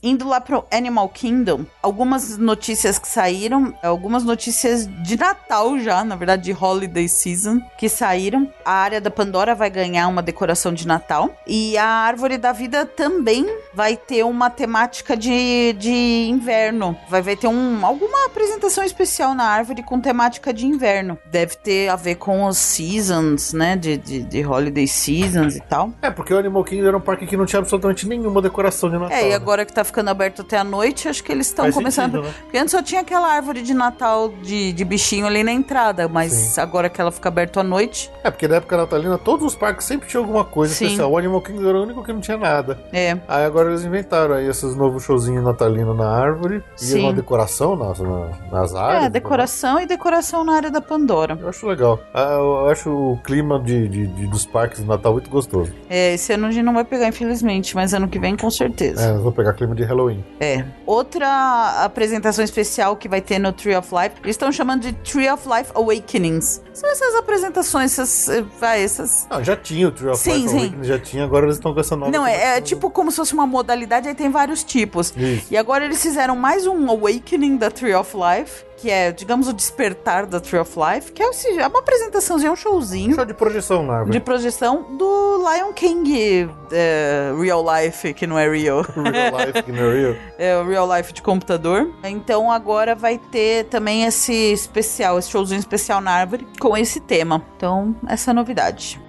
Indo 0.00 0.28
lá 0.28 0.40
pro 0.40 0.64
Animal 0.70 1.08
Kingdom, 1.08 1.66
algumas 1.82 2.38
notícias 2.38 3.00
que 3.00 3.08
saíram, 3.08 3.74
algumas 3.82 4.22
notícias 4.22 4.86
de 5.02 5.18
Natal 5.18 5.76
já, 5.80 6.04
na 6.04 6.14
verdade 6.14 6.44
de 6.44 6.52
Holiday 6.52 7.08
Season, 7.08 7.60
que 7.76 7.88
saíram. 7.88 8.48
A 8.64 8.74
área 8.74 9.00
da 9.00 9.10
Pandora 9.10 9.56
vai 9.56 9.68
ganhar 9.68 10.06
uma 10.06 10.22
decoração 10.22 10.72
de 10.72 10.86
Natal 10.86 11.36
e 11.44 11.76
a 11.76 11.84
Árvore 11.84 12.38
da 12.38 12.52
Vida 12.52 12.86
também 12.86 13.44
vai 13.74 13.96
ter 13.96 14.22
uma 14.22 14.48
temática 14.48 15.16
de, 15.16 15.72
de 15.72 16.28
inverno. 16.30 16.96
Vai, 17.08 17.20
vai 17.20 17.34
ter 17.34 17.48
um, 17.48 17.84
alguma 17.84 18.26
apresentação 18.26 18.84
especial 18.84 19.34
na 19.34 19.46
árvore 19.46 19.82
com 19.82 20.00
temática 20.00 20.52
de 20.52 20.64
inverno. 20.64 21.18
Deve 21.26 21.56
ter 21.56 21.88
a 21.88 21.96
ver 21.96 22.14
com 22.14 22.44
os 22.44 22.56
seasons, 22.56 23.52
né? 23.52 23.74
De, 23.74 23.96
de, 23.96 24.22
de 24.22 24.46
Holiday 24.46 24.86
Seasons 24.86 25.56
e 25.56 25.60
tal. 25.60 25.92
É, 26.00 26.08
porque 26.08 26.32
o 26.32 26.38
Animal 26.38 26.62
Kingdom 26.62 26.86
era 26.86 26.96
um 26.96 27.00
parque 27.00 27.26
que 27.26 27.36
não 27.36 27.46
tinha 27.46 27.58
absolutamente 27.58 28.06
nenhuma 28.06 28.40
decoração 28.40 28.88
de 28.88 28.96
Natal. 28.96 29.16
É, 29.16 29.26
e 29.26 29.28
né? 29.30 29.34
agora 29.34 29.66
que 29.66 29.72
tá 29.72 29.87
ficando 29.88 30.08
aberto 30.08 30.42
até 30.42 30.56
a 30.56 30.64
noite, 30.64 31.08
acho 31.08 31.22
que 31.24 31.32
eles 31.32 31.46
estão 31.48 31.70
começando. 31.72 32.12
sentido, 32.12 32.28
né? 32.28 32.34
Porque 32.42 32.58
antes 32.58 32.70
só 32.70 32.82
tinha 32.82 33.00
aquela 33.00 33.28
árvore 33.28 33.62
de 33.62 33.74
Natal 33.74 34.28
de, 34.42 34.72
de 34.72 34.84
bichinho 34.84 35.26
ali 35.26 35.42
na 35.42 35.52
entrada, 35.52 36.06
mas 36.08 36.32
Sim. 36.32 36.60
agora 36.60 36.88
que 36.88 37.00
ela 37.00 37.10
fica 37.10 37.28
aberta 37.28 37.60
à 37.60 37.62
noite, 37.62 38.10
É, 38.22 38.30
porque 38.30 38.46
na 38.46 38.56
época 38.56 38.76
natalina 38.76 39.18
todos 39.18 39.44
os 39.46 39.54
parques 39.54 39.86
sempre 39.86 40.08
tinham 40.08 40.22
alguma 40.22 40.44
coisa 40.44 40.72
Sim. 40.74 40.84
especial. 40.86 41.10
O 41.10 41.18
Animal 41.18 41.40
Kingdom 41.42 41.68
era 41.68 41.78
o 41.78 41.82
único 41.82 42.04
que 42.04 42.12
não 42.12 42.20
tinha 42.20 42.36
nada. 42.36 42.78
é. 42.92 43.18
Aí 43.26 43.44
agora 43.44 43.70
eles 43.70 43.84
inventaram 43.84 44.34
aí 44.34 44.46
esses 44.48 44.76
novos 44.76 45.02
showzinhos 45.02 45.42
natalinos 45.44 45.96
na 45.96 46.08
árvore 46.08 46.62
e 46.80 46.84
Sim. 46.84 47.00
uma 47.00 47.12
decoração 47.12 47.74
nas, 47.76 47.98
na- 47.98 48.28
nas 48.52 48.74
áreas. 48.74 49.04
É, 49.04 49.08
decoração 49.10 49.80
e 49.80 49.86
decoração 49.86 50.44
na 50.44 50.54
área 50.54 50.70
da 50.70 50.80
Pandora. 50.80 51.36
Eu 51.40 51.48
acho 51.48 51.66
legal. 51.66 51.98
Ah, 52.14 52.32
eu 52.38 52.68
acho 52.68 52.90
o 52.90 53.16
clima 53.24 53.58
de, 53.60 53.88
de- 53.88 54.06
de- 54.06 54.26
dos 54.26 54.44
parques 54.46 54.80
de 54.80 54.86
Natal 54.86 55.12
muito 55.12 55.30
gostoso. 55.30 55.72
É, 55.88 56.14
esse 56.14 56.32
ano 56.32 56.46
a 56.46 56.50
gente 56.50 56.64
não 56.64 56.74
vai 56.74 56.84
pegar, 56.84 57.08
infelizmente, 57.08 57.74
mas 57.74 57.94
ano 57.94 58.08
que 58.08 58.18
vem 58.18 58.36
com 58.36 58.50
certeza. 58.50 59.02
É, 59.02 59.08
nós 59.12 59.18
vamos 59.18 59.34
pegar 59.34 59.52
clima 59.54 59.74
de 59.78 59.84
Halloween. 59.84 60.24
É. 60.40 60.64
Outra 60.86 61.84
apresentação 61.84 62.44
especial 62.44 62.96
que 62.96 63.08
vai 63.08 63.20
ter 63.20 63.38
no 63.38 63.52
Tree 63.52 63.74
of 63.76 63.88
Life, 63.94 64.16
eles 64.22 64.34
estão 64.34 64.50
chamando 64.52 64.82
de 64.82 64.92
Tree 64.92 65.28
of 65.30 65.48
Life 65.48 65.70
Awakenings. 65.74 66.62
São 66.74 66.90
essas 66.90 67.14
apresentações, 67.14 67.92
essas. 67.98 68.28
eh, 68.28 68.44
Vai, 68.60 68.82
essas. 68.82 69.26
Ah, 69.30 69.42
já 69.42 69.56
tinha 69.56 69.88
o 69.88 69.90
Tree 69.90 70.10
of 70.10 70.18
Sim, 70.18 70.32
Life 70.34 70.48
sim. 70.48 70.56
Awakening, 70.58 70.84
já 70.84 70.98
tinha, 70.98 71.24
agora 71.24 71.46
eles 71.46 71.56
estão 71.56 71.72
com 71.74 71.80
essa 71.80 71.96
nova. 71.96 72.10
Não, 72.10 72.26
é, 72.26 72.58
é 72.58 72.60
tipo 72.60 72.90
como 72.90 73.10
se 73.10 73.16
fosse 73.16 73.34
uma 73.34 73.46
modalidade, 73.46 74.08
aí 74.08 74.14
tem 74.14 74.30
vários 74.30 74.62
tipos. 74.64 75.12
Isso. 75.16 75.46
E 75.50 75.56
agora 75.56 75.84
eles 75.84 76.00
fizeram 76.02 76.36
mais 76.36 76.66
um 76.66 76.90
Awakening 76.90 77.56
da 77.56 77.70
Tree 77.70 77.94
of 77.94 78.14
Life, 78.16 78.64
que 78.76 78.88
é, 78.90 79.10
digamos, 79.10 79.48
o 79.48 79.52
despertar 79.52 80.24
da 80.26 80.38
Tree 80.40 80.60
of 80.60 80.72
Life, 80.78 81.10
que 81.12 81.20
é, 81.22 81.26
é 81.58 81.66
uma 81.66 81.80
apresentaçãozinha, 81.80 82.52
um 82.52 82.56
showzinho 82.56 83.14
Show 83.16 83.24
de 83.24 83.34
projeção 83.34 83.82
na 83.84 83.94
árvore. 83.94 84.12
de 84.12 84.20
projeção 84.20 84.96
do 84.96 85.38
Lion 85.38 85.72
King 85.72 86.48
eh, 86.70 87.32
Real 87.40 87.64
Life, 87.64 88.14
que 88.14 88.24
não 88.26 88.38
é 88.38 88.48
real. 88.48 88.82
Real 88.82 89.38
life, 89.46 89.67
é 89.76 90.00
real. 90.00 90.16
É 90.38 90.56
o 90.56 90.66
Real 90.66 90.96
Life 90.96 91.12
de 91.12 91.22
computador. 91.22 91.92
Então 92.04 92.50
agora 92.50 92.94
vai 92.94 93.18
ter 93.18 93.64
também 93.64 94.04
esse 94.04 94.32
especial, 94.32 95.18
esse 95.18 95.30
showzinho 95.30 95.58
especial 95.58 96.00
na 96.00 96.12
árvore 96.12 96.46
com 96.58 96.76
esse 96.76 97.00
tema. 97.00 97.42
Então, 97.56 97.94
essa 98.06 98.30
é 98.30 98.32
a 98.32 98.34
novidade. 98.34 99.00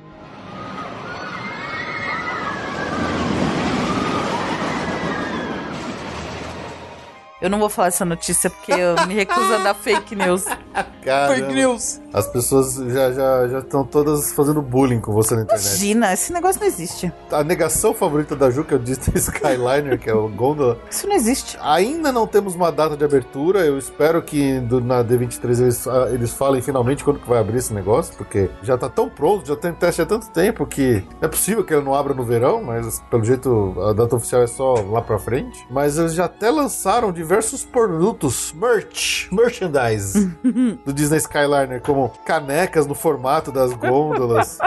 Eu 7.41 7.49
não 7.49 7.57
vou 7.59 7.69
falar 7.69 7.87
essa 7.87 8.03
notícia 8.03 8.49
porque 8.49 8.71
eu 8.73 8.95
me 9.07 9.13
recuso 9.13 9.53
a 9.53 9.57
dar 9.59 9.73
fake 9.73 10.13
news. 10.15 10.43
Caramba. 11.03 11.35
Fake 11.35 11.53
news. 11.53 12.01
As 12.13 12.27
pessoas 12.27 12.75
já 12.75 13.11
já 13.11 13.47
já 13.47 13.59
estão 13.59 13.85
todas 13.85 14.33
fazendo 14.33 14.61
bullying 14.61 14.99
com 14.99 15.13
você 15.13 15.35
na 15.35 15.43
internet. 15.43 15.65
Imagina, 15.67 16.13
esse 16.13 16.33
negócio 16.33 16.59
não 16.59 16.67
existe. 16.67 17.11
A 17.31 17.43
negação 17.43 17.93
favorita 17.93 18.35
da 18.35 18.49
Ju, 18.51 18.63
que 18.65 18.73
é 18.73 18.77
o 18.77 18.79
Disney 18.79 19.13
Skyliner, 19.17 19.97
que 19.97 20.09
é 20.09 20.13
o 20.13 20.27
Gondola, 20.27 20.77
Isso 20.89 21.07
não 21.07 21.15
existe. 21.15 21.57
Ainda 21.61 22.11
não 22.11 22.27
temos 22.27 22.55
uma 22.55 22.71
data 22.71 22.97
de 22.97 23.05
abertura. 23.05 23.59
Eu 23.65 23.77
espero 23.77 24.21
que 24.21 24.59
do- 24.59 24.81
na 24.81 25.01
D23 25.03 25.61
eles, 25.61 25.87
ah, 25.87 26.09
eles 26.11 26.33
falem 26.33 26.61
finalmente 26.61 27.03
quando 27.03 27.19
que 27.19 27.29
vai 27.29 27.39
abrir 27.39 27.57
esse 27.57 27.73
negócio, 27.73 28.13
porque 28.17 28.49
já 28.61 28.77
tá 28.77 28.89
tão 28.89 29.07
pronto, 29.09 29.47
já 29.47 29.55
tem 29.55 29.71
teste 29.73 30.01
há 30.01 30.05
tanto 30.05 30.29
tempo 30.29 30.65
que 30.65 31.03
é 31.21 31.27
possível 31.27 31.63
que 31.63 31.73
ele 31.73 31.85
não 31.85 31.93
abra 31.93 32.13
no 32.13 32.23
verão, 32.23 32.61
mas 32.63 32.99
pelo 33.09 33.23
jeito 33.23 33.75
a 33.81 33.93
data 33.93 34.15
oficial 34.15 34.41
é 34.43 34.47
só 34.47 34.73
lá 34.89 35.01
pra 35.01 35.17
frente. 35.17 35.65
Mas 35.69 35.97
eles 35.97 36.13
já 36.13 36.25
até 36.25 36.49
lançaram 36.51 37.11
diversos 37.29 37.63
produtos, 37.63 38.51
merch, 38.53 39.31
merchandise 39.31 40.25
do 40.83 40.91
Disney 40.91 41.19
Skyliner, 41.19 41.79
como 41.79 42.09
canecas 42.25 42.87
no 42.87 42.95
formato 42.95 43.51
das 43.51 43.71
gôndolas, 43.77 44.57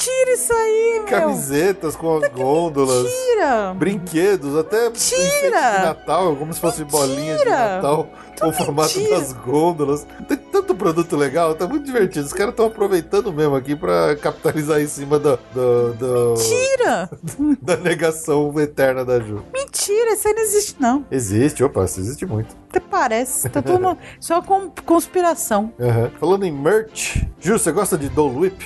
Mentira 0.00 0.32
isso 0.32 0.52
aí, 0.52 0.94
meu. 1.00 1.04
camisetas 1.04 1.94
com 1.94 2.16
as 2.16 2.28
gôndolas. 2.30 3.04
Mentira. 3.04 3.74
Brinquedos, 3.76 4.56
até 4.56 4.86
enfeites 4.88 5.42
de 5.42 5.50
Natal, 5.50 6.34
como 6.36 6.52
se 6.52 6.60
fosse 6.60 6.84
bolinhas 6.84 7.38
de! 7.40 7.44
Natal, 7.44 8.08
com 8.40 8.48
o 8.48 8.52
formato 8.52 8.98
das 9.10 9.32
gôndolas. 9.32 10.06
Tem 10.26 10.36
tanto 10.36 10.74
produto 10.74 11.16
legal, 11.16 11.54
tá 11.54 11.66
muito 11.66 11.84
divertido. 11.84 12.26
Os 12.26 12.32
caras 12.32 12.52
estão 12.52 12.66
aproveitando 12.66 13.32
mesmo 13.32 13.54
aqui 13.54 13.76
pra 13.76 14.16
capitalizar 14.16 14.80
em 14.80 14.86
cima 14.86 15.18
do, 15.18 15.38
do- 15.54 15.92
do- 15.94 16.34
Mentira. 16.38 17.10
da 17.62 17.76
negação 17.76 18.58
eterna 18.58 19.04
da 19.04 19.20
Ju. 19.20 19.42
Mentira, 19.52 20.12
isso 20.14 20.26
aí 20.28 20.34
não 20.34 20.42
existe 20.42 20.76
não. 20.80 21.06
Existe, 21.10 21.62
opa, 21.62 21.84
isso 21.84 22.00
existe 22.00 22.26
muito. 22.26 22.56
Até 22.70 22.80
parece. 22.80 23.48
Tá 23.48 23.60
tudo 23.60 23.98
só 24.20 24.40
com 24.40 24.70
conspiração. 24.86 25.72
Aham. 25.80 26.10
Falando 26.20 26.44
em 26.44 26.52
merch, 26.52 27.24
Ju, 27.40 27.58
você 27.58 27.72
gosta 27.72 27.98
de 27.98 28.08
Dole 28.08 28.36
Whip? 28.36 28.62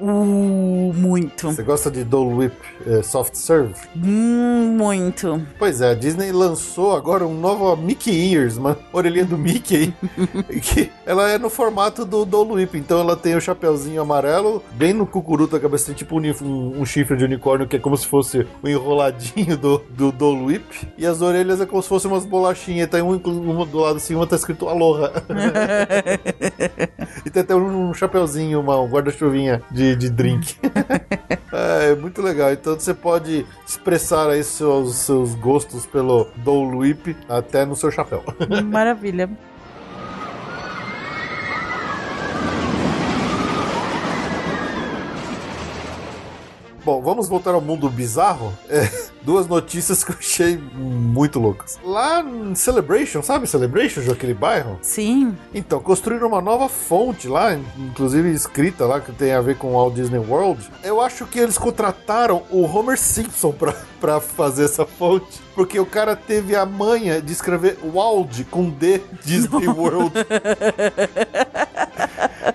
Uh, 0.00 0.92
muito. 0.94 1.50
Você 1.52 1.62
gosta 1.62 1.90
de 1.90 2.02
Dole 2.04 2.34
Whip 2.34 2.56
eh, 2.86 3.02
Soft 3.02 3.34
Serve? 3.34 3.74
Hum, 3.96 4.74
muito. 4.76 5.40
Pois 5.58 5.80
é, 5.80 5.90
a 5.90 5.94
Disney 5.94 6.32
lançou 6.32 6.94
agora 6.96 7.26
um 7.26 7.34
novo 7.38 7.74
Mickey 7.76 8.34
Ears, 8.34 8.56
uma 8.56 8.76
orelhinha 8.92 9.24
do 9.24 9.38
Mickey, 9.38 9.94
que 10.62 10.90
ela 11.04 11.30
é 11.30 11.38
no 11.38 11.48
formato 11.48 12.04
do 12.04 12.24
Dole 12.24 12.52
Whip, 12.62 12.76
então 12.76 12.98
ela 13.00 13.16
tem 13.16 13.34
o 13.36 13.40
chapeuzinho 13.40 14.00
amarelo, 14.02 14.62
bem 14.72 14.92
no 14.92 15.06
cucuruto 15.06 15.52
da 15.52 15.60
cabeça, 15.60 15.86
tem 15.86 15.94
tipo 15.94 16.18
um, 16.20 16.22
um- 16.42 16.80
um 16.80 16.84
chifre 16.86 17.16
de 17.16 17.24
unicórnio 17.24 17.66
que 17.68 17.76
é 17.76 17.78
como 17.78 17.96
se 17.96 18.06
fosse 18.06 18.46
o 18.62 18.68
enroladinho 18.68 19.56
do, 19.56 19.78
do 19.90 20.10
Dole 20.12 20.42
Whip, 20.44 20.88
e 20.98 21.06
as 21.06 21.20
orelhas 21.22 21.60
é 21.60 21.66
como 21.66 21.82
se 21.82 21.88
fossem 21.88 22.10
umas 22.10 22.24
bolachinhas, 22.24 22.88
tem 22.88 23.02
um, 23.02 23.14
inclu- 23.14 23.35
uma 23.38 23.64
do 23.66 23.78
lado 23.78 23.96
assim, 23.96 24.14
uma 24.14 24.26
tá 24.26 24.36
escrito 24.36 24.68
Aloha. 24.68 25.12
e 27.24 27.30
tem 27.30 27.42
até 27.42 27.54
um, 27.54 27.92
chapeuzinho, 27.94 28.60
uma, 28.60 28.80
um 28.80 28.88
guarda-chuvinha 28.88 29.62
de, 29.70 29.96
de 29.96 30.10
drink. 30.10 30.56
É, 31.52 31.94
muito 31.94 32.20
legal. 32.20 32.52
Então 32.52 32.74
você 32.78 32.92
pode 32.92 33.46
expressar 33.66 34.28
aí 34.28 34.44
seus, 34.44 34.96
seus 34.96 35.34
gostos 35.34 35.86
pelo 35.86 36.28
Dole 36.36 36.76
Whip 36.76 37.16
até 37.26 37.64
no 37.64 37.74
seu 37.74 37.90
chapéu. 37.90 38.22
Maravilha. 38.66 39.30
Bom, 46.84 47.00
vamos 47.00 47.28
voltar 47.28 47.54
ao 47.54 47.60
mundo 47.60 47.88
bizarro. 47.88 48.52
É, 48.68 48.88
duas 49.26 49.48
notícias 49.48 50.02
que 50.04 50.12
eu 50.12 50.16
achei 50.18 50.56
muito 50.56 51.40
loucas. 51.40 51.78
Lá 51.84 52.22
em 52.22 52.54
Celebration, 52.54 53.22
sabe 53.22 53.48
Celebration, 53.48 54.00
Ju, 54.00 54.12
aquele 54.12 54.32
bairro? 54.32 54.78
Sim. 54.80 55.36
Então, 55.52 55.80
construíram 55.80 56.28
uma 56.28 56.40
nova 56.40 56.68
fonte 56.68 57.26
lá, 57.26 57.52
inclusive 57.76 58.30
escrita 58.30 58.86
lá, 58.86 59.00
que 59.00 59.10
tem 59.10 59.32
a 59.32 59.40
ver 59.40 59.58
com 59.58 59.68
o 59.68 59.72
Walt 59.72 59.94
Disney 59.94 60.20
World. 60.20 60.70
Eu 60.82 61.00
acho 61.00 61.26
que 61.26 61.40
eles 61.40 61.58
contrataram 61.58 62.44
o 62.50 62.62
Homer 62.62 62.96
Simpson 62.96 63.50
pra, 63.50 63.74
pra 64.00 64.20
fazer 64.20 64.66
essa 64.66 64.86
fonte, 64.86 65.40
porque 65.54 65.80
o 65.80 65.86
cara 65.86 66.14
teve 66.14 66.54
a 66.54 66.64
manha 66.64 67.20
de 67.20 67.32
escrever 67.32 67.78
Wald 67.82 68.44
com 68.44 68.70
D 68.70 69.00
Disney 69.24 69.66
World. 69.66 70.12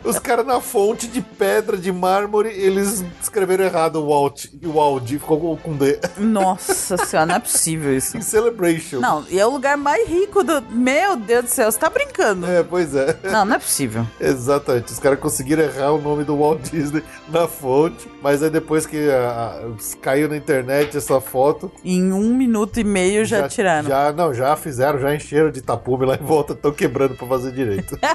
Os 0.03 0.17
caras 0.19 0.45
na 0.45 0.59
fonte 0.59 1.07
de 1.07 1.21
pedra, 1.21 1.77
de 1.77 1.91
mármore, 1.91 2.49
eles 2.49 3.03
escreveram 3.21 3.63
errado 3.63 3.97
o 3.97 4.09
Walt, 4.09 4.45
e 4.61 4.65
o 4.65 4.75
Wald 4.75 5.07
ficou 5.07 5.57
com 5.57 5.75
D. 5.75 5.99
Nossa 6.17 6.60
senhora, 6.61 7.25
não 7.25 7.35
é 7.35 7.39
possível 7.39 7.95
isso. 7.95 8.17
Em 8.17 8.21
Celebration. 8.21 8.99
Não, 8.99 9.25
e 9.29 9.39
é 9.39 9.45
o 9.45 9.49
lugar 9.49 9.77
mais 9.77 10.07
rico 10.07 10.43
do. 10.43 10.61
Meu 10.69 11.15
Deus 11.15 11.45
do 11.45 11.49
céu, 11.49 11.71
você 11.71 11.79
tá 11.79 11.89
brincando. 11.89 12.45
É, 12.45 12.63
pois 12.63 12.95
é. 12.95 13.17
Não, 13.23 13.45
não 13.45 13.55
é 13.55 13.59
possível. 13.59 14.05
Exatamente, 14.19 14.91
os 14.91 14.99
caras 14.99 15.19
conseguiram 15.19 15.63
errar 15.63 15.91
o 15.91 16.01
nome 16.01 16.23
do 16.23 16.37
Walt 16.37 16.69
Disney 16.69 17.03
na 17.29 17.47
fonte, 17.47 18.09
mas 18.21 18.43
aí 18.43 18.49
depois 18.49 18.85
que 18.85 19.09
ah, 19.09 19.71
caiu 20.01 20.29
na 20.29 20.37
internet 20.37 20.95
essa 20.95 21.19
foto. 21.19 21.71
Em 21.83 22.11
um 22.11 22.33
minuto 22.33 22.79
e 22.79 22.83
meio 22.83 23.25
já, 23.25 23.47
tiraram. 23.47 23.87
Já, 23.87 24.11
não, 24.11 24.33
já 24.33 24.55
fizeram, 24.55 24.99
já 24.99 25.13
encheram 25.13 25.51
de 25.51 25.61
tapume 25.61 26.05
lá 26.05 26.15
em 26.15 26.23
volta, 26.23 26.53
estão 26.53 26.71
quebrando 26.71 27.15
pra 27.15 27.27
fazer 27.27 27.51
direito. 27.51 27.97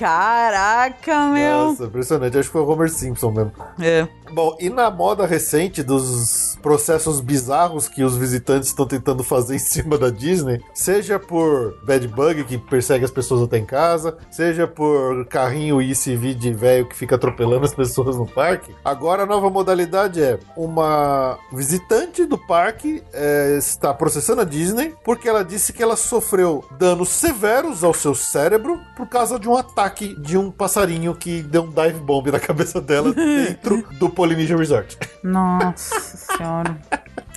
Caraca, 0.00 1.26
meu. 1.26 1.66
Nossa, 1.66 1.84
impressionante, 1.84 2.38
acho 2.38 2.48
que 2.48 2.52
foi 2.54 2.62
o 2.62 2.68
Homer 2.70 2.88
Simpson 2.88 3.30
mesmo. 3.30 3.52
É. 3.78 4.08
Bom, 4.32 4.56
e 4.60 4.70
na 4.70 4.90
moda 4.90 5.26
recente 5.26 5.82
dos 5.82 6.56
processos 6.62 7.20
bizarros 7.20 7.88
que 7.88 8.02
os 8.04 8.16
visitantes 8.16 8.68
estão 8.68 8.86
tentando 8.86 9.24
fazer 9.24 9.56
em 9.56 9.58
cima 9.58 9.98
da 9.98 10.10
Disney, 10.10 10.60
seja 10.74 11.18
por 11.18 11.78
bad 11.84 12.06
bug 12.08 12.44
que 12.44 12.58
persegue 12.58 13.04
as 13.04 13.10
pessoas 13.10 13.42
até 13.42 13.58
em 13.58 13.64
casa, 13.64 14.16
seja 14.30 14.66
por 14.66 15.26
carrinho 15.26 15.82
ICV 15.82 16.34
de 16.34 16.52
velho 16.52 16.86
que 16.86 16.96
fica 16.96 17.16
atropelando 17.16 17.64
as 17.64 17.74
pessoas 17.74 18.16
no 18.16 18.26
parque. 18.26 18.74
Agora 18.84 19.24
a 19.24 19.26
nova 19.26 19.50
modalidade 19.50 20.22
é 20.22 20.38
uma 20.56 21.38
visitante 21.52 22.24
do 22.24 22.38
parque 22.38 23.02
é, 23.12 23.56
está 23.58 23.92
processando 23.92 24.42
a 24.42 24.44
Disney 24.44 24.94
porque 25.04 25.28
ela 25.28 25.44
disse 25.44 25.72
que 25.72 25.82
ela 25.82 25.96
sofreu 25.96 26.64
danos 26.78 27.08
severos 27.08 27.82
ao 27.82 27.94
seu 27.94 28.14
cérebro 28.14 28.78
por 28.96 29.08
causa 29.08 29.38
de 29.38 29.48
um 29.48 29.56
ataque 29.56 30.14
de 30.20 30.36
um 30.36 30.50
passarinho 30.50 31.14
que 31.14 31.42
deu 31.42 31.62
um 31.62 31.70
dive 31.70 32.00
bomb 32.00 32.30
na 32.30 32.40
cabeça 32.40 32.80
dela 32.80 33.12
dentro 33.14 33.86
do 33.98 34.08
Polynesian 34.20 34.58
Resort. 34.58 34.98
Nossa 35.22 35.98
senhora. 35.98 36.76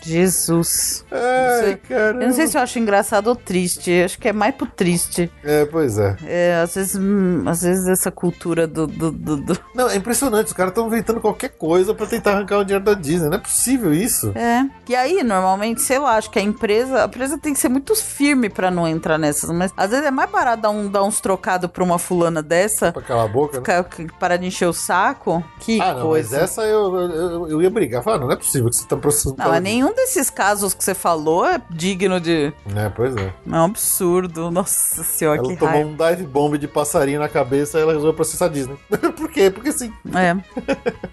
Jesus. 0.04 1.06
Ai, 1.12 1.80
Eu 1.90 2.14
não 2.16 2.34
sei 2.34 2.48
se 2.48 2.58
eu 2.58 2.62
acho 2.62 2.80
engraçado 2.80 3.28
ou 3.28 3.36
triste. 3.36 3.92
Eu 3.92 4.06
acho 4.06 4.18
que 4.20 4.28
é 4.28 4.34
mais 4.34 4.54
pro 4.56 4.66
triste. 4.68 5.32
É, 5.44 5.66
pois 5.66 5.98
é. 5.98 6.16
É, 6.26 6.62
às 6.64 6.76
vezes, 6.76 6.96
hum, 6.96 7.44
às 7.48 7.62
vezes 7.62 7.88
essa 7.88 8.12
cultura 8.12 8.68
do. 8.68 8.88
do, 8.88 9.12
do, 9.12 9.38
do- 9.38 9.60
Não, 9.76 9.90
é 9.90 9.96
impressionante. 9.96 10.48
Os 10.48 10.54
caras 10.54 10.72
estão 10.72 10.88
inventando 10.88 11.20
qualquer 11.20 11.50
coisa 11.50 11.94
pra 11.94 12.06
tentar 12.06 12.32
arrancar 12.34 12.60
o 12.60 12.64
dinheiro 12.64 12.84
da 12.84 12.94
Disney. 12.94 13.30
Não 13.30 13.38
é 13.38 13.42
possível 13.42 13.94
isso. 13.94 14.32
É. 14.36 14.66
E 14.90 14.96
aí, 14.96 15.24
normalmente, 15.24 15.82
sei 15.82 16.00
lá, 16.00 16.18
acho 16.18 16.30
que 16.30 16.40
a 16.40 16.42
empresa. 16.42 17.04
A 17.04 17.06
empresa 17.06 17.38
tem 17.38 17.54
que 17.54 17.60
ser 17.60 17.70
muito 17.70 17.96
firme 17.96 18.50
pra 18.50 18.70
não 18.72 18.88
entrar 18.88 19.18
nessas. 19.18 19.50
Mas 19.52 19.72
às 19.78 19.90
vezes 19.90 20.06
é 20.06 20.12
mais 20.12 20.30
barato 20.30 20.62
dar, 20.62 20.70
um, 20.70 20.90
dar 20.90 21.04
uns 21.04 21.20
trocados 21.22 21.70
pra 21.72 21.84
uma 21.84 22.00
fulana 22.00 22.42
dessa. 22.42 22.92
Pra 22.92 23.02
calar 23.02 23.26
a 23.26 23.28
boca, 23.28 23.58
né? 23.60 23.84
Ficar, 23.84 23.84
parar 24.20 24.38
de 24.38 24.46
encher 24.48 24.68
o 24.68 24.74
saco. 24.74 25.44
Que 25.60 25.80
Ah, 25.82 25.94
não, 25.94 26.02
coisa. 26.08 26.36
mas 26.36 26.44
essa 26.52 26.62
eu, 26.64 26.96
eu, 26.96 27.50
eu 27.50 27.62
ia 27.62 27.70
brigar. 27.70 28.04
Falar, 28.04 28.18
não, 28.20 28.28
não 28.28 28.34
é 28.34 28.38
possível 28.38 28.70
que 28.70 28.76
você 28.76 28.88
tá 28.88 28.98
processando. 28.98 29.36
Não, 29.38 29.50
mas 29.50 29.62
nenhum 29.64 29.93
desses 29.94 30.30
casos 30.30 30.74
que 30.74 30.84
você 30.84 30.94
falou 30.94 31.46
é 31.46 31.62
digno 31.70 32.20
de. 32.20 32.54
É, 32.76 32.90
pois 32.90 33.16
é. 33.16 33.34
É 33.46 33.56
um 33.56 33.66
absurdo. 33.66 34.52
Nossa 34.52 35.04
senhora, 35.04 35.40
Ela 35.40 35.48
que 35.50 35.56
tomou 35.58 35.74
raiva. 35.74 35.90
um 35.90 35.96
dive 35.96 36.28
bomb 36.28 36.58
de 36.58 36.68
passarinho 36.68 37.20
na 37.20 37.30
cabeça 37.30 37.78
e 37.78 37.82
ela 37.82 37.92
resolveu 37.94 38.14
processar 38.14 38.46
a 38.46 38.50
Disney. 38.50 38.78
Por 39.16 39.30
quê? 39.30 39.50
Porque 39.50 39.72
sim. 39.72 39.92
É. 40.14 40.36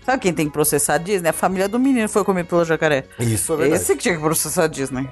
Sabe 0.05 0.23
quem 0.23 0.33
tem 0.33 0.47
que 0.47 0.53
processar 0.53 0.95
a 0.95 0.99
Disney? 0.99 1.29
A 1.29 1.33
família 1.33 1.69
do 1.69 1.79
menino 1.79 2.09
foi 2.09 2.25
comido 2.25 2.47
pelo 2.47 2.65
jacaré. 2.65 3.05
Isso 3.19 3.53
é 3.53 3.57
verdade. 3.57 3.83
Esse 3.83 3.95
que 3.97 4.03
tinha 4.03 4.15
que 4.17 4.21
processar 4.21 4.65
a 4.65 4.69
Disney. 4.69 5.09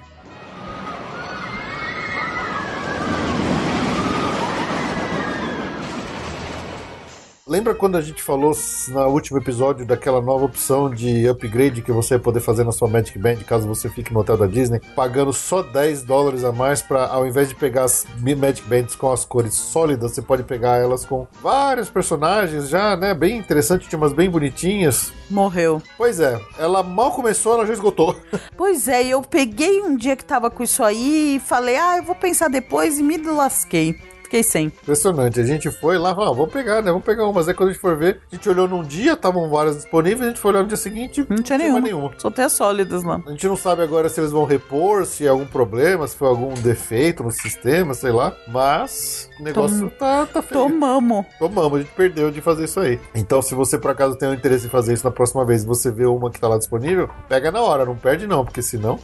Lembra 7.49 7.75
quando 7.75 7.97
a 7.97 8.03
gente 8.03 8.23
falou 8.23 8.53
no 8.89 9.07
último 9.07 9.39
episódio 9.39 9.87
daquela 9.87 10.21
nova 10.21 10.45
opção 10.45 10.91
de 10.91 11.27
upgrade 11.27 11.81
que 11.81 11.91
você 11.91 12.17
vai 12.17 12.25
poder 12.25 12.41
fazer 12.41 12.63
na 12.63 12.73
sua 12.73 12.87
Magic 12.87 13.19
Band 13.19 13.37
caso 13.37 13.67
você 13.67 13.89
fique 13.89 14.13
no 14.13 14.21
hotel 14.21 14.37
da 14.37 14.47
Disney, 14.47 14.83
pagando 14.95 15.33
só 15.33 15.63
10 15.63 16.03
dólares 16.03 16.45
a 16.45 16.53
mais 16.53 16.83
para 16.83 17.07
ao 17.07 17.27
invés 17.27 17.49
de 17.49 17.55
pegar 17.55 17.85
as 17.85 18.07
Magic 18.21 18.69
Bands 18.69 18.95
com 18.95 19.11
as 19.11 19.25
cores 19.25 19.55
sólidas, 19.55 20.13
você 20.13 20.21
pode 20.21 20.43
pegar 20.43 20.77
elas 20.77 21.07
com 21.07 21.27
vários 21.41 21.89
personagens 21.89 22.69
já, 22.69 22.95
né? 22.95 23.15
Bem 23.15 23.39
interessante, 23.39 23.89
tinha 23.89 23.99
umas 23.99 24.13
bem 24.13 24.29
bonitinhas. 24.29 25.11
Morreu. 25.31 25.81
Pois 25.97 26.21
é, 26.21 26.39
ela 26.59 26.83
mal 26.83 27.13
começou, 27.13 27.55
ela 27.55 27.67
já 27.67 27.73
esgotou. 27.73 28.15
Pois 28.59 28.89
é, 28.89 29.07
eu 29.07 29.23
peguei 29.23 29.81
um 29.81 29.97
dia 29.97 30.17
que 30.17 30.25
tava 30.25 30.51
com 30.51 30.65
isso 30.65 30.83
aí 30.83 31.37
e 31.37 31.41
falei, 31.41 31.77
ah, 31.77 31.97
eu 31.99 32.03
vou 32.03 32.15
pensar 32.15 32.49
depois 32.49 32.99
e 32.99 33.03
me 33.05 33.17
lasquei. 33.19 33.97
Fiquei 34.29 34.43
sem. 34.43 34.67
Impressionante. 34.67 35.41
A 35.41 35.45
gente 35.45 35.71
foi 35.71 35.97
lá, 35.97 36.15
falou, 36.15 36.31
ah, 36.31 36.37
vamos 36.37 36.53
pegar, 36.53 36.83
né? 36.83 36.91
Vamos 36.91 37.03
pegar 37.05 37.25
uma. 37.25 37.33
Mas 37.33 37.49
aí 37.49 37.55
quando 37.55 37.71
a 37.71 37.73
gente 37.73 37.81
for 37.81 37.97
ver, 37.97 38.21
a 38.31 38.35
gente 38.35 38.47
olhou 38.47 38.69
num 38.69 38.83
dia, 38.83 39.15
estavam 39.15 39.49
várias 39.49 39.77
disponíveis, 39.77 40.21
a 40.21 40.29
gente 40.29 40.39
foi 40.39 40.51
olhar 40.51 40.63
no 40.63 40.69
dia 40.69 40.77
seguinte, 40.77 41.25
Não 41.31 41.43
tinha 41.43 41.57
nenhuma. 41.57 41.81
nenhuma. 41.81 42.13
Só 42.19 42.31
tem 42.31 42.45
as 42.45 42.53
sólidas 42.53 43.03
lá. 43.03 43.23
A 43.27 43.31
gente 43.31 43.49
não 43.49 43.57
sabe 43.57 43.81
agora 43.83 44.07
se 44.11 44.21
eles 44.21 44.31
vão 44.31 44.45
repor, 44.45 45.07
se 45.07 45.25
é 45.25 45.31
algum 45.31 45.47
problema, 45.47 46.07
se 46.07 46.15
foi 46.15 46.29
algum 46.29 46.53
defeito 46.53 47.23
no 47.23 47.31
sistema, 47.31 47.95
sei 47.95 48.13
lá. 48.13 48.37
Mas 48.47 49.31
o 49.41 49.43
negócio 49.43 49.91
tá, 49.99 50.27
tá 50.27 50.43
feio. 50.43 50.61
Tomamos. 50.61 51.25
Tomamos, 51.39 51.79
a 51.79 51.83
gente 51.83 51.93
perdeu 51.95 52.31
de 52.31 52.43
fazer 52.43 52.65
isso 52.65 52.81
aí. 52.81 53.01
Então, 53.15 53.41
se 53.41 53.55
você 53.55 53.79
por 53.79 53.91
acaso 53.91 54.17
tem 54.19 54.29
um 54.29 54.35
interesse 54.35 54.67
em 54.67 54.71
fazer 54.71 54.93
isso 54.93 55.05
na 55.05 55.11
próxima 55.11 55.43
vez 55.47 55.63
e 55.63 55.67
você 55.67 55.91
vê 55.91 56.05
uma 56.05 56.31
que 56.31 56.39
tá 56.39 56.49
lá 56.49 56.59
disponível, 56.59 57.09
pega 57.31 57.51
na 57.51 57.63
hora, 57.63 57.87
não 57.87 57.97
perde 57.97 58.27
não, 58.27 58.45
porque 58.45 58.61
senão. 58.61 58.99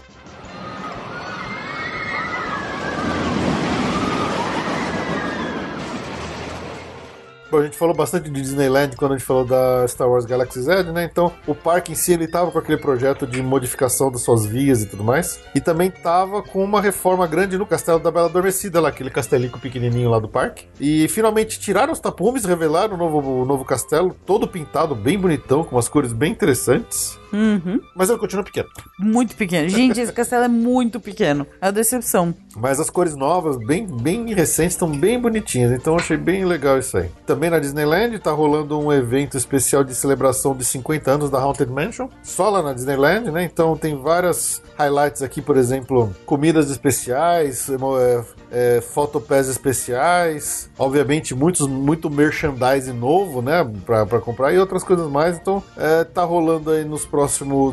A 7.59 7.64
gente 7.64 7.76
falou 7.76 7.94
bastante 7.94 8.31
de 8.31 8.40
Disneyland 8.40 8.97
quando 8.97 9.12
a 9.12 9.16
gente 9.16 9.26
falou 9.26 9.44
da 9.44 9.86
Star 9.89 10.09
Wars 10.09 10.24
Galaxy 10.24 10.62
Z, 10.62 10.85
né? 10.85 11.05
Então, 11.05 11.32
o 11.47 11.55
parque 11.55 11.93
em 11.93 11.94
si, 11.94 12.12
ele 12.12 12.26
tava 12.26 12.51
com 12.51 12.59
aquele 12.59 12.78
projeto 12.78 13.26
de 13.26 13.43
modificação 13.43 14.10
das 14.10 14.22
suas 14.22 14.44
vias 14.44 14.82
e 14.82 14.86
tudo 14.86 15.05
mais. 15.05 15.40
E 15.55 15.60
também 15.60 15.90
tava 15.90 16.43
com 16.43 16.62
uma 16.62 16.81
reforma 16.81 17.26
grande 17.26 17.59
no 17.59 17.66
castelo 17.66 17.98
da 17.98 18.10
Bela 18.10 18.26
Adormecida, 18.26 18.81
lá, 18.81 18.89
aquele 18.89 19.10
castelico 19.10 19.59
pequenininho 19.59 20.10
lá 20.10 20.18
do 20.18 20.28
parque. 20.28 20.66
E 20.81 21.09
finalmente 21.09 21.59
tiraram 21.59 21.93
os 21.93 22.01
tapumes, 22.01 22.44
revelaram 22.44 22.94
o 22.94 22.98
novo, 22.98 23.43
o 23.43 23.44
novo 23.44 23.64
castelo, 23.64 24.14
todo 24.26 24.48
pintado, 24.48 24.94
bem 24.94 25.18
bonitão, 25.18 25.64
com 25.64 25.76
umas 25.76 25.89
cores 25.89 26.12
bem 26.12 26.32
interessantes. 26.32 27.18
Uhum. 27.35 27.81
Mas 27.97 28.09
ele 28.09 28.19
continua 28.19 28.44
pequeno. 28.44 28.69
Muito 28.98 29.35
pequeno. 29.35 29.69
Gente, 29.69 30.01
esse 30.01 30.12
castelo 30.12 30.44
é 30.44 30.48
muito 30.48 31.01
pequeno. 31.01 31.44
É 31.61 31.66
uma 31.66 31.73
decepção. 31.73 32.32
Mas 32.56 32.78
as 32.78 32.89
cores 32.89 33.16
novas, 33.16 33.56
bem, 33.56 33.86
bem 33.86 34.32
recentes, 34.32 34.74
estão 34.74 34.89
bem 34.89 35.20
bonitinhas. 35.20 35.73
Então 35.73 35.94
eu 35.94 35.98
achei 35.98 36.16
bem 36.16 36.44
legal 36.44 36.78
isso 36.78 36.97
aí. 36.97 37.11
Também 37.27 37.51
na 37.51 37.59
Disneyland 37.59 38.16
tá 38.20 38.31
rolando 38.31 38.78
um 38.78 38.93
evento 38.93 39.36
especial 39.36 39.82
de 39.82 39.94
celebração 39.94 40.56
de 40.56 40.65
50 40.65 41.11
anos 41.11 41.31
da 41.31 41.40
Haunted 41.40 41.70
Mansion. 41.70 42.09
Só 42.23 42.48
lá 42.48 42.62
na 42.62 42.73
Disneyland, 42.73 43.31
né? 43.32 43.44
Então 43.44 43.77
tem 43.77 44.01
várias 44.01 44.62
highlights 44.78 45.23
aqui, 45.23 45.43
por 45.43 45.56
exemplo, 45.56 46.15
comidas 46.24 46.70
especiais, 46.70 47.69
é, 47.69 48.24
é, 48.51 48.81
fotopass 48.81 49.48
especiais. 49.48 50.70
Obviamente, 50.78 51.35
muitos, 51.35 51.66
muito 51.66 52.09
merchandising 52.09 52.93
novo, 52.93 53.43
né? 53.43 53.69
Pra, 53.85 54.06
pra 54.06 54.20
comprar 54.20 54.52
e 54.52 54.59
outras 54.59 54.85
coisas 54.85 55.11
mais. 55.11 55.36
Então 55.36 55.62
é, 55.77 56.05
tá 56.05 56.23
rolando 56.23 56.70
aí 56.70 56.85
nos 56.85 57.05
próximos, 57.05 57.23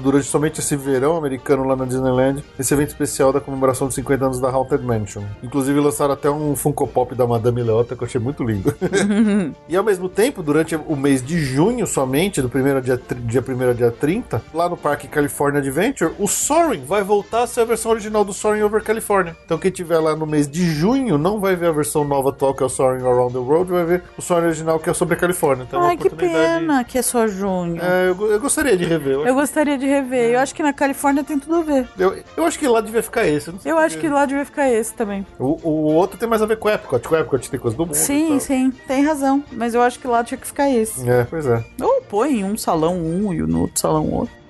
durante 0.02 0.26
somente 0.26 0.60
esse 0.60 0.76
verão 0.76 1.18
americano 1.18 1.64
lá 1.64 1.76
na 1.76 1.86
Disneyland, 1.86 2.44
esse 2.57 2.73
evento 2.73 2.90
especial 2.90 3.32
da 3.32 3.40
comemoração 3.40 3.88
de 3.88 3.94
50 3.95 4.26
anos 4.26 4.40
da 4.40 4.49
Haunted 4.49 4.84
Mansion. 4.84 5.23
Inclusive 5.44 5.80
lançaram 5.80 6.14
até 6.14 6.30
um 6.30 6.56
Funko 6.56 6.88
Pop 6.88 7.14
da 7.15 7.26
Madame 7.26 7.64
Leota 7.64 7.95
que 7.95 8.03
eu 8.03 8.07
achei 8.07 8.19
muito 8.19 8.44
lindo. 8.44 8.73
e 9.68 9.76
ao 9.76 9.84
mesmo 9.84 10.10
tempo, 10.10 10.44
durante 10.44 10.76
o 10.76 10.95
mês 10.95 11.23
de 11.23 11.40
junho 11.40 11.86
somente, 11.88 12.41
do 12.41 12.49
primeiro 12.49 12.82
dia, 12.82 12.99
dia 13.23 13.44
1 13.48 13.68
ao 13.68 13.73
dia 13.73 13.91
30, 13.91 14.41
lá 14.53 14.69
no 14.69 14.78
Parque 14.78 15.07
California 15.07 15.60
Adventure, 15.60 16.14
o 16.19 16.28
Soaring 16.28 16.84
vai 16.86 17.03
voltar 17.03 17.44
a 17.44 17.48
ser 17.48 17.61
a 17.61 17.65
versão 17.65 17.91
original 17.91 18.23
do 18.23 18.34
Soaring 18.34 18.64
Over 18.64 18.84
California. 18.84 19.36
Então 19.45 19.57
quem 19.57 19.72
tiver 19.72 19.99
lá 19.99 20.15
no 20.15 20.26
mês 20.26 20.48
de 20.49 20.64
junho 20.65 21.18
não 21.18 21.40
vai 21.40 21.56
ver 21.56 21.68
a 21.68 21.72
versão 21.72 22.03
nova 22.03 22.30
atual 22.30 22.53
que 22.53 22.64
é 22.64 22.65
o 22.65 22.69
Soaring 22.69 23.03
Around 23.03 23.34
the 23.34 23.40
World, 23.40 23.72
vai 23.72 23.86
ver 23.86 24.03
o 24.18 24.22
Soaring 24.22 24.48
original 24.48 24.80
que 24.80 24.90
é 24.90 24.94
sobre 24.94 25.15
a 25.15 25.18
Califórnia. 25.18 25.65
Então 25.68 25.84
é 25.84 25.90
Ai, 25.90 25.98
que 25.98 26.10
pena 26.10 26.84
que 26.84 26.98
é 26.98 27.02
só 27.02 27.28
junho. 27.28 27.82
É, 27.82 28.10
eu, 28.10 28.32
eu 28.32 28.40
gostaria 28.40 28.76
de 28.76 28.86
rever. 28.86 29.14
Eu, 29.14 29.28
Eu 29.28 29.36
gostaria 29.42 29.78
de 29.78 29.86
rever. 29.86 30.32
Eu 30.32 30.40
acho 30.40 30.54
que 30.56 30.64
na 30.64 30.72
Califórnia 30.74 31.24
tem 31.24 31.38
tudo 31.40 31.56
a 31.56 31.62
ver. 31.62 31.88
eu, 31.98 32.24
eu 32.38 32.46
acho 32.46 32.58
que 32.58 32.68
lá 32.68 32.82
devia 32.82 33.04
ficar 33.04 33.28
esse. 33.28 33.48
Eu, 33.48 33.54
não 33.54 33.60
sei 33.60 33.72
Eu 33.72 33.78
acho 33.78 33.98
que 33.98 34.08
lá 34.08 34.26
devia 34.26 34.46
ficar 34.46 34.70
esse 34.70 34.94
também. 34.94 35.26
O, 35.40 35.58
o 35.68 35.94
outro 35.94 36.18
tem 36.18 36.28
mais 36.30 36.42
a 36.42 36.46
ver 36.46 36.58
com 36.58 36.68
o 36.68 36.72
Epcot. 36.72 37.08
Com 37.08 37.16
o 37.16 37.18
Epcot 37.18 37.50
tem 37.50 37.60
coisa 37.60 37.76
do 37.76 37.86
mundo. 37.86 37.96
e 37.96 37.98
Sim, 37.98 38.30
tal. 38.30 38.40
sim, 38.40 38.72
tem 38.88 39.04
razão. 39.04 39.44
Mas 39.52 39.74
eu 39.74 39.82
acho 39.82 40.00
que 40.00 40.08
lá 40.08 40.24
tinha 40.24 40.38
que 40.38 40.48
ficar 40.48 40.70
esse. 40.70 41.08
É, 41.10 41.26
pois 41.30 41.46
é. 41.46 41.64
Ou 41.82 42.02
põe 42.02 42.40
em 42.40 42.44
um 42.44 42.58
salão 42.58 42.96
um 42.98 43.34
e 43.34 43.42
no 43.42 43.62
outro 43.62 43.80
salão 43.80 44.10
outro. 44.12 44.41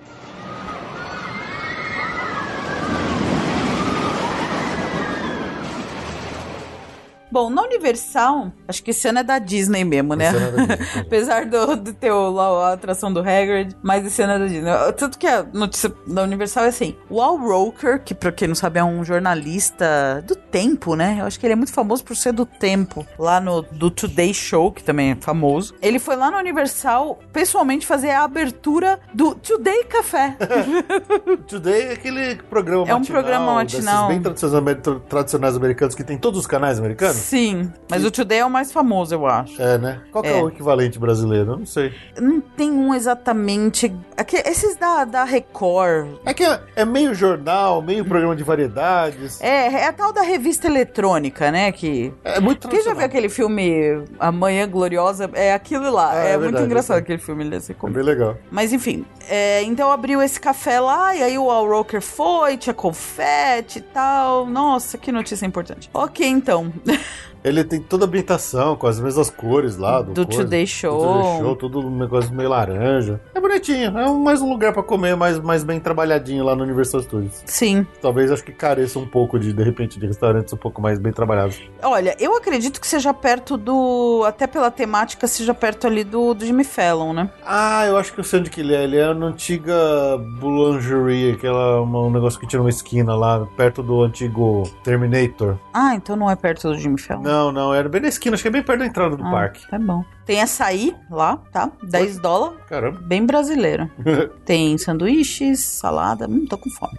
Bom, 7.32 7.49
na 7.49 7.62
Universal, 7.64 8.52
acho 8.68 8.84
que 8.84 8.91
esse 8.91 9.08
ano 9.08 9.20
é 9.20 9.24
da 9.24 9.40
Disney 9.40 9.84
mesmo, 9.86 10.14
né? 10.16 10.26
É 10.28 10.32
Disney. 10.32 10.78
Apesar 11.02 11.45
do, 11.45 11.76
de 11.78 11.94
ter 11.94 12.12
lá 12.12 12.70
a 12.70 12.74
atração 12.74 13.12
do 13.12 13.20
Hagrid, 13.22 13.76
mas 13.82 14.06
esse 14.06 14.22
ano 14.22 14.34
é 14.34 14.40
da 14.40 14.45
Disney. 14.48 14.72
Tanto 14.98 15.18
que 15.18 15.28
a 15.28 15.44
notícia 15.53 15.91
da 16.06 16.24
Universal 16.24 16.66
é 16.66 16.68
assim: 16.68 16.95
o 17.10 17.22
Al 17.22 17.38
Roker, 17.38 18.03
que 18.03 18.14
pra 18.14 18.32
quem 18.32 18.48
não 18.48 18.56
sabe 18.56 18.80
é 18.80 18.84
um 18.84 19.03
jornalista 19.06 20.24
do 20.28 20.36
tempo, 20.36 20.95
né? 20.95 21.18
Eu 21.20 21.26
acho 21.26 21.40
que 21.40 21.45
ele 21.45 21.53
é 21.53 21.56
muito 21.56 21.72
famoso 21.74 22.03
por 22.03 22.16
ser 22.16 22.34
do 22.34 22.45
tempo, 22.45 23.06
lá 23.18 23.40
no 23.40 23.62
do 23.62 23.90
Today 23.90 24.34
Show, 24.34 24.72
que 24.72 24.84
também 24.84 25.12
é 25.12 25.16
famoso. 25.16 25.74
Ele 25.82 25.99
foi 25.99 26.16
lá 26.16 26.30
na 26.32 26.38
Universal 26.38 27.20
pessoalmente 27.32 27.86
fazer 27.86 28.12
a 28.12 28.24
abertura 28.24 28.99
do 29.14 29.36
Today 29.36 29.86
Café. 29.86 30.36
Today 31.48 31.82
é 31.84 31.91
aquele 31.94 32.36
programa 32.49 32.88
É 32.88 32.94
um 32.95 32.99
matinal. 32.99 33.22
programa 33.22 33.64
desses 33.64 33.84
matinal. 33.86 34.08
bem 34.08 34.22
tradicionais, 34.22 34.78
tra- 34.82 34.99
tradicionais 35.08 35.56
americanos 35.56 35.95
que 35.95 36.03
tem 36.03 36.18
todos 36.18 36.40
os 36.40 36.48
canais 36.48 36.78
americanos. 36.80 37.20
Sim, 37.22 37.72
mas 37.89 38.03
o 38.03 38.11
Today 38.11 38.39
é 38.39 38.45
o 38.45 38.49
mais 38.49 38.72
famoso, 38.72 39.14
eu 39.14 39.26
acho. 39.26 39.61
É, 39.61 39.77
né? 39.77 40.02
Qual 40.11 40.23
é, 40.26 40.39
É. 40.39 40.41
o 40.41 40.49
equivalente 40.49 40.99
brasileiro? 40.99 41.52
Eu 41.52 41.57
não 41.60 41.65
sei. 41.65 41.93
Não 42.19 42.41
tem 42.41 42.72
um 42.72 42.93
exatamente. 42.93 43.93
Aqui, 44.18 44.38
esses 44.38 44.76
da, 44.76 45.06
da 45.06 45.23
Record. 45.23 46.07
É 46.26 46.34
que 46.34 46.43
é, 46.43 46.60
é 46.76 46.85
meio 46.85 47.14
jornal, 47.14 47.81
meio 47.81 48.03
programa 48.06 48.35
de 48.35 48.43
variedades. 48.43 49.39
É, 49.41 49.68
é 49.68 49.88
a 49.88 49.93
tal 49.93 50.11
da 50.11 50.22
revista 50.22 50.68
eletrônica, 50.68 51.52
né? 51.52 51.72
Que. 51.72 52.14
É, 52.23 52.39
muito 52.39 52.68
Quem 52.68 52.84
já 52.84 52.93
viu 52.93 53.06
aquele 53.06 53.30
filme 53.30 54.03
Amanhã 54.19 54.68
Gloriosa? 54.68 55.30
É 55.34 55.53
aquilo 55.53 55.89
lá. 55.91 56.11
Ah, 56.11 56.15
é 56.15 56.27
é 56.31 56.31
muito 56.31 56.41
verdade, 56.43 56.65
engraçado 56.65 56.98
é. 56.98 56.99
aquele 56.99 57.19
filme 57.19 57.49
desse 57.49 57.72
É 57.72 57.89
bem 57.89 58.03
legal. 58.03 58.38
Mas 58.49 58.73
enfim, 58.73 59.06
é, 59.30 59.61
então 59.64 59.91
abriu 59.91 60.22
esse 60.22 60.39
café 60.39 60.80
lá, 60.80 61.15
e 61.15 61.23
aí 61.23 61.38
o 61.38 61.49
Al 61.49 61.68
Roker 61.68 62.02
foi, 62.02 62.57
tinha 62.57 62.73
confete 62.73 63.80
e 63.80 63.81
tal. 63.81 64.45
Nossa, 64.45 64.98
que 64.98 65.11
notícia 65.11 65.45
importante. 65.45 65.89
Ok, 65.93 66.26
então. 66.27 66.72
Ele 67.44 67.64
tem 67.64 67.80
toda 67.82 68.06
a 68.06 68.08
ambientação, 68.08 68.76
com 68.76 68.86
as 68.86 69.00
mesmas 69.00 69.30
cores 69.30 69.78
lá. 69.78 70.02
Do, 70.02 70.14
Do 70.14 70.26
coisa, 70.26 70.44
Today 70.44 70.64
do 70.64 70.68
Show. 70.68 71.00
Today 71.00 71.40
Show, 71.40 71.56
tudo 71.56 71.80
um 71.80 71.98
negócio 71.98 72.34
meio 72.34 72.50
laranja. 72.50 73.20
É 73.34 73.40
bonitinho, 73.40 73.98
é 73.98 74.12
mais 74.12 74.42
um 74.42 74.50
lugar 74.50 74.74
pra 74.74 74.84
comer, 74.84 75.16
mais, 75.16 75.40
mais 75.40 75.64
bem 75.64 75.80
trabalhadinho 75.80 76.44
lá 76.44 76.56
no 76.56 76.64
Universal 76.64 77.02
Studios. 77.02 77.42
Sim. 77.46 77.86
Talvez 78.02 78.32
acho 78.32 78.44
que 78.44 78.52
careça 78.52 79.00
um 79.00 79.08
pouco 79.08 79.40
de, 79.40 79.52
de 79.52 79.64
repente, 79.64 80.00
de 80.00 80.06
restaurantes 80.06 80.54
um 80.54 80.58
pouco 80.58 80.82
mais 80.82 81.00
bem 81.00 81.12
trabalhados. 81.12 81.60
Olha, 81.82 82.16
eu 82.20 82.36
acredito 82.38 82.80
que 82.80 82.88
seja 82.88 83.14
perto 83.14 83.58
do. 83.58 84.24
Até 84.28 84.46
pela 84.46 84.70
temática, 84.70 85.28
seja 85.28 85.54
perto 85.54 85.88
ali 85.88 86.04
do, 86.04 86.34
do 86.34 86.46
Jimmy 86.46 86.64
Fallon, 86.64 87.14
né? 87.14 87.30
Ah, 87.46 87.86
eu 87.88 87.98
acho 87.98 88.14
que 88.14 88.20
eu 88.20 88.24
sei 88.24 88.40
onde 88.40 88.50
que 88.50 88.62
ele 88.62 88.76
é. 88.76 88.84
Ele 88.84 88.98
é 88.98 89.14
na 89.14 89.28
antiga 89.28 89.74
Boulangerie, 90.40 91.32
aquela, 91.32 91.82
um 91.82 92.12
negócio 92.12 92.40
que 92.40 92.46
tinha 92.48 92.62
uma 92.62 92.70
esquina 92.70 93.16
lá, 93.16 93.48
perto 93.58 93.82
do 93.82 94.02
antigo 94.04 94.64
Terminator. 94.84 95.58
Ah, 95.74 95.96
então 95.96 96.16
não 96.16 96.30
é 96.30 96.36
perto 96.36 96.68
do 96.68 96.78
Jimmy 96.78 97.00
Fallon. 97.00 97.22
Não, 97.22 97.31
não, 97.52 97.74
era 97.74 97.88
bem 97.88 98.02
na 98.02 98.08
esquina, 98.08 98.34
acho 98.34 98.41
que 98.44 98.48
é 98.48 98.52
bem 98.52 98.64
perto 98.64 98.80
da 98.80 98.86
entrada 98.86 99.16
do 99.16 99.24
Ah, 99.26 99.32
parque. 99.32 99.68
Tá 99.68 99.78
bom. 99.80 100.03
Tem 100.26 100.41
açaí 100.41 100.95
lá, 101.10 101.38
tá? 101.52 101.72
10 101.84 102.20
dólares. 102.20 102.58
Caramba. 102.68 102.99
Bem 103.02 103.26
brasileiro. 103.26 103.90
Tem 104.45 104.78
sanduíches, 104.78 105.60
salada. 105.60 106.28
Hum, 106.28 106.45
tô 106.49 106.58
com 106.58 106.70
fome. 106.70 106.98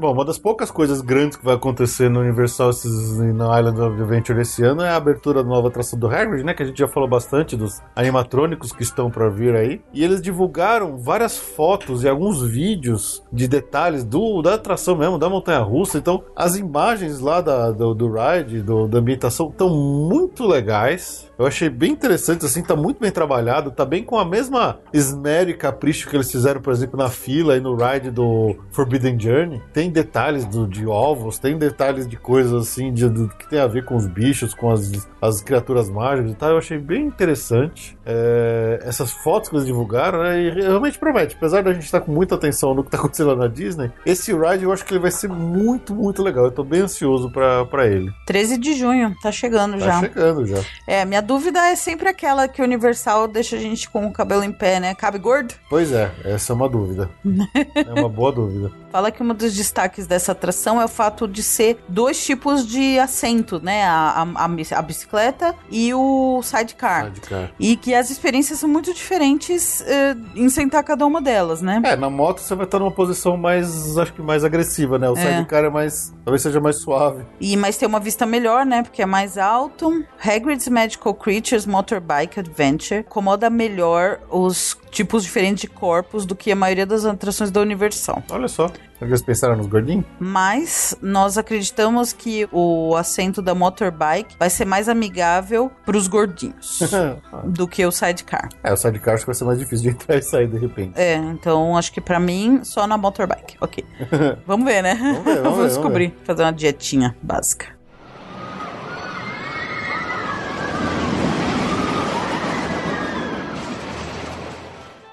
Bom, 0.00 0.14
uma 0.14 0.24
das 0.24 0.38
poucas 0.38 0.70
coisas 0.70 1.02
grandes 1.02 1.36
que 1.36 1.44
vai 1.44 1.54
acontecer 1.56 2.08
no 2.08 2.20
Universal 2.20 2.70
esses- 2.70 3.18
na 3.18 3.58
Island 3.60 3.78
of 3.82 4.00
Adventure 4.00 4.40
esse 4.40 4.64
ano 4.64 4.80
é 4.80 4.88
a 4.88 4.96
abertura 4.96 5.42
da 5.42 5.48
nova 5.50 5.68
atração 5.68 5.98
do 5.98 6.08
Hagrid, 6.08 6.42
né? 6.42 6.54
Que 6.54 6.62
a 6.62 6.66
gente 6.66 6.78
já 6.78 6.88
falou 6.88 7.06
bastante 7.06 7.54
dos 7.54 7.82
animatrônicos 7.94 8.72
que 8.72 8.82
estão 8.82 9.10
para 9.10 9.28
vir 9.28 9.54
aí. 9.54 9.82
E 9.92 10.02
eles 10.02 10.22
divulgaram 10.22 10.96
várias 10.96 11.36
fotos 11.36 12.02
e 12.02 12.08
alguns 12.08 12.40
vídeos 12.42 13.22
de 13.30 13.46
detalhes 13.46 14.02
do, 14.02 14.40
da 14.40 14.54
atração 14.54 14.96
mesmo, 14.96 15.18
da 15.18 15.28
montanha-russa. 15.28 15.98
Então, 15.98 16.22
as 16.34 16.56
imagens 16.56 17.20
lá 17.20 17.42
da, 17.42 17.70
do, 17.70 17.94
do 17.94 18.10
ride, 18.10 18.62
do, 18.62 18.88
da 18.88 19.00
ambientação, 19.00 19.50
estão 19.50 19.68
muito 19.68 20.46
legais. 20.46 21.29
Eu 21.40 21.46
achei 21.46 21.68
bem 21.70 21.90
interessante, 21.92 22.44
assim, 22.44 22.62
tá 22.62 22.76
muito 22.76 23.00
bem 23.00 23.10
trabalhado, 23.10 23.70
tá 23.70 23.84
bem 23.84 24.04
com 24.04 24.18
a 24.18 24.24
mesma 24.24 24.78
esmero 24.92 25.50
e 25.50 25.54
capricho 25.54 26.08
que 26.08 26.14
eles 26.16 26.30
fizeram, 26.30 26.60
por 26.60 26.72
exemplo, 26.72 26.98
na 26.98 27.08
fila 27.08 27.56
e 27.56 27.60
no 27.60 27.74
ride 27.74 28.10
do 28.10 28.56
Forbidden 28.72 29.18
Journey. 29.18 29.60
Tem 29.72 29.90
detalhes 29.90 30.44
do, 30.44 30.66
de 30.68 30.86
ovos, 30.86 31.38
tem 31.38 31.56
detalhes 31.56 32.06
de 32.06 32.16
coisas 32.16 32.52
assim, 32.52 32.92
de, 32.92 33.08
do- 33.08 33.28
que 33.28 33.48
tem 33.48 33.58
a 33.58 33.66
ver 33.66 33.84
com 33.84 33.96
os 33.96 34.06
bichos, 34.06 34.52
com 34.54 34.70
as, 34.70 35.08
as 35.20 35.40
criaturas 35.40 35.88
mágicas 35.88 36.32
e 36.32 36.34
tal. 36.34 36.50
Eu 36.50 36.58
achei 36.58 36.78
bem 36.78 37.06
interessante. 37.06 37.96
É, 38.04 38.80
essas 38.84 39.10
fotos 39.10 39.48
que 39.48 39.56
eles 39.56 39.66
divulgaram, 39.66 40.22
né, 40.22 40.40
e 40.42 40.50
realmente 40.50 40.98
promete. 40.98 41.36
Apesar 41.36 41.62
da 41.62 41.72
gente 41.72 41.84
estar 41.84 42.00
com 42.00 42.12
muita 42.12 42.34
atenção 42.34 42.74
no 42.74 42.84
que 42.84 42.90
tá 42.90 42.98
acontecendo 42.98 43.28
lá 43.28 43.36
na 43.36 43.46
Disney, 43.48 43.90
esse 44.04 44.32
ride 44.32 44.64
eu 44.64 44.72
acho 44.72 44.84
que 44.84 44.92
ele 44.92 45.00
vai 45.00 45.10
ser 45.10 45.28
muito, 45.28 45.94
muito 45.94 46.22
legal. 46.22 46.44
Eu 46.44 46.50
tô 46.50 46.62
bem 46.64 46.80
ansioso 46.82 47.30
pra, 47.30 47.64
pra 47.66 47.86
ele. 47.86 48.10
13 48.26 48.58
de 48.58 48.74
junho, 48.74 49.14
tá 49.22 49.32
chegando 49.32 49.78
Tá 49.78 49.84
já. 49.86 50.00
chegando 50.00 50.44
já. 50.46 50.58
É, 50.86 51.04
minha 51.04 51.22
dúvida 51.30 51.60
é 51.68 51.76
sempre 51.76 52.08
aquela 52.08 52.48
que 52.48 52.60
o 52.60 52.64
Universal 52.64 53.28
deixa 53.28 53.54
a 53.54 53.60
gente 53.60 53.88
com 53.88 54.04
o 54.04 54.12
cabelo 54.12 54.42
em 54.42 54.50
pé, 54.50 54.80
né? 54.80 54.96
Cabe 54.96 55.16
gordo? 55.16 55.54
Pois 55.68 55.92
é, 55.92 56.10
essa 56.24 56.52
é 56.52 56.56
uma 56.56 56.68
dúvida. 56.68 57.08
é 57.76 58.00
uma 58.00 58.08
boa 58.08 58.32
dúvida. 58.32 58.72
Fala 58.90 59.10
que 59.10 59.22
um 59.22 59.28
dos 59.32 59.54
destaques 59.54 60.06
dessa 60.06 60.32
atração 60.32 60.80
é 60.80 60.84
o 60.84 60.88
fato 60.88 61.28
de 61.28 61.42
ser 61.42 61.78
dois 61.88 62.24
tipos 62.24 62.66
de 62.66 62.98
assento, 62.98 63.60
né? 63.62 63.84
A, 63.84 64.26
a, 64.34 64.44
a 64.44 64.82
bicicleta 64.82 65.54
e 65.70 65.94
o 65.94 66.40
sidecar. 66.42 67.10
De 67.10 67.20
cara. 67.20 67.52
E 67.58 67.76
que 67.76 67.94
as 67.94 68.10
experiências 68.10 68.58
são 68.58 68.68
muito 68.68 68.92
diferentes 68.92 69.80
eh, 69.82 70.16
em 70.34 70.48
sentar 70.48 70.82
cada 70.82 71.06
uma 71.06 71.22
delas, 71.22 71.62
né? 71.62 71.80
É, 71.84 71.94
na 71.94 72.10
moto 72.10 72.40
você 72.40 72.54
vai 72.54 72.64
estar 72.66 72.80
numa 72.80 72.90
posição 72.90 73.36
mais, 73.36 73.96
acho 73.96 74.12
que 74.12 74.22
mais 74.22 74.44
agressiva, 74.44 74.98
né? 74.98 75.08
O 75.08 75.16
É. 75.16 75.36
sidecar 75.36 75.64
é 75.64 75.70
mais, 75.70 76.12
talvez 76.24 76.42
seja 76.42 76.60
mais 76.60 76.76
suave. 76.82 77.24
E 77.40 77.56
mas 77.56 77.76
tem 77.76 77.86
uma 77.88 78.00
vista 78.00 78.26
melhor, 78.26 78.66
né? 78.66 78.82
Porque 78.82 79.02
é 79.02 79.06
mais 79.06 79.38
alto. 79.38 80.04
Hagrid's 80.18 80.66
Magical 80.68 81.14
Creatures 81.14 81.64
Motorbike 81.64 82.40
Adventure 82.40 83.00
acomoda 83.00 83.48
melhor 83.48 84.18
os 84.28 84.76
tipos 84.90 85.22
diferentes 85.22 85.62
de 85.62 85.68
corpos 85.68 86.26
do 86.26 86.34
que 86.34 86.50
a 86.50 86.56
maioria 86.56 86.84
das 86.86 87.04
atrações 87.04 87.50
da 87.50 87.60
Universal. 87.60 88.22
Olha 88.30 88.48
só. 88.48 88.70
Eles 89.00 89.22
pensaram 89.22 89.56
nos 89.56 89.66
gordinhos? 89.66 90.04
Mas 90.18 90.94
nós 91.00 91.38
acreditamos 91.38 92.12
que 92.12 92.46
o 92.52 92.94
assento 92.96 93.40
da 93.40 93.54
motorbike 93.54 94.36
vai 94.38 94.50
ser 94.50 94.66
mais 94.66 94.90
amigável 94.90 95.70
para 95.86 95.96
os 95.96 96.06
gordinhos 96.06 96.80
do 97.46 97.66
que 97.66 97.84
o 97.86 97.90
sidecar. 97.90 98.50
é, 98.62 98.70
o 98.72 98.76
sidecar 98.76 99.14
acho 99.14 99.22
que 99.22 99.28
vai 99.28 99.34
ser 99.34 99.44
mais 99.44 99.58
difícil 99.58 99.84
de 99.90 99.96
entrar 99.96 100.16
e 100.16 100.22
sair 100.22 100.48
de 100.48 100.58
repente. 100.58 101.00
É, 101.00 101.14
então 101.16 101.78
acho 101.78 101.92
que 101.92 102.00
pra 102.00 102.20
mim 102.20 102.60
só 102.62 102.86
na 102.86 102.98
motorbike. 102.98 103.56
Ok. 103.60 103.82
vamos 104.46 104.66
ver, 104.66 104.82
né? 104.82 104.94
Vamos 104.94 105.24
ver, 105.24 105.24
vamos 105.24 105.24
ver, 105.34 105.42
vamos 105.42 105.68
descobrir. 105.68 106.14
Fazer 106.24 106.42
uma 106.42 106.52
dietinha 106.52 107.16
básica. 107.22 107.79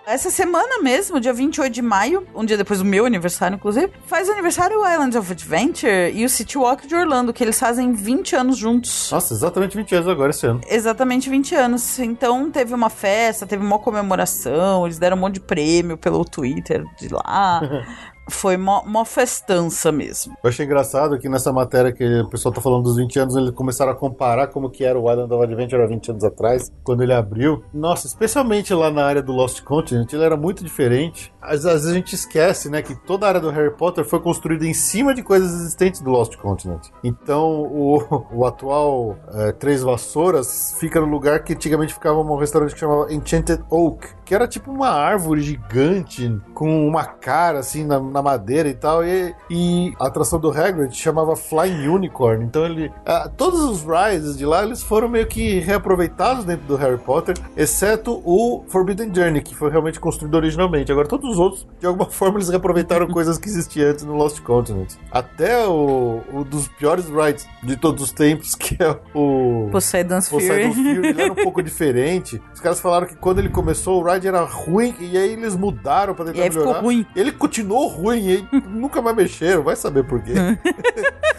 Essa 0.10 0.30
semana 0.30 0.82
mesmo, 0.82 1.20
dia 1.20 1.34
28 1.34 1.74
de 1.74 1.82
maio, 1.82 2.26
um 2.34 2.46
dia 2.46 2.56
depois 2.56 2.80
do 2.80 2.86
meu 2.86 3.06
aniversário, 3.06 3.56
inclusive, 3.56 3.92
faz 4.06 4.30
aniversário 4.30 4.80
o 4.80 4.88
Islands 4.90 5.18
of 5.18 5.30
Adventure 5.30 6.14
e 6.14 6.24
o 6.24 6.30
City 6.30 6.58
Walk 6.58 6.88
de 6.88 6.96
Orlando, 6.96 7.34
que 7.34 7.44
eles 7.44 7.60
fazem 7.60 7.92
20 7.92 8.34
anos 8.38 8.58
juntos. 8.58 9.10
Nossa, 9.12 9.34
exatamente 9.34 9.76
20 9.76 9.96
anos 9.96 10.08
agora 10.08 10.30
esse 10.30 10.48
ano. 10.48 10.62
Exatamente 10.66 11.30
20 11.30 11.56
anos. 11.56 12.00
Então 12.00 12.50
teve 12.50 12.74
uma 12.74 12.90
festa, 12.90 13.46
teve 13.46 13.62
uma 13.62 13.80
comemoração, 13.80 14.86
eles 14.86 14.98
deram 14.98 15.18
um 15.18 15.20
monte 15.20 15.34
de 15.34 15.40
prêmio 15.42 15.98
pelo 15.98 16.24
Twitter 16.24 16.86
de 16.98 17.10
lá. 17.10 17.60
Foi 18.30 18.58
mó, 18.58 18.84
festança 19.06 19.92
mesmo. 19.92 20.36
Eu 20.44 20.50
achei 20.50 20.66
engraçado 20.66 21.18
que 21.18 21.30
nessa 21.30 21.52
matéria 21.52 21.92
que 21.92 22.22
o 22.22 22.30
pessoal 22.30 22.54
tá 22.54 22.62
falando 22.62 22.84
dos 22.84 22.98
20 22.98 23.20
anos, 23.20 23.36
eles 23.36 23.52
começaram 23.52 23.92
a 23.92 23.96
comparar 23.96 24.48
como 24.48 24.70
que 24.70 24.84
era 24.84 25.00
o 25.00 25.10
Island 25.10 25.34
of 25.34 25.44
Adventure 25.44 25.82
há 25.82 25.88
20 25.88 26.12
anos 26.12 26.24
atrás, 26.24 26.72
quando 26.84 27.04
ele 27.04 27.14
abriu. 27.14 27.64
Nossa, 27.74 28.08
especialmente 28.08 28.74
lá 28.74 28.92
na 28.92 29.06
área 29.06 29.22
do 29.22 29.32
Lost 29.32 29.62
Continent, 29.62 30.12
ele 30.12 30.24
era 30.24 30.36
muito 30.36 30.64
diferente. 30.64 31.34
Às, 31.42 31.66
às 31.66 31.82
vezes 31.82 31.88
a 31.88 31.94
gente 31.94 32.14
esquece, 32.14 32.70
né, 32.70 32.82
que 32.82 32.96
toda 32.96 33.26
a 33.26 33.30
área 33.30 33.42
do 33.42 33.50
Harry 33.50 33.76
Potter 33.76 34.04
foi 34.04 34.20
construída 34.20 34.66
em 34.66 34.74
cima 34.74 35.14
de 35.14 35.24
coisas 35.24 35.52
existentes 35.54 36.02
do 36.02 36.10
Lost 36.10 36.36
Continent. 36.38 36.88
Então, 37.04 37.62
o, 37.64 38.28
o 38.32 38.46
atual 38.46 39.18
é, 39.34 39.52
Três 39.54 39.82
Vassouras 39.82 40.76
fica 40.80 41.00
no 41.00 41.08
lugar 41.08 41.44
que 41.44 41.54
antigamente 41.54 41.94
ficava 41.94 42.20
um 42.20 42.38
restaurante 42.38 42.74
que 42.74 42.80
chamava 42.80 43.12
Enchanted 43.14 43.64
Oak, 43.70 44.17
que 44.28 44.36
era 44.36 44.46
tipo 44.46 44.70
uma 44.70 44.90
árvore 44.90 45.42
gigante 45.42 46.38
com 46.54 46.86
uma 46.86 47.06
cara 47.06 47.60
assim 47.60 47.86
na, 47.86 47.98
na 47.98 48.22
madeira 48.22 48.68
e 48.68 48.74
tal. 48.74 49.04
E, 49.04 49.34
e 49.50 49.94
a 50.00 50.08
atração 50.08 50.38
do 50.38 50.52
Hagrid 50.52 50.94
chamava 50.94 51.36
Flying 51.36 51.88
Unicorn. 51.88 52.44
Então 52.44 52.66
ele, 52.66 52.92
ah, 53.06 53.32
todos 53.36 53.62
os 53.62 53.84
rides 53.84 54.38
de 54.38 54.46
lá 54.46 54.64
eles 54.64 54.84
foram 54.84 55.08
meio 55.08 55.26
que 55.28 55.60
reaproveitados 55.60 56.44
dentro 56.44 56.68
do 56.68 56.76
Harry 56.76 56.98
Potter, 56.98 57.36
exceto 57.56 58.22
o 58.26 58.66
Forbidden 58.68 59.14
Journey, 59.16 59.42
que 59.42 59.56
foi 59.56 59.72
realmente 59.72 60.00
construído 60.00 60.36
originalmente. 60.36 60.92
Agora 60.92 61.08
todos 61.08 61.32
os 61.32 61.40
outros, 61.40 61.66
de 61.80 61.88
alguma 61.88 62.06
forma, 62.12 62.38
eles 62.38 62.50
reaproveitaram 62.50 63.08
coisas 63.08 63.38
que 63.38 63.48
existiam 63.48 63.92
antes 63.92 64.04
no 64.04 64.14
Lost 64.14 64.42
Continent. 64.42 64.96
Até 65.10 65.66
o, 65.66 66.22
o 66.34 66.44
dos 66.44 66.68
piores 66.68 67.06
rides 67.06 67.48
de 67.64 67.78
todos 67.78 68.04
os 68.04 68.12
tempos, 68.12 68.54
que 68.60 68.76
é 68.84 69.00
o 69.14 69.70
Poseidon's 69.72 70.28
Poseidon 70.28 70.74
Fury. 70.74 70.96
Fury, 70.96 71.08
ele 71.08 71.22
era 71.22 71.32
um 71.32 71.36
pouco 71.36 71.64
diferente. 71.64 72.42
Os 72.54 72.60
caras 72.60 72.82
falaram 72.82 73.08
que 73.08 73.16
quando 73.16 73.40
ele 73.40 73.50
começou, 73.50 74.02
o 74.02 74.06
ride 74.06 74.17
era 74.26 74.42
ruim, 74.44 74.96
e 75.00 75.18
aí 75.18 75.34
eles 75.34 75.56
mudaram 75.56 76.16
pra 76.16 76.26
tentar 76.26 76.38
E 76.38 76.42
aí 76.44 76.50
ficou 76.50 76.66
melhorar. 76.66 76.82
ruim. 76.84 77.06
Ele 77.16 77.32
continuou 77.32 77.88
ruim, 77.88 78.26
e 78.26 78.32
aí 78.38 78.48
nunca 78.70 79.02
mais 79.02 79.16
mexeram, 79.16 79.64
vai 79.64 79.76
saber 79.76 80.04
por 80.08 80.22
quê. 80.24 80.34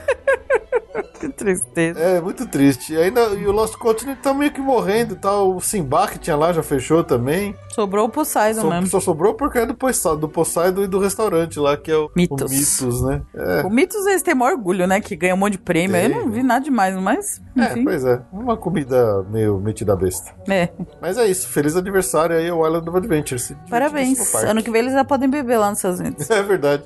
Que 1.18 1.28
tristeza. 1.28 1.98
É, 1.98 2.20
muito 2.20 2.46
triste. 2.46 2.92
E 2.92 2.96
ainda 2.96 3.20
e 3.34 3.44
o 3.46 3.50
Lost 3.50 3.74
Continent 3.76 4.18
tá 4.20 4.32
meio 4.32 4.52
que 4.52 4.60
morrendo 4.60 5.14
e 5.14 5.16
tal. 5.16 5.56
O 5.56 5.60
Simba 5.60 6.06
que 6.06 6.18
tinha 6.18 6.36
lá 6.36 6.52
já 6.52 6.62
fechou 6.62 7.02
também. 7.02 7.56
Sobrou 7.70 8.06
o 8.06 8.09
Poseidon 8.09 8.60
Só, 8.62 8.70
mesmo. 8.70 8.86
só 8.86 9.00
sobrou 9.00 9.34
porque 9.34 9.59
é 9.59 9.66
do, 9.66 9.74
Poseidon, 9.74 10.16
do 10.18 10.28
Poseidon 10.28 10.82
e 10.82 10.86
do 10.86 10.98
restaurante 11.00 11.59
lá, 11.59 11.76
que 11.76 11.90
é 11.90 11.96
o 11.96 12.09
Mitos. 12.14 12.50
o 12.50 12.55
Mitos, 12.55 13.02
né? 13.02 13.22
É. 13.34 13.62
O 13.62 13.70
Mitos 13.70 14.06
eles 14.06 14.22
têm 14.22 14.34
maior 14.34 14.52
orgulho, 14.52 14.86
né? 14.86 15.00
Que 15.00 15.16
ganha 15.16 15.34
um 15.34 15.38
monte 15.38 15.52
de 15.52 15.59
prêmio. 15.59 15.92
Tem. 15.96 16.05
Eu 16.10 16.24
não 16.24 16.30
vi 16.30 16.42
nada 16.42 16.64
demais, 16.64 16.96
mas. 16.96 17.40
É, 17.56 17.72
Enfim. 17.72 17.84
pois 17.84 18.05
é. 18.05 18.20
Uma 18.32 18.56
comida 18.56 19.24
meio 19.28 19.59
metida 19.59 19.96
besta. 19.96 20.32
É. 20.48 20.68
Mas 21.00 21.18
é 21.18 21.26
isso. 21.26 21.48
Feliz 21.48 21.74
aniversário 21.76 22.36
aí 22.36 22.48
ao 22.48 22.64
Island 22.68 22.88
of 22.88 22.96
Adventure. 22.96 23.38
Se 23.38 23.54
divertir 23.54 23.70
Parabéns. 23.70 24.34
Ano 24.34 24.62
que 24.62 24.70
vem 24.70 24.82
eles 24.82 24.92
já 24.92 25.04
podem 25.04 25.28
beber 25.28 25.58
lá 25.58 25.68
nos 25.70 25.78
Estados 25.78 26.00
Unidos. 26.00 26.28
É 26.38 26.42
verdade. 26.42 26.84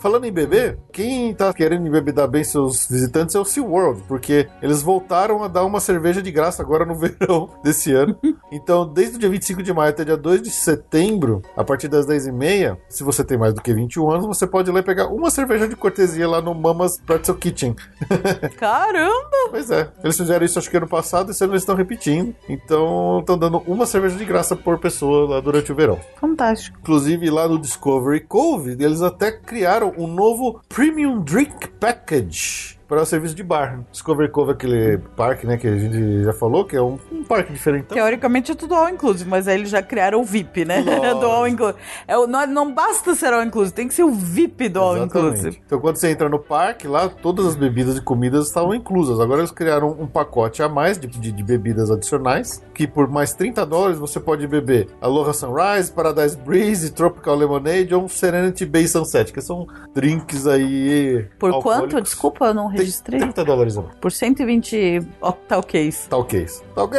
Falando 0.00 0.24
em 0.24 0.32
bebê, 0.32 0.78
quem 0.92 1.34
tá 1.34 1.52
querendo 1.52 1.86
embebedar 1.86 2.28
bem 2.28 2.44
seus 2.44 2.86
visitantes 2.86 3.34
é 3.34 3.40
o 3.40 3.44
SeaWorld, 3.44 4.04
porque 4.06 4.48
eles 4.62 4.80
voltaram 4.80 5.42
a 5.42 5.48
dar 5.48 5.64
uma 5.64 5.80
cerveja 5.80 6.22
de 6.22 6.30
graça 6.30 6.62
agora 6.62 6.84
no 6.84 6.94
verão 6.98 7.50
desse 7.64 7.92
ano. 7.92 8.16
Então, 8.52 8.86
desde 8.86 9.16
o 9.16 9.18
dia 9.18 9.28
25 9.28 9.62
de 9.62 9.72
maio 9.72 9.90
até 9.90 10.04
dia 10.04 10.16
2 10.16 10.42
de 10.42 10.50
setembro, 10.50 11.42
a 11.56 11.64
partir 11.64 11.88
das 11.88 12.06
10h30, 12.06 12.76
se 12.88 13.02
você 13.02 13.24
tem 13.24 13.36
mais 13.36 13.54
do 13.54 13.60
que 13.60 13.74
21 13.74 14.10
anos, 14.10 14.26
você 14.26 14.46
pode 14.46 14.70
ir 14.70 14.72
lá 14.72 14.80
e 14.80 14.84
pegar 14.84 15.08
uma 15.08 15.30
cerveja 15.30 15.66
de 15.66 15.74
cortesia 15.74 16.28
lá 16.28 16.40
no 16.40 16.54
Mama's 16.54 17.00
Pretzel 17.00 17.34
Kitchen. 17.34 17.74
Caramba! 18.56 19.28
Pois 19.50 19.70
é, 19.70 19.90
eles 20.04 20.16
fizeram 20.16 20.44
isso 20.44 20.58
acho 20.58 20.70
que 20.70 20.76
ano 20.76 20.88
passado, 20.88 21.30
esse 21.30 21.42
ano 21.42 21.54
eles 21.54 21.62
estão 21.62 21.74
repetindo. 21.74 22.34
Então, 22.48 23.18
estão 23.20 23.36
dando 23.36 23.58
uma 23.66 23.86
cerveja 23.86 24.16
de 24.16 24.24
graça 24.24 24.54
por 24.54 24.78
pessoa 24.78 25.28
lá 25.28 25.40
durante 25.40 25.72
o 25.72 25.74
verão. 25.74 25.98
Fantástico. 26.20 26.78
Inclusive, 26.80 27.30
lá 27.30 27.48
no 27.48 27.58
Discovery 27.58 28.20
Cove, 28.20 28.72
eles 28.72 29.02
até 29.02 29.32
criaram 29.32 29.87
um 29.96 30.06
novo 30.06 30.60
Premium 30.68 31.22
Drink 31.22 31.68
Package 31.80 32.77
para 32.88 33.02
o 33.02 33.06
serviço 33.06 33.34
de 33.34 33.42
bar. 33.42 33.80
Discovery 33.92 34.30
Cove 34.30 34.52
aquele 34.52 34.98
parque, 35.14 35.46
né, 35.46 35.58
que 35.58 35.66
a 35.68 35.76
gente 35.76 36.24
já 36.24 36.32
falou, 36.32 36.64
que 36.64 36.74
é 36.74 36.80
um, 36.80 36.98
um 37.12 37.22
parque 37.22 37.52
diferente. 37.52 37.86
Teoricamente 37.88 38.52
é 38.52 38.54
tudo 38.54 38.74
all 38.74 38.88
inclusive, 38.88 39.28
mas 39.28 39.46
aí 39.46 39.58
eles 39.58 39.68
já 39.70 39.82
criaram 39.82 40.20
o 40.20 40.24
VIP, 40.24 40.64
né? 40.64 40.82
Do 41.20 41.26
all 41.26 41.46
inclusive. 41.46 41.78
É, 42.06 42.14
não, 42.26 42.46
não 42.46 42.72
basta 42.74 43.14
ser 43.14 43.32
all 43.32 43.42
inclusive, 43.42 43.74
tem 43.74 43.88
que 43.88 43.94
ser 43.94 44.04
o 44.04 44.10
VIP 44.10 44.68
do 44.70 44.80
all 44.80 44.96
inclusive. 45.04 45.60
Então, 45.66 45.78
quando 45.80 45.96
você 45.96 46.08
entra 46.10 46.28
no 46.30 46.38
parque, 46.38 46.88
lá 46.88 47.08
todas 47.08 47.44
as 47.46 47.54
bebidas 47.56 47.98
e 47.98 48.00
comidas 48.00 48.46
estavam 48.46 48.74
inclusas. 48.74 49.20
Agora 49.20 49.40
eles 49.40 49.50
criaram 49.50 49.94
um 50.00 50.06
pacote 50.06 50.62
a 50.62 50.68
mais 50.68 50.98
de, 50.98 51.06
de- 51.06 51.30
de 51.32 51.42
bebidas 51.42 51.90
adicionais, 51.90 52.62
que 52.72 52.86
por 52.86 53.06
mais 53.08 53.34
30 53.34 53.66
dólares 53.66 53.98
você 53.98 54.18
pode 54.18 54.46
beber 54.46 54.88
Aloha 55.00 55.32
Sunrise, 55.34 55.92
Paradise 55.92 56.36
Breeze, 56.38 56.90
Tropical 56.92 57.36
Lemonade 57.36 57.94
ou 57.94 58.04
um 58.04 58.08
Serenity 58.08 58.64
Bay 58.64 58.88
Sunset, 58.88 59.30
que 59.32 59.42
são 59.42 59.66
drinks 59.94 60.46
aí. 60.46 61.26
Por 61.38 61.50
quanto? 61.62 62.00
Desculpa, 62.00 62.46
eu 62.46 62.54
não 62.54 62.77
registrei. 62.78 63.20
30 63.20 63.44
dólares 63.44 63.76
a 63.76 63.82
mais. 63.82 63.94
Por 63.96 64.12
120 64.12 65.02
octal 65.20 65.62
case. 65.62 66.08
Tá 66.08 66.16
ok. 66.16 66.46
Tá 66.74 66.82
ok? 66.84 66.98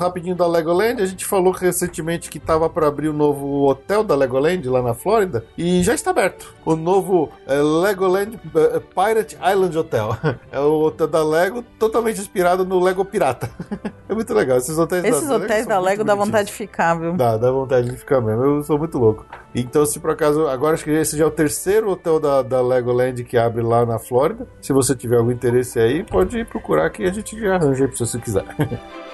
Rapidinho 0.01 0.35
da 0.35 0.47
Legoland, 0.47 1.01
a 1.01 1.05
gente 1.05 1.25
falou 1.25 1.53
recentemente 1.53 2.29
que 2.29 2.37
estava 2.37 2.69
para 2.69 2.87
abrir 2.87 3.07
o 3.09 3.13
novo 3.13 3.69
hotel 3.69 4.03
da 4.03 4.15
Legoland 4.15 4.67
lá 4.67 4.81
na 4.81 4.93
Flórida 4.93 5.45
e 5.57 5.83
já 5.83 5.93
está 5.93 6.09
aberto. 6.09 6.53
O 6.65 6.75
novo 6.75 7.29
eh, 7.47 7.61
Legoland 7.61 8.39
eh, 8.55 8.79
Pirate 8.79 9.37
Island 9.37 9.77
Hotel. 9.77 10.17
É 10.51 10.59
o 10.59 10.81
hotel 10.81 11.07
da 11.07 11.23
Lego 11.23 11.63
totalmente 11.79 12.19
inspirado 12.19 12.65
no 12.65 12.79
Lego 12.79 13.05
Pirata. 13.05 13.49
É 14.09 14.13
muito 14.13 14.33
legal. 14.33 14.57
Esses 14.57 14.77
hotéis 14.77 15.05
Esses 15.05 15.29
da, 15.29 15.37
hotéis 15.37 15.65
da 15.65 15.75
muito 15.75 15.85
Lego 15.85 16.03
dá 16.03 16.13
vontade 16.13 16.47
de 16.49 16.53
ficar, 16.53 16.95
viu? 16.95 17.13
Dá, 17.13 17.37
dá 17.37 17.49
vontade 17.49 17.89
de 17.89 17.95
ficar 17.95 18.19
mesmo. 18.19 18.43
Eu 18.43 18.63
sou 18.63 18.77
muito 18.77 18.97
louco. 18.97 19.25
Então, 19.55 19.85
se 19.85 20.01
por 20.01 20.09
acaso. 20.09 20.47
Agora 20.47 20.73
acho 20.73 20.83
que 20.83 20.91
esse 20.91 21.17
já 21.17 21.23
é 21.23 21.27
o 21.27 21.31
terceiro 21.31 21.89
hotel 21.89 22.19
da, 22.19 22.41
da 22.41 22.61
Legoland 22.61 23.23
que 23.23 23.37
abre 23.37 23.61
lá 23.61 23.85
na 23.85 23.99
Flórida. 23.99 24.45
Se 24.61 24.73
você 24.73 24.93
tiver 24.93 25.15
algum 25.15 25.31
interesse 25.31 25.79
aí, 25.79 26.03
pode 26.03 26.43
procurar 26.43 26.89
que 26.89 27.05
a 27.05 27.11
gente 27.13 27.39
já 27.39 27.55
arranja 27.55 27.85
aí 27.85 27.87
pra 27.87 27.97
você 27.97 28.05
se 28.05 28.19
quiser. 28.19 28.43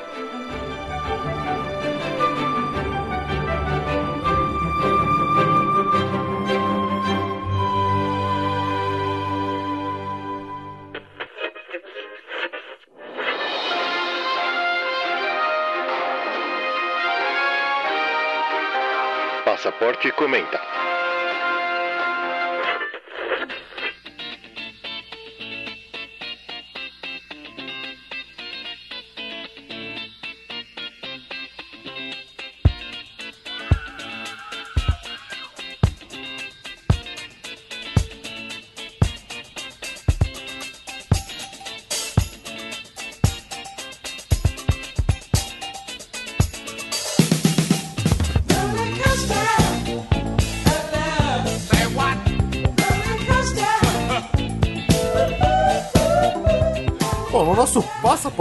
Passaporte 19.68 20.14
comenta. 20.14 20.87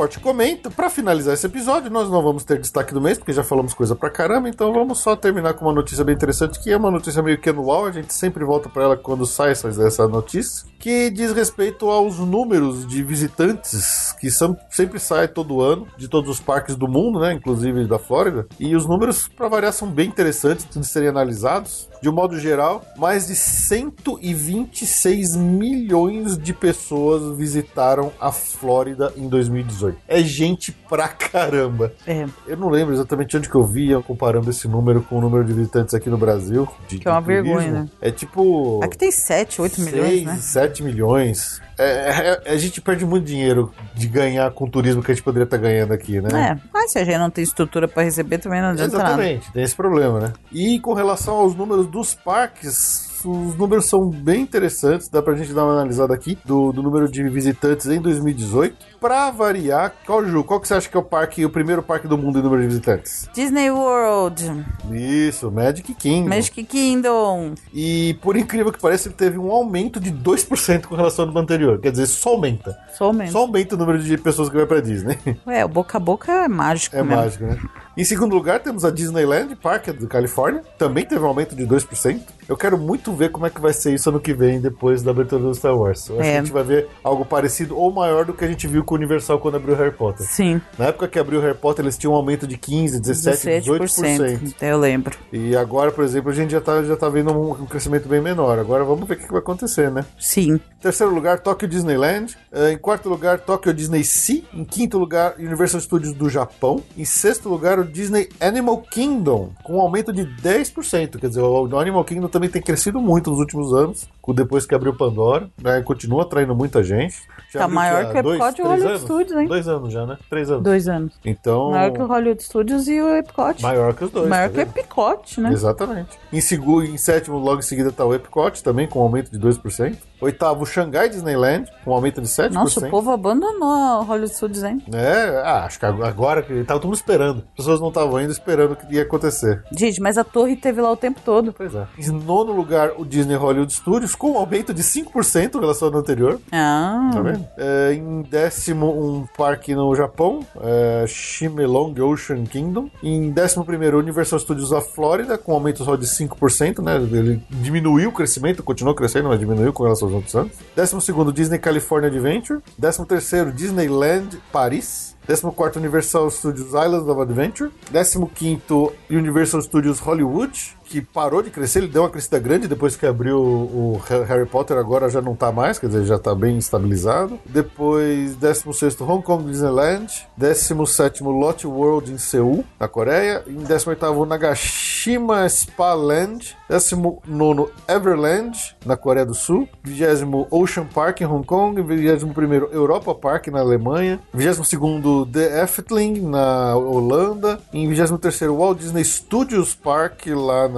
Passaporte 0.07 0.21
comenta, 0.21 0.71
pra 0.71 0.89
finalizar 0.89 1.35
esse 1.35 1.47
episódio, 1.47 1.91
nós 1.91 2.09
não 2.09 2.23
vamos 2.23 2.45
ter 2.45 2.61
destaque 2.61 2.95
do 2.95 3.01
mês, 3.01 3.19
porque 3.19 3.33
já 3.33 3.43
falamos 3.43 3.75
coisa 3.75 3.95
pra 3.95 4.09
caramba, 4.09 4.49
então 4.49 4.73
vamos 4.73 4.99
só 5.01 5.17
terminar 5.17 5.55
com 5.55 5.65
uma 5.65 5.75
notícia 5.75 6.05
bem 6.05 6.15
interessante, 6.15 6.61
que 6.61 6.71
é 6.71 6.77
uma 6.77 6.91
notícia 6.91 7.23
meio 7.23 7.39
que 7.39 7.51
anual, 7.51 7.87
a 7.87 7.93
gente 7.93 8.15
sempre 8.15 8.45
volta 8.45 8.69
pra 8.69 8.85
ela 8.85 8.97
quando 8.97 9.27
sai 9.27 9.53
essa, 9.53 10.09
notícia, 10.09 10.67
que 10.79 11.11
diz 11.11 11.33
respeito 11.33 11.91
aos 11.91 12.19
números 12.19 12.87
de 12.87 13.03
visitantes 13.03 14.15
que 14.21 14.31
são, 14.31 14.57
sempre 14.71 14.99
saem 14.99 15.29
todo 15.29 15.61
ano, 15.61 15.87
de 15.97 16.09
todos 16.09 16.31
os 16.31 16.41
parques 16.41 16.77
do 16.77 16.87
mundo, 16.87 17.19
né, 17.21 17.33
inclusive 17.33 17.87
da 17.87 17.99
Flórida, 17.99 18.47
e 18.59 18.77
os 18.77 18.87
números, 18.87 19.29
pra 19.29 19.49
variar, 19.49 19.73
são 19.73 19.89
bem 19.89 20.09
interessantes 20.09 20.67
de 20.71 20.87
serem 20.87 21.09
analisados. 21.09 21.89
De 22.07 22.11
um 22.11 22.15
modo 22.15 22.39
geral, 22.39 22.85
mais 22.97 23.27
de 23.27 23.35
126 23.35 25.35
milhões 25.35 26.39
de 26.39 26.55
pessoas 26.55 27.37
visitaram 27.37 28.13
a 28.21 28.31
Flórida 28.31 29.13
em 29.17 29.29
2018. 29.29 29.99
É 30.07 30.23
gente 30.23 30.71
pra 30.89 31.09
caramba. 31.09 31.93
É, 32.07 32.25
Eu 32.47 32.57
não 32.59 32.69
lembro 32.69 32.95
exatamente 32.95 33.37
onde 33.37 33.49
que 33.51 33.57
eu 33.57 33.65
via 33.65 34.01
comparando 34.01 34.49
esse 34.51 34.69
número 34.69 35.03
com 35.03 35.19
o 35.19 35.21
número 35.21 35.45
de 35.45 35.53
visitantes 35.53 35.95
aqui 35.95 36.09
no 36.09 36.17
Brasil. 36.17 36.69
de- 36.87 37.01
Que 37.01 37.09
é 37.09 37.11
uma 37.11 37.21
turismo. 37.21 37.45
vergonha, 37.57 37.73
né? 37.73 37.89
É 38.01 38.13
tipo. 38.13 38.79
aqui 38.85 38.97
tem 38.97 39.11
7, 39.11 39.61
8 39.61 39.81
milhões, 39.81 40.09
6, 40.11 40.25
né? 40.27 40.37
7 40.37 40.83
milhões. 40.85 41.61
É, 41.79 42.41
é- 42.47 42.53
a 42.53 42.57
gente 42.57 42.81
perde 42.81 43.05
muito 43.05 43.25
dinheiro 43.27 43.73
de 43.95 44.07
ganhar 44.09 44.51
com 44.51 44.65
o 44.65 44.71
turismo 44.71 45.03
que 45.03 45.11
a 45.11 45.15
gente 45.15 45.23
poderia 45.23 45.45
estar 45.45 45.59
ganhando 45.59 45.93
aqui, 45.93 46.21
né? 46.21 46.29
É, 46.53 46.59
mas 46.73 46.93
se 46.93 46.99
a 46.99 47.05
gente 47.05 47.19
não 47.19 47.31
tem 47.31 47.45
estrutura 47.45 47.87
pra 47.87 48.03
receber, 48.03 48.39
também 48.39 48.61
não 48.63 48.71
adianta 48.71 48.97
nada. 48.97 49.09
Exatamente, 49.11 49.53
tem 49.53 49.63
esse 49.63 49.75
problema, 49.75 50.21
né? 50.21 50.33
E 50.51 50.81
com 50.81 50.95
relação 50.95 51.35
aos 51.35 51.55
números 51.55 51.87
dos 51.87 52.15
parques, 52.15 53.06
os 53.27 53.57
números 53.57 53.87
são 53.87 54.09
bem 54.09 54.43
interessantes, 54.43 55.09
dá 55.09 55.21
pra 55.23 55.35
gente 55.35 55.53
dar 55.53 55.65
uma 55.65 55.73
analisada 55.75 56.15
aqui 56.15 56.39
do, 56.45 56.73
do 56.73 56.83
número 56.83 57.11
de 57.11 57.23
visitantes 57.29 57.87
em 57.87 58.01
2018. 58.01 58.77
Pra 59.01 59.31
variar, 59.31 59.93
qual, 60.07 60.25
Ju, 60.25 60.43
qual 60.45 60.59
que 60.61 60.67
você 60.69 60.75
acha 60.75 60.89
que 60.89 60.97
é 60.97 61.01
o 61.01 61.03
parque, 61.03 61.45
o 61.45 61.51
primeiro 61.51 61.83
parque 61.83 62.09
do 62.09 62.17
mundo 62.17 62.39
em 62.39 62.43
número 62.43 62.63
de 62.63 62.69
visitantes? 62.69 63.29
Disney 63.35 63.71
World, 63.71 64.65
Isso, 64.93 65.51
Magic 65.51 65.95
Kingdom. 65.95 66.29
Magic 66.29 66.65
Kingdom. 66.65 67.55
E 67.73 68.15
por 68.23 68.37
incrível 68.37 68.73
que 68.73 68.81
pareça, 68.81 69.09
ele 69.09 69.15
teve 69.15 69.39
um 69.39 69.51
aumento 69.51 70.01
de 70.01 70.11
2% 70.13 70.87
com 70.87 70.95
relação 70.95 71.25
ao 71.25 71.31
ano 71.31 71.41
anterior. 71.41 71.79
Quer 71.81 71.91
dizer, 71.91 72.07
só 72.07 72.31
aumenta. 72.31 72.77
Só 72.97 73.13
menos. 73.13 73.33
Só 73.33 73.41
aumenta 73.41 73.75
o 73.75 73.79
número 73.79 73.99
de 73.99 74.17
pessoas 74.19 74.49
que 74.49 74.57
vai 74.57 74.67
pra 74.67 74.81
Disney. 74.81 75.19
É, 75.47 75.65
o 75.65 75.69
boca 75.69 75.97
a 75.99 76.01
boca 76.01 76.33
é 76.33 76.49
mágico 76.49 76.97
É 76.97 77.03
mesmo. 77.03 77.17
mágico, 77.23 77.45
né? 77.45 77.59
Em 77.97 78.05
segundo 78.05 78.35
lugar, 78.35 78.61
temos 78.61 78.85
a 78.85 78.91
Disneyland 78.91 79.57
Park 79.57 79.87
do 79.89 80.07
Califórnia. 80.07 80.63
Também 80.77 81.05
teve 81.07 81.21
um 81.23 81.27
aumento 81.29 81.57
de 81.57 81.67
2%. 81.67 82.21
Eu 82.49 82.57
quero 82.57 82.77
muito 82.79 83.13
ver 83.13 83.31
como 83.31 83.47
é 83.47 83.51
que 83.51 83.61
vai 83.61 83.73
ser 83.73 83.95
isso 83.95 84.09
ano 84.11 84.21
que 84.21 84.33
vem, 84.35 84.61
depois 84.61 85.03
da 85.03 85.11
abertura 85.11 85.43
do 85.43 85.55
Star 85.55 85.75
Wars. 85.77 86.09
Eu 86.09 86.21
acho 86.21 86.29
É. 86.29 86.33
que 86.33 86.37
a 86.39 86.41
gente 86.43 86.53
vai 86.53 86.63
ver 86.63 86.89
algo 87.03 87.25
parecido 87.25 87.77
ou 87.77 87.91
maior 87.91 88.25
do 88.27 88.35
que 88.35 88.45
a 88.45 88.49
gente 88.49 88.69
viu 88.69 88.85
com 88.85 88.95
o 88.95 88.99
Universal 88.99 89.41
quando 89.41 89.57
abriu 89.57 89.75
Harry 89.75 89.91
Potter. 89.93 90.27
Sim, 90.27 90.61
Na 90.79 90.87
época 90.87 91.09
que 91.09 91.19
abriu 91.19 91.41
Harry 91.41 91.57
Potter, 91.57 91.85
eles 91.85 91.97
tinham 91.97 92.13
um 92.13 92.17
aumento 92.17 92.47
de 92.47 92.57
15, 92.59 93.01
17, 93.01 93.69
18%. 93.69 94.55
Eu 94.61 94.79
lembro. 94.79 95.17
E 95.33 95.57
agora, 95.57 95.91
por 95.91 96.05
exemplo, 96.05 96.31
a 96.31 96.35
gente 96.35 96.51
já 96.51 96.61
tá, 96.61 96.83
já 96.83 96.97
tá 96.97 97.09
vendo 97.09 97.33
um, 97.33 97.53
um 97.53 97.67
crescimento 97.67 98.09
bem 98.09 98.21
menor. 98.21 98.59
Agora 98.59 98.85
vamos 98.85 99.09
ver 99.09 99.15
o 99.15 99.17
que, 99.17 99.25
que 99.25 99.33
vai 99.33 99.41
acontecer, 99.41 99.91
né? 99.91 100.05
Sim. 100.21 100.55
Em 100.55 100.61
terceiro 100.81 101.13
lugar, 101.15 101.41
Tokyo 101.41 101.67
Disneyland. 101.67 102.37
Eh, 102.53 102.73
Em 102.73 102.79
quarto 102.79 103.09
lugar, 103.09 103.41
Tokyo 103.41 103.73
Disney 103.73 104.05
Sea. 104.05 104.43
Em 104.55 104.65
quinto 104.65 104.99
lugar, 104.99 105.35
Universal 105.39 105.81
Studios 105.81 106.13
do 106.15 106.29
Japão. 106.29 106.83
Em 106.97 107.05
sexto 107.05 107.49
lugar, 107.49 107.79
o 107.81 107.85
Disney 107.87 108.29
Animal 108.41 108.79
Kingdom, 108.91 109.51
com 109.63 109.77
um 109.77 109.81
aumento 109.81 110.13
de 110.13 110.25
10%. 110.25 111.19
Quer 111.19 111.29
dizer, 111.29 111.41
o 111.41 111.79
Animal 111.79 112.05
Kingdom 112.05 112.29
também 112.29 112.49
tem 112.51 112.61
crescido 112.63 113.01
muito 113.01 113.31
nos 113.31 113.39
últimos 113.39 113.73
anos, 113.73 114.07
depois 114.35 114.67
que 114.67 114.75
abriu 114.75 114.95
Pandora. 114.97 115.49
Né? 115.63 115.81
Continua 115.83 116.23
atraindo 116.23 116.55
muita 116.55 116.83
gente. 116.83 117.17
Já 117.53 117.61
Tá 117.61 117.69
maior 117.69 118.13
que 118.13 118.19
o 118.19 118.23
dois, 118.23 118.41
Epcot 118.41 118.59
e 118.59 118.63
o 118.63 118.67
Hollywood 118.67 118.89
anos? 118.91 119.03
Studios, 119.03 119.41
hein? 119.41 119.49
Dois 119.49 119.69
anos 119.69 119.93
já, 119.93 120.07
né? 120.07 120.19
Três 120.29 120.51
anos. 120.51 120.63
Dois 120.65 120.89
anos. 120.89 121.13
Então, 121.25 121.71
Maior 121.71 121.93
que 121.93 122.03
o 122.03 122.07
Hollywood 122.07 122.43
Studios 122.43 122.89
e 122.89 123.01
o 123.01 123.09
Epcot. 123.17 123.63
maior 123.63 123.95
que 123.95 124.05
os 124.05 124.11
dois. 124.11 124.29
Maior 124.29 124.49
tá 124.51 124.55
que 124.55 124.59
o? 124.59 124.63
Epcot, 124.81 125.41
né? 125.41 125.53
Exatamente. 125.53 126.19
Em, 126.33 126.41
segu- 126.41 126.83
em 126.83 126.97
sétimo, 126.97 127.39
logo 127.39 127.61
em 127.61 127.63
seguida, 127.63 127.89
está 127.91 128.05
o 128.05 128.15
Epcot, 128.15 128.63
também 128.63 128.87
com 128.89 128.99
um 128.99 129.03
aumento 129.03 129.31
de 129.31 129.39
2%. 129.39 129.97
Oitavo, 130.21 130.65
Xangai 130.67 131.09
Disneyland, 131.09 131.71
com 131.85 131.91
um 131.91 131.95
aumento 131.95 132.21
de 132.21 132.29
7%. 132.29 132.51
Nossa, 132.53 132.87
o 132.87 132.91
povo 132.91 133.11
abandonou 133.11 134.01
o 134.01 134.03
Hollywood 134.03 134.35
Studios, 134.35 134.63
hein? 134.63 134.83
É, 134.93 135.43
ah, 135.45 135.65
acho 135.65 135.79
que 135.79 135.87
agora 135.87 136.43
que 136.43 136.65
tava 136.65 136.81
todo 136.81 136.87
mundo 136.89 136.97
esperando. 136.97 137.45
As 137.51 137.57
pessoas 137.65 137.81
não 137.81 137.89
estavam 137.89 138.21
indo 138.21 138.33
esperando 138.33 138.73
o 138.73 138.77
que 138.77 138.95
ia 138.95 139.03
acontecer. 139.03 139.63
Gente, 139.73 140.01
mas 140.01 140.17
a 140.19 140.25
torre 140.25 140.57
teve 140.57 140.81
lá 140.81 140.91
o 140.91 140.97
tempo 140.97 141.21
todo. 141.25 141.53
Pois 141.53 141.75
é. 141.75 141.87
Em 141.99 142.11
nono 142.11 142.53
lugar, 142.53 142.93
o 142.97 143.05
Disney 143.05 143.37
Hollywood 143.37 143.73
Studios, 143.73 144.15
com 144.15 144.33
um 144.33 144.39
aumento 144.39 144.73
de 144.73 144.83
5% 144.83 145.55
em 145.57 145.61
relação 145.61 145.89
ao 145.89 145.93
ano 145.93 146.01
anterior. 146.01 146.41
Ah, 146.53 147.11
Tá 147.13 147.21
vendo? 147.21 147.47
É, 147.57 147.93
em 147.95 148.23
décimo, 148.23 148.87
um 148.91 149.27
parque 149.37 149.75
no 149.75 149.95
Japão, 149.95 150.41
é, 150.61 151.05
Shimelong 151.07 151.95
Ocean 152.01 152.45
Kingdom. 152.45 152.89
Em 153.03 153.31
décimo 153.31 153.65
primeiro, 153.65 153.99
Universal 153.99 154.39
Studios 154.39 154.71
da 154.71 154.81
Flórida, 154.81 155.37
com 155.39 155.53
um 155.53 155.55
aumento 155.57 155.85
só 155.85 155.97
de 155.97 156.07
5%, 156.07 156.83
né? 156.83 156.97
Ele 156.97 157.43
diminuiu 157.51 158.11
o 158.11 158.13
crescimento, 158.13 158.63
continuou 158.63 158.95
crescendo, 158.95 159.29
mas 159.29 159.39
diminuiu 159.39 159.73
com 159.73 159.83
relação 159.83 160.06
aos 160.07 160.15
outros 160.15 160.35
anos. 160.35 160.53
Décimo 160.75 161.01
segundo, 161.01 161.33
Disney 161.33 161.59
California 161.59 162.09
Adventure. 162.09 162.61
Décimo 162.79 163.07
terceiro, 163.07 163.53
Disneyland 163.53 164.39
Paris. 164.53 165.17
14 165.27 165.79
Universal 165.79 166.31
Studios 166.31 166.69
Islands 166.69 167.09
of 167.09 167.21
Adventure. 167.21 167.71
15 167.93 168.93
Universal 169.11 169.63
Studios 169.63 169.99
Hollywood, 169.99 170.53
que 170.89 171.01
parou 171.01 171.43
de 171.43 171.51
crescer, 171.51 171.81
ele 171.81 171.89
deu 171.89 172.03
uma 172.03 172.11
crescida 172.11 172.39
grande 172.39 172.69
depois 172.69 172.97
que 172.97 173.07
abriu 173.07 173.39
o 173.39 174.01
Harry 174.27 174.47
Potter, 174.47 174.77
agora 174.77 175.09
já 175.11 175.21
não 175.21 175.35
tá 175.35 175.51
mais, 175.51 175.79
quer 175.79 175.89
dizer, 175.89 176.05
já 176.05 176.19
tá 176.19 176.35
bem 176.35 176.59
estabilizado. 176.59 177.39
Depois 177.45 178.37
16 178.37 179.01
Hong 179.01 179.23
Kong 179.23 179.45
Disneyland. 179.45 180.29
17 180.37 181.23
Lot 181.23 181.67
World 181.67 182.13
em 182.13 182.19
Seul, 182.19 182.65
na 182.79 182.89
Coreia. 182.89 183.43
Em 183.47 183.57
18 183.57 184.27
Nagashima 184.27 185.49
Spa 185.49 185.95
Land. 185.95 186.57
19 186.69 187.71
Everland, 187.89 188.77
na 188.85 188.97
Coreia 188.97 189.27
do 189.27 189.35
Sul. 189.35 189.69
20 189.83 190.47
Ocean 190.51 190.87
Park 190.87 191.21
em 191.21 191.27
Hong 191.27 191.45
Kong. 191.45 191.81
21 191.81 192.33
Europa 192.73 193.15
Park 193.15 193.49
na 193.49 193.61
Alemanha. 193.61 194.21
22 194.33 195.29
The 195.33 195.63
Efteling 195.63 196.21
na 196.21 196.77
Holanda. 196.77 197.61
Em 197.73 197.89
23 197.89 198.51
Walt 198.51 198.79
Disney 198.79 199.05
Studios 199.05 199.75
Park 199.75 200.27
lá 200.27 200.69
na, 200.69 200.76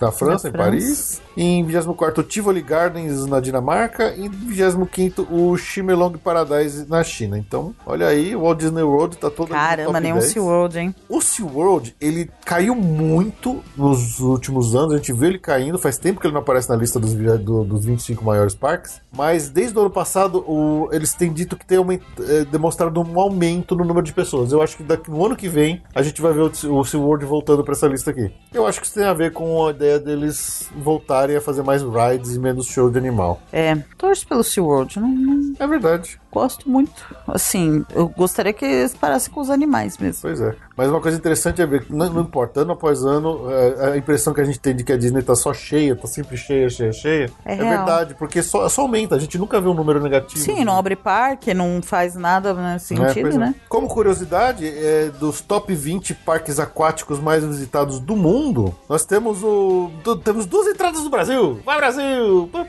na 0.00 0.12
França, 0.12 0.48
Na 0.48 0.48
em 0.48 0.52
Paris. 0.52 1.22
Em 1.36 1.62
24 1.64 2.22
Tivoli 2.22 2.62
Gardens 2.62 3.26
na 3.26 3.40
Dinamarca. 3.40 4.14
E 4.16 4.26
em 4.26 4.28
25 4.30 5.26
o 5.30 5.56
Shimelong 5.56 6.16
Paradise 6.16 6.88
na 6.88 7.02
China. 7.04 7.38
Então, 7.38 7.74
olha 7.84 8.06
aí, 8.06 8.34
o 8.34 8.42
Walt 8.42 8.58
Disney 8.58 8.82
World 8.82 9.16
tá 9.18 9.30
todo 9.30 9.48
caramba, 9.48 10.00
nem 10.00 10.12
10. 10.14 10.24
SeaWorld, 10.32 10.78
hein? 10.78 10.94
O 11.08 11.20
SeaWorld, 11.20 11.94
ele 12.00 12.30
caiu 12.44 12.74
muito 12.74 13.62
nos 13.76 14.18
últimos 14.20 14.74
anos, 14.74 14.94
a 14.94 14.96
gente 14.96 15.12
vê 15.12 15.26
ele 15.26 15.38
caindo, 15.38 15.78
faz 15.78 15.98
tempo 15.98 16.20
que 16.20 16.26
ele 16.26 16.34
não 16.34 16.40
aparece 16.40 16.68
na 16.68 16.76
lista 16.76 16.98
dos, 16.98 17.12
do- 17.14 17.64
dos 17.64 17.84
25 17.84 18.24
maiores 18.24 18.54
parques, 18.54 19.00
mas 19.14 19.48
desde 19.50 19.76
o 19.76 19.80
ano 19.82 19.90
passado 19.90 20.38
o- 20.48 20.88
eles 20.92 21.12
têm 21.14 21.32
dito 21.32 21.56
que 21.56 21.66
tem 21.66 21.78
aument- 21.78 22.00
eh, 22.20 22.44
demonstrado 22.50 23.00
um 23.00 23.20
aumento 23.20 23.74
no 23.76 23.84
número 23.84 24.04
de 24.06 24.12
pessoas. 24.12 24.52
Eu 24.52 24.62
acho 24.62 24.76
que 24.76 24.82
daqui 24.82 25.10
no 25.10 25.24
ano 25.26 25.36
que 25.36 25.48
vem 25.48 25.82
a 25.94 26.02
gente 26.02 26.22
vai 26.22 26.32
ver 26.32 26.40
o, 26.42 26.78
o 26.78 26.84
SeaWorld 26.84 27.24
voltando 27.26 27.62
para 27.64 27.72
essa 27.72 27.86
lista 27.88 28.10
aqui. 28.10 28.32
Eu 28.54 28.66
acho 28.66 28.80
que 28.80 28.86
isso 28.86 28.94
tem 28.94 29.04
a 29.04 29.12
ver 29.14 29.32
com 29.32 29.66
a 29.66 29.70
ideia 29.70 29.98
deles 29.98 30.68
voltarem 30.76 31.25
a 31.34 31.40
fazer 31.40 31.62
mais 31.62 31.82
rides 31.82 32.36
e 32.36 32.38
menos 32.38 32.66
show 32.66 32.90
de 32.90 32.98
animal. 32.98 33.40
É, 33.52 33.74
torço 33.96 34.26
pelo 34.28 34.44
SeaWorld. 34.44 35.00
Não, 35.00 35.08
não 35.08 35.54
É 35.58 35.66
verdade, 35.66 36.20
gosto 36.40 36.68
muito. 36.68 36.92
Assim, 37.26 37.84
eu 37.94 38.08
gostaria 38.08 38.52
que 38.52 38.64
eles 38.64 38.94
parassem 38.94 39.32
com 39.32 39.40
os 39.40 39.50
animais 39.50 39.98
mesmo. 39.98 40.20
pois 40.22 40.40
é. 40.40 40.54
Mas 40.76 40.90
uma 40.90 41.00
coisa 41.00 41.16
interessante 41.16 41.62
é 41.62 41.66
ver 41.66 41.86
não, 41.88 42.10
não 42.12 42.20
importa, 42.20 42.60
ano 42.60 42.72
após 42.72 43.02
ano, 43.02 43.50
eh, 43.50 43.92
a 43.92 43.96
impressão 43.96 44.34
que 44.34 44.42
a 44.42 44.44
gente 44.44 44.60
tem 44.60 44.76
de 44.76 44.84
que 44.84 44.92
a 44.92 44.96
Disney 44.98 45.22
tá 45.22 45.34
só 45.34 45.54
cheia, 45.54 45.96
tá 45.96 46.06
sempre 46.06 46.36
cheia, 46.36 46.68
cheia, 46.68 46.92
cheia. 46.92 47.30
É 47.46 47.54
É, 47.54 47.56
verdade, 47.56 48.14
porque 48.14 48.42
só, 48.42 48.68
só 48.68 48.82
aumenta, 48.82 49.14
a 49.14 49.18
gente 49.18 49.38
nunca 49.38 49.58
vê 49.58 49.68
um 49.68 49.74
número 49.74 50.02
negativo. 50.02 50.38
Sim, 50.44 50.64
não 50.66 50.76
abre 50.76 50.94
parque, 50.94 51.54
não 51.54 51.80
faz 51.82 52.14
nada 52.14 52.52
nesse 52.52 52.92
É, 52.92 53.08
sentido, 53.08 53.36
é. 53.36 53.38
né? 53.38 53.54
Como 53.70 53.88
curiosidade, 53.88 54.66
é, 54.66 55.08
dos 55.18 55.40
top 55.40 55.74
20 55.74 56.12
parques 56.12 56.60
aquáticos 56.60 57.18
mais 57.20 57.42
visitados 57.42 57.98
do 57.98 58.14
mundo, 58.14 58.74
nós 58.86 59.06
temos 59.06 59.42
o. 59.42 59.90
du- 60.04 60.18
temos 60.18 60.44
duas 60.44 60.66
entradas 60.66 61.02
do 61.02 61.08
Brasil! 61.08 61.58
Vai, 61.64 61.78
Brasil! 61.78 62.50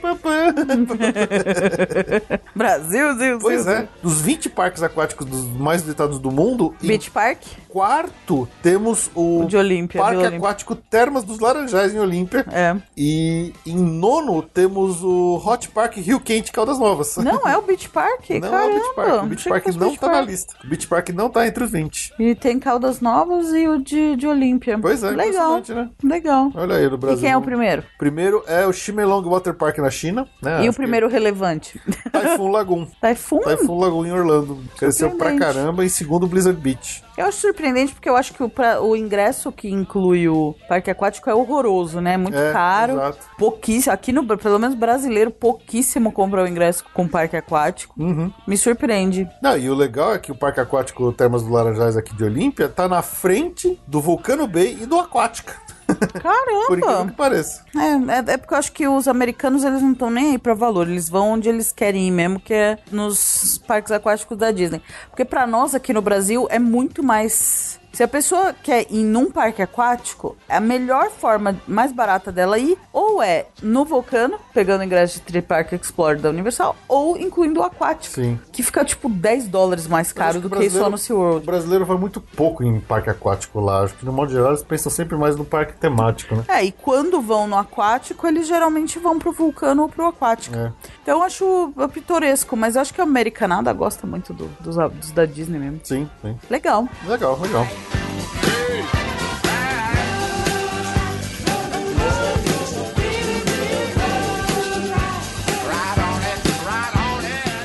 Brasil, 2.55 3.15
Brasil, 3.15 3.39
pois 3.41 3.56
Brasil. 3.63 3.83
é, 3.83 3.87
dos 4.01 4.21
20 4.21 4.49
parques 4.49 4.83
aquáticos 4.83 5.25
dos 5.25 5.45
mais 5.57 5.81
visitados 5.81 6.19
do 6.19 6.31
mundo, 6.31 6.73
em 6.83 6.87
Beach 6.87 7.11
Park? 7.11 7.39
quarto 7.67 8.47
temos 8.63 9.09
o, 9.13 9.43
O 9.43 9.47
de 9.47 9.55
Olímpia, 9.57 10.01
Parque. 10.01 10.25
Aquático 10.25 10.75
Termas 10.75 11.23
dos 11.23 11.39
Laranjais 11.39 11.93
em 11.93 11.99
Olímpia. 11.99 12.45
É. 12.51 12.75
E 12.97 13.53
em 13.65 13.75
nono 13.75 14.41
temos 14.41 15.03
o 15.03 15.41
Hot 15.45 15.69
Park 15.69 15.97
Rio 15.97 16.19
Quente 16.19 16.51
Caldas 16.51 16.79
Novas. 16.79 17.15
Não, 17.17 17.47
é 17.47 17.57
o 17.57 17.61
Beach 17.61 17.87
Park? 17.89 18.29
Não 18.41 18.41
Caramba. 18.41 18.57
é 18.57 18.65
o 18.65 18.73
Beach 18.73 18.95
Park. 18.95 19.23
O 19.23 19.27
Beach 19.27 19.49
Park 19.49 19.63
fosse 19.65 19.77
não 19.77 19.87
Beach 19.89 19.99
tá 19.99 20.07
na 20.07 20.13
Park. 20.13 20.27
lista. 20.29 20.55
O 20.63 20.67
Beach 20.67 20.87
Park 20.87 21.09
não 21.09 21.29
tá 21.29 21.47
entre 21.47 21.63
os 21.63 21.71
20. 21.71 22.13
E 22.19 22.35
tem 22.35 22.59
Caldas 22.59 22.99
Novas 23.01 23.53
e 23.53 23.67
o 23.67 23.77
de, 23.81 24.15
de 24.15 24.27
Olímpia. 24.27 24.77
Pois 24.79 25.03
é, 25.03 25.11
Legal. 25.11 25.61
né? 25.69 25.89
Legal. 26.03 26.51
Olha 26.55 26.75
aí 26.77 26.89
no 26.89 26.97
Brasil. 26.97 27.17
E 27.19 27.21
quem 27.21 27.31
é 27.31 27.37
o 27.37 27.41
primeiro? 27.41 27.83
Primeiro 27.97 28.43
é 28.47 28.65
o 28.65 28.73
Shimelong 28.73 29.23
Water 29.27 29.53
Park 29.53 29.77
na 29.79 29.89
China. 29.91 30.27
Né? 30.41 30.63
e 30.63 30.65
o 30.65 30.69
Acho 30.69 30.77
primeiro 30.77 31.07
relevante? 31.07 31.79
que 31.79 32.09
Typhoon 32.09 32.51
Lagoon. 32.51 32.87
Typhoon? 33.01 33.41
Typhoon 33.55 33.79
Lagoon 33.79 34.05
em 34.05 34.11
Orlando. 34.11 34.59
Cresceu 34.77 35.11
pra 35.11 35.35
caramba. 35.37 35.85
E 35.85 35.89
segundo, 35.89 36.27
Blizzard 36.27 36.59
Beach. 36.59 37.03
Eu 37.17 37.25
acho 37.25 37.39
surpreendente 37.39 37.93
porque 37.93 38.07
eu 38.07 38.15
acho 38.15 38.31
que 38.33 38.43
o, 38.43 38.49
pra- 38.49 38.79
o 38.81 38.95
ingresso 38.95 39.51
que 39.51 39.67
inclui 39.69 40.27
o 40.29 40.53
parque 40.69 40.91
aquático 40.91 41.29
é 41.29 41.33
horroroso, 41.33 41.99
né? 41.99 42.15
Muito 42.15 42.37
É, 42.37 42.51
caro. 42.53 42.93
exato. 42.93 43.17
Pouquíssimo. 43.39 43.93
Aqui 43.93 44.11
no, 44.11 44.25
pelo 44.37 44.59
menos 44.59 44.75
brasileiro, 44.75 45.31
pouquíssimo 45.31 46.11
compra 46.11 46.43
o 46.43 46.47
ingresso 46.47 46.83
com 46.93 47.07
parque 47.07 47.35
aquático. 47.35 47.95
Uhum. 47.97 48.31
Me 48.45 48.55
surpreende. 48.55 49.27
Não, 49.41 49.57
e 49.57 49.67
o 49.69 49.73
legal 49.73 50.13
é 50.13 50.19
que 50.19 50.31
o 50.31 50.35
Parque 50.35 50.59
Aquático 50.59 51.11
Termas 51.11 51.41
do 51.43 51.49
Laranjais 51.51 51.97
aqui 51.97 52.15
de 52.15 52.23
Olímpia 52.23 52.69
tá 52.69 52.87
na 52.87 53.01
frente 53.01 53.79
do 53.87 53.99
Vulcano 53.99 54.45
Bay 54.47 54.77
e 54.81 54.85
do 54.85 54.99
Aquática. 54.99 55.55
Por 55.87 56.77
incrível 56.77 56.81
Caramba! 56.81 57.11
que 57.11 57.17
pareça. 57.17 57.63
É, 57.75 58.31
é, 58.31 58.33
é 58.33 58.37
porque 58.37 58.53
eu 58.53 58.57
acho 58.57 58.71
que 58.71 58.87
os 58.87 59.07
americanos 59.07 59.63
eles 59.63 59.81
não 59.81 59.93
estão 59.93 60.09
nem 60.09 60.31
aí 60.31 60.37
pra 60.37 60.53
valor, 60.53 60.87
eles 60.87 61.09
vão 61.09 61.31
onde 61.31 61.47
eles 61.47 61.71
querem 61.71 62.07
ir 62.07 62.11
mesmo, 62.11 62.39
que 62.39 62.53
é 62.53 62.77
nos 62.91 63.57
parques 63.65 63.91
aquáticos 63.91 64.37
da 64.37 64.51
Disney. 64.51 64.81
Porque 65.09 65.23
pra 65.23 65.47
nós 65.47 65.73
aqui 65.73 65.93
no 65.93 66.01
Brasil 66.01 66.47
é 66.49 66.59
muito 66.59 67.01
mais. 67.01 67.76
Se 67.93 68.03
a 68.03 68.07
pessoa 68.07 68.53
quer 68.53 68.85
ir 68.91 69.03
num 69.03 69.31
parque 69.31 69.61
aquático, 69.61 70.37
a 70.47 70.59
melhor 70.59 71.09
forma 71.09 71.59
mais 71.67 71.91
barata 71.91 72.31
dela 72.31 72.59
ir 72.59 72.77
ou 72.93 73.23
é 73.23 73.47
no 73.61 73.83
Vulcano, 73.85 74.37
pegando 74.53 74.81
o 74.81 74.83
ingresso 74.83 75.15
de 75.15 75.21
Tri 75.21 75.41
Park 75.41 75.71
Explorer 75.73 76.19
da 76.19 76.29
Universal, 76.29 76.75
ou 76.87 77.17
incluindo 77.17 77.59
o 77.59 77.63
aquático, 77.63 78.13
Sim. 78.13 78.39
que 78.51 78.61
fica 78.61 78.85
tipo 78.85 79.09
10 79.09 79.47
dólares 79.47 79.87
mais 79.87 80.11
caro 80.13 80.39
que 80.41 80.47
do 80.47 80.55
o 80.55 80.59
que 80.59 80.69
só 80.69 80.89
no 80.89 80.95
O 80.95 80.99
SeaWorld. 80.99 81.45
brasileiro 81.45 81.85
vai 81.85 81.97
muito 81.97 82.21
pouco 82.21 82.63
em 82.63 82.79
parque 82.79 83.09
aquático 83.09 83.59
lá. 83.59 83.83
Acho 83.83 83.95
que, 83.95 84.05
no 84.05 84.13
modo 84.13 84.31
geral, 84.31 84.49
eles 84.49 84.63
pensam 84.63 84.91
sempre 84.91 85.17
mais 85.17 85.35
no 85.35 85.45
parque 85.45 85.73
temático, 85.73 86.35
né? 86.35 86.43
É, 86.47 86.63
e 86.63 86.71
quando 86.71 87.19
vão 87.21 87.47
no 87.47 87.57
aquático, 87.57 88.27
eles 88.27 88.47
geralmente 88.47 88.99
vão 88.99 89.17
pro 89.17 89.31
vulcano 89.31 89.83
ou 89.83 89.89
pro 89.89 90.05
aquático. 90.05 90.55
É. 90.55 90.71
Então 91.07 91.19
eu 91.19 91.23
acho 91.23 91.71
pitoresco, 91.93 92.57
mas 92.57 92.75
eu 92.75 92.81
acho 92.81 92.93
que 92.93 92.99
a 92.99 93.05
americanada 93.05 93.71
gosta 93.71 94.05
muito 94.05 94.33
do- 94.33 94.49
dos, 94.59 94.75
dos 94.75 95.11
da 95.13 95.23
Disney 95.25 95.57
mesmo. 95.57 95.79
Sim, 95.81 96.09
sim. 96.21 96.37
Legal. 96.49 96.85
Legal, 97.05 97.39
legal. 97.39 97.65
Bom, 97.65 99.06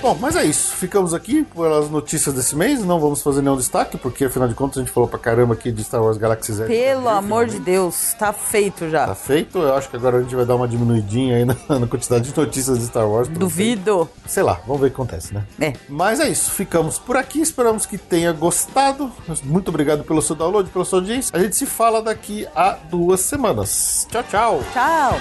Bom, 0.02 0.18
mas 0.20 0.34
é 0.34 0.44
isso. 0.44 0.74
Ficamos 0.74 1.14
aqui 1.14 1.44
pelas 1.44 1.88
notícias 1.88 2.34
desse 2.34 2.56
mês. 2.56 2.84
Não 2.84 2.98
vamos 2.98 3.22
fazer 3.22 3.40
nenhum 3.40 3.56
destaque, 3.56 3.96
porque 3.96 4.24
afinal 4.24 4.48
de 4.48 4.54
contas 4.54 4.78
a 4.78 4.80
gente 4.80 4.90
falou 4.92 5.08
pra 5.08 5.16
caramba 5.16 5.54
aqui 5.54 5.70
de 5.70 5.84
Star 5.84 6.02
Wars 6.02 6.16
Galaxy 6.16 6.52
Z. 6.52 6.66
Pelo 6.66 7.08
amor 7.08 7.46
de 7.46 7.60
Deus, 7.60 8.12
tá 8.18 8.32
feito 8.32 8.90
já. 8.90 9.06
Tá 9.06 9.14
feito. 9.14 9.58
Eu 9.58 9.76
acho 9.76 9.88
que 9.88 9.94
agora 9.94 10.18
a 10.18 10.22
gente 10.22 10.34
vai 10.34 10.44
dar 10.44 10.56
uma 10.56 10.66
diminuidinha 10.66 11.36
aí 11.36 11.44
na, 11.44 11.54
na 11.78 11.86
quantidade 11.86 12.32
de 12.32 12.36
notícias 12.36 12.80
de 12.80 12.86
Star 12.86 13.08
Wars. 13.08 13.28
Duvido. 13.28 14.10
Sei 14.26 14.42
lá, 14.42 14.60
vamos 14.66 14.80
ver 14.80 14.88
o 14.88 14.90
que 14.90 14.96
acontece, 14.96 15.32
né? 15.32 15.44
É. 15.60 15.72
Mas 15.88 16.18
é 16.18 16.28
isso. 16.28 16.50
Ficamos 16.50 16.98
por 16.98 17.16
aqui. 17.16 17.40
Esperamos 17.40 17.86
que 17.86 17.96
tenha 17.96 18.32
gostado. 18.32 19.08
Muito 19.44 19.68
obrigado 19.68 20.02
pelo 20.02 20.20
seu 20.20 20.34
download, 20.34 20.68
pela 20.70 20.84
sua 20.84 20.98
audiência. 20.98 21.30
A 21.32 21.38
gente 21.40 21.54
se 21.54 21.64
fala 21.64 22.02
daqui 22.02 22.44
a 22.56 22.76
duas 22.90 23.20
semanas. 23.20 24.08
Tchau, 24.10 24.24
tchau. 24.24 24.64
Tchau. 24.72 25.16